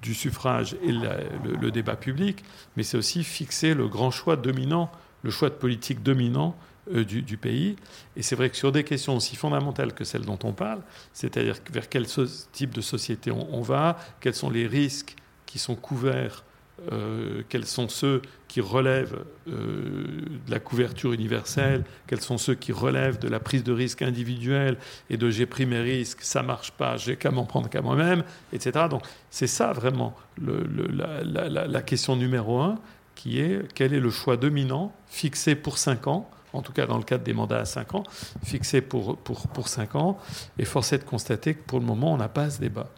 du 0.02 0.12
suffrage 0.12 0.76
et 0.82 0.92
le, 0.92 1.70
débat 1.70 1.96
public, 1.96 2.44
mais 2.76 2.82
c'est 2.82 2.98
aussi 2.98 3.24
fixer 3.24 3.72
le 3.72 3.88
grand 3.88 4.10
choix 4.10 4.36
dominant, 4.36 4.90
le 5.22 5.30
choix 5.30 5.48
de 5.48 5.54
politique 5.54 6.02
dominant 6.02 6.54
euh, 6.92 7.04
du, 7.04 7.22
du, 7.22 7.38
pays. 7.38 7.76
Et 8.14 8.22
c'est 8.22 8.36
vrai 8.36 8.50
que 8.50 8.56
sur 8.56 8.72
des 8.72 8.84
questions 8.84 9.16
aussi 9.16 9.36
fondamentales 9.36 9.94
que 9.94 10.04
celles 10.04 10.24
dont 10.26 10.38
on 10.44 10.52
parle, 10.52 10.80
c'est-à-dire 11.14 11.56
vers 11.70 11.88
quel 11.88 12.06
type 12.52 12.74
de 12.74 12.82
société 12.82 13.30
on, 13.30 13.62
va, 13.62 13.98
quels 14.20 14.34
sont 14.34 14.50
les 14.50 14.66
risques 14.66 15.16
qui 15.46 15.58
sont 15.58 15.76
couverts 15.76 16.44
euh, 16.92 17.42
quels 17.48 17.64
sont 17.64 17.88
ceux 17.88 18.20
qui 18.48 18.60
relèvent 18.60 19.24
euh, 19.48 20.20
de 20.46 20.50
la 20.50 20.58
couverture 20.58 21.12
universelle, 21.14 21.84
quels 22.06 22.20
sont 22.20 22.36
ceux 22.36 22.54
qui 22.54 22.70
relèvent 22.70 23.18
de 23.18 23.28
la 23.28 23.40
prise 23.40 23.64
de 23.64 23.72
risque 23.72 24.02
individuelle 24.02 24.76
et 25.08 25.16
de 25.16 25.30
j'ai 25.30 25.46
pris 25.46 25.64
mes 25.64 25.80
risques, 25.80 26.20
ça 26.20 26.42
marche 26.42 26.72
pas, 26.72 26.96
j'ai 26.96 27.16
qu'à 27.16 27.30
m'en 27.30 27.44
prendre 27.44 27.70
qu'à 27.70 27.80
moi-même, 27.80 28.24
etc. 28.52 28.86
Donc 28.90 29.02
c'est 29.30 29.46
ça 29.46 29.72
vraiment 29.72 30.14
la, 30.38 31.82
question 31.82 32.14
numéro 32.14 32.60
un, 32.60 32.78
qui 33.14 33.40
est 33.40 33.62
quel 33.74 33.94
est 33.94 34.00
le 34.00 34.10
choix 34.10 34.36
dominant 34.36 34.92
fixé 35.08 35.54
pour 35.54 35.78
cinq 35.78 36.06
ans 36.06 36.28
en 36.52 36.62
tout 36.62 36.72
cas 36.72 36.86
dans 36.86 36.98
le 36.98 37.04
cadre 37.04 37.24
des 37.24 37.34
mandats 37.34 37.60
à 37.60 37.64
cinq 37.64 37.94
ans, 37.94 38.02
fixé 38.44 38.80
pour, 38.80 39.18
pour, 39.18 39.46
pour 39.48 39.68
5 39.68 39.94
ans, 39.94 40.18
et 40.58 40.64
force 40.64 40.92
de 40.92 40.98
constater 40.98 41.54
que 41.54 41.62
pour 41.62 41.80
le 41.80 41.84
moment, 41.84 42.14
on 42.14 42.16
n'a 42.16 42.30
pas 42.30 42.48
ce 42.48 42.60
débat. 42.60 42.88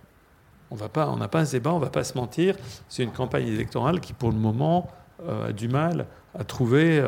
On 0.70 0.76
n'a 0.76 1.28
pas, 1.28 1.44
ce 1.46 1.52
débat, 1.52 1.72
on 1.72 1.78
ne 1.78 1.84
va 1.84 1.90
pas 1.90 2.04
se 2.04 2.16
mentir. 2.16 2.54
C'est 2.88 3.02
une 3.02 3.12
campagne 3.12 3.48
électorale 3.48 4.00
qui, 4.00 4.12
pour 4.12 4.30
le 4.30 4.38
moment, 4.38 4.90
a 5.26 5.52
du 5.52 5.68
mal 5.68 6.06
à 6.38 6.44
trouver 6.44 7.02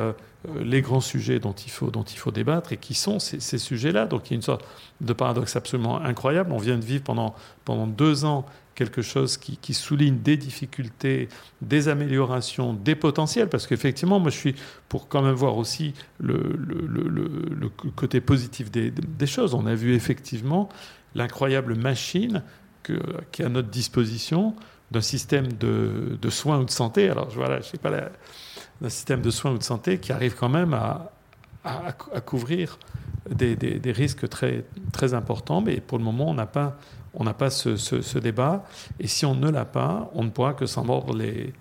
les 0.58 0.80
grands 0.80 1.00
sujets 1.00 1.38
dont 1.38 1.52
il 1.52 1.70
faut, 1.70 2.30
débattre 2.30 2.72
et 2.72 2.76
qui 2.76 2.94
sont 2.94 3.18
ces, 3.18 3.58
sujets-là. 3.58 4.06
Donc 4.06 4.28
il 4.28 4.30
y 4.30 4.34
a 4.34 4.36
une 4.36 4.42
sorte 4.42 4.64
de 5.00 5.12
paradoxe 5.12 5.56
absolument 5.56 6.00
incroyable. 6.00 6.52
On 6.52 6.58
vient 6.58 6.78
de 6.78 6.84
vivre 6.84 7.04
pendant, 7.04 7.34
pendant 7.64 7.86
deux 7.86 8.24
ans 8.24 8.46
quelque 8.74 9.02
chose 9.02 9.36
qui, 9.36 9.74
souligne 9.74 10.20
des 10.20 10.38
difficultés, 10.38 11.28
des 11.60 11.88
améliorations, 11.88 12.72
des 12.72 12.94
potentiels, 12.94 13.50
parce 13.50 13.66
qu'effectivement, 13.66 14.20
moi 14.20 14.30
je 14.30 14.36
suis 14.36 14.54
pour 14.88 15.08
quand 15.08 15.20
même 15.20 15.34
voir 15.34 15.58
aussi 15.58 15.92
le, 16.18 16.38
côté 17.94 18.22
positif 18.22 18.70
des, 18.70 19.26
choses. 19.26 19.52
On 19.52 19.66
a 19.66 19.74
vu 19.74 19.94
effectivement 19.94 20.70
l'incroyable 21.14 21.74
machine 21.74 22.42
qui 22.82 23.42
est 23.42 23.44
à 23.44 23.48
notre 23.48 23.68
disposition 23.68 24.54
d'un 24.90 25.00
système 25.00 25.52
de, 25.52 26.30
soins 26.30 26.58
ou 26.58 26.64
de 26.64 26.70
santé. 26.70 27.08
Alors 27.08 27.28
voilà, 27.30 27.60
je 27.60 27.66
sais 27.66 27.78
pas, 27.78 27.90
d'un 27.90 28.88
système 28.88 29.22
de 29.22 29.30
soins 29.30 29.52
ou 29.52 29.58
de 29.58 29.62
santé 29.62 29.98
qui 29.98 30.12
arrive 30.12 30.34
quand 30.34 30.48
même 30.48 30.74
à, 30.74 31.12
couvrir 32.24 32.78
des, 33.30 33.92
risques 33.92 34.28
très, 34.28 34.64
très 34.92 35.14
importants, 35.14 35.60
mais 35.60 35.80
pour 35.80 35.98
le 35.98 36.04
moment, 36.04 36.28
on 36.28 36.34
n'a 36.34 36.46
pas 36.46 36.76
on 37.14 37.24
pas 37.24 37.50
ce, 37.50 38.18
débat. 38.18 38.64
Et 38.98 39.08
si 39.08 39.26
on 39.26 39.34
ne 39.34 39.50
l'a 39.50 39.64
pas, 39.64 40.10
on 40.14 40.24
ne 40.24 40.30
pourra 40.30 40.54
que 40.54 40.66
s'en 40.66 40.84
mordre 40.84 41.14
les, 41.16 41.52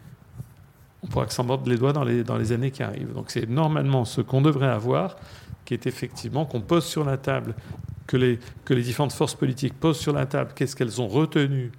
on 1.04 1.08
pourra 1.08 1.26
que 1.26 1.34
s'en 1.34 1.44
mordre 1.44 1.70
les 1.70 1.78
doigts 1.78 1.94
dans 1.94 2.04
les, 2.04 2.24
dans 2.24 2.38
les 2.38 2.52
années 2.52 2.72
qui 2.72 2.84
arrivent. 2.84 3.14
Donc 3.14 3.32
c'est 3.32 3.50
normalement 3.50 4.06
ce 4.06 4.22
qu'on 4.22 4.42
devrait 4.42 4.68
avoir, 4.68 5.16
qui 5.66 5.74
est 5.74 5.88
effectivement 5.88 6.46
qu'on 6.46 6.62
pose 6.62 6.86
sur 6.86 7.04
la 7.04 7.18
table, 7.18 7.56
que 8.10 8.18
les, 8.18 8.82
différentes 8.82 9.14
forces 9.14 9.36
politiques 9.36 9.80
posent 9.80 10.00
sur 10.00 10.14
la 10.14 10.26
table, 10.26 10.52
qu'est-ce 10.56 10.76
qu'elles 10.76 11.00
ont 11.00 11.08
retenu 11.08 11.72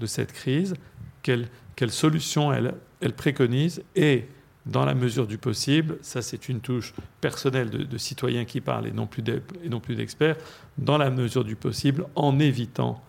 de 0.00 0.06
cette 0.06 0.32
crise, 0.32 0.74
quelles 1.22 1.46
quelle 1.76 1.92
solutions 1.92 2.52
elles, 2.52 2.74
préconisent, 3.14 3.82
et 3.96 4.26
dans 4.66 4.84
la 4.84 4.94
mesure 4.94 5.26
du 5.26 5.38
possible, 5.38 5.96
ça 6.02 6.20
c'est 6.20 6.50
une 6.50 6.60
touche 6.60 6.92
personnelle 7.22 7.70
de, 7.70 7.98
citoyens 7.98 8.44
qui 8.44 8.60
parlent 8.60 8.86
et 8.86 8.92
non 8.92 9.06
plus 9.06 9.94
d'experts, 9.94 10.36
dans 10.76 10.98
la 10.98 11.08
mesure 11.10 11.42
du 11.42 11.56
possible, 11.56 12.04
en 12.16 12.38
évitant, 12.38 13.00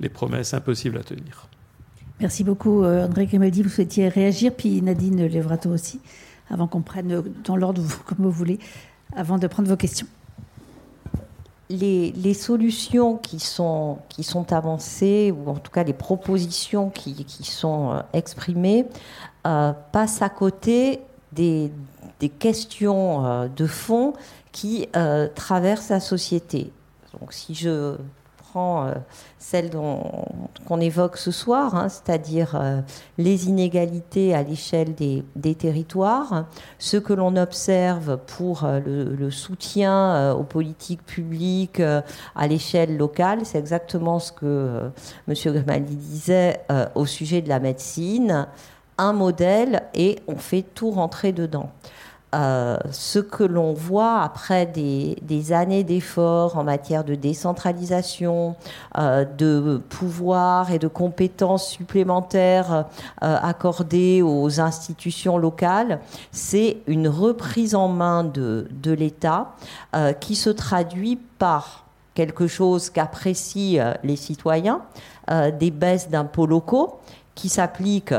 les 0.00 0.08
promesses 0.08 0.54
impossibles 0.54 0.96
à 0.96 1.02
tenir. 1.02 1.46
Merci 2.20 2.42
beaucoup 2.42 2.84
euh, 2.84 3.04
André 3.04 3.26
Grimaldi, 3.26 3.62
vous 3.62 3.68
souhaitiez 3.68 4.08
réagir, 4.08 4.54
puis 4.56 4.80
Nadine 4.80 5.26
Levrato 5.26 5.68
aussi, 5.68 6.00
avant 6.48 6.68
qu'on 6.68 6.80
prenne 6.80 7.22
dans 7.44 7.56
l'ordre 7.56 7.82
comme 8.06 8.18
vous 8.20 8.30
voulez, 8.30 8.58
avant 9.14 9.36
de 9.36 9.46
prendre 9.46 9.68
vos 9.68 9.76
questions. 9.76 10.06
Les, 11.74 12.34
solutions 12.34 13.16
qui 13.16 13.40
sont, 13.40 13.98
qui 14.08 14.22
sont 14.22 14.52
avancées, 14.52 15.32
ou 15.32 15.48
en 15.50 15.54
tout 15.54 15.70
cas 15.70 15.84
les 15.84 15.94
propositions 15.94 16.90
qui, 16.90 17.26
sont 17.44 17.92
euh, 17.92 18.00
exprimées, 18.12 18.86
euh, 19.46 19.72
passe 19.90 20.20
à 20.20 20.28
côté 20.28 21.00
des, 21.32 21.72
questions 22.38 23.24
euh, 23.24 23.48
de 23.48 23.66
fond 23.66 24.12
qui 24.52 24.86
traversent 25.34 25.88
la 25.88 26.00
société. 26.00 26.70
Donc 27.18 27.32
si 27.32 27.54
je 27.54 27.96
prends 28.52 28.92
celle 29.38 29.70
qu'on 29.70 30.80
évoque 30.80 31.16
ce 31.16 31.30
soir, 31.30 31.74
hein, 31.74 31.88
c'est-à-dire 31.88 32.60
les 33.16 33.48
inégalités 33.48 34.34
à 34.34 34.42
l'échelle 34.42 34.94
des, 34.94 35.54
territoires, 35.54 36.46
ce 36.78 36.98
que 36.98 37.14
l'on 37.14 37.36
observe 37.36 38.18
pour 38.18 38.66
le, 38.66 39.30
soutien 39.30 40.32
aux 40.32 40.42
politiques 40.42 41.04
publiques 41.06 41.80
à 41.80 42.46
l'échelle 42.46 42.98
locale, 42.98 43.40
c'est 43.44 43.58
exactement 43.58 44.18
ce 44.18 44.32
que 44.32 44.90
M. 45.28 45.34
Grimaldi 45.34 45.96
disait 45.96 46.60
au 46.94 47.06
sujet 47.06 47.40
de 47.40 47.48
la 47.48 47.58
médecine 47.58 48.46
un 48.98 49.12
modèle 49.12 49.82
et 49.94 50.18
on 50.28 50.36
fait 50.36 50.62
tout 50.62 50.90
rentrer 50.90 51.32
dedans. 51.32 51.70
Euh, 52.34 52.78
ce 52.90 53.18
que 53.18 53.44
l'on 53.44 53.74
voit 53.74 54.22
après 54.22 54.64
des, 54.64 55.52
années 55.52 55.84
d'efforts 55.84 56.56
en 56.56 56.64
matière 56.64 57.04
de 57.04 57.14
décentralisation, 57.14 58.56
euh, 58.96 59.26
de 59.26 59.82
pouvoir 59.90 60.72
et 60.72 60.78
de 60.78 60.88
compétences 60.88 61.68
supplémentaires 61.68 62.86
euh, 63.22 63.36
accordées 63.42 64.22
aux 64.22 64.60
institutions 64.60 65.36
locales, 65.36 66.00
c'est 66.30 66.78
une 66.86 67.06
reprise 67.06 67.74
en 67.74 67.88
main 67.88 68.24
de, 68.24 68.66
de 68.70 68.92
l'État 68.92 69.54
qui 70.20 70.36
se 70.36 70.48
traduit 70.48 71.16
par 71.38 71.84
quelque 72.14 72.46
chose 72.46 72.88
qu'apprécient 72.88 73.94
les 74.02 74.16
citoyens, 74.16 74.80
des 75.58 75.70
baisses 75.70 76.08
d'impôts 76.08 76.46
locaux 76.46 77.00
qui 77.34 77.48
s'appliquent 77.48 78.14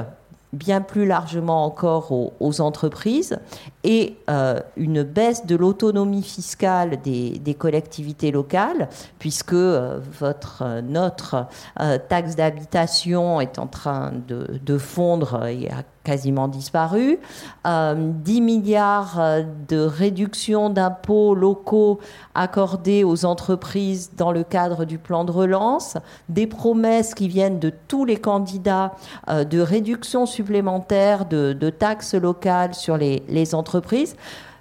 bien 0.54 0.82
plus 0.82 1.06
largement 1.06 1.66
encore 1.66 2.12
aux, 2.12 2.62
entreprises 2.62 3.40
et 3.84 4.16
euh, 4.30 4.60
une 4.78 5.04
baisse 5.04 5.46
de 5.46 5.56
l'autonomie 5.56 6.24
fiscale 6.24 7.02
des, 7.02 7.56
collectivités 7.58 8.32
locales, 8.32 8.90
puisque 9.20 9.54
euh, 9.54 10.00
votre, 10.20 10.82
notre 10.82 11.48
euh, 11.80 11.98
taxe 12.10 12.36
d'habitation 12.36 13.42
est 13.42 13.60
en 13.60 13.68
train 13.68 14.12
de, 14.28 14.60
de 14.64 14.78
fondre 14.78 15.46
et 15.46 15.70
a 15.70 15.84
quasiment 16.04 16.50
disparu, 16.50 17.18
10 17.64 18.42
milliards 18.42 19.22
de 19.70 19.80
réduction 19.80 20.70
d'impôts 20.70 21.34
locaux 21.34 22.02
accordés 22.36 23.06
aux 23.06 23.24
entreprises 23.24 24.12
dans 24.18 24.34
le 24.34 24.44
cadre 24.44 24.84
du 24.84 24.98
plan 24.98 25.24
de 25.24 25.32
relance, 25.32 25.96
des 26.28 26.46
promesses 26.46 27.16
qui 27.16 27.30
viennent 27.30 27.58
de 27.58 27.72
tous 27.88 28.04
les 28.04 28.18
candidats 28.18 28.96
de 29.30 29.62
réduction 29.62 30.26
supplémentaire 30.26 31.26
de, 31.26 31.70
taxes 31.70 32.16
locales 32.16 32.74
sur 32.74 32.98
les, 32.98 33.24
les 33.30 33.56
entreprises, 33.56 33.73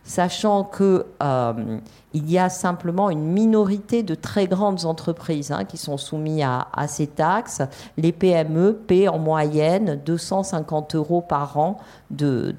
sachant 0.05 0.65
que 0.65 1.07
euh, 1.23 1.79
il 2.15 2.31
y 2.31 2.39
a 2.39 2.49
simplement 2.49 3.09
une 3.09 3.25
minorité 3.25 4.03
de 4.03 4.15
très 4.15 4.47
grandes 4.47 4.85
entreprises 4.85 5.51
hein, 5.51 5.65
qui 5.65 5.79
sont 5.79 5.97
soumises 5.97 6.45
à, 6.45 6.89
ces 6.89 7.07
taxes. 7.07 7.63
Les 7.97 8.13
PME 8.13 8.75
paient 8.87 9.09
en 9.09 9.19
moyenne 9.19 10.01
250 10.05 10.95
euros 10.95 11.23
par 11.23 11.57
an 11.57 11.79
de, 12.11 12.55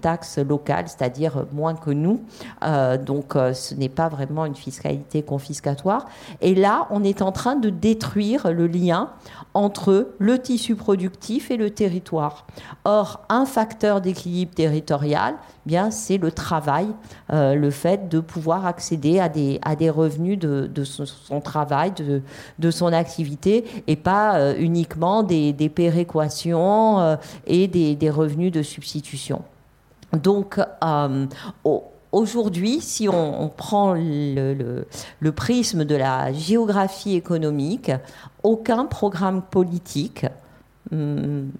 taxes 0.00 0.38
locales, 0.38 0.86
c'est-à-dire 0.88 1.46
moins 1.52 1.74
que 1.74 1.90
nous. 1.90 2.20
Euh, 2.62 2.96
donc 2.96 3.34
euh, 3.34 3.52
ce 3.52 3.74
n'est 3.74 3.88
pas 3.88 4.08
vraiment 4.08 4.44
une 4.44 4.54
fiscalité 4.54 5.22
confiscatoire. 5.22 6.06
Et 6.40 6.54
là, 6.54 6.86
on 6.90 7.02
est 7.02 7.22
en 7.22 7.32
train 7.32 7.56
de 7.56 7.70
détruire 7.70 8.52
le 8.52 8.66
lien 8.66 9.10
entre 9.54 10.08
le 10.18 10.38
tissu 10.40 10.74
productif 10.74 11.50
et 11.50 11.56
le 11.56 11.70
territoire. 11.70 12.46
Or, 12.84 13.24
un 13.28 13.46
facteur 13.46 14.00
d'équilibre 14.00 14.52
territorial, 14.52 15.34
eh 15.64 15.68
bien, 15.68 15.92
c'est 15.92 16.18
le 16.18 16.32
travail, 16.32 16.88
euh, 17.32 17.54
le 17.54 17.70
fait 17.70 18.08
de 18.08 18.18
pouvoir 18.18 18.66
accéder 18.66 19.20
à 19.20 19.28
des, 19.28 19.60
à 19.62 19.76
des 19.76 19.90
revenus 19.90 20.38
de, 20.38 20.66
de 20.66 20.84
son, 20.84 21.40
travail, 21.40 21.92
de, 21.92 22.20
de, 22.58 22.70
son 22.72 22.92
activité, 22.92 23.64
et 23.86 23.96
pas 23.96 24.36
euh, 24.36 24.54
uniquement 24.58 25.22
des, 25.22 25.52
des 25.52 25.68
péréquations 25.68 26.98
euh, 27.00 27.16
et 27.46 27.68
des, 27.68 27.94
des, 27.94 28.10
revenus 28.10 28.50
de 28.50 28.62
substitution. 28.62 29.42
Donc, 30.12 30.60
Aujourd'hui, 32.14 32.80
si 32.80 33.08
on, 33.08 33.48
prend 33.48 33.94
le, 33.94 34.84
prisme 35.34 35.84
de 35.84 35.96
la 35.96 36.32
géographie 36.32 37.16
économique, 37.16 37.90
aucun 38.44 38.84
programme 38.84 39.42
politique 39.42 40.24
hum, 40.92 41.50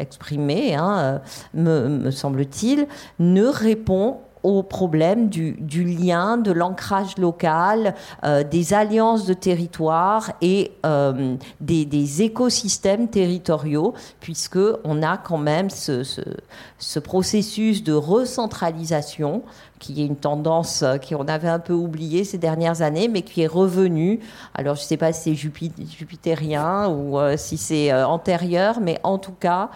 exprimé, 0.00 0.74
hein, 0.74 1.20
me, 1.54 2.10
semble-t-il, 2.10 2.88
ne 3.20 3.44
répond 3.44 4.16
au 4.42 4.64
problème 4.64 5.28
du, 5.28 5.84
lien, 5.84 6.36
de 6.36 6.50
l'ancrage 6.50 7.16
local, 7.16 7.94
euh, 8.24 8.42
des 8.42 8.74
alliances 8.74 9.24
de 9.24 9.34
territoire 9.34 10.32
et 10.40 10.72
euh, 10.84 11.36
des, 11.60 12.22
écosystèmes 12.22 13.06
territoriaux, 13.06 13.94
puisque 14.18 14.58
on 14.82 15.00
a 15.04 15.16
quand 15.16 15.38
même 15.38 15.70
ce 15.70 16.98
processus 16.98 17.84
de 17.84 17.92
recentralisation 17.92 19.44
qui 19.82 20.00
est 20.00 20.06
une 20.06 20.16
tendance 20.16 20.82
euh, 20.82 20.96
qu'on 20.96 21.26
avait 21.26 21.48
un 21.48 21.58
peu 21.58 21.72
oubliée 21.72 22.22
ces 22.22 22.38
dernières 22.38 22.82
années, 22.82 23.08
mais 23.08 23.22
qui 23.22 23.42
est 23.42 23.48
revenue. 23.48 24.20
Alors, 24.54 24.76
je 24.76 24.82
ne 24.82 24.86
sais 24.86 24.96
pas 24.96 25.12
si 25.12 25.34
c'est 25.36 25.84
jupitérien 25.98 26.88
ou 26.88 27.18
euh, 27.18 27.36
si 27.36 27.56
c'est 27.58 27.92
euh, 27.92 28.06
antérieur, 28.06 28.78
mais 28.80 29.00
en 29.02 29.18
tout 29.18 29.32
cas, 29.32 29.70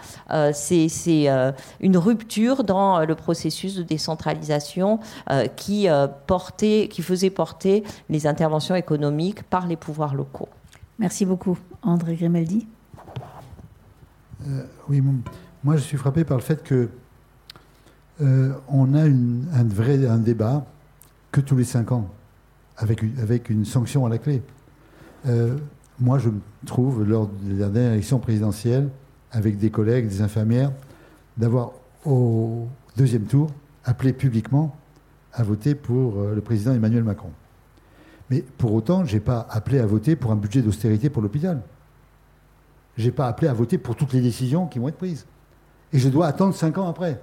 c'est 0.53 0.87
une 1.81 1.97
rupture 1.97 2.63
dans 2.63 3.05
le 3.05 3.15
processus 3.15 3.75
de 3.75 3.83
décentralisation 3.83 4.99
qui, 5.55 5.87
portait, 6.25 6.87
qui 6.89 7.01
faisait 7.01 7.29
porter 7.29 7.83
les 8.09 8.27
interventions 8.27 8.75
économiques 8.75 9.43
par 9.43 9.67
les 9.67 9.75
pouvoirs 9.75 10.15
locaux. 10.15 10.47
Merci 10.99 11.25
beaucoup. 11.25 11.57
André 11.81 12.15
Grimaldi 12.15 12.67
Oui, 14.87 15.01
moi 15.63 15.75
je 15.75 15.81
suis 15.81 15.97
frappé 15.97 16.23
par 16.23 16.37
le 16.37 16.43
fait 16.43 16.63
que 16.63 16.89
euh, 18.21 18.53
on 18.67 18.93
a 18.93 19.03
un 19.03 19.63
vrai 19.63 19.97
débat 20.19 20.65
que 21.31 21.41
tous 21.41 21.55
les 21.55 21.63
cinq 21.63 21.91
ans, 21.91 22.09
avec 22.77 23.01
une, 23.01 23.19
avec 23.19 23.49
une 23.49 23.65
sanction 23.65 24.05
à 24.05 24.09
la 24.09 24.17
clé. 24.17 24.41
Euh, 25.27 25.57
moi, 25.99 26.19
je 26.19 26.29
me 26.29 26.39
trouve, 26.65 27.03
lors 27.03 27.27
de 27.27 27.59
la 27.59 27.69
dernière 27.69 27.93
élection 27.93 28.19
présidentielle, 28.19 28.89
avec 29.31 29.57
des 29.57 29.69
collègues, 29.69 30.07
des 30.07 30.21
infirmières, 30.21 30.71
d'avoir 31.37 31.71
au 32.05 32.67
deuxième 32.95 33.23
tour, 33.23 33.49
appelé 33.83 34.13
publiquement 34.13 34.75
à 35.33 35.43
voter 35.43 35.75
pour 35.75 36.19
euh, 36.19 36.35
le 36.35 36.41
président 36.41 36.73
Emmanuel 36.73 37.03
Macron. 37.03 37.31
Mais 38.29 38.43
pour 38.57 38.73
autant, 38.73 39.05
je 39.05 39.13
n'ai 39.15 39.19
pas 39.19 39.47
appelé 39.49 39.79
à 39.79 39.85
voter 39.85 40.15
pour 40.15 40.31
un 40.31 40.35
budget 40.35 40.61
d'austérité 40.61 41.09
pour 41.09 41.21
l'hôpital. 41.21 41.61
Je 42.97 43.05
n'ai 43.05 43.11
pas 43.11 43.27
appelé 43.27 43.47
à 43.47 43.53
voter 43.53 43.77
pour 43.77 43.95
toutes 43.95 44.13
les 44.13 44.21
décisions 44.21 44.67
qui 44.67 44.79
vont 44.79 44.87
être 44.87 44.97
prises. 44.97 45.25
Et 45.93 45.99
je 45.99 46.09
dois 46.09 46.27
attendre 46.27 46.53
cinq 46.53 46.77
ans 46.77 46.89
après. 46.89 47.21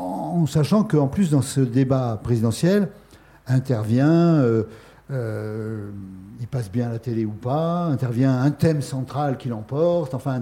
En 0.00 0.46
sachant 0.46 0.84
qu'en 0.84 1.06
plus, 1.06 1.30
dans 1.30 1.42
ce 1.42 1.60
débat 1.60 2.18
présidentiel, 2.22 2.88
intervient, 3.46 4.08
euh, 4.08 4.64
euh, 5.10 5.90
il 6.40 6.46
passe 6.46 6.70
bien 6.70 6.88
à 6.88 6.92
la 6.92 6.98
télé 6.98 7.26
ou 7.26 7.32
pas, 7.32 7.84
intervient 7.84 8.40
un 8.40 8.50
thème 8.50 8.80
central 8.80 9.36
qui 9.36 9.48
l'emporte, 9.48 10.14
enfin, 10.14 10.32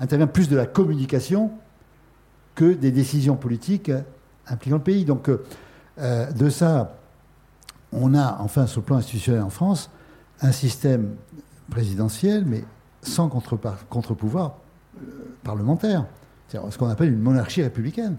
intervient, 0.00 0.26
plus 0.26 0.48
de 0.48 0.56
la 0.56 0.66
communication 0.66 1.52
que 2.56 2.72
des 2.72 2.90
décisions 2.90 3.36
politiques 3.36 3.92
impliquant 4.48 4.76
le 4.76 4.82
pays. 4.82 5.04
Donc, 5.04 5.28
euh, 5.28 6.32
de 6.32 6.48
ça, 6.48 6.96
on 7.92 8.14
a, 8.14 8.38
enfin, 8.40 8.66
sur 8.66 8.80
le 8.80 8.86
plan 8.86 8.96
institutionnel 8.96 9.42
en 9.42 9.50
France, 9.50 9.90
un 10.40 10.52
système 10.52 11.14
présidentiel, 11.70 12.44
mais 12.44 12.64
sans 13.02 13.28
contre-pouvoir 13.28 14.56
parlementaire. 15.44 16.06
C'est 16.48 16.58
ce 16.70 16.78
qu'on 16.78 16.88
appelle 16.88 17.12
une 17.12 17.20
monarchie 17.20 17.62
républicaine. 17.62 18.16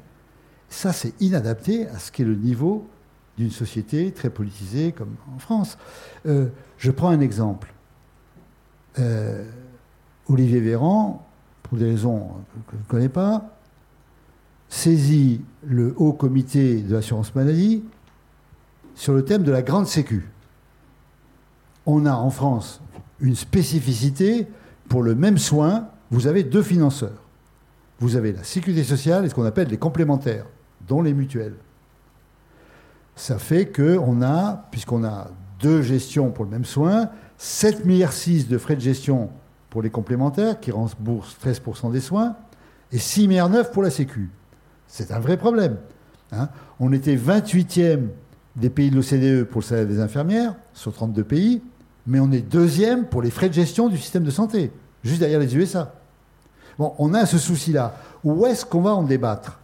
Ça, 0.76 0.92
c'est 0.92 1.14
inadapté 1.22 1.88
à 1.88 2.00
ce 2.00 2.12
qu'est 2.12 2.26
le 2.26 2.36
niveau 2.36 2.86
d'une 3.38 3.50
société 3.50 4.12
très 4.12 4.30
politisée 4.30 4.92
comme 4.92 5.16
en 5.34 5.40
France. 5.40 5.78
Euh, 6.26 6.48
je 6.78 6.92
prends 6.92 7.08
un 7.08 7.22
exemple. 7.22 7.74
Euh, 9.00 9.46
Olivier 10.28 10.60
Véran, 10.60 11.26
pour 11.64 11.78
des 11.78 11.86
raisons 11.86 12.28
que 12.68 12.74
je 12.74 12.78
ne 12.78 12.88
connais 12.90 13.08
pas, 13.08 13.58
saisit 14.68 15.46
le 15.66 15.94
haut 15.96 16.12
comité 16.12 16.82
de 16.82 16.94
l'assurance 16.94 17.34
maladie 17.36 17.82
sur 18.96 19.14
le 19.14 19.24
thème 19.24 19.44
de 19.44 19.54
la 19.54 19.62
grande 19.62 19.88
sécu. 19.88 20.28
On 21.86 22.06
a 22.06 22.14
en 22.14 22.30
France 22.30 22.82
une 23.22 23.36
spécificité 23.36 24.46
pour 24.90 25.04
le 25.04 25.16
même 25.16 25.38
soin, 25.38 25.88
vous 26.12 26.28
avez 26.28 26.44
deux 26.44 26.64
financeurs. 26.64 27.24
Vous 28.00 28.18
avez 28.18 28.34
la 28.34 28.44
sécurité 28.44 28.84
sociale 28.84 29.24
et 29.24 29.30
ce 29.30 29.36
qu'on 29.36 29.46
appelle 29.46 29.70
les 29.70 29.78
complémentaires, 29.78 30.46
dont 30.88 31.02
les 31.02 31.14
mutuelles. 31.14 31.56
Ça 33.16 33.38
fait 33.38 33.72
qu'on 33.72 34.22
a, 34.22 34.66
puisqu'on 34.72 35.04
a 35.04 35.28
deux 35.60 35.82
gestions 35.82 36.32
pour 36.32 36.46
le 36.46 36.52
même 36.52 36.66
soin, 36.66 37.10
7,6 37.40 37.86
milliards 37.86 38.12
de 38.50 38.58
frais 38.58 38.76
de 38.76 38.82
gestion 38.82 39.30
pour 39.70 39.82
les 39.82 39.90
complémentaires, 39.90 40.60
qui 40.60 40.72
remboursent 40.72 41.38
13% 41.44 41.92
des 41.92 42.02
soins, 42.02 42.36
et 42.92 42.98
6,9 42.98 43.28
milliards 43.28 43.72
pour 43.72 43.84
la 43.84 43.90
Sécu. 43.90 44.30
C'est 44.88 45.12
un 45.12 45.20
vrai 45.20 45.38
problème. 45.38 45.78
Hein. 46.32 46.50
On 46.80 46.92
était 46.94 47.16
28e 47.16 48.08
des 48.56 48.70
pays 48.70 48.90
de 48.90 48.96
l'OCDE 48.96 49.46
pour 49.46 49.62
le 49.62 49.66
salaire 49.66 49.88
des 49.88 50.00
infirmières, 50.00 50.56
sur 50.74 50.94
32 50.94 51.24
pays, 51.24 51.62
mais 52.08 52.20
on 52.20 52.32
est 52.32 52.42
deuxième 52.42 53.06
pour 53.06 53.22
les 53.22 53.32
frais 53.32 53.50
de 53.50 53.54
gestion 53.54 53.90
du 53.90 53.98
système 53.98 54.24
de 54.24 54.32
santé, 54.32 54.72
juste 55.04 55.20
derrière 55.20 55.40
les 55.40 55.56
USA. 55.56 55.94
Bon, 56.78 56.94
on 56.98 57.14
a 57.14 57.26
ce 57.26 57.38
souci-là. 57.38 57.96
Où 58.24 58.46
est-ce 58.46 58.66
qu'on 58.66 58.82
va 58.82 58.94
en 58.94 59.04
débattre? 59.04 59.60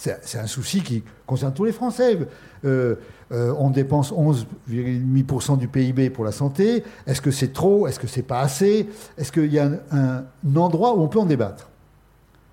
C'est 0.00 0.38
un 0.38 0.46
souci 0.46 0.82
qui 0.82 1.02
concerne 1.26 1.52
tous 1.52 1.66
les 1.66 1.72
Français. 1.72 2.18
Euh, 2.64 2.96
euh, 3.32 3.54
on 3.58 3.68
dépense 3.68 4.12
11,5% 4.12 5.58
du 5.58 5.68
PIB 5.68 6.08
pour 6.08 6.24
la 6.24 6.32
santé. 6.32 6.84
Est-ce 7.06 7.20
que 7.20 7.30
c'est 7.30 7.52
trop? 7.52 7.86
Est-ce 7.86 8.00
que 8.00 8.06
c'est 8.06 8.22
pas 8.22 8.40
assez? 8.40 8.88
Est-ce 9.18 9.30
qu'il 9.30 9.52
y 9.52 9.58
a 9.58 9.70
un, 9.90 10.24
endroit 10.56 10.96
où 10.96 11.02
on 11.02 11.08
peut 11.08 11.18
en 11.18 11.26
débattre? 11.26 11.68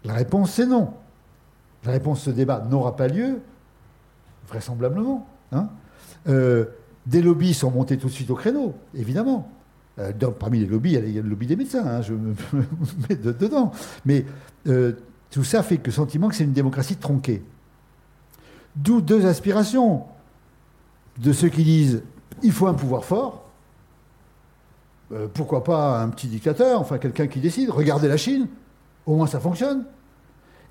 La 0.03 0.14
réponse, 0.14 0.52
c'est 0.52 0.65
non. 0.65 0.94
La 1.86 1.94
réponse, 1.94 2.24
ce 2.24 2.32
débat 2.32 2.65
n'aura 2.69 2.98
pas 2.98 3.07
lieu, 3.07 3.40
vraisemblablement. 4.49 5.26
Hein. 5.53 5.69
Euh, 6.28 6.65
des 7.06 7.22
lobbies 7.22 7.53
sont 7.53 7.72
montés 7.72 7.98
tout 7.98 8.07
de 8.07 8.11
suite 8.11 8.30
au 8.30 8.36
créneau, 8.36 8.74
évidemment. 8.94 9.49
parmi 10.38 10.60
les 10.60 10.65
lobbies, 10.65 10.95
il 10.95 11.15
y 11.15 11.19
a 11.19 11.22
le 11.22 11.30
lobby 11.30 11.48
des 11.48 11.56
médecins, 11.56 11.86
hein, 11.88 12.02
je 12.02 12.14
me 12.14 12.36
mets 13.10 13.15
dedans. 13.15 13.72
Mais 14.06 14.26
tout 15.31 15.43
ça 15.43 15.63
fait 15.63 15.79
le 15.83 15.91
sentiment 15.91 16.29
que 16.29 16.35
c'est 16.35 16.43
une 16.43 16.53
démocratie 16.53 16.95
tronquée. 16.95 17.43
D'où 18.75 19.01
deux 19.01 19.25
aspirations 19.25 20.03
de 21.17 21.33
ceux 21.33 21.49
qui 21.49 21.63
disent 21.63 22.03
il 22.43 22.51
faut 22.51 22.67
un 22.67 22.73
pouvoir 22.73 23.03
fort. 23.03 23.43
Euh, 25.11 25.27
pourquoi 25.33 25.63
pas 25.63 26.01
un 26.01 26.09
petit 26.09 26.27
dictateur, 26.27 26.81
enfin 26.81 26.97
quelqu'un 26.97 27.27
qui 27.27 27.39
décide. 27.39 27.69
Regardez 27.69 28.07
la 28.07 28.17
Chine, 28.17 28.47
au 29.05 29.15
moins 29.15 29.27
ça 29.27 29.39
fonctionne. 29.39 29.85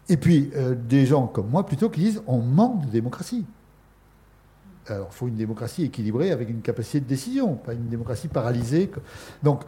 Et 0.08 0.16
puis 0.16 0.50
euh, 0.54 0.74
des 0.74 1.06
gens 1.06 1.26
comme 1.26 1.48
moi 1.48 1.66
plutôt 1.66 1.90
qui 1.90 2.00
disent 2.00 2.22
on 2.26 2.38
manque 2.38 2.86
de 2.86 2.90
démocratie. 2.90 3.44
Alors 4.88 5.08
il 5.10 5.14
faut 5.14 5.28
une 5.28 5.36
démocratie 5.36 5.84
équilibrée 5.84 6.30
avec 6.30 6.48
une 6.48 6.60
capacité 6.60 7.00
de 7.00 7.06
décision, 7.06 7.54
pas 7.54 7.72
une 7.72 7.88
démocratie 7.88 8.28
paralysée. 8.28 8.90
Donc 9.42 9.62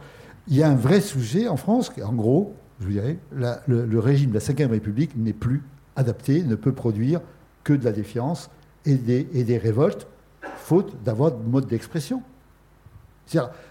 il 0.47 0.55
y 0.55 0.63
a 0.63 0.69
un 0.69 0.75
vrai 0.75 1.01
sujet 1.01 1.47
en 1.47 1.57
France, 1.57 1.91
en 2.03 2.13
gros, 2.13 2.55
je 2.79 2.85
vous 2.85 2.91
dirais, 2.91 3.17
le, 3.31 3.99
régime 3.99 4.31
de 4.31 4.39
la 4.39 4.65
Ve 4.67 4.71
République 4.71 5.15
n'est 5.15 5.33
plus 5.33 5.63
adapté, 5.95 6.43
ne 6.43 6.55
peut 6.55 6.71
produire 6.71 7.21
que 7.63 7.73
de 7.73 7.83
la 7.83 7.91
défiance 7.91 8.49
et 8.85 8.95
des, 8.95 9.57
révoltes, 9.57 10.07
faute 10.55 10.95
d'avoir 11.03 11.31
de 11.31 11.43
mode 11.43 11.67
d'expression. 11.67 12.23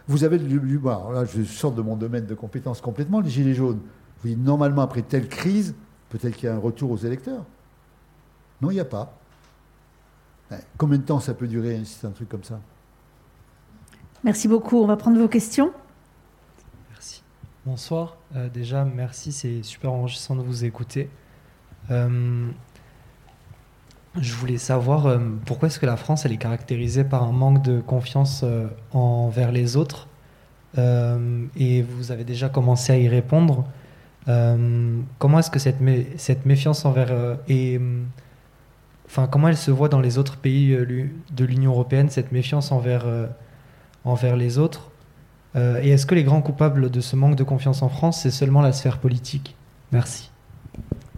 Vous 0.06 0.24
avez 0.24 0.38
du 0.38 0.60
là 0.60 1.24
je 1.24 1.42
sors 1.42 1.72
de 1.72 1.82
mon 1.82 1.96
domaine 1.96 2.26
de 2.26 2.34
compétences 2.34 2.80
complètement, 2.80 3.20
les 3.20 3.30
Gilets 3.30 3.54
jaunes. 3.54 3.80
Vous 4.22 4.28
dites, 4.28 4.38
normalement, 4.38 4.82
après 4.82 5.02
telle 5.02 5.28
crise, 5.28 5.74
peut-être 6.10 6.36
qu'il 6.36 6.48
y 6.48 6.52
a 6.52 6.54
un 6.54 6.58
retour 6.58 6.90
aux 6.90 6.96
électeurs. 6.96 7.44
Non, 8.60 8.70
il 8.70 8.74
n'y 8.74 8.80
a 8.80 8.84
pas. 8.84 9.14
Combien 10.76 10.98
de 10.98 11.02
temps 11.02 11.20
ça 11.20 11.34
peut 11.34 11.46
durer 11.46 11.80
un 12.04 12.10
truc 12.10 12.28
comme 12.28 12.44
ça? 12.44 12.60
Merci 14.24 14.48
beaucoup. 14.48 14.78
On 14.78 14.86
va 14.86 14.96
prendre 14.96 15.18
vos 15.18 15.28
questions. 15.28 15.72
Bonsoir. 17.66 18.16
Euh, 18.36 18.48
déjà, 18.48 18.84
merci, 18.84 19.32
c'est 19.32 19.62
super 19.62 19.92
enrichissant 19.92 20.36
de 20.36 20.42
vous 20.42 20.64
écouter. 20.64 21.10
Euh, 21.90 22.48
je 24.18 24.32
voulais 24.34 24.58
savoir 24.58 25.06
euh, 25.06 25.18
pourquoi 25.44 25.66
est-ce 25.66 25.80
que 25.80 25.86
la 25.86 25.96
France 25.96 26.24
est 26.24 26.36
caractérisée 26.36 27.02
par 27.04 27.24
un 27.24 27.32
manque 27.32 27.62
de 27.62 27.80
confiance 27.80 28.44
envers 28.92 29.52
les 29.52 29.76
autres? 29.76 30.08
Et 30.76 31.82
vous 31.82 32.12
avez 32.12 32.22
déjà 32.22 32.48
commencé 32.48 32.92
à 32.92 32.98
y 32.98 33.08
répondre. 33.08 33.64
comment 34.26 35.38
est-ce 35.40 35.50
que 35.50 35.58
cette, 35.58 35.80
méfiance 36.46 36.84
envers 36.84 37.38
et 37.48 37.80
enfin 39.06 39.26
comment 39.26 39.48
elle 39.48 39.56
se 39.56 39.72
voit 39.72 39.88
dans 39.88 40.00
les 40.00 40.18
autres 40.18 40.36
pays 40.36 40.76
de 40.76 41.44
l'Union 41.44 41.72
européenne 41.72 42.10
cette 42.10 42.30
méfiance 42.30 42.70
envers 42.70 44.36
les 44.36 44.58
autres? 44.58 44.92
Euh, 45.56 45.80
et 45.82 45.90
est-ce 45.90 46.06
que 46.06 46.14
les 46.14 46.24
grands 46.24 46.42
coupables 46.42 46.90
de 46.90 47.00
ce 47.00 47.16
manque 47.16 47.36
de 47.36 47.44
confiance 47.44 47.82
en 47.82 47.88
France, 47.88 48.22
c'est 48.22 48.30
seulement 48.30 48.60
la 48.60 48.72
sphère 48.72 48.98
politique? 48.98 49.56
Merci. 49.92 50.30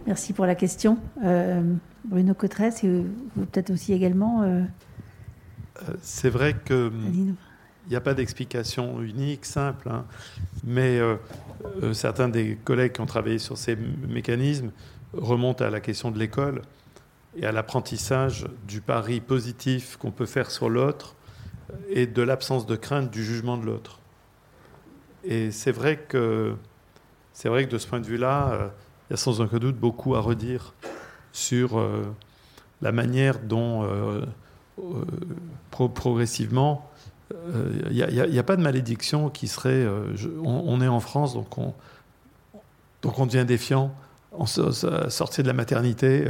Merci 0.07 0.33
pour 0.33 0.45
la 0.45 0.55
question. 0.55 0.97
Euh, 1.23 1.61
Bruno 2.05 2.33
Cotresse, 2.33 2.83
et 2.83 2.87
vous 3.35 3.45
peut-être 3.45 3.69
aussi 3.71 3.93
également. 3.93 4.43
Euh, 4.43 4.63
c'est 6.01 6.29
vrai 6.29 6.55
que. 6.65 6.91
Il 7.87 7.89
n'y 7.89 7.95
a 7.95 8.01
pas 8.01 8.13
d'explication 8.13 9.01
unique, 9.01 9.43
simple, 9.43 9.89
hein. 9.89 10.05
mais 10.63 10.99
certains 11.93 12.29
des 12.29 12.55
collègues 12.63 12.91
qui 12.91 13.01
ont 13.01 13.07
travaillé 13.07 13.39
sur 13.39 13.57
ces 13.57 13.75
mécanismes 13.75 14.69
remontent 15.13 15.65
à 15.65 15.71
la 15.71 15.79
question 15.81 16.11
de 16.11 16.19
l'école 16.19 16.61
et 17.35 17.43
à 17.43 17.51
l'apprentissage 17.51 18.45
du 18.67 18.81
pari 18.81 19.19
positif 19.19 19.97
qu'on 19.97 20.11
peut 20.11 20.27
faire 20.27 20.51
sur 20.51 20.69
l'autre 20.69 21.15
et 21.89 22.05
de 22.05 22.21
l'absence 22.21 22.67
de 22.67 22.75
crainte 22.75 23.09
du 23.09 23.25
jugement 23.25 23.57
de 23.57 23.65
l'autre. 23.65 24.00
Et 25.23 25.51
c'est 25.51 25.71
vrai 25.71 25.97
que 25.97 26.55
c'est 27.33 27.49
vrai 27.49 27.65
que 27.65 27.71
de 27.71 27.77
ce 27.77 27.87
point 27.87 27.99
de 27.99 28.05
vue-là, 28.05 28.51
euh, 28.51 28.67
il 29.09 29.13
y 29.13 29.15
a 29.15 29.17
sans 29.17 29.41
aucun 29.41 29.57
doute 29.57 29.77
beaucoup 29.77 30.15
à 30.15 30.19
redire 30.19 30.73
sur 31.31 31.79
euh, 31.79 32.03
la 32.81 32.91
manière 32.91 33.39
dont 33.39 33.83
euh, 33.83 34.25
progressivement 35.95 36.87
il 37.89 37.93
n'y 37.93 38.39
a, 38.39 38.43
pas 38.43 38.57
de 38.57 38.61
malédiction 38.61 39.29
qui 39.29 39.47
serait 39.47 39.87
on, 40.43 40.81
est 40.81 40.87
en 40.87 40.99
France 40.99 41.33
donc 41.33 41.57
on 41.57 41.73
donc 43.01 43.19
on 43.19 43.25
devient 43.25 43.45
défiant 43.45 43.95
on 44.33 44.45
sortir 44.45 45.43
de 45.43 45.47
la 45.47 45.53
maternité. 45.53 46.27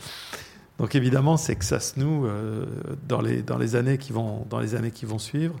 Donc 0.78 0.94
évidemment 0.94 1.36
c'est 1.36 1.56
que 1.56 1.64
ça 1.64 1.80
se 1.80 1.98
noue 1.98 2.28
dans 3.08 3.20
les 3.20 3.42
dans 3.42 3.58
les 3.58 3.74
années 3.74 3.98
qui 3.98 4.12
vont 4.12 4.46
dans 4.48 4.60
les 4.60 4.74
années 4.74 4.90
qui 4.90 5.06
vont 5.06 5.18
suivre 5.18 5.54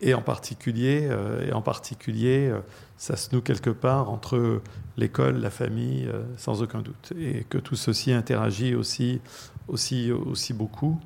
et 0.00 0.14
en 0.14 0.22
particulier, 0.22 1.08
euh, 1.10 1.46
et 1.46 1.52
en 1.52 1.62
particulier 1.62 2.48
euh, 2.48 2.60
ça 2.96 3.16
se 3.16 3.34
noue 3.34 3.40
quelque 3.40 3.70
part 3.70 4.10
entre 4.10 4.60
l'école, 4.96 5.38
la 5.38 5.50
famille, 5.50 6.06
euh, 6.06 6.22
sans 6.36 6.62
aucun 6.62 6.80
doute. 6.80 7.12
Et 7.18 7.44
que 7.48 7.58
tout 7.58 7.76
ceci 7.76 8.12
interagit 8.12 8.74
aussi, 8.74 9.20
aussi, 9.68 10.10
aussi 10.10 10.52
beaucoup. 10.52 11.00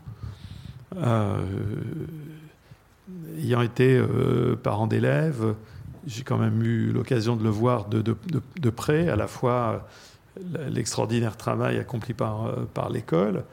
ayant 3.39 3.63
été 3.63 4.03
parent 4.63 4.87
d'élèves, 4.87 5.55
j'ai 6.07 6.23
quand 6.23 6.39
même 6.39 6.63
eu 6.63 6.93
l'occasion 6.93 7.37
de 7.37 7.45
le 7.45 7.51
voir 7.51 7.87
de, 7.87 8.71
près, 8.71 9.09
à 9.09 9.17
la 9.17 9.27
fois 9.27 9.87
l'extraordinaire 10.71 11.37
travail 11.37 11.79
accompli 11.79 12.15
par, 12.15 12.55
par 12.73 12.89
l'école, 12.89 13.45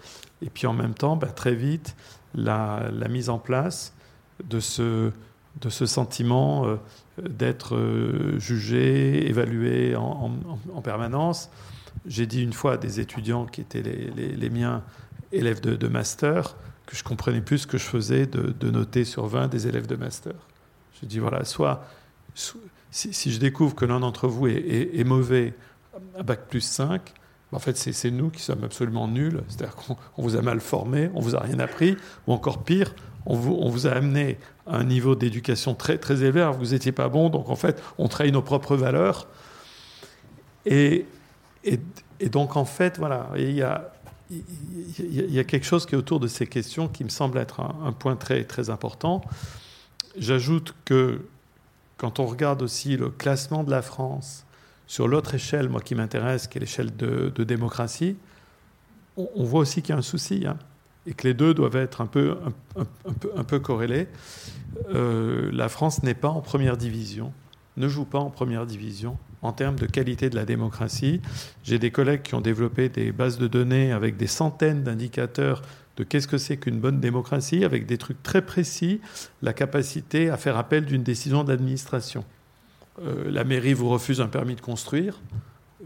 et 0.41 0.49
puis 0.49 0.67
en 0.67 0.73
même 0.73 0.93
temps, 0.93 1.17
bah, 1.17 1.27
très 1.27 1.55
vite, 1.55 1.95
la, 2.35 2.89
mise 3.09 3.29
en 3.29 3.39
place 3.39 3.93
de 4.43 4.59
ce, 4.59 5.11
de 5.61 5.69
ce 5.69 5.85
sentiment 5.85 6.65
d'être 7.21 7.77
jugé, 8.37 9.29
évalué 9.29 9.95
en, 9.95 10.31
en, 10.73 10.81
permanence. 10.81 11.49
J'ai 12.05 12.25
dit 12.25 12.43
une 12.43 12.53
fois 12.53 12.73
à 12.73 12.77
des 12.77 12.99
étudiants 12.99 13.45
qui 13.45 13.61
étaient 13.61 13.81
les, 13.81 14.35
les, 14.35 14.49
miens, 14.49 14.83
élèves 15.31 15.61
de, 15.61 15.75
de, 15.75 15.87
master, 15.87 16.55
que 16.85 16.95
je 16.95 17.03
comprenais 17.03 17.41
plus 17.41 17.59
ce 17.59 17.67
que 17.67 17.77
je 17.77 17.83
faisais 17.83 18.25
de, 18.25 18.69
noter 18.69 19.05
sur 19.05 19.27
20 19.27 19.47
des 19.47 19.67
élèves 19.67 19.87
de 19.87 19.95
master. 19.95 20.33
Je 21.01 21.05
dis 21.05 21.19
voilà, 21.19 21.45
soit, 21.45 21.85
si, 22.33 23.13
si, 23.13 23.31
je 23.31 23.39
découvre 23.39 23.75
que 23.75 23.85
l'un 23.85 23.99
d'entre 23.99 24.27
vous 24.27 24.47
est, 24.47 24.53
est, 24.53 24.99
est, 24.99 25.03
mauvais 25.03 25.53
à 26.17 26.23
bac 26.23 26.47
plus 26.47 26.61
5, 26.61 27.13
ben, 27.51 27.57
en 27.57 27.59
fait 27.59 27.77
c'est 27.77 28.11
nous 28.11 28.29
qui 28.29 28.41
sommes 28.41 28.63
absolument 28.63 29.07
nuls, 29.07 29.43
c'est-à-dire 29.47 29.75
qu'on 29.75 30.21
vous 30.21 30.35
a 30.35 30.41
mal 30.41 30.59
formé, 30.59 31.09
on 31.13 31.21
vous 31.21 31.35
a 31.35 31.39
rien 31.39 31.59
appris, 31.59 31.95
ou 32.27 32.33
encore 32.33 32.63
pire, 32.63 32.93
on 33.25 33.35
vous, 33.35 33.87
a 33.87 33.91
amené 33.91 34.37
à 34.67 34.77
un 34.77 34.83
niveau 34.83 35.15
d'éducation 35.15 35.75
très, 35.75 35.97
très 35.97 36.23
élevé, 36.23 36.49
vous 36.57 36.67
n'étiez 36.67 36.91
pas 36.91 37.09
bon, 37.09 37.29
donc 37.29 37.49
en 37.49 37.55
fait 37.55 37.81
on 37.97 38.07
trahit 38.07 38.33
nos 38.33 38.41
propres 38.41 38.75
valeurs. 38.75 39.27
Et, 40.65 41.05
donc 42.31 42.55
en 42.55 42.65
fait, 42.65 42.97
voilà, 42.97 43.29
il 43.37 43.51
y 43.51 43.61
a 43.61 45.43
quelque 45.43 45.65
chose 45.65 45.85
qui 45.85 45.95
est 45.95 45.97
autour 45.97 46.19
de 46.19 46.27
ces 46.27 46.47
questions 46.47 46.87
qui 46.87 47.03
me 47.03 47.09
semble 47.09 47.37
être 47.37 47.61
un, 47.61 47.91
point 47.91 48.15
très, 48.15 48.43
très 48.43 48.69
important. 48.69 49.21
J'ajoute 50.17 50.75
que 50.85 51.21
quand 51.97 52.19
on 52.19 52.25
regarde 52.25 52.61
aussi 52.61 52.97
le 52.97 53.09
classement 53.09 53.63
de 53.63 53.71
la 53.71 53.81
France 53.81 54.45
sur 54.87 55.07
l'autre 55.07 55.35
échelle, 55.35 55.69
moi 55.69 55.81
qui 55.81 55.95
m'intéresse, 55.95 56.47
qui 56.47 56.57
est 56.57 56.61
l'échelle 56.61 56.95
de, 56.95 57.43
démocratie, 57.43 58.17
on, 59.17 59.29
on 59.35 59.43
voit 59.43 59.61
aussi 59.61 59.81
qu'il 59.81 59.93
y 59.93 59.95
a 59.95 59.97
un 59.97 60.01
souci 60.01 60.45
hein, 60.47 60.57
et 61.07 61.13
que 61.13 61.27
les 61.27 61.33
deux 61.33 61.53
doivent 61.53 61.75
être 61.75 62.01
un 62.01 62.05
peu, 62.05 62.37
un, 63.35 63.43
peu 63.43 63.59
corrélés. 63.59 64.07
Euh, 64.93 65.49
la 65.53 65.69
France 65.69 66.03
n'est 66.03 66.13
pas 66.13 66.29
en 66.29 66.41
première 66.41 66.77
division, 66.77 67.33
ne 67.77 67.87
joue 67.87 68.05
pas 68.05 68.19
en 68.19 68.29
première 68.29 68.65
division 68.65 69.17
en 69.41 69.53
termes 69.53 69.77
de 69.77 69.85
qualité 69.85 70.29
de 70.29 70.35
la 70.35 70.45
démocratie. 70.45 71.21
J'ai 71.63 71.79
des 71.79 71.91
collègues 71.91 72.23
qui 72.23 72.35
ont 72.35 72.41
développé 72.41 72.89
des 72.89 73.11
bases 73.11 73.37
de 73.37 73.47
données 73.47 73.91
avec 73.91 74.17
des 74.17 74.27
centaines 74.27 74.83
d'indicateurs 74.83 75.61
de 75.97 76.03
qu'est-ce 76.03 76.27
que 76.27 76.37
c'est 76.37 76.57
qu'une 76.57 76.79
bonne 76.79 77.01
démocratie, 77.01 77.65
avec 77.65 77.85
des 77.85 77.97
trucs 77.97 78.23
très 78.23 78.41
précis, 78.41 79.01
la 79.41 79.51
capacité 79.51 80.29
à 80.29 80.37
faire 80.37 80.57
appel 80.57 80.85
d'une 80.85 81.03
décision 81.03 81.43
d'administration. 81.43 82.23
Euh, 83.05 83.29
la 83.29 83.43
mairie 83.43 83.73
vous 83.73 83.89
refuse 83.89 84.21
un 84.21 84.27
permis 84.27 84.55
de 84.55 84.61
construire. 84.61 85.19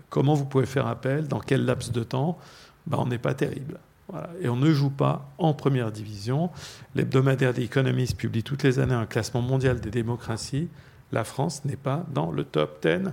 Comment 0.09 0.35
vous 0.35 0.45
pouvez 0.45 0.67
faire 0.67 0.85
appel? 0.85 1.27
Dans 1.27 1.39
quel 1.39 1.65
laps 1.65 1.91
de 1.91 2.03
temps? 2.03 2.37
Ben, 2.85 2.97
On 2.99 3.07
n'est 3.07 3.17
pas 3.17 3.33
terrible. 3.33 3.79
Et 4.41 4.49
on 4.49 4.55
ne 4.55 4.71
joue 4.71 4.89
pas 4.89 5.29
en 5.37 5.53
première 5.53 5.91
division. 5.91 6.49
L'hebdomadaire 6.95 7.53
des 7.53 7.63
Economist 7.63 8.17
publie 8.17 8.43
toutes 8.43 8.63
les 8.63 8.79
années 8.79 8.93
un 8.93 9.05
classement 9.05 9.41
mondial 9.41 9.79
des 9.79 9.89
démocraties. 9.89 10.67
La 11.11 11.23
France 11.23 11.63
n'est 11.65 11.77
pas 11.77 12.05
dans 12.13 12.31
le 12.31 12.43
top 12.43 12.85
10 12.85 13.11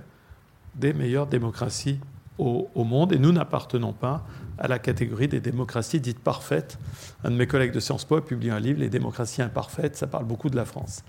des 0.75 0.93
meilleures 0.93 1.27
démocraties 1.27 1.99
au, 2.37 2.83
monde 2.83 3.13
et 3.13 3.19
nous 3.19 3.31
n'appartenons 3.31 3.93
pas 3.93 4.25
à 4.57 4.67
la 4.67 4.79
catégorie 4.79 5.27
des 5.27 5.39
démocraties 5.39 5.99
dites 5.99 6.19
parfaites. 6.19 6.79
Un 7.23 7.31
de 7.31 7.35
mes 7.35 7.45
collègues 7.45 7.71
de 7.71 7.79
Sciences 7.79 8.05
Po 8.05 8.15
a 8.15 8.25
publié 8.25 8.51
un 8.51 8.59
livre, 8.59 8.79
Les 8.79 8.89
démocraties 8.89 9.41
imparfaites, 9.41 9.95
ça 9.95 10.07
parle 10.07 10.25
beaucoup 10.25 10.49
de 10.49 10.55
la 10.55 10.65
France. 10.65 11.03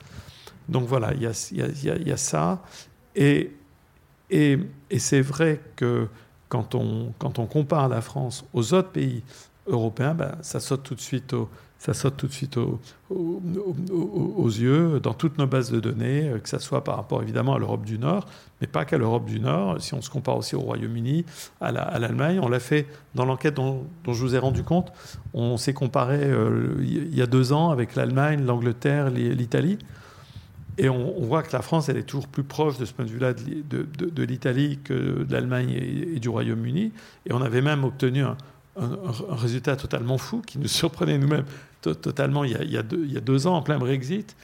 Donc 0.69 0.87
voilà, 0.87 1.15
il 1.15 1.23
y 1.23 1.27
a, 1.27 2.17
ça. 2.17 2.63
Et, 3.17 3.53
c'est 4.99 5.21
vrai 5.21 5.61
que 5.77 6.09
quand 6.49 6.75
on 6.75 7.47
compare 7.47 7.89
la 7.89 8.03
France 8.03 8.45
aux 8.53 8.75
autres 8.75 8.91
pays 8.91 9.23
européens, 9.67 10.15
ben, 10.15 10.37
ça 10.43 10.61
saute 10.61 10.83
tout 10.83 10.95
de 10.95 11.01
suite 11.01 11.33
au, 11.33 11.49
ça 11.83 11.95
saute 11.95 12.17
tout 12.17 12.29
de 12.29 12.33
suite 12.33 12.57
aux, 12.59 12.81
yeux 14.47 15.01
dans 15.01 15.15
toutes 15.15 15.37
nos 15.39 15.49
bases 15.49 15.73
de 15.73 15.81
données, 15.81 16.33
que 16.41 16.49
ce 16.49 16.61
soit 16.61 16.85
par 16.85 16.95
rapport 16.95 17.25
évidemment 17.25 17.55
à 17.55 17.59
l'Europe 17.59 17.85
du 17.85 17.99
Nord, 17.99 18.25
mais 18.61 18.69
pas 18.69 18.85
qu'à 18.85 18.99
l'Europe 18.99 19.25
du 19.25 19.41
Nord. 19.41 19.83
Si 19.83 19.93
on 19.93 20.01
se 20.01 20.09
compare 20.09 20.37
aussi 20.37 20.55
au 20.55 20.61
Royaume-Uni, 20.61 21.25
à 21.61 21.73
l'Allemagne, 21.73 22.37
la, 22.37 22.43
on 22.45 22.49
l'a 22.49 22.61
fait 22.61 22.87
dans 23.17 23.25
l'enquête 23.25 23.55
dont, 23.55 23.85
je 24.07 24.13
vous 24.13 24.37
ai 24.37 24.39
rendu 24.39 24.63
compte. 24.63 24.93
On 25.35 25.57
s'est 25.57 25.73
comparé 25.73 26.21
euh, 26.23 26.77
il 26.81 27.17
y 27.17 27.21
a 27.21 27.27
deux 27.27 27.53
ans 27.53 27.71
avec 27.71 27.97
l'Allemagne, 27.97 28.45
l'Angleterre, 28.45 29.11
l'Italie. 29.11 29.79
Et 30.79 30.89
on, 30.89 31.21
voit 31.21 31.43
que 31.43 31.53
la 31.53 31.63
France, 31.63 31.89
elle 31.89 31.97
est 31.97 32.05
toujours 32.05 32.29
plus 32.29 32.45
proche 32.45 32.79
de 32.79 32.85
ce 32.85 32.93
point 32.95 33.05
de 33.05 33.11
vue-là 33.11 33.35
de, 33.35 33.63
de, 33.99 34.09
de, 34.09 34.23
l'Italie 34.23 34.79
que 34.83 35.25
de 35.25 35.33
l'Allemagne 35.33 35.71
et, 35.71 36.21
du 36.21 36.29
Royaume-Uni. 36.29 36.93
Et 37.27 37.33
on 37.33 37.43
avait 37.43 37.61
même 37.61 37.85
obtenu 37.85 38.23
un, 38.23 38.37
un, 38.77 38.97
résultat 39.35 39.77
totalement 39.77 40.19
fou 40.19 40.43
qui 40.47 40.59
nous 40.59 40.69
surprenait 40.69 41.19
nous-mêmes 41.19 41.45
totalement 41.83 42.45
il 42.45 42.53
y, 42.71 42.77
a, 42.77 42.83
deux, 42.83 43.47
ans, 43.47 43.57
en 43.57 43.63
plein 43.63 43.79
Brexit. 43.79 44.37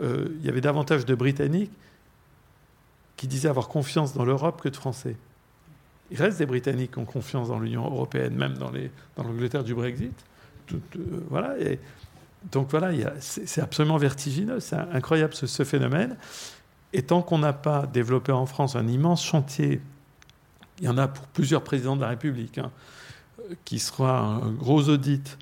Euh, 0.00 0.28
il 0.40 0.46
y 0.46 0.48
avait 0.48 0.60
davantage 0.60 1.04
de 1.04 1.14
Britanniques 1.14 1.70
qui 3.16 3.26
disaient 3.26 3.48
avoir 3.48 3.68
confiance 3.68 4.14
dans 4.14 4.24
l'Europe 4.24 4.62
que 4.62 4.68
de 4.68 4.76
Français. 4.76 5.16
Il 6.10 6.18
reste 6.18 6.38
des 6.38 6.46
Britanniques 6.46 6.92
qui 6.92 6.98
ont 6.98 7.04
confiance 7.04 7.48
dans 7.48 7.58
l'Union 7.58 7.84
européenne, 7.84 8.34
même 8.34 8.54
dans 8.54 8.70
l'Angleterre 9.22 9.64
du 9.64 9.74
Brexit. 9.74 10.14
Euh, 10.72 10.78
voilà. 11.28 11.54
Donc 12.52 12.70
voilà, 12.70 12.92
c'est 13.20 13.60
absolument 13.60 13.96
vertigineux, 13.96 14.60
c'est 14.60 14.76
incroyable 14.76 15.34
ce, 15.34 15.46
ce, 15.46 15.64
phénomène. 15.64 16.16
Et 16.92 17.02
tant 17.02 17.20
qu'on 17.20 17.38
n'a 17.38 17.52
pas 17.52 17.86
développé 17.86 18.30
en 18.30 18.46
France 18.46 18.76
un 18.76 18.86
immense 18.86 19.24
chantier, 19.24 19.80
il 20.78 20.84
y 20.84 20.88
en 20.88 20.96
a 20.96 21.08
pour 21.08 21.26
plusieurs 21.26 21.62
présidents 21.62 21.96
de 21.96 22.02
la 22.02 22.08
République, 22.08 22.58
hein, 22.58 22.70
qui 23.64 23.78
sera 23.78 24.20
un 24.20 24.50
gros 24.52 24.88
audit 24.88 25.38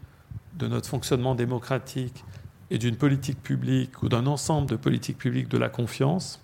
de 0.58 0.68
notre 0.68 0.88
fonctionnement 0.88 1.34
démocratique 1.34 2.24
et 2.70 2.78
d'une 2.78 2.96
politique 2.96 3.42
publique 3.42 4.02
ou 4.02 4.08
d'un 4.08 4.26
ensemble 4.26 4.68
de 4.68 4.76
politiques 4.76 5.18
publiques 5.18 5.48
de 5.48 5.58
la 5.58 5.68
confiance, 5.68 6.40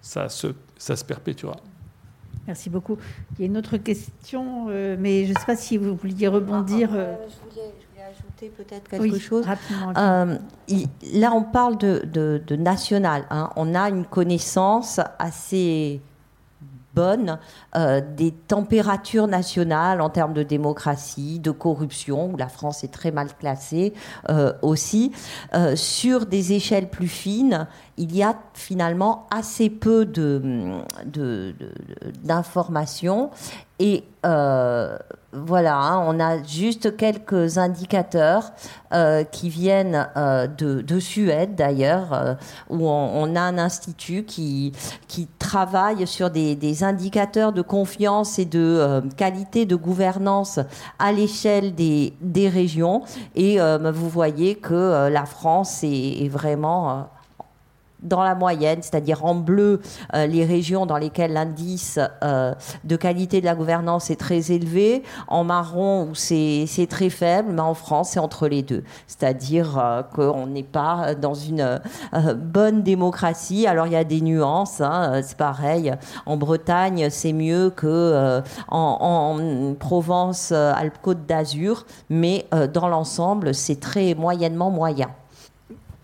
ça 0.00 0.28
se, 0.28 0.48
ça 0.76 0.96
se 0.96 1.04
perpétuera. 1.04 1.56
Merci 2.46 2.70
beaucoup. 2.70 2.96
Il 3.34 3.40
y 3.40 3.42
a 3.42 3.46
une 3.46 3.58
autre 3.58 3.76
question, 3.76 4.66
euh, 4.70 4.96
mais 4.98 5.26
je 5.26 5.32
ne 5.32 5.38
sais 5.38 5.44
pas 5.44 5.56
si 5.56 5.76
vous 5.76 5.94
vouliez 5.94 6.28
rebondir. 6.28 6.88
Euh, 6.94 7.14
je, 7.28 7.50
voulais, 7.50 7.74
je, 7.78 7.86
voulais, 7.86 8.06
ajouter 8.08 8.48
peut-être 8.56 8.88
quelque 8.88 9.02
oui, 9.02 9.20
chose. 9.20 9.44
Euh, 9.98 10.38
il, 10.66 10.88
là, 11.20 11.32
on 11.34 11.42
parle 11.42 11.76
de, 11.76 12.02
de, 12.10 12.40
de 12.46 12.56
national. 12.56 13.26
Hein. 13.28 13.50
On 13.56 13.74
a 13.74 13.90
une 13.90 14.06
connaissance 14.06 14.98
assez 15.18 16.00
euh, 16.98 18.00
des 18.16 18.32
températures 18.32 19.26
nationales 19.26 20.00
en 20.00 20.10
termes 20.10 20.34
de 20.34 20.42
démocratie, 20.42 21.38
de 21.38 21.50
corruption, 21.50 22.32
où 22.32 22.36
la 22.36 22.48
France 22.48 22.84
est 22.84 22.92
très 22.92 23.10
mal 23.10 23.28
classée 23.38 23.92
euh, 24.28 24.52
aussi. 24.62 25.12
Euh, 25.54 25.76
sur 25.76 26.26
des 26.26 26.52
échelles 26.52 26.88
plus 26.90 27.08
fines, 27.08 27.66
il 27.96 28.14
y 28.14 28.22
a 28.22 28.36
finalement 28.54 29.26
assez 29.30 29.70
peu 29.70 30.04
d'informations 32.24 33.30
de, 33.82 33.84
et 33.84 34.04
voilà, 35.32 35.76
hein, 35.76 36.04
on 36.06 36.20
a 36.20 36.42
juste 36.42 36.96
quelques 36.96 37.58
indicateurs 37.58 38.50
euh, 38.94 39.24
qui 39.24 39.50
viennent 39.50 40.08
euh, 40.16 40.46
de, 40.46 40.80
de, 40.80 40.98
Suède 40.98 41.54
d'ailleurs, 41.54 42.14
euh, 42.14 42.34
où 42.70 42.88
on, 42.88 43.36
a 43.36 43.40
un 43.42 43.58
institut 43.58 44.24
qui, 44.24 44.72
qui 45.06 45.28
travaille 45.38 46.06
sur 46.06 46.30
des, 46.30 46.82
indicateurs 46.82 47.52
de 47.52 47.60
confiance 47.60 48.38
et 48.38 48.46
de 48.46 49.02
qualité 49.18 49.66
de 49.66 49.76
gouvernance 49.76 50.60
à 50.98 51.12
l'échelle 51.12 51.74
des, 51.74 52.14
des, 52.22 52.48
régions. 52.48 53.02
Et 53.34 53.58
vous 53.58 54.08
voyez 54.08 54.54
que 54.54 55.08
la 55.08 55.26
France 55.26 55.80
est 55.82 56.28
vraiment 56.28 57.08
dans 58.02 58.22
la 58.22 58.34
moyenne, 58.34 58.78
c'est-à-dire 58.82 59.24
en 59.24 59.34
bleu 59.34 59.80
euh, 60.14 60.26
les 60.26 60.44
régions 60.44 60.86
dans 60.86 60.96
lesquelles 60.96 61.32
l'indice 61.32 61.98
euh, 62.22 62.54
de 62.84 62.96
qualité 62.96 63.40
de 63.40 63.46
la 63.46 63.54
gouvernance 63.54 64.10
est 64.10 64.16
très 64.16 64.52
élevé, 64.52 65.02
en 65.26 65.44
marron 65.44 66.08
où 66.10 66.14
c'est 66.14 66.86
très 66.88 67.10
faible, 67.10 67.50
mais 67.52 67.60
en 67.60 67.74
France 67.74 68.10
c'est 68.10 68.20
entre 68.20 68.48
les 68.48 68.62
deux, 68.62 68.84
c'est-à-dire 69.06 69.78
euh, 69.78 70.02
qu'on 70.02 70.46
n'est 70.46 70.62
pas 70.62 71.14
dans 71.14 71.34
une 71.34 71.80
bonne 72.36 72.82
démocratie. 72.82 73.66
Alors 73.66 73.86
il 73.86 73.92
y 73.92 73.96
a 73.96 74.04
des 74.04 74.20
nuances, 74.20 74.80
hein, 74.80 75.20
c'est 75.22 75.36
pareil. 75.36 75.92
En 76.26 76.36
Bretagne 76.36 77.08
c'est 77.10 77.32
mieux 77.32 77.70
que 77.70 78.42
en, 78.68 79.74
Provence, 79.78 80.52
Alpes-Côte 80.52 81.26
d'Azur, 81.26 81.86
mais 82.08 82.46
dans 82.72 82.88
l'ensemble 82.88 83.54
c'est 83.54 83.80
très 83.80 84.14
moyennement 84.14 84.70
moyen 84.70 85.08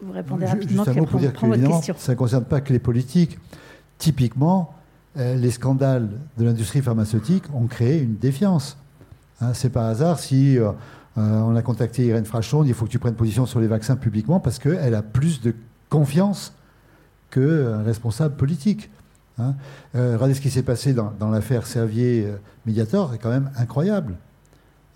vous 0.05 0.13
répondez 0.13 0.47
rapidement. 0.47 0.85
Juste 0.85 0.97
un 0.97 1.01
mot 1.01 1.07
pour 1.07 1.21
dire 1.21 1.33
que, 1.33 1.47
évidemment, 1.47 1.81
ça 1.83 2.13
ne 2.13 2.17
concerne 2.17 2.45
pas 2.45 2.61
que 2.61 2.73
les 2.73 2.79
politiques. 2.79 3.39
Typiquement, 3.99 4.75
euh, 5.17 5.37
les 5.37 5.51
scandales 5.51 6.09
de 6.39 6.45
l'industrie 6.45 6.83
pharmaceutique 6.83 7.45
ont 7.55 7.67
créé 7.67 8.01
une 8.01 8.17
défiance. 8.17 8.77
Hein, 9.41 9.55
C'est 9.55 9.71
pas 9.71 9.89
hasard 9.89 10.19
si 10.19 10.59
euh, 10.59 10.73
on 11.17 11.55
a 11.55 11.63
contacté 11.63 12.07
Irène 12.07 12.25
Frachon, 12.25 12.65
il 12.65 12.75
faut 12.75 12.87
que 12.87 12.91
tu 12.91 12.99
prennes 12.99 13.15
position 13.15 13.47
sur 13.47 13.61
les 13.61 13.69
vaccins 13.69 13.97
publiquement 13.97 14.41
parce 14.41 14.59
qu'elle 14.59 14.95
a 14.95 15.03
plus 15.03 15.41
de 15.41 15.55
confiance 15.89 16.55
qu'un 17.31 17.83
responsable 17.83 18.37
politique. 18.37 18.91
Hein. 19.39 19.55
Euh, 19.95 20.15
regardez 20.15 20.35
ce 20.35 20.41
qui 20.41 20.51
s'est 20.51 20.63
passé 20.63 20.95
dans, 20.95 21.31
l'affaire 21.31 21.67
Servier-Mediator, 21.67 23.11
c'est 23.13 23.19
quand 23.19 23.31
même 23.31 23.51
incroyable. 23.57 24.17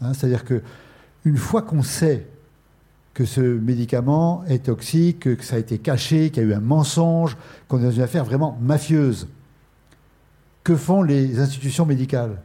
Hein. 0.01 0.13
C'est-à-dire 0.15 0.45
que 0.45 0.63
une 1.25 1.37
fois 1.37 1.63
qu'on 1.63 1.83
sait 1.83 2.27
que 3.19 3.24
ce 3.24 3.40
médicament 3.40 4.45
est 4.47 4.66
toxique, 4.66 5.19
que 5.19 5.43
ça 5.43 5.57
a 5.57 5.59
été 5.59 5.78
caché, 5.78 6.31
qu'il 6.31 6.45
y 6.45 6.47
a 6.47 6.51
eu 6.51 6.55
un 6.55 6.61
mensonge, 6.61 7.36
qu'on 7.66 7.81
est 7.81 7.82
dans 7.82 7.90
une 7.90 8.03
affaire 8.03 8.24
vraiment 8.24 8.57
mafieuse, 8.61 9.27
que 10.62 10.77
font 10.77 11.03
les 11.03 11.40
institutions 11.40 11.85
médicales? 11.85 12.40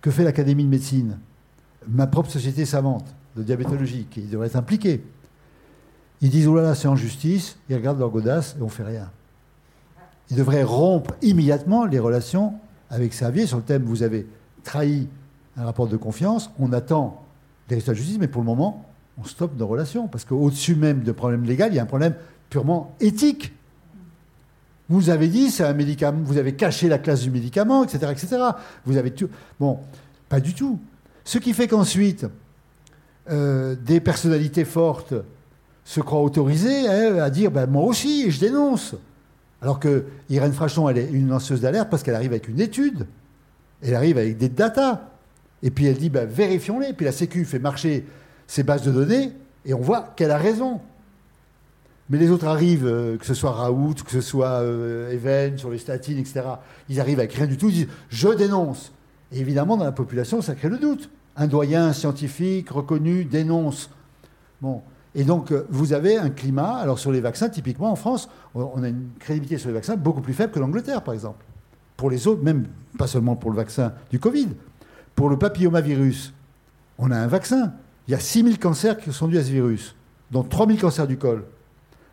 Que 0.00 0.12
fait 0.12 0.22
l'Académie 0.22 0.62
de 0.62 0.68
médecine? 0.68 1.18
Ma 1.88 2.06
propre 2.06 2.30
société 2.30 2.64
savante 2.64 3.12
de 3.34 3.42
diabétologie, 3.42 4.06
qui 4.08 4.20
devrait 4.20 4.46
être 4.46 4.54
impliquée. 4.54 5.02
Ils 6.20 6.30
disent, 6.30 6.46
oh 6.46 6.54
là 6.54 6.62
là, 6.62 6.74
c'est 6.76 6.86
en 6.86 6.94
justice, 6.94 7.56
ils 7.68 7.74
regardent 7.74 7.98
leur 7.98 8.10
godasse 8.10 8.54
et 8.56 8.62
on 8.62 8.68
fait 8.68 8.84
rien. 8.84 9.10
Ils 10.30 10.36
devraient 10.36 10.62
rompre 10.62 11.12
immédiatement 11.22 11.86
les 11.86 11.98
relations 11.98 12.54
avec 12.88 13.14
Servier 13.14 13.48
sur 13.48 13.56
le 13.56 13.64
thème, 13.64 13.82
vous 13.82 14.04
avez 14.04 14.28
trahi 14.62 15.08
un 15.56 15.64
rapport 15.64 15.88
de 15.88 15.96
confiance, 15.96 16.52
on 16.60 16.72
attend 16.72 17.20
des 17.68 17.74
résultats 17.74 17.94
de 17.94 17.96
justice, 17.96 18.18
mais 18.20 18.28
pour 18.28 18.42
le 18.42 18.46
moment, 18.46 18.86
on 19.18 19.24
stoppe 19.24 19.58
nos 19.58 19.66
relations. 19.66 20.08
Parce 20.08 20.24
qu'au-dessus 20.24 20.74
même 20.74 21.02
de 21.02 21.12
problème 21.12 21.44
légal, 21.44 21.72
il 21.72 21.76
y 21.76 21.78
a 21.78 21.82
un 21.82 21.86
problème 21.86 22.14
purement 22.50 22.94
éthique. 23.00 23.52
Vous 24.88 25.10
avez 25.10 25.28
dit, 25.28 25.50
c'est 25.50 25.64
un 25.64 25.72
médicament, 25.72 26.20
vous 26.24 26.36
avez 26.36 26.54
caché 26.54 26.88
la 26.88 26.98
classe 26.98 27.22
du 27.22 27.30
médicament, 27.30 27.84
etc., 27.84 28.12
etc. 28.12 28.36
Vous 28.84 28.96
avez 28.96 29.12
tout. 29.12 29.28
Bon, 29.58 29.78
pas 30.28 30.40
du 30.40 30.54
tout. 30.54 30.78
Ce 31.24 31.38
qui 31.38 31.52
fait 31.54 31.68
qu'ensuite, 31.68 32.26
euh, 33.30 33.74
des 33.74 34.00
personnalités 34.00 34.64
fortes 34.64 35.14
se 35.84 36.00
croient 36.00 36.22
autorisées 36.22 36.88
à 36.88 37.30
dire 37.30 37.50
ben, 37.50 37.66
moi 37.66 37.84
aussi, 37.84 38.30
je 38.30 38.40
dénonce. 38.40 38.94
Alors 39.60 39.78
que 39.78 40.04
Irène 40.28 40.52
Frachon, 40.52 40.88
elle 40.88 40.98
est 40.98 41.08
une 41.10 41.28
lanceuse 41.28 41.60
d'alerte 41.60 41.88
parce 41.88 42.02
qu'elle 42.02 42.16
arrive 42.16 42.32
avec 42.32 42.48
une 42.48 42.60
étude, 42.60 43.06
elle 43.80 43.94
arrive 43.94 44.18
avec 44.18 44.36
des 44.36 44.48
datas. 44.48 45.02
Et 45.62 45.70
puis 45.70 45.86
elle 45.86 45.96
dit 45.96 46.10
ben, 46.10 46.28
vérifions-les. 46.28 46.92
Puis 46.92 47.04
la 47.04 47.12
Sécu 47.12 47.44
fait 47.44 47.60
marcher 47.60 48.04
ses 48.46 48.62
bases 48.62 48.82
de 48.82 48.92
données 48.92 49.32
et 49.64 49.74
on 49.74 49.80
voit 49.80 50.12
qu'elle 50.16 50.30
a 50.30 50.38
raison. 50.38 50.80
Mais 52.10 52.18
les 52.18 52.30
autres 52.30 52.46
arrivent, 52.46 52.86
euh, 52.86 53.16
que 53.16 53.24
ce 53.24 53.34
soit 53.34 53.52
Raoult, 53.52 53.94
que 54.04 54.10
ce 54.10 54.20
soit 54.20 54.60
euh, 54.60 55.12
Even 55.12 55.56
sur 55.56 55.70
les 55.70 55.78
statines, 55.78 56.18
etc. 56.18 56.42
Ils 56.88 57.00
arrivent 57.00 57.20
avec 57.20 57.32
rien 57.32 57.46
du 57.46 57.56
tout, 57.56 57.68
ils 57.68 57.74
disent 57.74 57.88
je 58.10 58.28
dénonce. 58.28 58.92
Et 59.32 59.40
évidemment, 59.40 59.76
dans 59.76 59.84
la 59.84 59.92
population, 59.92 60.42
ça 60.42 60.54
crée 60.54 60.68
le 60.68 60.78
doute. 60.78 61.08
Un 61.36 61.46
doyen 61.46 61.92
scientifique 61.92 62.70
reconnu 62.70 63.24
dénonce. 63.24 63.88
Bon. 64.60 64.82
Et 65.14 65.24
donc, 65.24 65.52
euh, 65.52 65.66
vous 65.70 65.92
avez 65.92 66.18
un 66.18 66.30
climat. 66.30 66.76
Alors, 66.76 66.98
sur 66.98 67.12
les 67.12 67.20
vaccins, 67.20 67.48
typiquement 67.48 67.90
en 67.90 67.96
France, 67.96 68.28
on 68.54 68.82
a 68.82 68.88
une 68.88 69.08
crédibilité 69.18 69.58
sur 69.58 69.68
les 69.68 69.74
vaccins 69.74 69.96
beaucoup 69.96 70.20
plus 70.20 70.34
faible 70.34 70.52
que 70.52 70.58
l'Angleterre, 70.58 71.02
par 71.02 71.14
exemple. 71.14 71.44
Pour 71.96 72.10
les 72.10 72.26
autres, 72.26 72.42
même 72.42 72.66
pas 72.98 73.06
seulement 73.06 73.36
pour 73.36 73.50
le 73.50 73.56
vaccin 73.56 73.92
du 74.10 74.18
Covid. 74.18 74.48
Pour 75.14 75.30
le 75.30 75.38
papillomavirus, 75.38 76.34
on 76.98 77.10
a 77.10 77.16
un 77.16 77.26
vaccin. 77.26 77.72
Il 78.08 78.10
y 78.10 78.14
a 78.14 78.20
6000 78.20 78.58
cancers 78.58 78.98
qui 78.98 79.12
sont 79.12 79.28
dus 79.28 79.38
à 79.38 79.44
ce 79.44 79.50
virus, 79.50 79.94
dont 80.30 80.42
3000 80.42 80.80
cancers 80.80 81.06
du 81.06 81.16
col. 81.16 81.44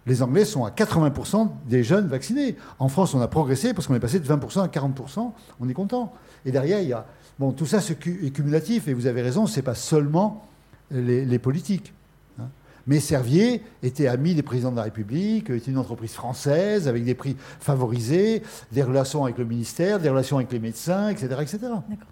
Les 0.05 0.23
Anglais 0.23 0.45
sont 0.45 0.65
à 0.65 0.71
80% 0.71 1.49
des 1.67 1.83
jeunes 1.83 2.07
vaccinés. 2.07 2.55
En 2.79 2.87
France, 2.89 3.13
on 3.13 3.21
a 3.21 3.27
progressé 3.27 3.73
parce 3.73 3.87
qu'on 3.87 3.95
est 3.95 3.99
passé 3.99 4.19
de 4.19 4.27
20% 4.27 4.61
à 4.61 4.67
40%. 4.67 5.31
On 5.59 5.69
est 5.69 5.73
content. 5.73 6.13
Et 6.45 6.51
derrière, 6.51 6.81
il 6.81 6.89
y 6.89 6.93
a. 6.93 7.05
Bon, 7.37 7.51
tout 7.51 7.65
ça 7.65 7.77
est 7.77 8.33
cumulatif, 8.33 8.87
et 8.87 8.93
vous 8.93 9.07
avez 9.07 9.21
raison, 9.21 9.45
ce 9.45 9.55
n'est 9.55 9.61
pas 9.61 9.75
seulement 9.75 10.45
les, 10.91 11.39
politiques. 11.39 11.93
Hein. 12.37 12.49
Mais 12.85 12.99
Servier 12.99 13.63
était 13.81 14.07
ami 14.07 14.35
des 14.35 14.41
présidents 14.41 14.71
de 14.71 14.75
la 14.75 14.83
République, 14.83 15.49
était 15.49 15.71
une 15.71 15.77
entreprise 15.77 16.11
française 16.11 16.89
avec 16.89 17.05
des 17.05 17.15
prix 17.15 17.37
favorisés, 17.59 18.43
des 18.73 18.83
relations 18.83 19.23
avec 19.23 19.37
le 19.37 19.45
ministère, 19.45 19.99
des 19.99 20.09
relations 20.09 20.37
avec 20.37 20.51
les 20.51 20.59
médecins, 20.59 21.09
etc. 21.09 21.27
etc. 21.41 21.57
D'accord. 21.61 22.07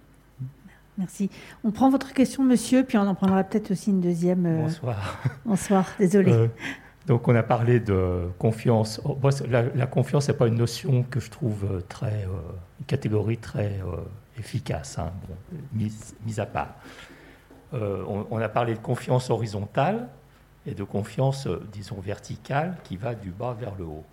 Merci. 0.97 1.29
On 1.63 1.71
prend 1.71 1.89
votre 1.89 2.13
question, 2.13 2.43
monsieur, 2.43 2.83
puis 2.83 2.97
on 2.97 3.07
en 3.07 3.13
prendra 3.13 3.43
peut-être 3.43 3.71
aussi 3.71 3.91
une 3.91 4.01
deuxième. 4.01 4.45
Euh, 4.45 4.61
Bonsoir. 4.63 5.19
Bonsoir, 5.45 5.85
désolé. 5.99 6.31
Euh, 6.31 6.47
donc, 7.05 7.27
on 7.27 7.35
a 7.35 7.43
parlé 7.43 7.79
de 7.79 8.29
confiance. 8.39 8.99
Oh, 9.05 9.17
la, 9.47 9.87
confiance 9.87 10.27
n'est 10.27 10.33
pas 10.33 10.47
une 10.47 10.55
notion 10.55 11.03
que 11.03 11.19
je 11.19 11.29
trouve 11.29 11.65
euh, 11.65 11.81
très. 11.87 12.23
une 12.79 12.85
catégorie 12.85 13.37
très 13.37 13.79
efficace, 14.37 14.97
hein, 14.97 15.11
mise, 15.73 16.39
à 16.39 16.45
part. 16.45 16.75
On, 17.73 18.37
a 18.37 18.49
parlé 18.49 18.73
de 18.73 18.79
confiance 18.79 19.29
horizontale 19.29 20.07
et 20.65 20.73
de 20.73 20.83
confiance, 20.83 21.47
disons, 21.71 21.99
verticale 21.99 22.77
qui 22.83 22.97
va 22.97 23.13
du 23.13 23.29
bas 23.29 23.55
vers 23.57 23.75
le 23.75 23.85
haut. 23.85 24.05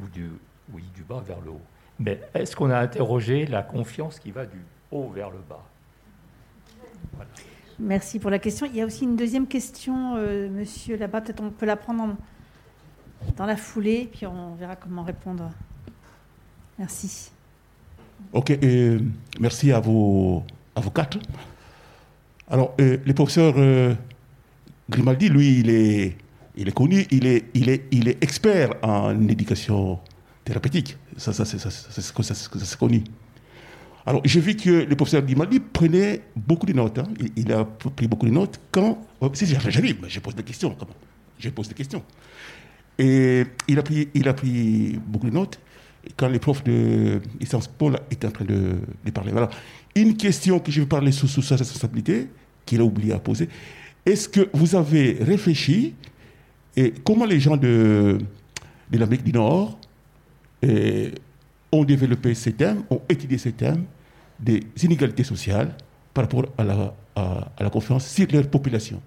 Ou 0.00 0.08
du, 0.08 0.30
oui, 0.72 0.82
du 0.94 1.02
bas 1.02 1.22
vers 1.24 1.40
le 1.40 1.50
haut. 1.50 1.60
Mais 2.00 2.20
est-ce 2.34 2.56
qu'on 2.56 2.70
a 2.70 2.78
interrogé 2.78 3.46
la 3.46 3.62
confiance 3.62 4.18
qui 4.18 4.32
va 4.32 4.44
du 4.44 4.64
haut 4.90 5.08
vers 5.08 5.30
le 5.30 5.38
bas? 5.48 5.62
Merci 7.78 8.18
pour 8.18 8.30
la 8.30 8.38
question. 8.38 8.66
Il 8.66 8.76
y 8.76 8.80
a 8.80 8.86
aussi 8.86 9.04
une 9.04 9.16
deuxième 9.16 9.46
question, 9.46 10.14
euh, 10.16 10.48
monsieur 10.48 10.96
là-bas. 10.96 11.20
Peut-être 11.20 11.42
on 11.42 11.50
peut 11.50 11.66
la 11.66 11.76
prendre 11.76 12.14
dans 13.36 13.46
la 13.46 13.56
foulée, 13.56 14.08
puis 14.12 14.26
on 14.26 14.54
verra 14.54 14.76
comment 14.76 15.02
répondre. 15.02 15.50
Merci. 16.78 17.30
Ok, 18.32 18.50
euh, 18.50 19.00
merci 19.40 19.72
à 19.72 19.80
vos, 19.80 20.44
à 20.76 20.82
quatre. 20.82 21.18
Alors, 22.48 22.74
euh, 22.80 22.98
le 23.04 23.14
professeur 23.14 23.54
Grimaldi, 24.88 25.28
lui, 25.28 25.60
il 25.60 25.70
est, 25.70 26.16
il 26.56 26.68
est 26.68 26.72
connu, 26.72 27.06
il 27.10 27.26
est, 27.26 27.44
il, 27.54 27.68
est, 27.68 27.84
il 27.90 28.08
est 28.08 28.22
expert 28.22 28.74
en 28.82 29.28
éducation 29.28 29.98
thérapeutique. 30.44 30.96
Ça, 31.16 31.32
ça, 31.32 31.44
ça, 31.44 31.70
c'est 31.70 32.78
connu. 32.78 33.02
Alors, 34.06 34.20
j'ai 34.24 34.40
vu 34.40 34.54
que 34.54 34.70
le 34.70 34.96
professeur 34.96 35.22
Guimali 35.22 35.60
prenait 35.60 36.22
beaucoup 36.36 36.66
de 36.66 36.74
notes. 36.74 36.98
Hein. 36.98 37.08
Il, 37.36 37.50
a 37.52 37.64
pris 37.64 38.06
beaucoup 38.06 38.26
de 38.26 38.32
notes 38.32 38.60
quand. 38.70 38.98
Oh, 39.20 39.30
si, 39.32 39.46
j'arrive, 39.46 39.96
je 40.06 40.20
pose 40.20 40.34
des 40.34 40.42
questions. 40.42 40.74
Comment 40.78 40.92
je 41.38 41.50
pose 41.50 41.68
des 41.68 41.74
questions. 41.74 42.02
Et 42.98 43.44
il 43.68 43.78
a 43.78 43.82
pris, 43.82 44.08
il 44.14 44.28
a 44.28 44.34
pris 44.34 44.98
beaucoup 45.06 45.28
de 45.28 45.34
notes 45.34 45.58
quand 46.16 46.28
le 46.28 46.38
prof 46.38 46.62
de 46.64 47.20
licence 47.40 47.66
Paul 47.66 47.98
était 48.10 48.26
en 48.26 48.30
train 48.30 48.44
de, 48.44 48.76
parler. 49.12 49.32
Voilà. 49.32 49.50
Une 49.94 50.16
question 50.16 50.58
que 50.58 50.70
je 50.70 50.80
vais 50.80 50.86
parler 50.86 51.12
sous, 51.12 51.26
sa 51.42 51.56
responsabilité, 51.56 52.28
qu'il 52.66 52.80
a 52.80 52.84
oublié 52.84 53.12
à 53.12 53.18
poser. 53.18 53.48
Est-ce 54.04 54.28
que 54.28 54.48
vous 54.52 54.76
avez 54.76 55.18
réfléchi 55.20 55.94
et 56.76 56.92
comment 57.04 57.24
les 57.24 57.40
gens 57.40 57.56
de 57.56 58.18
l'Amérique 58.92 59.24
du 59.24 59.32
Nord 59.32 59.78
ont 61.72 61.84
développé 61.84 62.34
ces 62.34 62.52
thèmes, 62.52 62.84
ont 62.90 63.00
étudié 63.08 63.38
ces 63.38 63.52
thèmes 63.52 63.84
des 64.38 64.62
inégalités 64.82 65.24
sociales 65.24 65.74
par 66.12 66.24
rapport 66.24 66.46
à 66.58 66.64
la, 66.64 66.94
à, 67.16 67.48
la 67.58 67.70
confiance 67.70 68.06
sur 68.06 68.26
leur 68.32 68.48
population. 68.48 69.00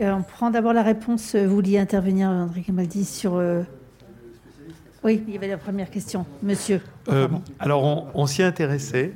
Euh, 0.00 0.12
on 0.12 0.22
prend 0.22 0.50
d'abord 0.50 0.72
la 0.72 0.82
réponse. 0.82 1.34
Vous 1.34 1.54
vouliez 1.54 1.78
intervenir, 1.78 2.28
André 2.28 2.62
Camaldi, 2.62 3.04
sur. 3.04 3.34
Euh, 3.34 3.62
oui, 5.02 5.22
il 5.26 5.34
y 5.34 5.36
avait 5.36 5.48
la 5.48 5.58
première 5.58 5.90
question. 5.90 6.24
Monsieur. 6.42 6.80
Euh, 7.08 7.28
alors, 7.58 7.82
on, 7.82 8.06
on 8.14 8.26
s'y 8.26 8.42
intéressait. 8.42 9.12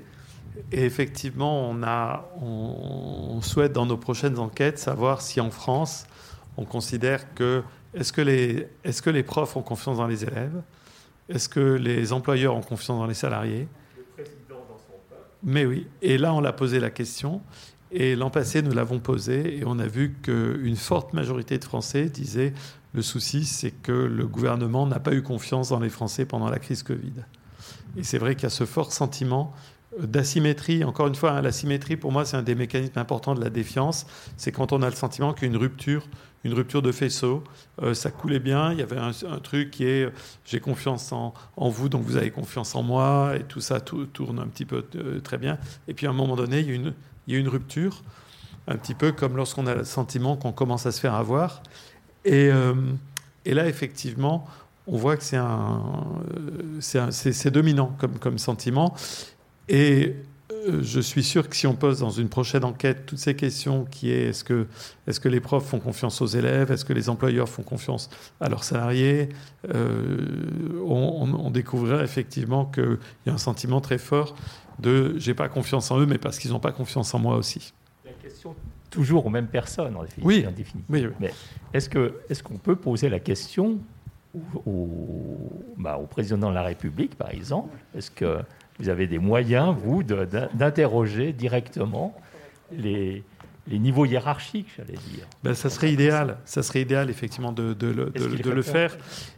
Et 0.70 0.84
effectivement, 0.84 1.68
on, 1.68 1.82
a, 1.82 2.28
on, 2.40 3.40
souhaite 3.42 3.72
dans 3.72 3.86
nos 3.86 3.96
prochaines 3.96 4.38
enquêtes 4.38 4.78
savoir 4.78 5.20
si 5.20 5.40
en 5.40 5.50
France, 5.50 6.06
on 6.56 6.64
considère 6.64 7.34
que 7.34 7.62
est-ce 7.94 8.12
que, 8.12 8.20
les, 8.20 8.68
est-ce 8.84 9.02
que 9.02 9.10
les 9.10 9.22
profs 9.22 9.56
ont 9.56 9.62
confiance 9.62 9.98
dans 9.98 10.06
les 10.06 10.24
élèves? 10.24 10.62
Est-ce 11.32 11.48
que 11.48 11.60
les 11.60 12.12
employeurs 12.12 12.54
ont 12.54 12.62
confiance 12.62 12.98
dans 12.98 13.06
les 13.06 13.14
salariés? 13.14 13.66
Le 13.96 14.02
président 14.14 14.64
dans 14.68 14.78
son 14.78 14.98
peuple. 15.08 15.22
Mais 15.42 15.64
oui. 15.64 15.86
Et 16.02 16.18
là, 16.18 16.34
on 16.34 16.40
l'a 16.40 16.52
posé 16.52 16.78
la 16.78 16.90
question. 16.90 17.40
Et 17.90 18.16
l'an 18.16 18.30
passé, 18.30 18.62
nous 18.62 18.72
l'avons 18.72 19.00
posé 19.00 19.58
et 19.58 19.64
on 19.66 19.78
a 19.78 19.86
vu 19.86 20.14
qu'une 20.22 20.76
forte 20.76 21.12
majorité 21.12 21.58
de 21.58 21.64
Français 21.64 22.06
disaient 22.06 22.54
le 22.94 23.02
souci, 23.02 23.44
c'est 23.44 23.70
que 23.70 23.92
le 23.92 24.26
gouvernement 24.26 24.86
n'a 24.86 25.00
pas 25.00 25.14
eu 25.14 25.22
confiance 25.22 25.70
dans 25.70 25.80
les 25.80 25.88
Français 25.88 26.24
pendant 26.24 26.50
la 26.50 26.58
crise 26.58 26.82
Covid. 26.82 27.12
Et 27.96 28.04
c'est 28.04 28.18
vrai 28.18 28.34
qu'il 28.34 28.44
y 28.44 28.46
a 28.46 28.50
ce 28.50 28.64
fort 28.64 28.92
sentiment 28.92 29.54
d'asymétrie. 29.98 30.84
Encore 30.84 31.06
une 31.06 31.14
fois, 31.14 31.32
hein, 31.32 31.42
l'asymétrie, 31.42 31.96
pour 31.96 32.12
moi, 32.12 32.24
c'est 32.24 32.36
un 32.36 32.42
des 32.42 32.54
mécanismes 32.54 32.98
importants 32.98 33.34
de 33.34 33.42
la 33.42 33.50
défiance. 33.50 34.06
C'est 34.36 34.52
quand 34.52 34.72
on 34.72 34.82
a 34.82 34.88
le 34.88 34.96
sentiment 34.96 35.32
qu'il 35.32 35.44
y 35.44 35.50
a 35.50 35.54
une 35.54 35.60
rupture 35.60 36.06
une 36.44 36.54
rupture 36.54 36.82
de 36.82 36.92
faisceau. 36.92 37.42
Euh, 37.82 37.94
ça 37.94 38.10
coulait 38.10 38.40
bien. 38.40 38.72
Il 38.72 38.78
y 38.78 38.82
avait 38.82 38.98
un, 38.98 39.12
truc 39.38 39.70
qui 39.70 39.84
est 39.84 40.12
j'ai 40.44 40.60
confiance 40.60 41.12
en, 41.12 41.34
vous, 41.56 41.88
donc 41.88 42.02
vous 42.02 42.16
avez 42.16 42.30
confiance 42.30 42.74
en 42.74 42.82
moi, 42.82 43.34
et 43.36 43.44
tout 43.44 43.60
ça 43.60 43.80
tourne 43.80 44.38
un 44.38 44.46
petit 44.46 44.64
peu 44.64 44.84
euh, 44.96 45.20
très 45.20 45.38
bien. 45.38 45.58
Et 45.88 45.94
puis 45.94 46.06
à 46.06 46.10
un 46.10 46.14
moment 46.14 46.36
donné, 46.36 46.60
il 46.60 46.66
y, 47.28 47.36
a 47.36 47.38
une, 47.38 47.48
rupture, 47.48 48.02
un 48.66 48.76
petit 48.76 48.94
peu 48.94 49.12
comme 49.12 49.36
lorsqu'on 49.36 49.66
a 49.66 49.74
le 49.74 49.84
sentiment 49.84 50.36
qu'on 50.36 50.52
commence 50.52 50.86
à 50.86 50.92
se 50.92 51.00
faire 51.00 51.14
avoir. 51.14 51.62
Et, 52.24 52.50
euh, 52.50 52.74
là, 53.46 53.68
effectivement, 53.68 54.46
on 54.86 54.96
voit 54.96 55.16
que 55.16 55.22
c'est 55.22 55.36
un, 55.36 55.92
c'est 56.80 57.50
dominant 57.50 57.94
comme, 57.98 58.18
comme 58.18 58.38
sentiment. 58.38 58.94
Et 59.68 60.08
euh, 60.08 60.12
je 60.82 61.00
suis 61.00 61.22
sûr 61.22 61.48
que 61.48 61.56
si 61.56 61.66
on 61.66 61.74
pose 61.74 62.00
dans 62.00 62.10
une 62.10 62.28
prochaine 62.28 62.64
enquête 62.64 63.06
toutes 63.06 63.18
ces 63.18 63.34
questions 63.34 63.84
qui 63.84 64.10
est 64.10 64.28
est-ce 64.28 64.44
que, 64.44 64.66
est 65.06 65.18
que 65.18 65.28
les 65.28 65.40
profs 65.40 65.66
font 65.66 65.78
confiance 65.78 66.20
aux 66.20 66.26
élèves, 66.26 66.70
est-ce 66.70 66.84
que 66.84 66.92
les 66.92 67.08
employeurs 67.08 67.48
font 67.48 67.62
confiance 67.62 68.10
à 68.40 68.48
leurs 68.48 68.64
salariés, 68.64 69.28
euh, 69.74 70.78
on, 70.84 71.32
on, 71.32 71.50
découvrirait 71.50 72.04
effectivement 72.04 72.66
qu'il 72.66 72.98
y 73.26 73.30
a 73.30 73.32
un 73.32 73.38
sentiment 73.38 73.80
très 73.80 73.98
fort 73.98 74.34
de 74.78 75.14
j'ai 75.18 75.34
pas 75.34 75.48
confiance 75.48 75.90
en 75.90 76.00
eux, 76.00 76.06
mais 76.06 76.18
parce 76.18 76.38
qu'ils 76.38 76.50
n'ont 76.50 76.60
pas 76.60 76.72
confiance 76.72 77.12
en 77.14 77.18
moi 77.18 77.36
aussi. 77.36 77.72
La 78.04 78.12
question 78.12 78.54
toujours 78.92 79.26
aux 79.26 79.30
mêmes 79.30 79.48
personnes 79.48 79.96
en 79.96 80.02
définitive. 80.02 80.26
Oui, 80.26 80.46
en 80.46 80.52
définitive. 80.52 80.84
oui, 80.88 81.06
Mais 81.18 81.32
est-ce 81.72 82.42
qu'on 82.42 82.58
peut 82.58 82.76
poser 82.76 83.08
la 83.08 83.18
question 83.18 83.78
au, 84.66 84.88
bah, 85.76 85.98
au, 85.98 86.06
président 86.06 86.50
de 86.50 86.54
la 86.54 86.62
République, 86.62 87.16
par 87.16 87.30
exemple? 87.30 87.76
Est-ce 87.96 88.10
que 88.10 88.38
vous 88.82 88.88
avez 88.88 89.06
des 89.06 89.18
moyens, 89.18 89.74
vous, 89.84 90.02
d'interroger 90.02 91.32
directement 91.32 92.14
les, 92.76 93.22
les 93.68 93.78
niveaux 93.78 94.04
hiérarchiques, 94.04 94.68
j'allais 94.76 94.98
dire. 95.12 95.24
Ben, 95.44 95.54
ça 95.54 95.70
serait 95.70 95.92
idéal, 95.92 96.38
ça 96.44 96.64
serait 96.64 96.82
idéal 96.82 97.08
effectivement 97.08 97.52
de, 97.52 97.74
de, 97.74 97.86
le 98.50 98.62
faire. 98.62 98.96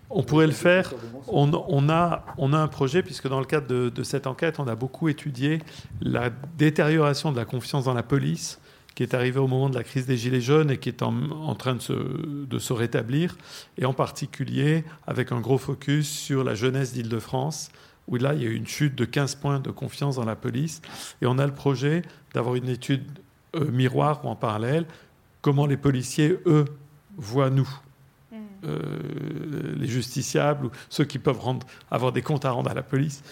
On 0.08 0.22
pourrait 0.22 0.46
le 0.46 0.52
faire. 0.52 0.94
On, 1.28 1.50
on, 1.68 1.88
a, 1.90 2.24
on 2.38 2.52
a 2.54 2.58
un 2.58 2.68
projet, 2.68 3.02
puisque 3.02 3.28
dans 3.28 3.40
le 3.40 3.44
cadre 3.44 3.66
de, 3.90 4.02
cette 4.02 4.26
enquête, 4.26 4.58
on 4.58 4.66
a 4.66 4.76
beaucoup 4.76 5.08
étudié 5.08 5.58
la 6.00 6.30
détérioration 6.56 7.30
de 7.30 7.36
la 7.36 7.44
confiance 7.44 7.84
dans 7.84 7.94
la 7.94 8.02
police 8.02 8.60
qui 8.94 9.02
est 9.02 9.12
arrivée 9.12 9.40
au 9.40 9.48
moment 9.48 9.68
de 9.68 9.74
la 9.74 9.82
crise 9.82 10.06
des 10.06 10.16
Gilets 10.16 10.40
jaunes 10.40 10.70
et 10.70 10.78
qui 10.78 10.88
est 10.88 11.02
en, 11.02 11.12
en 11.32 11.56
train 11.56 11.74
de 11.74 11.80
se, 11.80 11.92
de 11.92 12.58
se 12.60 12.72
rétablir, 12.72 13.36
et 13.76 13.86
en 13.86 13.92
particulier 13.92 14.84
avec 15.08 15.32
un 15.32 15.40
gros 15.40 15.58
focus 15.58 16.08
sur 16.08 16.44
la 16.44 16.54
jeunesse 16.54 16.92
d'Île-de-France, 16.92 17.72
où 18.08 18.16
là, 18.16 18.34
il 18.34 18.42
y 18.42 18.46
a 18.46 18.48
eu 18.48 18.54
une 18.54 18.66
chute 18.66 18.94
de 18.94 19.04
15 19.04 19.36
points 19.36 19.60
de 19.60 19.70
confiance 19.70 20.16
dans 20.16 20.24
la 20.24 20.36
police. 20.36 20.82
Et 21.22 21.26
on 21.26 21.38
a 21.38 21.46
le 21.46 21.54
projet 21.54 22.02
d'avoir 22.34 22.54
une 22.54 22.68
étude 22.68 23.04
euh, 23.56 23.70
miroir 23.70 24.24
ou 24.24 24.28
en 24.28 24.36
parallèle, 24.36 24.86
comment 25.40 25.66
les 25.66 25.76
policiers, 25.76 26.38
eux, 26.46 26.64
voient 27.16 27.50
nous. 27.50 27.68
Mm. 28.32 28.36
Euh, 28.64 28.80
les 29.76 29.88
justiciables 29.88 30.66
ou 30.66 30.70
ceux 30.88 31.04
qui 31.04 31.18
peuvent 31.18 31.40
rendre, 31.40 31.66
avoir 31.90 32.12
des 32.12 32.22
comptes 32.22 32.44
à 32.44 32.50
rendre 32.50 32.70
à 32.70 32.74
la 32.74 32.82
police, 32.82 33.22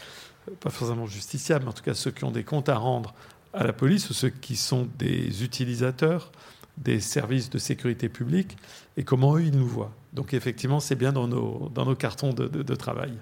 pas 0.61 0.71
forcément 0.71 1.07
justiciables, 1.07 1.65
mais 1.65 1.71
en 1.71 1.75
tout 1.75 1.85
cas 1.85 1.95
ceux 1.95 2.11
qui 2.11 2.25
ont 2.25 2.31
des 2.31 2.45
comptes 2.45 2.69
à 2.69 2.77
rendre 2.77 3.15
à 3.53 3.65
la 3.65 3.73
police 3.73 4.11
ou 4.11 4.15
ceux 4.15 4.31
qui 4.31 4.57
sont 4.57 4.89
des 4.99 5.45
utilisateurs 5.45 6.33
des 6.79 7.01
services 7.01 7.51
de 7.51 7.59
sécurité 7.59 8.09
publique 8.09 8.57
et 8.97 9.05
comment 9.05 9.37
eux 9.37 9.43
ils 9.43 9.57
nous 9.57 9.67
voient. 9.67 9.93
Donc 10.13 10.35
effectivement, 10.35 10.81
c'est 10.81 10.95
bien 10.95 11.13
dans 11.13 11.29
nos, 11.29 11.71
dans 11.75 11.85
nos 11.85 11.95
cartons 11.95 12.33
de, 12.33 12.47
de 12.49 12.75
travail. 12.75 13.13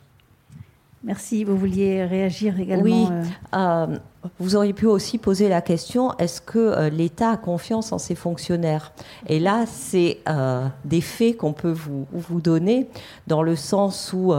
Merci. 1.02 1.44
Vous 1.44 1.56
vouliez 1.56 2.04
réagir 2.04 2.60
également 2.60 2.84
Oui. 2.84 3.06
Euh, 3.10 3.24
euh, 3.54 3.96
vous 4.38 4.54
auriez 4.54 4.74
pu 4.74 4.84
aussi 4.84 5.16
poser 5.16 5.48
la 5.48 5.62
question 5.62 6.12
est-ce 6.18 6.42
que 6.42 6.58
euh, 6.58 6.90
l'État 6.90 7.30
a 7.30 7.36
confiance 7.38 7.90
en 7.92 7.98
ses 7.98 8.14
fonctionnaires? 8.14 8.92
Et 9.26 9.40
là, 9.40 9.64
c'est 9.66 10.18
des 10.84 11.00
faits 11.00 11.38
qu'on 11.38 11.54
peut 11.54 11.72
vous, 11.72 12.06
vous, 12.12 12.42
donner 12.42 12.86
dans 13.26 13.42
le 13.42 13.56
sens 13.56 14.12
où, 14.12 14.34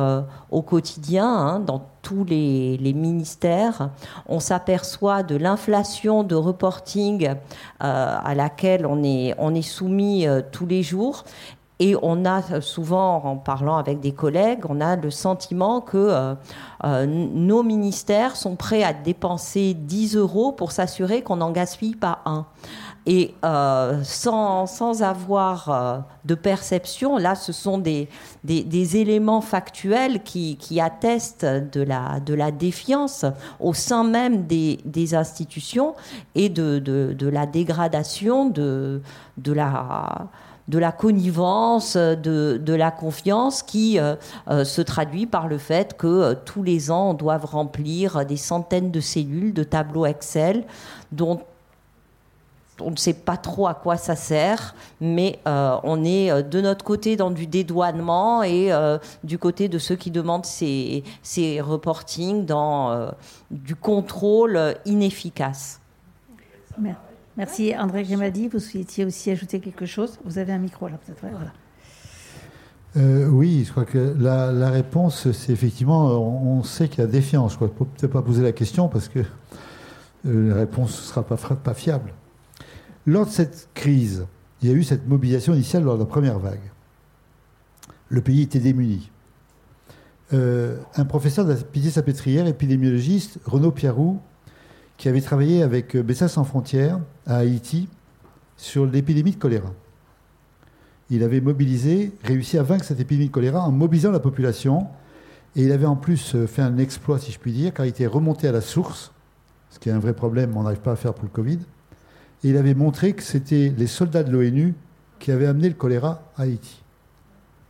au 0.52 0.62
quotidien, 0.62 1.26
hein, 1.26 1.60
dans 1.60 1.84
tous 2.04 2.24
les, 2.26 2.78
les, 2.78 2.94
ministères, 2.94 3.90
on 4.28 4.40
s'aperçoit 4.40 5.24
de 5.24 5.36
l'inflation 5.36 6.24
de 6.24 6.36
reporting 6.36 7.30
à 7.80 8.36
laquelle 8.36 8.86
on 8.86 9.04
est, 9.04 9.34
on 9.40 9.56
est 9.56 9.62
soumis 9.64 10.28
tous 10.52 10.68
les 10.68 10.84
jours 10.84 11.24
et 11.82 11.96
on 12.04 12.26
a 12.26 12.62
souvent, 12.62 13.24
en 13.26 13.38
parlant 13.38 13.76
avec 13.76 14.00
des 14.00 14.12
collègues, 14.12 14.66
on 14.70 14.80
a 14.82 14.96
le 14.96 15.10
sentiment 15.10 15.82
que 15.82 15.98
euh, 15.98 16.36
euh, 16.84 17.08
nos 17.08 17.64
ministères 17.64 18.36
sont 18.36 18.56
prêts 18.56 18.84
à 18.84 18.94
dépenser 18.94 19.74
10 19.74 20.16
euros 20.16 20.52
pour 20.52 20.74
s'assurer 20.74 21.24
qu'on 21.24 21.38
n'en 21.38 21.50
gaspille 21.50 21.96
pas 21.96 22.20
un. 22.26 22.46
Et 23.08 23.34
euh, 23.44 24.00
sans, 24.04 24.68
sans, 24.68 25.02
avoir 25.02 26.06
de 26.24 26.36
perception, 26.36 27.18
là, 27.18 27.34
ce 27.34 27.52
sont 27.52 27.80
des, 27.80 28.10
des, 28.44 28.98
éléments 28.98 29.42
factuels 29.42 30.22
qui, 30.22 30.80
attestent 30.80 31.48
de 31.48 31.82
la, 31.82 32.20
de 32.20 32.36
la 32.36 32.52
défiance 32.52 33.26
au 33.60 33.74
sein 33.74 34.04
même 34.04 34.46
des, 34.46 34.78
des 34.86 35.16
institutions 35.16 35.96
et 36.36 36.50
de, 36.50 36.78
de, 36.78 37.16
de, 37.18 37.28
la 37.28 37.48
dégradation 37.48 38.50
de 38.50 39.02
la 39.48 40.30
de 40.68 40.80
la 40.80 40.92
connivence, 40.92 41.98
de, 41.98 42.74
la 42.74 42.92
confiance 42.92 43.64
qui 43.64 44.00
euh, 44.00 44.16
euh, 44.50 44.64
se 44.64 44.82
traduit 44.82 45.26
par 45.26 45.48
le 45.48 45.58
fait 45.58 45.98
que 45.98 46.08
euh, 46.08 46.36
tous 46.46 46.64
les 46.64 46.92
ans, 46.92 47.12
on 47.12 47.14
doit 47.14 47.38
remplir 47.38 48.26
des 48.26 48.38
centaines 48.38 48.92
de 48.92 49.00
cellules, 49.00 49.54
de 49.54 49.64
tableaux 49.64 50.06
Excel, 50.06 50.64
dont 51.12 51.42
on 52.80 52.92
ne 52.92 52.96
sait 52.96 53.14
pas 53.14 53.38
trop 53.38 53.68
à 53.68 53.76
quoi 53.76 53.96
ça 53.98 54.16
sert, 54.16 54.74
mais 55.00 55.40
on 55.46 56.04
est 56.04 56.42
de 56.42 56.62
notre 56.62 56.84
côté 56.84 57.16
dans 57.16 57.30
du 57.30 57.46
dédouanement 57.46 58.42
et 58.42 58.72
du 59.24 59.38
côté 59.38 59.70
de 59.70 59.78
ceux 59.78 59.96
qui 59.96 60.10
demandent 60.10 60.48
ces, 60.48 61.04
ces 61.22 61.62
reportings 61.62 62.44
dans 62.44 63.12
du 63.52 63.76
contrôle 63.76 64.74
inefficace. 64.86 65.80
Merci. 66.80 67.11
Merci 67.38 67.74
André 67.78 68.04
Grimaldi. 68.04 68.48
Vous 68.48 68.60
souhaitiez 68.60 69.06
aussi 69.06 69.32
ajouter 69.32 69.60
quelque 69.60 69.86
chose? 69.86 70.20
Vous 70.26 70.38
avez 70.38 70.54
un 70.54 70.58
micro 70.58 70.88
là, 70.88 70.98
peut-être. 71.06 71.26
Euh, 72.98 73.28
oui, 73.28 73.64
je 73.66 73.72
crois 73.72 73.86
que 73.86 74.16
la, 74.20 74.70
réponse, 74.70 75.32
c'est 75.32 75.54
effectivement, 75.54 76.08
on, 76.08 76.62
sait 76.64 76.90
qu'il 76.90 77.00
y 77.00 77.04
a 77.04 77.08
défiance. 77.08 77.54
Je 77.54 77.56
crois 77.56 77.70
ne 77.70 77.86
peut-être 77.86 78.12
pas 78.12 78.22
poser 78.22 78.44
la 78.44 78.52
question 78.52 78.90
parce 78.90 79.08
que 79.08 79.20
euh, 80.28 80.50
la 80.50 80.56
réponse 80.56 80.98
ne 80.98 81.04
sera 81.04 81.24
pas, 81.24 81.38
pas 81.38 81.74
fiable. 81.74 82.14
Lors 83.06 83.26
de 83.26 83.32
cette 83.32 83.70
crise, 83.74 84.26
il 84.62 84.70
y 84.70 84.72
a 84.72 84.76
eu 84.76 84.84
cette 84.84 85.08
mobilisation 85.08 85.54
initiale 85.54 85.84
lors 85.84 85.96
de 85.96 86.02
la 86.02 86.06
première 86.06 86.38
vague. 86.38 86.72
Le 88.10 88.22
pays 88.22 88.42
était 88.42 88.60
démuni. 88.60 89.10
Euh, 90.34 90.78
un 90.96 91.06
professeur 91.06 91.46
de 91.46 91.54
la 91.54 91.60
Pitié-Salpêtrière, 91.60 92.46
épidémiologiste, 92.46 93.40
Renaud 93.46 93.72
Pierroux, 93.72 94.20
qui 95.02 95.10
avait 95.10 95.22
travaillé 95.22 95.64
avec 95.64 95.98
Bessa 95.98 96.28
sans 96.28 96.44
frontières 96.44 97.00
à 97.26 97.38
Haïti 97.38 97.90
sur 98.56 98.86
l'épidémie 98.86 99.32
de 99.32 99.38
choléra. 99.38 99.74
Il 101.10 101.24
avait 101.24 101.42
mobilisé, 101.42 102.12
réussi 102.24 102.60
à 102.60 102.62
vaincre 102.62 102.86
cette 102.86 103.00
épidémie 103.00 103.30
de 103.30 103.34
choléra 103.34 103.64
en 103.64 103.72
mobilisant 103.72 104.12
la 104.12 104.20
population. 104.20 104.90
Et 105.56 105.64
il 105.64 105.72
avait 105.72 105.88
en 105.88 105.96
plus 105.96 106.46
fait 106.46 106.62
un 106.62 106.78
exploit, 106.78 107.18
si 107.18 107.32
je 107.32 107.40
puis 107.40 107.52
dire, 107.52 107.74
car 107.74 107.88
il 107.88 107.90
était 107.90 108.06
remonté 108.06 108.48
à 108.48 108.52
la 108.52 108.62
source, 108.62 109.12
ce 109.72 109.80
qui 109.80 109.90
est 109.90 109.92
un 109.92 109.98
vrai 109.98 110.14
problème, 110.14 110.56
on 110.56 110.62
n'arrive 110.62 110.82
pas 110.82 110.92
à 110.92 110.96
faire 110.96 111.16
pour 111.16 111.24
le 111.24 111.32
Covid. 111.32 111.58
Et 112.44 112.50
il 112.50 112.58
avait 112.58 112.76
montré 112.76 113.14
que 113.14 113.24
c'était 113.24 113.74
les 113.76 113.88
soldats 113.88 114.22
de 114.22 114.32
l'ONU 114.32 114.76
qui 115.18 115.32
avaient 115.32 115.48
amené 115.48 115.68
le 115.68 115.74
choléra 115.74 116.32
à 116.38 116.44
Haïti. 116.44 116.84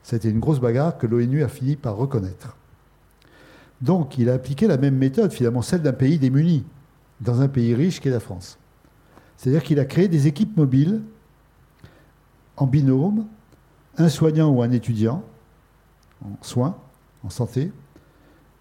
C'était 0.04 0.30
une 0.30 0.42
grosse 0.42 0.60
bagarre 0.60 0.98
que 0.98 1.08
l'ONU 1.08 1.44
a 1.44 1.48
fini 1.48 1.78
par 1.78 1.96
reconnaître. 1.96 2.58
Donc 3.80 4.18
il 4.18 4.30
a 4.30 4.34
appliqué 4.34 4.68
la 4.68 4.76
même 4.76 4.98
méthode, 4.98 5.32
finalement 5.32 5.62
celle 5.62 5.82
d'un 5.82 5.94
pays 5.94 6.20
démuni 6.20 6.66
dans 7.22 7.42
un 7.42 7.48
pays 7.48 7.74
riche 7.74 8.00
qu'est 8.00 8.10
la 8.10 8.20
France. 8.20 8.58
C'est-à-dire 9.38 9.64
qu'il 9.64 9.80
a 9.80 9.86
créé 9.86 10.08
des 10.08 10.28
équipes 10.28 10.58
mobiles 10.58 11.02
en 12.58 12.68
binôme, 12.68 13.26
un 13.98 14.10
soignant 14.10 14.50
ou 14.50 14.62
un 14.62 14.72
étudiant 14.72 15.24
en 16.24 16.44
soins, 16.44 16.78
en 17.24 17.30
santé, 17.30 17.72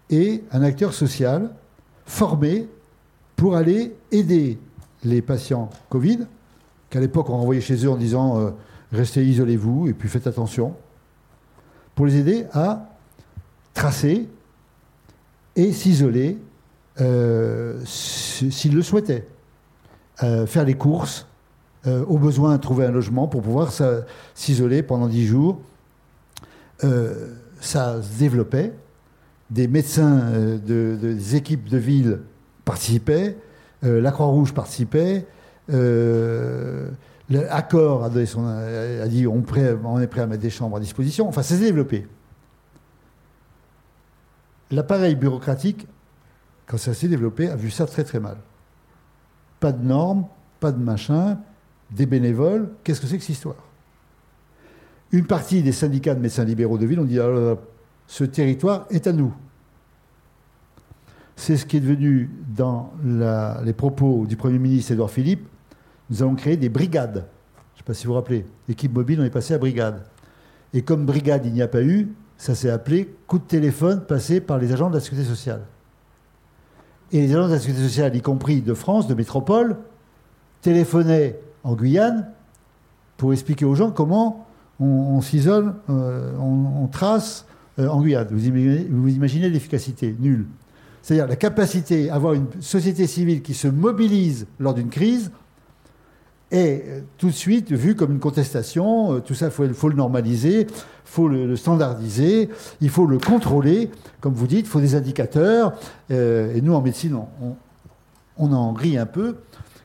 et 0.09 0.43
un 0.51 0.61
acteur 0.61 0.93
social 0.93 1.53
formé 2.05 2.67
pour 3.35 3.55
aller 3.55 3.95
aider 4.11 4.59
les 5.03 5.21
patients 5.21 5.69
Covid, 5.89 6.27
qu'à 6.89 6.99
l'époque 6.99 7.29
on 7.29 7.37
renvoyait 7.37 7.61
chez 7.61 7.85
eux 7.85 7.89
en 7.89 7.97
disant 7.97 8.39
euh, 8.39 8.51
restez, 8.91 9.25
isolez-vous 9.25 9.87
et 9.87 9.93
puis 9.93 10.09
faites 10.09 10.27
attention, 10.27 10.75
pour 11.95 12.05
les 12.05 12.17
aider 12.17 12.45
à 12.53 12.89
tracer 13.73 14.27
et 15.55 15.71
s'isoler 15.71 16.37
s'ils 17.85 18.75
le 18.75 18.81
souhaitaient. 18.81 19.25
Euh, 20.23 20.45
faire 20.45 20.65
les 20.65 20.75
courses, 20.75 21.25
euh, 21.87 22.05
au 22.05 22.19
besoin 22.19 22.57
trouver 22.59 22.85
un 22.85 22.91
logement 22.91 23.27
pour 23.27 23.41
pouvoir 23.41 23.71
s'isoler 24.35 24.83
pendant 24.83 25.07
dix 25.07 25.25
jours. 25.25 25.61
ça 27.59 28.01
se 28.01 28.19
développait. 28.19 28.73
Des 29.49 29.67
médecins 29.67 30.31
de, 30.65 30.97
des 30.99 31.35
équipes 31.35 31.69
de 31.69 31.77
ville 31.77 32.19
participaient. 32.65 33.37
la 33.81 34.11
Croix-Rouge 34.11 34.53
participait. 34.53 35.25
L'accord 37.29 38.03
a, 38.03 38.09
dit 38.09 39.27
on 39.27 39.39
est 39.99 40.07
prêt 40.07 40.21
à 40.21 40.27
mettre 40.27 40.41
des 40.41 40.49
chambres 40.49 40.77
à 40.77 40.79
disposition. 40.79 41.27
Enfin, 41.27 41.43
ça 41.43 41.55
s'est 41.55 41.63
développé. 41.63 42.07
L'appareil 44.71 45.15
bureaucratique 45.15 45.87
quand 46.71 46.77
ça 46.77 46.93
s'est 46.93 47.09
développé, 47.09 47.49
a 47.49 47.57
vu 47.57 47.69
ça 47.69 47.85
très 47.85 48.05
très 48.05 48.21
mal. 48.21 48.37
Pas 49.59 49.73
de 49.73 49.83
normes, 49.83 50.25
pas 50.61 50.71
de 50.71 50.81
machin, 50.81 51.37
des 51.91 52.05
bénévoles, 52.05 52.69
qu'est-ce 52.85 53.01
que 53.01 53.07
c'est 53.07 53.17
que 53.17 53.23
cette 53.23 53.35
histoire? 53.35 53.57
Une 55.11 55.25
partie 55.25 55.61
des 55.63 55.73
syndicats 55.73 56.15
de 56.15 56.21
médecins 56.21 56.45
libéraux 56.45 56.77
de 56.77 56.85
ville 56.85 57.01
ont 57.01 57.05
dit 57.05 57.19
alors, 57.19 57.59
ce 58.07 58.23
territoire 58.23 58.85
est 58.89 59.05
à 59.05 59.11
nous. 59.11 59.33
C'est 61.35 61.57
ce 61.57 61.65
qui 61.65 61.75
est 61.75 61.81
devenu 61.81 62.29
dans 62.55 62.93
les 63.03 63.73
propos 63.73 64.25
du 64.25 64.37
Premier 64.37 64.57
ministre 64.57 64.93
Édouard 64.93 65.11
Philippe. 65.11 65.45
Nous 66.09 66.23
allons 66.23 66.35
créer 66.35 66.55
des 66.55 66.69
brigades. 66.69 67.25
Je 67.73 67.73
ne 67.73 67.77
sais 67.79 67.83
pas 67.83 67.93
si 67.93 68.05
vous 68.05 68.13
vous 68.13 68.19
rappelez. 68.19 68.45
Équipe 68.69 68.93
mobile, 68.93 69.19
on 69.19 69.25
est 69.25 69.29
passé 69.29 69.53
à 69.53 69.57
brigade. 69.57 70.05
Et 70.73 70.83
comme 70.83 71.05
brigade, 71.05 71.45
il 71.45 71.51
n'y 71.51 71.61
a 71.61 71.67
pas 71.67 71.83
eu, 71.83 72.13
ça 72.37 72.55
s'est 72.55 72.69
appelé 72.69 73.13
coup 73.27 73.39
de 73.39 73.43
téléphone 73.43 74.05
passé 74.05 74.39
par 74.39 74.57
les 74.57 74.71
agents 74.71 74.89
de 74.89 74.95
la 74.95 75.01
sécurité 75.01 75.27
sociale. 75.27 75.63
Et 77.11 77.21
les 77.21 77.35
agents 77.35 77.47
de 77.47 77.53
la 77.53 77.59
sécurité 77.59 77.83
sociale, 77.83 78.15
y 78.15 78.21
compris 78.21 78.61
de 78.61 78.73
France, 78.73 79.07
de 79.07 79.13
métropole, 79.13 79.77
téléphonaient 80.61 81.39
en 81.63 81.75
Guyane 81.75 82.27
pour 83.17 83.33
expliquer 83.33 83.65
aux 83.65 83.75
gens 83.75 83.91
comment 83.91 84.47
on, 84.79 85.21
s'isole, 85.21 85.75
euh, 85.89 86.35
on, 86.39 86.87
trace 86.87 87.45
euh, 87.77 87.87
en 87.87 88.01
Guyane. 88.01 88.27
Vous 88.31 88.47
imaginez, 88.47 88.87
vous 88.89 89.09
imaginez 89.09 89.49
l'efficacité 89.49 90.15
Nulle. 90.19 90.47
C'est-à-dire 91.03 91.27
la 91.27 91.35
capacité 91.35 92.09
à 92.09 92.15
avoir 92.15 92.33
une 92.33 92.47
société 92.61 93.07
civile 93.07 93.41
qui 93.41 93.53
se 93.53 93.67
mobilise 93.67 94.47
lors 94.59 94.73
d'une 94.73 94.89
crise 94.89 95.31
est 96.51 96.83
euh, 96.87 97.01
tout 97.17 97.27
de 97.27 97.33
suite 97.33 97.71
vu 97.71 97.95
comme 97.95 98.11
une 98.11 98.19
contestation. 98.19 99.19
Tout 99.21 99.33
ça, 99.33 99.47
il 99.47 99.73
faut, 99.73 99.89
le 99.89 99.95
normaliser, 99.95 100.61
il 100.61 100.67
faut 101.05 101.27
le, 101.27 101.55
standardiser, 101.55 102.49
il 102.81 102.89
faut 102.89 103.05
le 103.05 103.17
contrôler. 103.17 103.89
Comme 104.19 104.33
vous 104.33 104.47
dites, 104.47 104.65
il 104.65 104.69
faut 104.69 104.81
des 104.81 104.95
indicateurs. 104.95 105.73
et 106.09 106.61
nous, 106.61 106.73
en 106.73 106.81
médecine, 106.81 107.17
on, 108.37 108.53
en 108.53 108.73
rit 108.73 108.97
un 108.97 109.05
peu, 109.05 109.37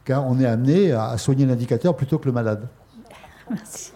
car 0.05 0.27
on 0.27 0.39
est 0.41 0.47
amené 0.47 0.93
à 0.93 1.17
soigner 1.19 1.47
l'indicateur 1.47 1.97
plutôt 1.97 2.19
que 2.19 2.27
le 2.27 2.33
malade. 2.33 2.69
Merci. 3.51 3.93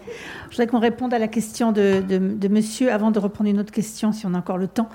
Je 0.51 0.57
voudrais 0.57 0.67
qu'on 0.67 0.79
réponde 0.79 1.13
à 1.13 1.19
la 1.19 1.27
question 1.27 1.71
de, 1.71 2.47
monsieur, 2.49 2.91
avant 2.91 3.11
de 3.11 3.19
reprendre 3.19 3.49
une 3.49 3.59
autre 3.59 3.71
question, 3.71 4.11
si 4.11 4.25
on 4.25 4.33
a 4.33 4.37
encore 4.37 4.57
le 4.57 4.67
temps, 4.67 4.89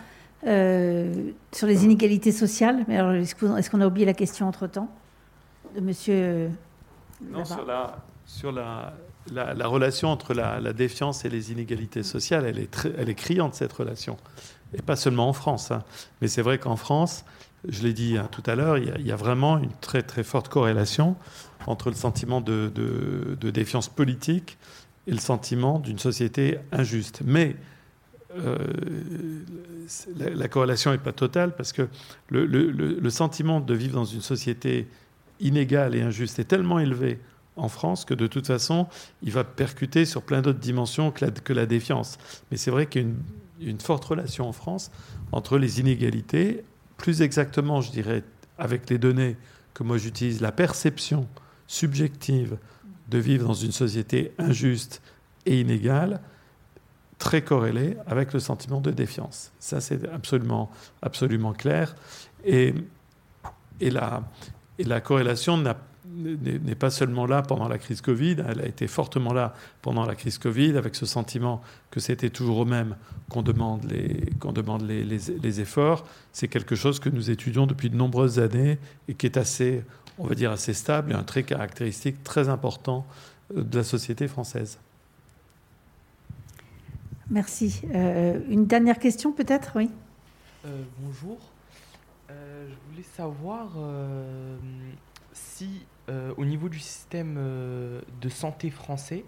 euh, 0.46 1.30
sur 1.52 1.66
les 1.66 1.84
inégalités 1.84 2.32
sociales. 2.32 2.84
Est-ce 2.90 3.70
qu'on 3.70 3.80
a 3.80 3.86
oublié 3.86 4.06
la 4.06 4.12
question 4.12 4.46
entre-temps 4.46 4.88
De 5.74 5.80
monsieur. 5.80 6.50
Non, 7.22 7.44
sur, 7.44 8.52
la, 8.52 8.92
la, 9.32 9.66
relation 9.66 10.08
entre 10.10 10.34
la, 10.34 10.72
défiance 10.72 11.24
et 11.24 11.28
les 11.28 11.52
inégalités 11.52 12.02
sociales, 12.02 12.44
elle 12.44 12.58
est, 12.58 12.70
très, 12.70 12.92
elle 12.98 13.08
est 13.08 13.14
criante, 13.14 13.54
cette 13.54 13.72
relation. 13.72 14.16
Et 14.74 14.82
pas 14.82 14.96
seulement 14.96 15.28
en 15.28 15.32
France. 15.32 15.70
Hein. 15.70 15.82
Mais 16.20 16.28
c'est 16.28 16.42
vrai 16.42 16.58
qu'en 16.58 16.76
France, 16.76 17.24
je 17.68 17.82
l'ai 17.82 17.92
dit 17.92 18.18
hein, 18.18 18.28
tout 18.30 18.42
à 18.46 18.54
l'heure, 18.54 18.78
il, 18.78 19.06
y 19.06 19.12
a 19.12 19.16
vraiment 19.16 19.58
une 19.58 19.72
très 19.80 20.02
très 20.02 20.24
forte 20.24 20.48
corrélation 20.48 21.16
entre 21.66 21.88
le 21.88 21.96
sentiment 21.96 22.40
de, 22.40 22.70
de 22.74 23.50
défiance 23.50 23.88
politique 23.88 24.58
et 25.06 25.12
le 25.12 25.18
sentiment 25.18 25.78
d'une 25.78 25.98
société 25.98 26.58
injuste. 26.72 27.22
Mais 27.24 27.56
euh, 28.38 28.58
la, 30.18 30.48
corrélation 30.48 30.90
n'est 30.90 30.98
pas 30.98 31.12
totale 31.12 31.54
parce 31.56 31.72
que 31.72 31.88
le, 32.28 33.10
sentiment 33.10 33.60
de 33.60 33.74
vivre 33.74 33.94
dans 33.94 34.04
une 34.04 34.20
société 34.20 34.88
inégale 35.40 35.94
et 35.94 36.02
injuste 36.02 36.38
est 36.38 36.44
tellement 36.44 36.78
élevé 36.78 37.20
en 37.56 37.68
France 37.68 38.04
que 38.04 38.14
de 38.14 38.26
toute 38.26 38.46
façon, 38.46 38.86
il 39.22 39.32
va 39.32 39.44
percuter 39.44 40.04
sur 40.04 40.22
plein 40.22 40.42
d'autres 40.42 40.58
dimensions 40.58 41.10
que 41.10 41.24
la, 41.24 41.30
que 41.30 41.52
la 41.52 41.66
défiance. 41.66 42.18
Mais 42.50 42.56
c'est 42.56 42.70
vrai 42.70 42.86
qu'il 42.86 43.02
y 43.02 43.04
a 43.04 43.08
une, 43.08 43.68
une, 43.68 43.80
forte 43.80 44.04
relation 44.04 44.48
en 44.48 44.52
France 44.52 44.90
entre 45.32 45.58
les 45.58 45.80
inégalités, 45.80 46.64
plus 46.98 47.22
exactement, 47.22 47.80
je 47.80 47.90
dirais, 47.90 48.24
avec 48.58 48.90
les 48.90 48.98
données 48.98 49.36
que 49.74 49.82
moi 49.82 49.98
j'utilise, 49.98 50.40
la 50.40 50.52
perception 50.52 51.26
subjective 51.66 52.58
de 53.08 53.18
vivre 53.18 53.46
dans 53.46 53.54
une 53.54 53.72
société 53.72 54.32
injuste 54.38 55.02
et 55.46 55.60
inégale, 55.60 56.20
très 57.18 57.42
corrélée 57.42 57.96
avec 58.06 58.32
le 58.32 58.40
sentiment 58.40 58.80
de 58.80 58.90
défiance. 58.90 59.52
Ça, 59.58 59.80
c'est 59.80 60.06
absolument, 60.08 60.70
absolument 61.02 61.52
clair. 61.52 61.94
Et, 62.44 62.74
et, 63.80 63.90
la, 63.90 64.22
et 64.78 64.84
la 64.84 65.00
corrélation 65.00 65.56
n'est 65.58 66.74
pas 66.74 66.90
seulement 66.90 67.26
là 67.26 67.42
pendant 67.42 67.68
la 67.68 67.78
crise 67.78 68.00
Covid, 68.00 68.36
elle 68.48 68.60
a 68.60 68.66
été 68.66 68.86
fortement 68.86 69.32
là 69.32 69.54
pendant 69.82 70.06
la 70.06 70.14
crise 70.14 70.38
Covid, 70.38 70.76
avec 70.76 70.94
ce 70.94 71.06
sentiment 71.06 71.62
que 71.90 72.00
c'était 72.00 72.30
toujours 72.30 72.58
au 72.58 72.64
même 72.64 72.96
qu'on 73.28 73.42
demande, 73.42 73.84
les, 73.90 74.30
qu'on 74.38 74.52
demande 74.52 74.82
les, 74.82 75.04
les, 75.04 75.18
les 75.42 75.60
efforts. 75.60 76.04
C'est 76.32 76.48
quelque 76.48 76.74
chose 76.74 77.00
que 77.00 77.08
nous 77.08 77.30
étudions 77.30 77.66
depuis 77.66 77.90
de 77.90 77.96
nombreuses 77.96 78.38
années 78.38 78.78
et 79.08 79.14
qui 79.14 79.26
est 79.26 79.36
assez, 79.36 79.82
on 80.18 80.26
va 80.26 80.34
dire, 80.34 80.50
assez 80.50 80.74
stable 80.74 81.12
et 81.12 81.14
un 81.14 81.24
trait 81.24 81.42
caractéristique 81.42 82.22
très 82.22 82.48
important 82.48 83.06
de 83.54 83.76
la 83.76 83.84
société 83.84 84.28
française. 84.28 84.78
Merci. 87.30 87.82
Euh, 87.92 88.38
une 88.48 88.66
dernière 88.66 88.98
question 88.98 89.32
peut-être? 89.32 89.72
Oui. 89.74 89.90
Euh, 90.64 90.82
bonjour. 91.00 91.38
Je 92.28 92.74
voulais 92.90 93.06
savoir 93.16 93.70
si 95.32 95.86
au 96.36 96.44
niveau 96.44 96.68
du 96.68 96.78
système 96.78 97.34
de 97.36 98.28
santé 98.28 98.70
français, 98.70 99.24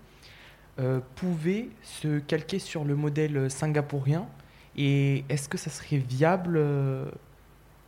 pouvait 1.17 1.69
se 1.83 2.19
calquer 2.21 2.59
sur 2.59 2.85
le 2.85 2.95
modèle 2.95 3.51
singapourien 3.51 4.27
et 4.77 5.25
est-ce 5.29 5.49
que 5.49 5.59
ça 5.59 5.71
serait 5.71 5.97
viable 5.97 6.59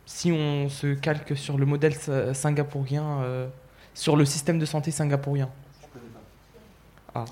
si 0.05 0.31
on 0.31 0.67
se 0.67 0.93
calque 0.93 1.37
sur 1.37 1.57
le 1.57 1.65
modèle 1.65 1.93
singapourien, 2.33 3.21
euh, 3.21 3.47
sur 3.93 4.17
le 4.17 4.25
système 4.25 4.59
de 4.59 4.65
santé 4.65 4.91
singapourien? 4.91 5.49
Ah. 7.15 7.25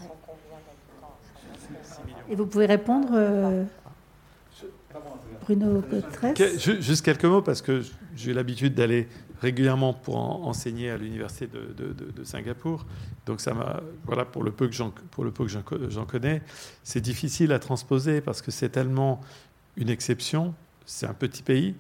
Et 2.30 2.35
vous 2.35 2.45
pouvez 2.45 2.68
répondre, 2.68 3.10
Bruno 5.56 5.84
Juste 6.80 7.04
quelques 7.04 7.26
mots, 7.26 7.42
parce 7.42 7.62
que 7.62 7.82
j'ai 8.16 8.34
l'habitude 8.34 8.76
d'aller 8.76 9.08
régulièrement 9.42 9.94
pour 9.94 10.18
enseigner 10.18 10.92
à 10.92 10.98
l'université 10.98 11.48
de, 11.48 12.24
Singapour. 12.24 12.86
Donc 13.26 13.42
ça 13.42 13.54
m'a, 13.54 13.82
voilà, 14.06 14.26
pour 14.26 14.44
le 14.44 14.52
peu 14.52 14.68
que 14.68 14.74
j'en, 14.74 14.92
pour 15.12 15.24
le 15.24 15.32
peu 15.32 15.46
que 15.46 15.52
j'en 15.90 16.06
connais, 16.06 16.42
c'est 16.84 17.02
difficile 17.02 17.52
à 17.52 17.60
transposer 17.60 18.22
parce 18.22 18.42
que 18.42 18.52
c'est 18.52 18.70
tellement 18.70 19.22
une 19.78 19.90
exception. 19.90 20.54
C'est 20.86 21.08
un 21.08 21.14
petit 21.14 21.44
pays, 21.44 21.76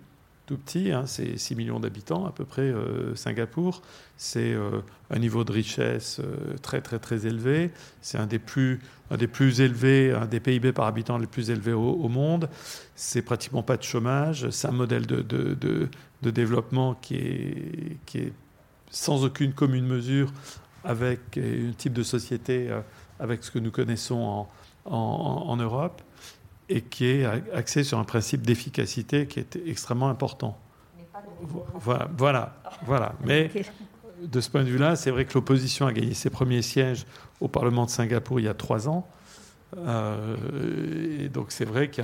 tout 0.49 0.57
petit, 0.57 0.91
hein, 0.91 1.03
c'est 1.05 1.37
6 1.37 1.55
millions 1.55 1.79
d'habitants 1.79 2.25
à 2.25 2.31
peu 2.31 2.43
près, 2.43 2.63
euh, 2.63 3.13
Singapour. 3.13 3.83
C'est 4.17 4.51
euh, 4.51 4.81
un 5.11 5.19
niveau 5.19 5.43
de 5.43 5.51
richesse 5.51 6.19
euh, 6.19 6.57
très 6.63 6.81
très 6.81 6.97
très 6.97 7.27
élevé. 7.27 7.69
C'est 8.01 8.17
un 8.17 8.25
des 8.25 8.39
plus 8.39 8.79
un 9.11 9.17
des 9.17 9.27
plus 9.27 9.61
élevés, 9.61 10.11
un 10.11 10.25
des 10.25 10.39
PIB 10.39 10.71
par 10.71 10.87
habitant 10.87 11.19
les 11.19 11.27
plus 11.27 11.51
élevés 11.51 11.73
au, 11.73 12.09
monde. 12.09 12.49
C'est 12.95 13.21
pratiquement 13.21 13.61
pas 13.61 13.77
de 13.77 13.83
chômage. 13.83 14.49
C'est 14.49 14.67
un 14.67 14.71
modèle 14.71 15.05
de, 15.05 15.21
de, 15.21 16.31
développement 16.31 16.95
qui 16.95 17.15
est, 17.15 18.33
sans 18.89 19.23
aucune 19.23 19.53
commune 19.53 19.85
mesure 19.85 20.33
avec 20.83 21.37
un 21.37 21.73
type 21.77 21.93
de 21.93 22.03
société 22.03 22.69
avec 23.19 23.43
ce 23.43 23.51
que 23.51 23.59
nous 23.59 23.71
connaissons 23.71 24.47
en 24.85 25.57
Europe 25.57 26.01
et 26.69 26.81
qui 26.81 27.05
est 27.05 27.25
axé 27.53 27.83
sur 27.83 27.97
un 27.97 28.03
principe 28.03 28.45
d'efficacité 28.45 29.25
qui 29.27 29.39
est 29.39 29.57
extrêmement 29.65 30.09
important. 30.09 30.57
Voilà, 31.73 32.09
voilà, 32.15 32.55
voilà. 32.85 33.13
Mais 33.25 33.51
de 34.21 34.41
ce 34.41 34.49
point 34.49 34.63
de 34.63 34.69
vue-là, 34.69 34.95
c'est 34.95 35.11
vrai 35.11 35.25
que 35.25 35.33
l'opposition 35.33 35.87
a 35.87 35.93
gagné 35.93 36.13
ses 36.13 36.29
premiers 36.29 36.61
sièges 36.61 37.05
au 37.41 37.47
Parlement 37.47 37.85
de 37.85 37.89
Singapour 37.89 38.39
il 38.39 38.45
y 38.45 38.49
a 38.49 38.53
trois 38.53 38.87
ans. 38.87 39.07
Euh, 39.77 40.35
et 41.19 41.29
donc 41.29 41.47
c'est 41.51 41.65
vrai 41.65 41.89
qu'il 41.89 42.03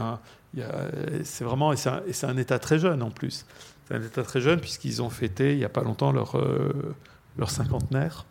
y 0.56 0.62
a, 0.62 0.82
c'est 1.24 1.44
vraiment 1.44 1.74
et 1.74 1.78
c'est 1.78 2.26
un, 2.26 2.38
État 2.38 2.60
très 2.60 2.80
jeune 2.80 3.02
en 3.02 3.12
plus. 3.12 3.46
C'est 3.88 3.96
un 3.96 4.02
État 4.02 4.24
très 4.24 4.42
jeune 4.42 4.60
puisqu'ils 4.60 5.02
ont 5.02 5.10
fêté 5.10 5.54
il 5.54 5.58
n'y 5.58 5.66
a 5.66 5.70
pas 5.70 5.84
longtemps 5.84 6.12
leur 6.12 6.38
euh, 6.38 6.96
leur 7.38 7.50
cinquantenaire. 7.50 8.26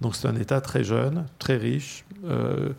Donc 0.00 0.16
c'est 0.16 0.28
un 0.28 0.36
État 0.36 0.60
très 0.60 0.82
jeune, 0.82 1.26
très 1.38 1.56
riche, 1.56 2.04
euh, 2.24 2.70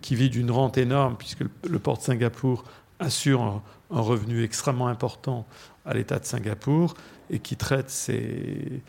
qui 0.00 0.14
vit 0.14 0.30
d'une 0.30 0.50
rente 0.50 0.78
énorme, 0.78 1.16
puisque 1.16 1.44
le, 1.68 1.78
port 1.78 1.98
de 1.98 2.02
Singapour 2.02 2.64
assure 2.98 3.42
un, 3.42 3.62
revenu 3.90 4.42
extrêmement 4.42 4.88
important 4.88 5.46
à 5.84 5.94
l'État 5.94 6.18
de 6.18 6.24
Singapour, 6.24 6.94
et 7.30 7.38
qui 7.38 7.56
traite 7.56 7.90
ses, 7.90 8.82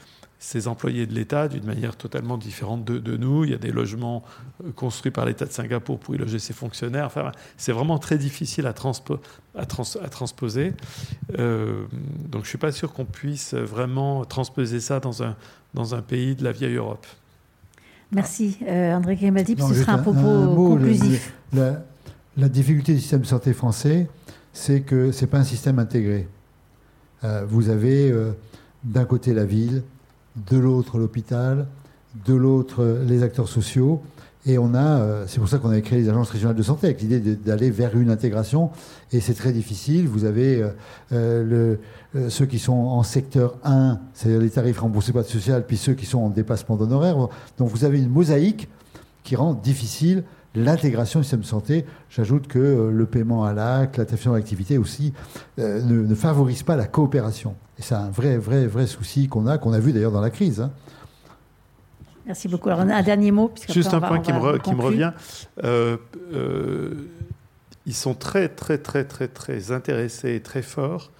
employés 0.67 1.05
de 1.05 1.13
l'État 1.13 1.47
d'une 1.47 1.65
manière 1.65 1.95
totalement 1.95 2.37
différente 2.37 2.85
de, 2.85 3.17
nous. 3.17 3.43
Il 3.43 3.51
y 3.51 3.53
a 3.53 3.57
des 3.57 3.71
logements 3.71 4.23
euh, 4.63 4.71
construits 4.71 5.11
par 5.11 5.25
l'État 5.25 5.45
de 5.45 5.51
Singapour 5.51 5.99
pour 5.99 6.15
y 6.15 6.17
loger 6.17 6.39
ses 6.39 6.53
fonctionnaires. 6.53 7.07
Enfin, 7.07 7.31
c'est 7.57 7.71
vraiment 7.71 7.97
très 7.97 8.17
difficile 8.17 8.67
à, 8.67 8.73
transposer. 8.73 10.73
Euh, 11.39 11.85
donc 12.29 12.43
je 12.43 12.45
ne 12.45 12.49
suis 12.49 12.57
pas 12.57 12.71
sûr 12.71 12.93
qu'on 12.93 13.05
puisse 13.05 13.53
vraiment 13.53 14.23
transposer 14.23 14.79
ça 14.79 14.99
dans 14.99 15.95
un 15.95 16.01
pays 16.01 16.35
de 16.35 16.43
la 16.43 16.51
vieille 16.51 16.75
Europe. 16.75 17.05
Merci 18.11 18.57
euh, 18.67 18.93
André 18.93 19.15
Grimaldi, 19.15 19.55
ce 19.57 19.73
sera 19.73 19.93
un 19.93 19.97
propos 19.97 20.55
conclusif. 20.55 21.33
la, 21.53 22.49
difficulté 22.49 22.93
du 22.93 22.99
système 22.99 23.21
de 23.21 23.25
santé 23.25 23.53
français, 23.53 24.07
c'est 24.53 24.81
que 24.81 25.11
ce 25.11 25.21
n'est 25.21 25.27
pas 25.27 25.39
un 25.39 25.43
système 25.43 25.79
intégré. 25.79 26.27
Euh, 27.23 27.45
vous 27.47 27.69
avez 27.69 28.11
euh, 28.11 28.31
d'un 28.83 29.05
côté 29.05 29.33
la 29.33 29.45
ville, 29.45 29.83
de 30.49 30.57
l'autre 30.57 30.97
l'hôpital, 30.97 31.67
de 32.25 32.33
l'autre 32.33 33.01
les 33.07 33.23
acteurs 33.23 33.49
sociaux, 33.49 34.01
Et 34.45 34.57
on 34.59 34.75
a, 34.75 35.25
c'est 35.25 35.39
pour 35.39 35.49
ça 35.49 35.57
qu'on 35.57 35.71
a 35.71 35.81
créé 35.81 35.99
les 35.99 36.09
agences 36.09 36.29
régionales 36.29 36.55
de 36.55 36.61
santé, 36.61 36.87
avec 36.87 37.01
l'idée 37.01 37.19
d'aller 37.19 37.71
vers 37.71 37.97
une 37.97 38.11
intégration. 38.11 38.69
Et 39.11 39.19
c'est 39.19 39.33
très 39.33 39.51
difficile. 39.51 40.07
Vous 40.07 40.23
avez 40.23 40.63
le, 41.09 41.79
ceux 42.29 42.45
qui 42.45 42.59
sont 42.59 42.73
en 42.73 43.01
secteur 43.01 43.57
1, 43.63 43.99
c'est-à-dire 44.13 44.41
les 44.41 44.51
tarifs 44.51 44.79
remboursés 44.79 45.13
par 45.13 45.23
le 45.23 45.27
social, 45.27 45.65
puis 45.65 45.77
ceux 45.77 45.95
qui 45.95 46.05
sont 46.05 46.19
en 46.19 46.29
dépassement 46.29 46.75
d'honoraires. 46.75 47.17
Donc 47.57 47.69
vous 47.69 47.85
avez 47.85 47.97
une 47.97 48.09
mosaïque 48.09 48.69
qui 49.23 49.35
rend 49.35 49.55
difficile 49.55 50.23
l'intégration 50.55 51.19
du 51.19 51.23
système 51.25 51.41
de 51.41 51.45
santé. 51.45 51.85
J'ajoute 52.09 52.47
que 52.47 52.59
euh, 52.59 52.91
le 52.91 53.05
paiement 53.05 53.43
à 53.43 53.53
l'acte, 53.53 53.97
l'attention 53.97 54.33
à 54.33 54.37
l'activité 54.37 54.77
aussi, 54.77 55.13
euh, 55.59 55.81
ne, 55.81 56.15
favorise 56.15 56.63
pas 56.63 56.75
la 56.75 56.87
coopération. 56.87 57.55
Et 57.77 57.81
c'est 57.81 57.95
un 57.95 58.09
vrai, 58.09 58.37
vrai, 58.37 58.65
vrai 58.67 58.87
souci 58.87 59.27
qu'on 59.27 59.47
a, 59.47 59.57
qu'on 59.57 59.73
a 59.73 59.79
vu 59.79 59.91
d'ailleurs 59.91 60.11
dans 60.11 60.21
la 60.21 60.29
crise. 60.29 60.61
Hein. 60.61 60.71
Merci 62.25 62.47
beaucoup. 62.47 62.69
Alors, 62.69 62.81
un 62.81 63.03
dernier 63.03 63.31
mot. 63.31 63.53
Juste 63.69 63.93
un 63.93 64.01
point 64.01 64.19
qui, 64.19 64.33
me, 64.33 64.57
qui 64.57 64.73
me, 64.73 64.81
revient. 64.81 65.11
Euh, 65.63 65.97
ils 67.85 67.93
sont 67.93 68.15
très, 68.15 68.49
très, 68.49 68.77
très, 68.77 69.03
très, 69.03 69.27
très 69.27 69.71
intéressés 69.71 70.35
et 70.35 70.41
très 70.41 70.61
forts 70.61 71.11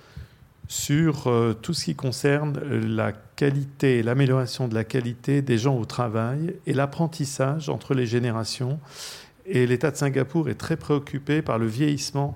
sur 0.68 1.32
tout 1.62 1.76
ce 1.76 1.86
qui 1.86 1.96
concerne 1.96 2.60
la 2.60 3.12
qualité, 3.36 4.02
l'amélioration 4.02 4.68
de 4.68 4.74
la 4.74 4.84
qualité 4.84 5.44
des 5.44 5.60
gens 5.60 5.78
au 5.78 5.86
travail 5.86 6.56
et 6.66 6.74
l'apprentissage 6.74 7.70
entre 7.70 7.94
les 7.94 8.08
générations. 8.08 8.80
Et 9.46 9.68
l'État 9.68 9.92
de 9.92 9.96
Singapour 9.96 10.50
est 10.50 10.56
très 10.56 10.76
préoccupé 10.76 11.44
par 11.44 11.60
le 11.60 11.68
vieillissement 11.68 12.36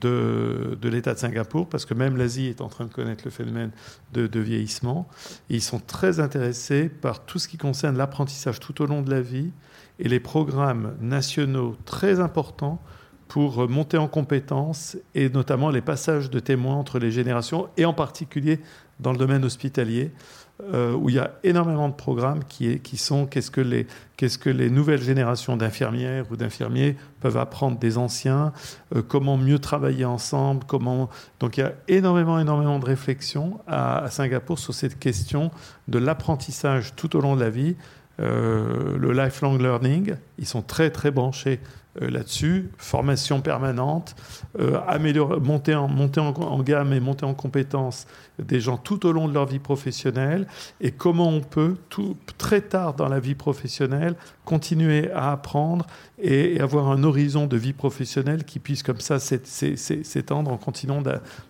de, 0.00 0.78
de 0.80 0.88
l'État 0.88 1.14
de 1.14 1.18
Singapour, 1.18 1.68
parce 1.68 1.84
que 1.84 1.94
même 1.94 2.16
l'Asie 2.16 2.46
est 2.46 2.60
en 2.60 2.68
train 2.68 2.86
de 2.86 2.92
connaître 2.92 3.24
le 3.24 3.30
phénomène 3.30 3.70
de, 4.12 4.26
de 4.26 4.40
vieillissement. 4.40 5.08
ils 5.50 5.62
sont 5.62 5.80
très 5.80 6.20
intéressés 6.20 6.88
par 6.88 7.24
tout 7.24 7.38
ce 7.38 7.48
qui 7.48 7.56
concerne 7.56 7.96
l'apprentissage 7.96 8.60
tout 8.60 8.82
au 8.82 8.86
long 8.86 9.02
de 9.02 9.10
la 9.10 9.20
vie 9.20 9.50
et 9.98 10.08
les 10.08 10.20
programmes 10.20 10.94
nationaux 11.00 11.76
très 11.84 12.20
importants 12.20 12.80
pour 13.28 13.68
monter 13.68 13.98
en 13.98 14.08
compétences 14.08 14.96
et 15.14 15.28
notamment 15.28 15.70
les 15.70 15.80
passages 15.80 16.30
de 16.30 16.38
témoins 16.38 16.76
entre 16.76 16.98
les 16.98 17.10
générations 17.10 17.68
et 17.76 17.84
en 17.84 17.92
particulier 17.92 18.60
dans 19.00 19.12
le 19.12 19.18
domaine 19.18 19.44
hospitalier, 19.44 20.12
euh, 20.62 20.94
où 20.94 21.10
il 21.10 21.16
y 21.16 21.18
a 21.18 21.32
énormément 21.44 21.86
de 21.86 21.94
programmes 21.94 22.42
qui, 22.48 22.80
sont 22.96 23.26
qu'est-ce 23.26 23.50
que, 23.50 23.60
les, 23.60 24.70
nouvelles 24.70 25.02
générations 25.02 25.54
d'infirmières 25.54 26.24
ou 26.30 26.36
d'infirmiers 26.36 26.96
peuvent 27.20 27.36
apprendre 27.36 27.78
des 27.78 27.98
anciens, 27.98 28.54
euh, 28.94 29.02
comment 29.06 29.36
mieux 29.36 29.58
travailler 29.58 30.06
ensemble, 30.06 30.64
comment... 30.66 31.10
Donc 31.40 31.58
il 31.58 31.60
y 31.60 31.62
a 31.62 31.74
énormément, 31.88 32.40
énormément 32.40 32.78
de 32.78 32.86
réflexions 32.86 33.60
à, 33.66 34.06
Singapour 34.08 34.58
sur 34.58 34.72
cette 34.72 34.98
question 34.98 35.50
de 35.88 35.98
l'apprentissage 35.98 36.96
tout 36.96 37.16
au 37.16 37.20
long 37.20 37.36
de 37.36 37.40
la 37.40 37.50
vie, 37.50 37.76
euh, 38.20 38.96
le 38.96 39.12
lifelong 39.12 39.58
learning. 39.58 40.14
Ils 40.38 40.46
sont 40.46 40.62
très, 40.62 40.88
très 40.88 41.10
branchés 41.10 41.60
là-dessus, 42.00 42.70
formation 42.76 43.40
permanente, 43.40 44.14
euh, 44.58 44.80
améliorer, 44.86 45.40
monter, 45.40 45.74
en, 45.74 45.88
monter 45.88 46.20
en, 46.20 46.62
gamme 46.62 46.92
et 46.92 47.00
monter 47.00 47.24
en 47.24 47.34
compétences 47.34 48.06
des 48.38 48.60
gens 48.60 48.76
tout 48.76 49.06
au 49.06 49.12
long 49.12 49.28
de 49.28 49.34
leur 49.34 49.46
vie 49.46 49.58
professionnelle, 49.58 50.46
et 50.80 50.90
comment 50.90 51.28
on 51.28 51.40
peut, 51.40 51.76
tout, 51.88 52.16
très 52.38 52.60
tard 52.60 52.94
dans 52.94 53.08
la 53.08 53.20
vie 53.20 53.34
professionnelle, 53.34 54.14
continuer 54.44 55.10
à 55.12 55.32
apprendre 55.32 55.86
et, 56.18 56.60
avoir 56.60 56.90
un 56.90 57.02
horizon 57.02 57.46
de 57.46 57.56
vie 57.56 57.72
professionnelle 57.72 58.44
qui 58.44 58.58
puisse 58.58 58.82
comme 58.82 59.00
ça 59.00 59.18
s'étendre 59.18 60.50
en 60.50 60.56
continuant 60.56 61.02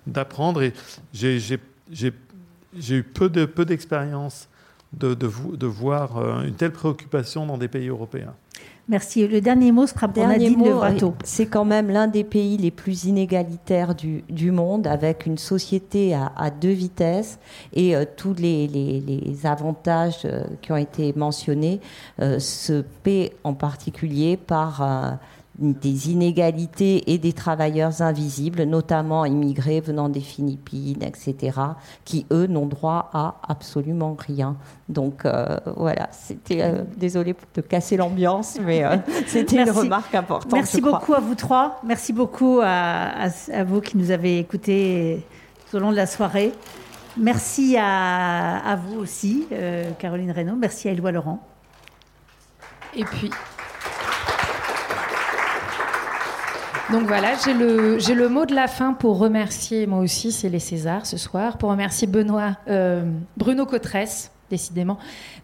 d'apprendre. 0.07 0.63
Et 0.63 0.73
j'ai 1.13 1.61
eu 2.91 3.03
peu 3.03 3.29
d'expérience 3.65 4.49
de, 4.93 5.15
de, 5.15 5.31
de, 5.57 5.67
voir 5.67 6.17
euh, 6.17 6.43
une 6.43 6.55
telle 6.55 6.73
préoccupation 6.73 7.47
dans 7.47 7.59
des 7.59 7.69
pays 7.69 7.89
européens. 7.89 8.35
Merci. 8.89 9.27
Le 9.27 9.41
dernier 9.41 9.73
mot 9.73 9.87
sera 9.87 10.07
pour 10.07 10.27
Nadine 10.27 10.65
Levrato. 10.65 11.15
C'est 11.25 11.47
quand 11.47 11.65
même 11.65 11.91
l'un 11.91 12.07
des 12.07 12.23
pays 12.23 12.57
les 12.57 12.71
plus 12.71 13.07
inégalitaires 13.07 13.97
du, 13.97 14.23
du 14.29 14.53
monde, 14.53 14.87
avec 14.87 15.27
une 15.27 15.39
société 15.39 16.15
à, 16.15 16.33
à 16.37 16.51
deux 16.51 16.71
vitesses 16.71 17.41
et 17.73 17.97
euh, 17.97 18.05
tous 18.17 18.35
les, 18.35 18.69
les, 18.69 19.01
les, 19.01 19.47
avantages 19.47 20.23
euh, 20.25 20.45
qui 20.63 20.71
ont 20.71 20.77
été 20.77 21.13
mentionnés 21.17 21.81
euh, 22.21 22.39
se 22.39 22.85
paient 23.03 23.33
en 23.43 23.55
particulier 23.55 24.37
par 24.37 25.19
des 25.59 26.11
inégalités 26.11 27.13
et 27.13 27.19
des 27.19 27.33
travailleurs 27.33 28.03
invisibles, 28.03 28.65
notamment 28.65 29.25
immigrés 29.25 29.81
venant 29.81 30.09
des 30.09 30.21
Philippines, 30.21 31.03
etc., 31.03 31.59
qui, 32.05 32.27
eux, 32.31 32.47
n'ont 32.47 32.67
droit 32.67 33.11
à 33.13 33.37
absolument 33.49 34.17
rien. 34.19 34.57
Donc, 34.89 35.25
euh, 35.25 35.59
voilà, 35.77 36.09
c'était... 36.13 36.63
Euh, 36.63 36.83
désolé 36.97 37.35
de 37.55 37.61
casser 37.63 37.97
l'ambiance, 37.97 38.59
mais 38.63 38.85
euh, 38.85 38.97
c'était 39.27 39.63
une 39.63 39.71
remarque 39.71 40.15
importante. 40.15 40.53
Merci 40.53 40.81
beaucoup 40.81 41.15
à 41.15 41.21
vous 41.21 41.35
trois. 41.35 41.81
Merci 41.85 42.13
beaucoup 42.13 42.61
à, 42.63 43.29
à, 43.53 43.65
vous 43.65 43.81
qui 43.81 43.97
nous 43.97 44.11
avez 44.11 44.39
écoutés 44.39 45.25
tout 45.71 45.77
au 45.79 45.81
long 45.81 45.91
de 45.91 45.97
la 45.97 46.07
soirée. 46.07 46.53
Merci 47.17 47.77
à, 47.79 48.59
à 48.59 48.77
vous 48.77 48.99
aussi, 48.99 49.47
Caroline 49.99 50.31
Reynaud. 50.33 50.57
Merci 50.57 50.89
à 50.89 50.93
Éloi 50.93 51.13
Laurent. 51.13 51.43
Et 52.95 53.05
puis... 53.05 53.31
Donc 56.93 57.03
voilà, 57.03 57.35
j'ai 57.45 57.53
le, 57.53 57.99
le 57.99 58.29
mot 58.29 58.47
de 58.47 58.55
la 58.55 58.69
fin 58.69 58.93
pour 58.93 59.19
remercier, 59.19 59.89
moi 59.89 59.99
aussi, 59.99 60.31
c'est 60.31 60.49
les 60.49 60.61
Césars 60.61 61.05
ce 61.05 61.17
soir, 61.17 61.59
pour 61.59 61.71
remercier 61.71 62.07
Benoît, 62.07 62.59
euh, 62.69 63.03
Bruno 63.37 63.67
Cotresse, 63.67 64.31
décidément, 64.51 64.97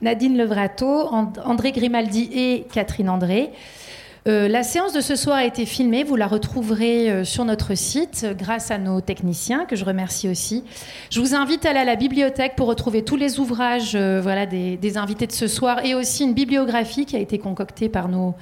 Nadine 0.03 0.37
Levrato, 0.37 1.09
André 1.45 1.73
Grimaldi 1.73 2.31
et 2.33 2.67
Catherine 2.73 3.11
André. 3.11 3.51
Euh, 4.29 4.47
la 4.47 4.63
séance 4.63 4.93
de 4.93 5.01
ce 5.01 5.17
soir 5.17 5.39
a 5.39 5.45
été 5.45 5.67
filmée, 5.67 6.05
vous 6.05 6.15
la 6.15 6.29
retrouverez 6.29 7.11
euh, 7.11 7.25
sur 7.25 7.45
notre 7.45 7.75
site 7.75 8.25
grâce 8.39 8.71
à 8.71 8.79
nos 8.79 9.01
techniciens 9.01 9.65
que 9.65 9.75
je 9.75 9.85
remercie 9.85 10.29
aussi. 10.29 10.63
Je 11.11 11.19
vous 11.19 11.35
invite 11.35 11.67
à 11.67 11.71
aller 11.71 11.81
à 11.81 11.85
la 11.85 11.97
bibliothèque 11.97 12.55
pour 12.55 12.69
retrouver 12.69 13.03
tous 13.03 13.17
les 13.17 13.41
ouvrages 13.41 13.97
voilà, 13.97 14.47
des, 14.47 14.77
des, 14.77 14.97
invités 14.97 15.27
de 15.27 15.33
ce 15.33 15.49
soir 15.49 15.85
et 15.85 15.97
aussi 15.97 16.23
une 16.23 16.35
bibliographie 16.35 17.05
qui 17.05 17.17
a 17.17 17.19
été 17.19 17.41
concoctée 17.41 17.89
par 17.89 18.07
nos, 18.07 18.37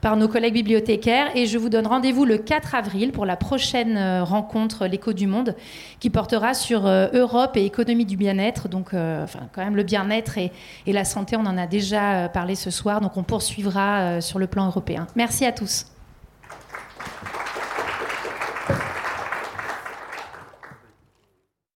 par 0.00 0.16
nos 0.16 0.28
collègues 0.28 0.54
bibliothécaires. 0.54 1.34
Et 1.34 1.46
je 1.46 1.58
vous 1.58 1.68
donne 1.68 1.86
rendez-vous 1.86 2.24
le 2.24 2.38
4 2.38 2.74
avril 2.74 3.12
pour 3.12 3.26
la 3.26 3.36
prochaine 3.36 3.96
euh, 3.96 4.24
rencontre 4.24 4.86
L'écho 4.86 5.12
du 5.12 5.26
monde 5.26 5.54
qui 6.00 6.10
portera 6.10 6.54
sur 6.54 6.86
euh, 6.86 7.08
Europe 7.12 7.56
et 7.56 7.64
économie 7.64 8.04
du 8.04 8.16
bien-être. 8.16 8.68
Donc, 8.68 8.94
euh, 8.94 9.26
quand 9.52 9.64
même, 9.64 9.76
le 9.76 9.82
bien-être 9.82 10.38
et, 10.38 10.52
et, 10.86 10.92
la 10.92 11.04
santé, 11.04 11.36
on 11.36 11.46
en 11.46 11.58
a 11.58 11.66
déjà 11.66 12.28
parlé 12.28 12.54
ce 12.54 12.70
soir. 12.70 13.00
Donc, 13.00 13.16
on 13.16 13.22
poursuivra 13.22 14.20
sur 14.20 14.38
le 14.38 14.46
plan 14.46 14.66
européen. 14.66 15.06
Merci 15.16 15.44
à 15.44 15.52
tous. 15.52 15.86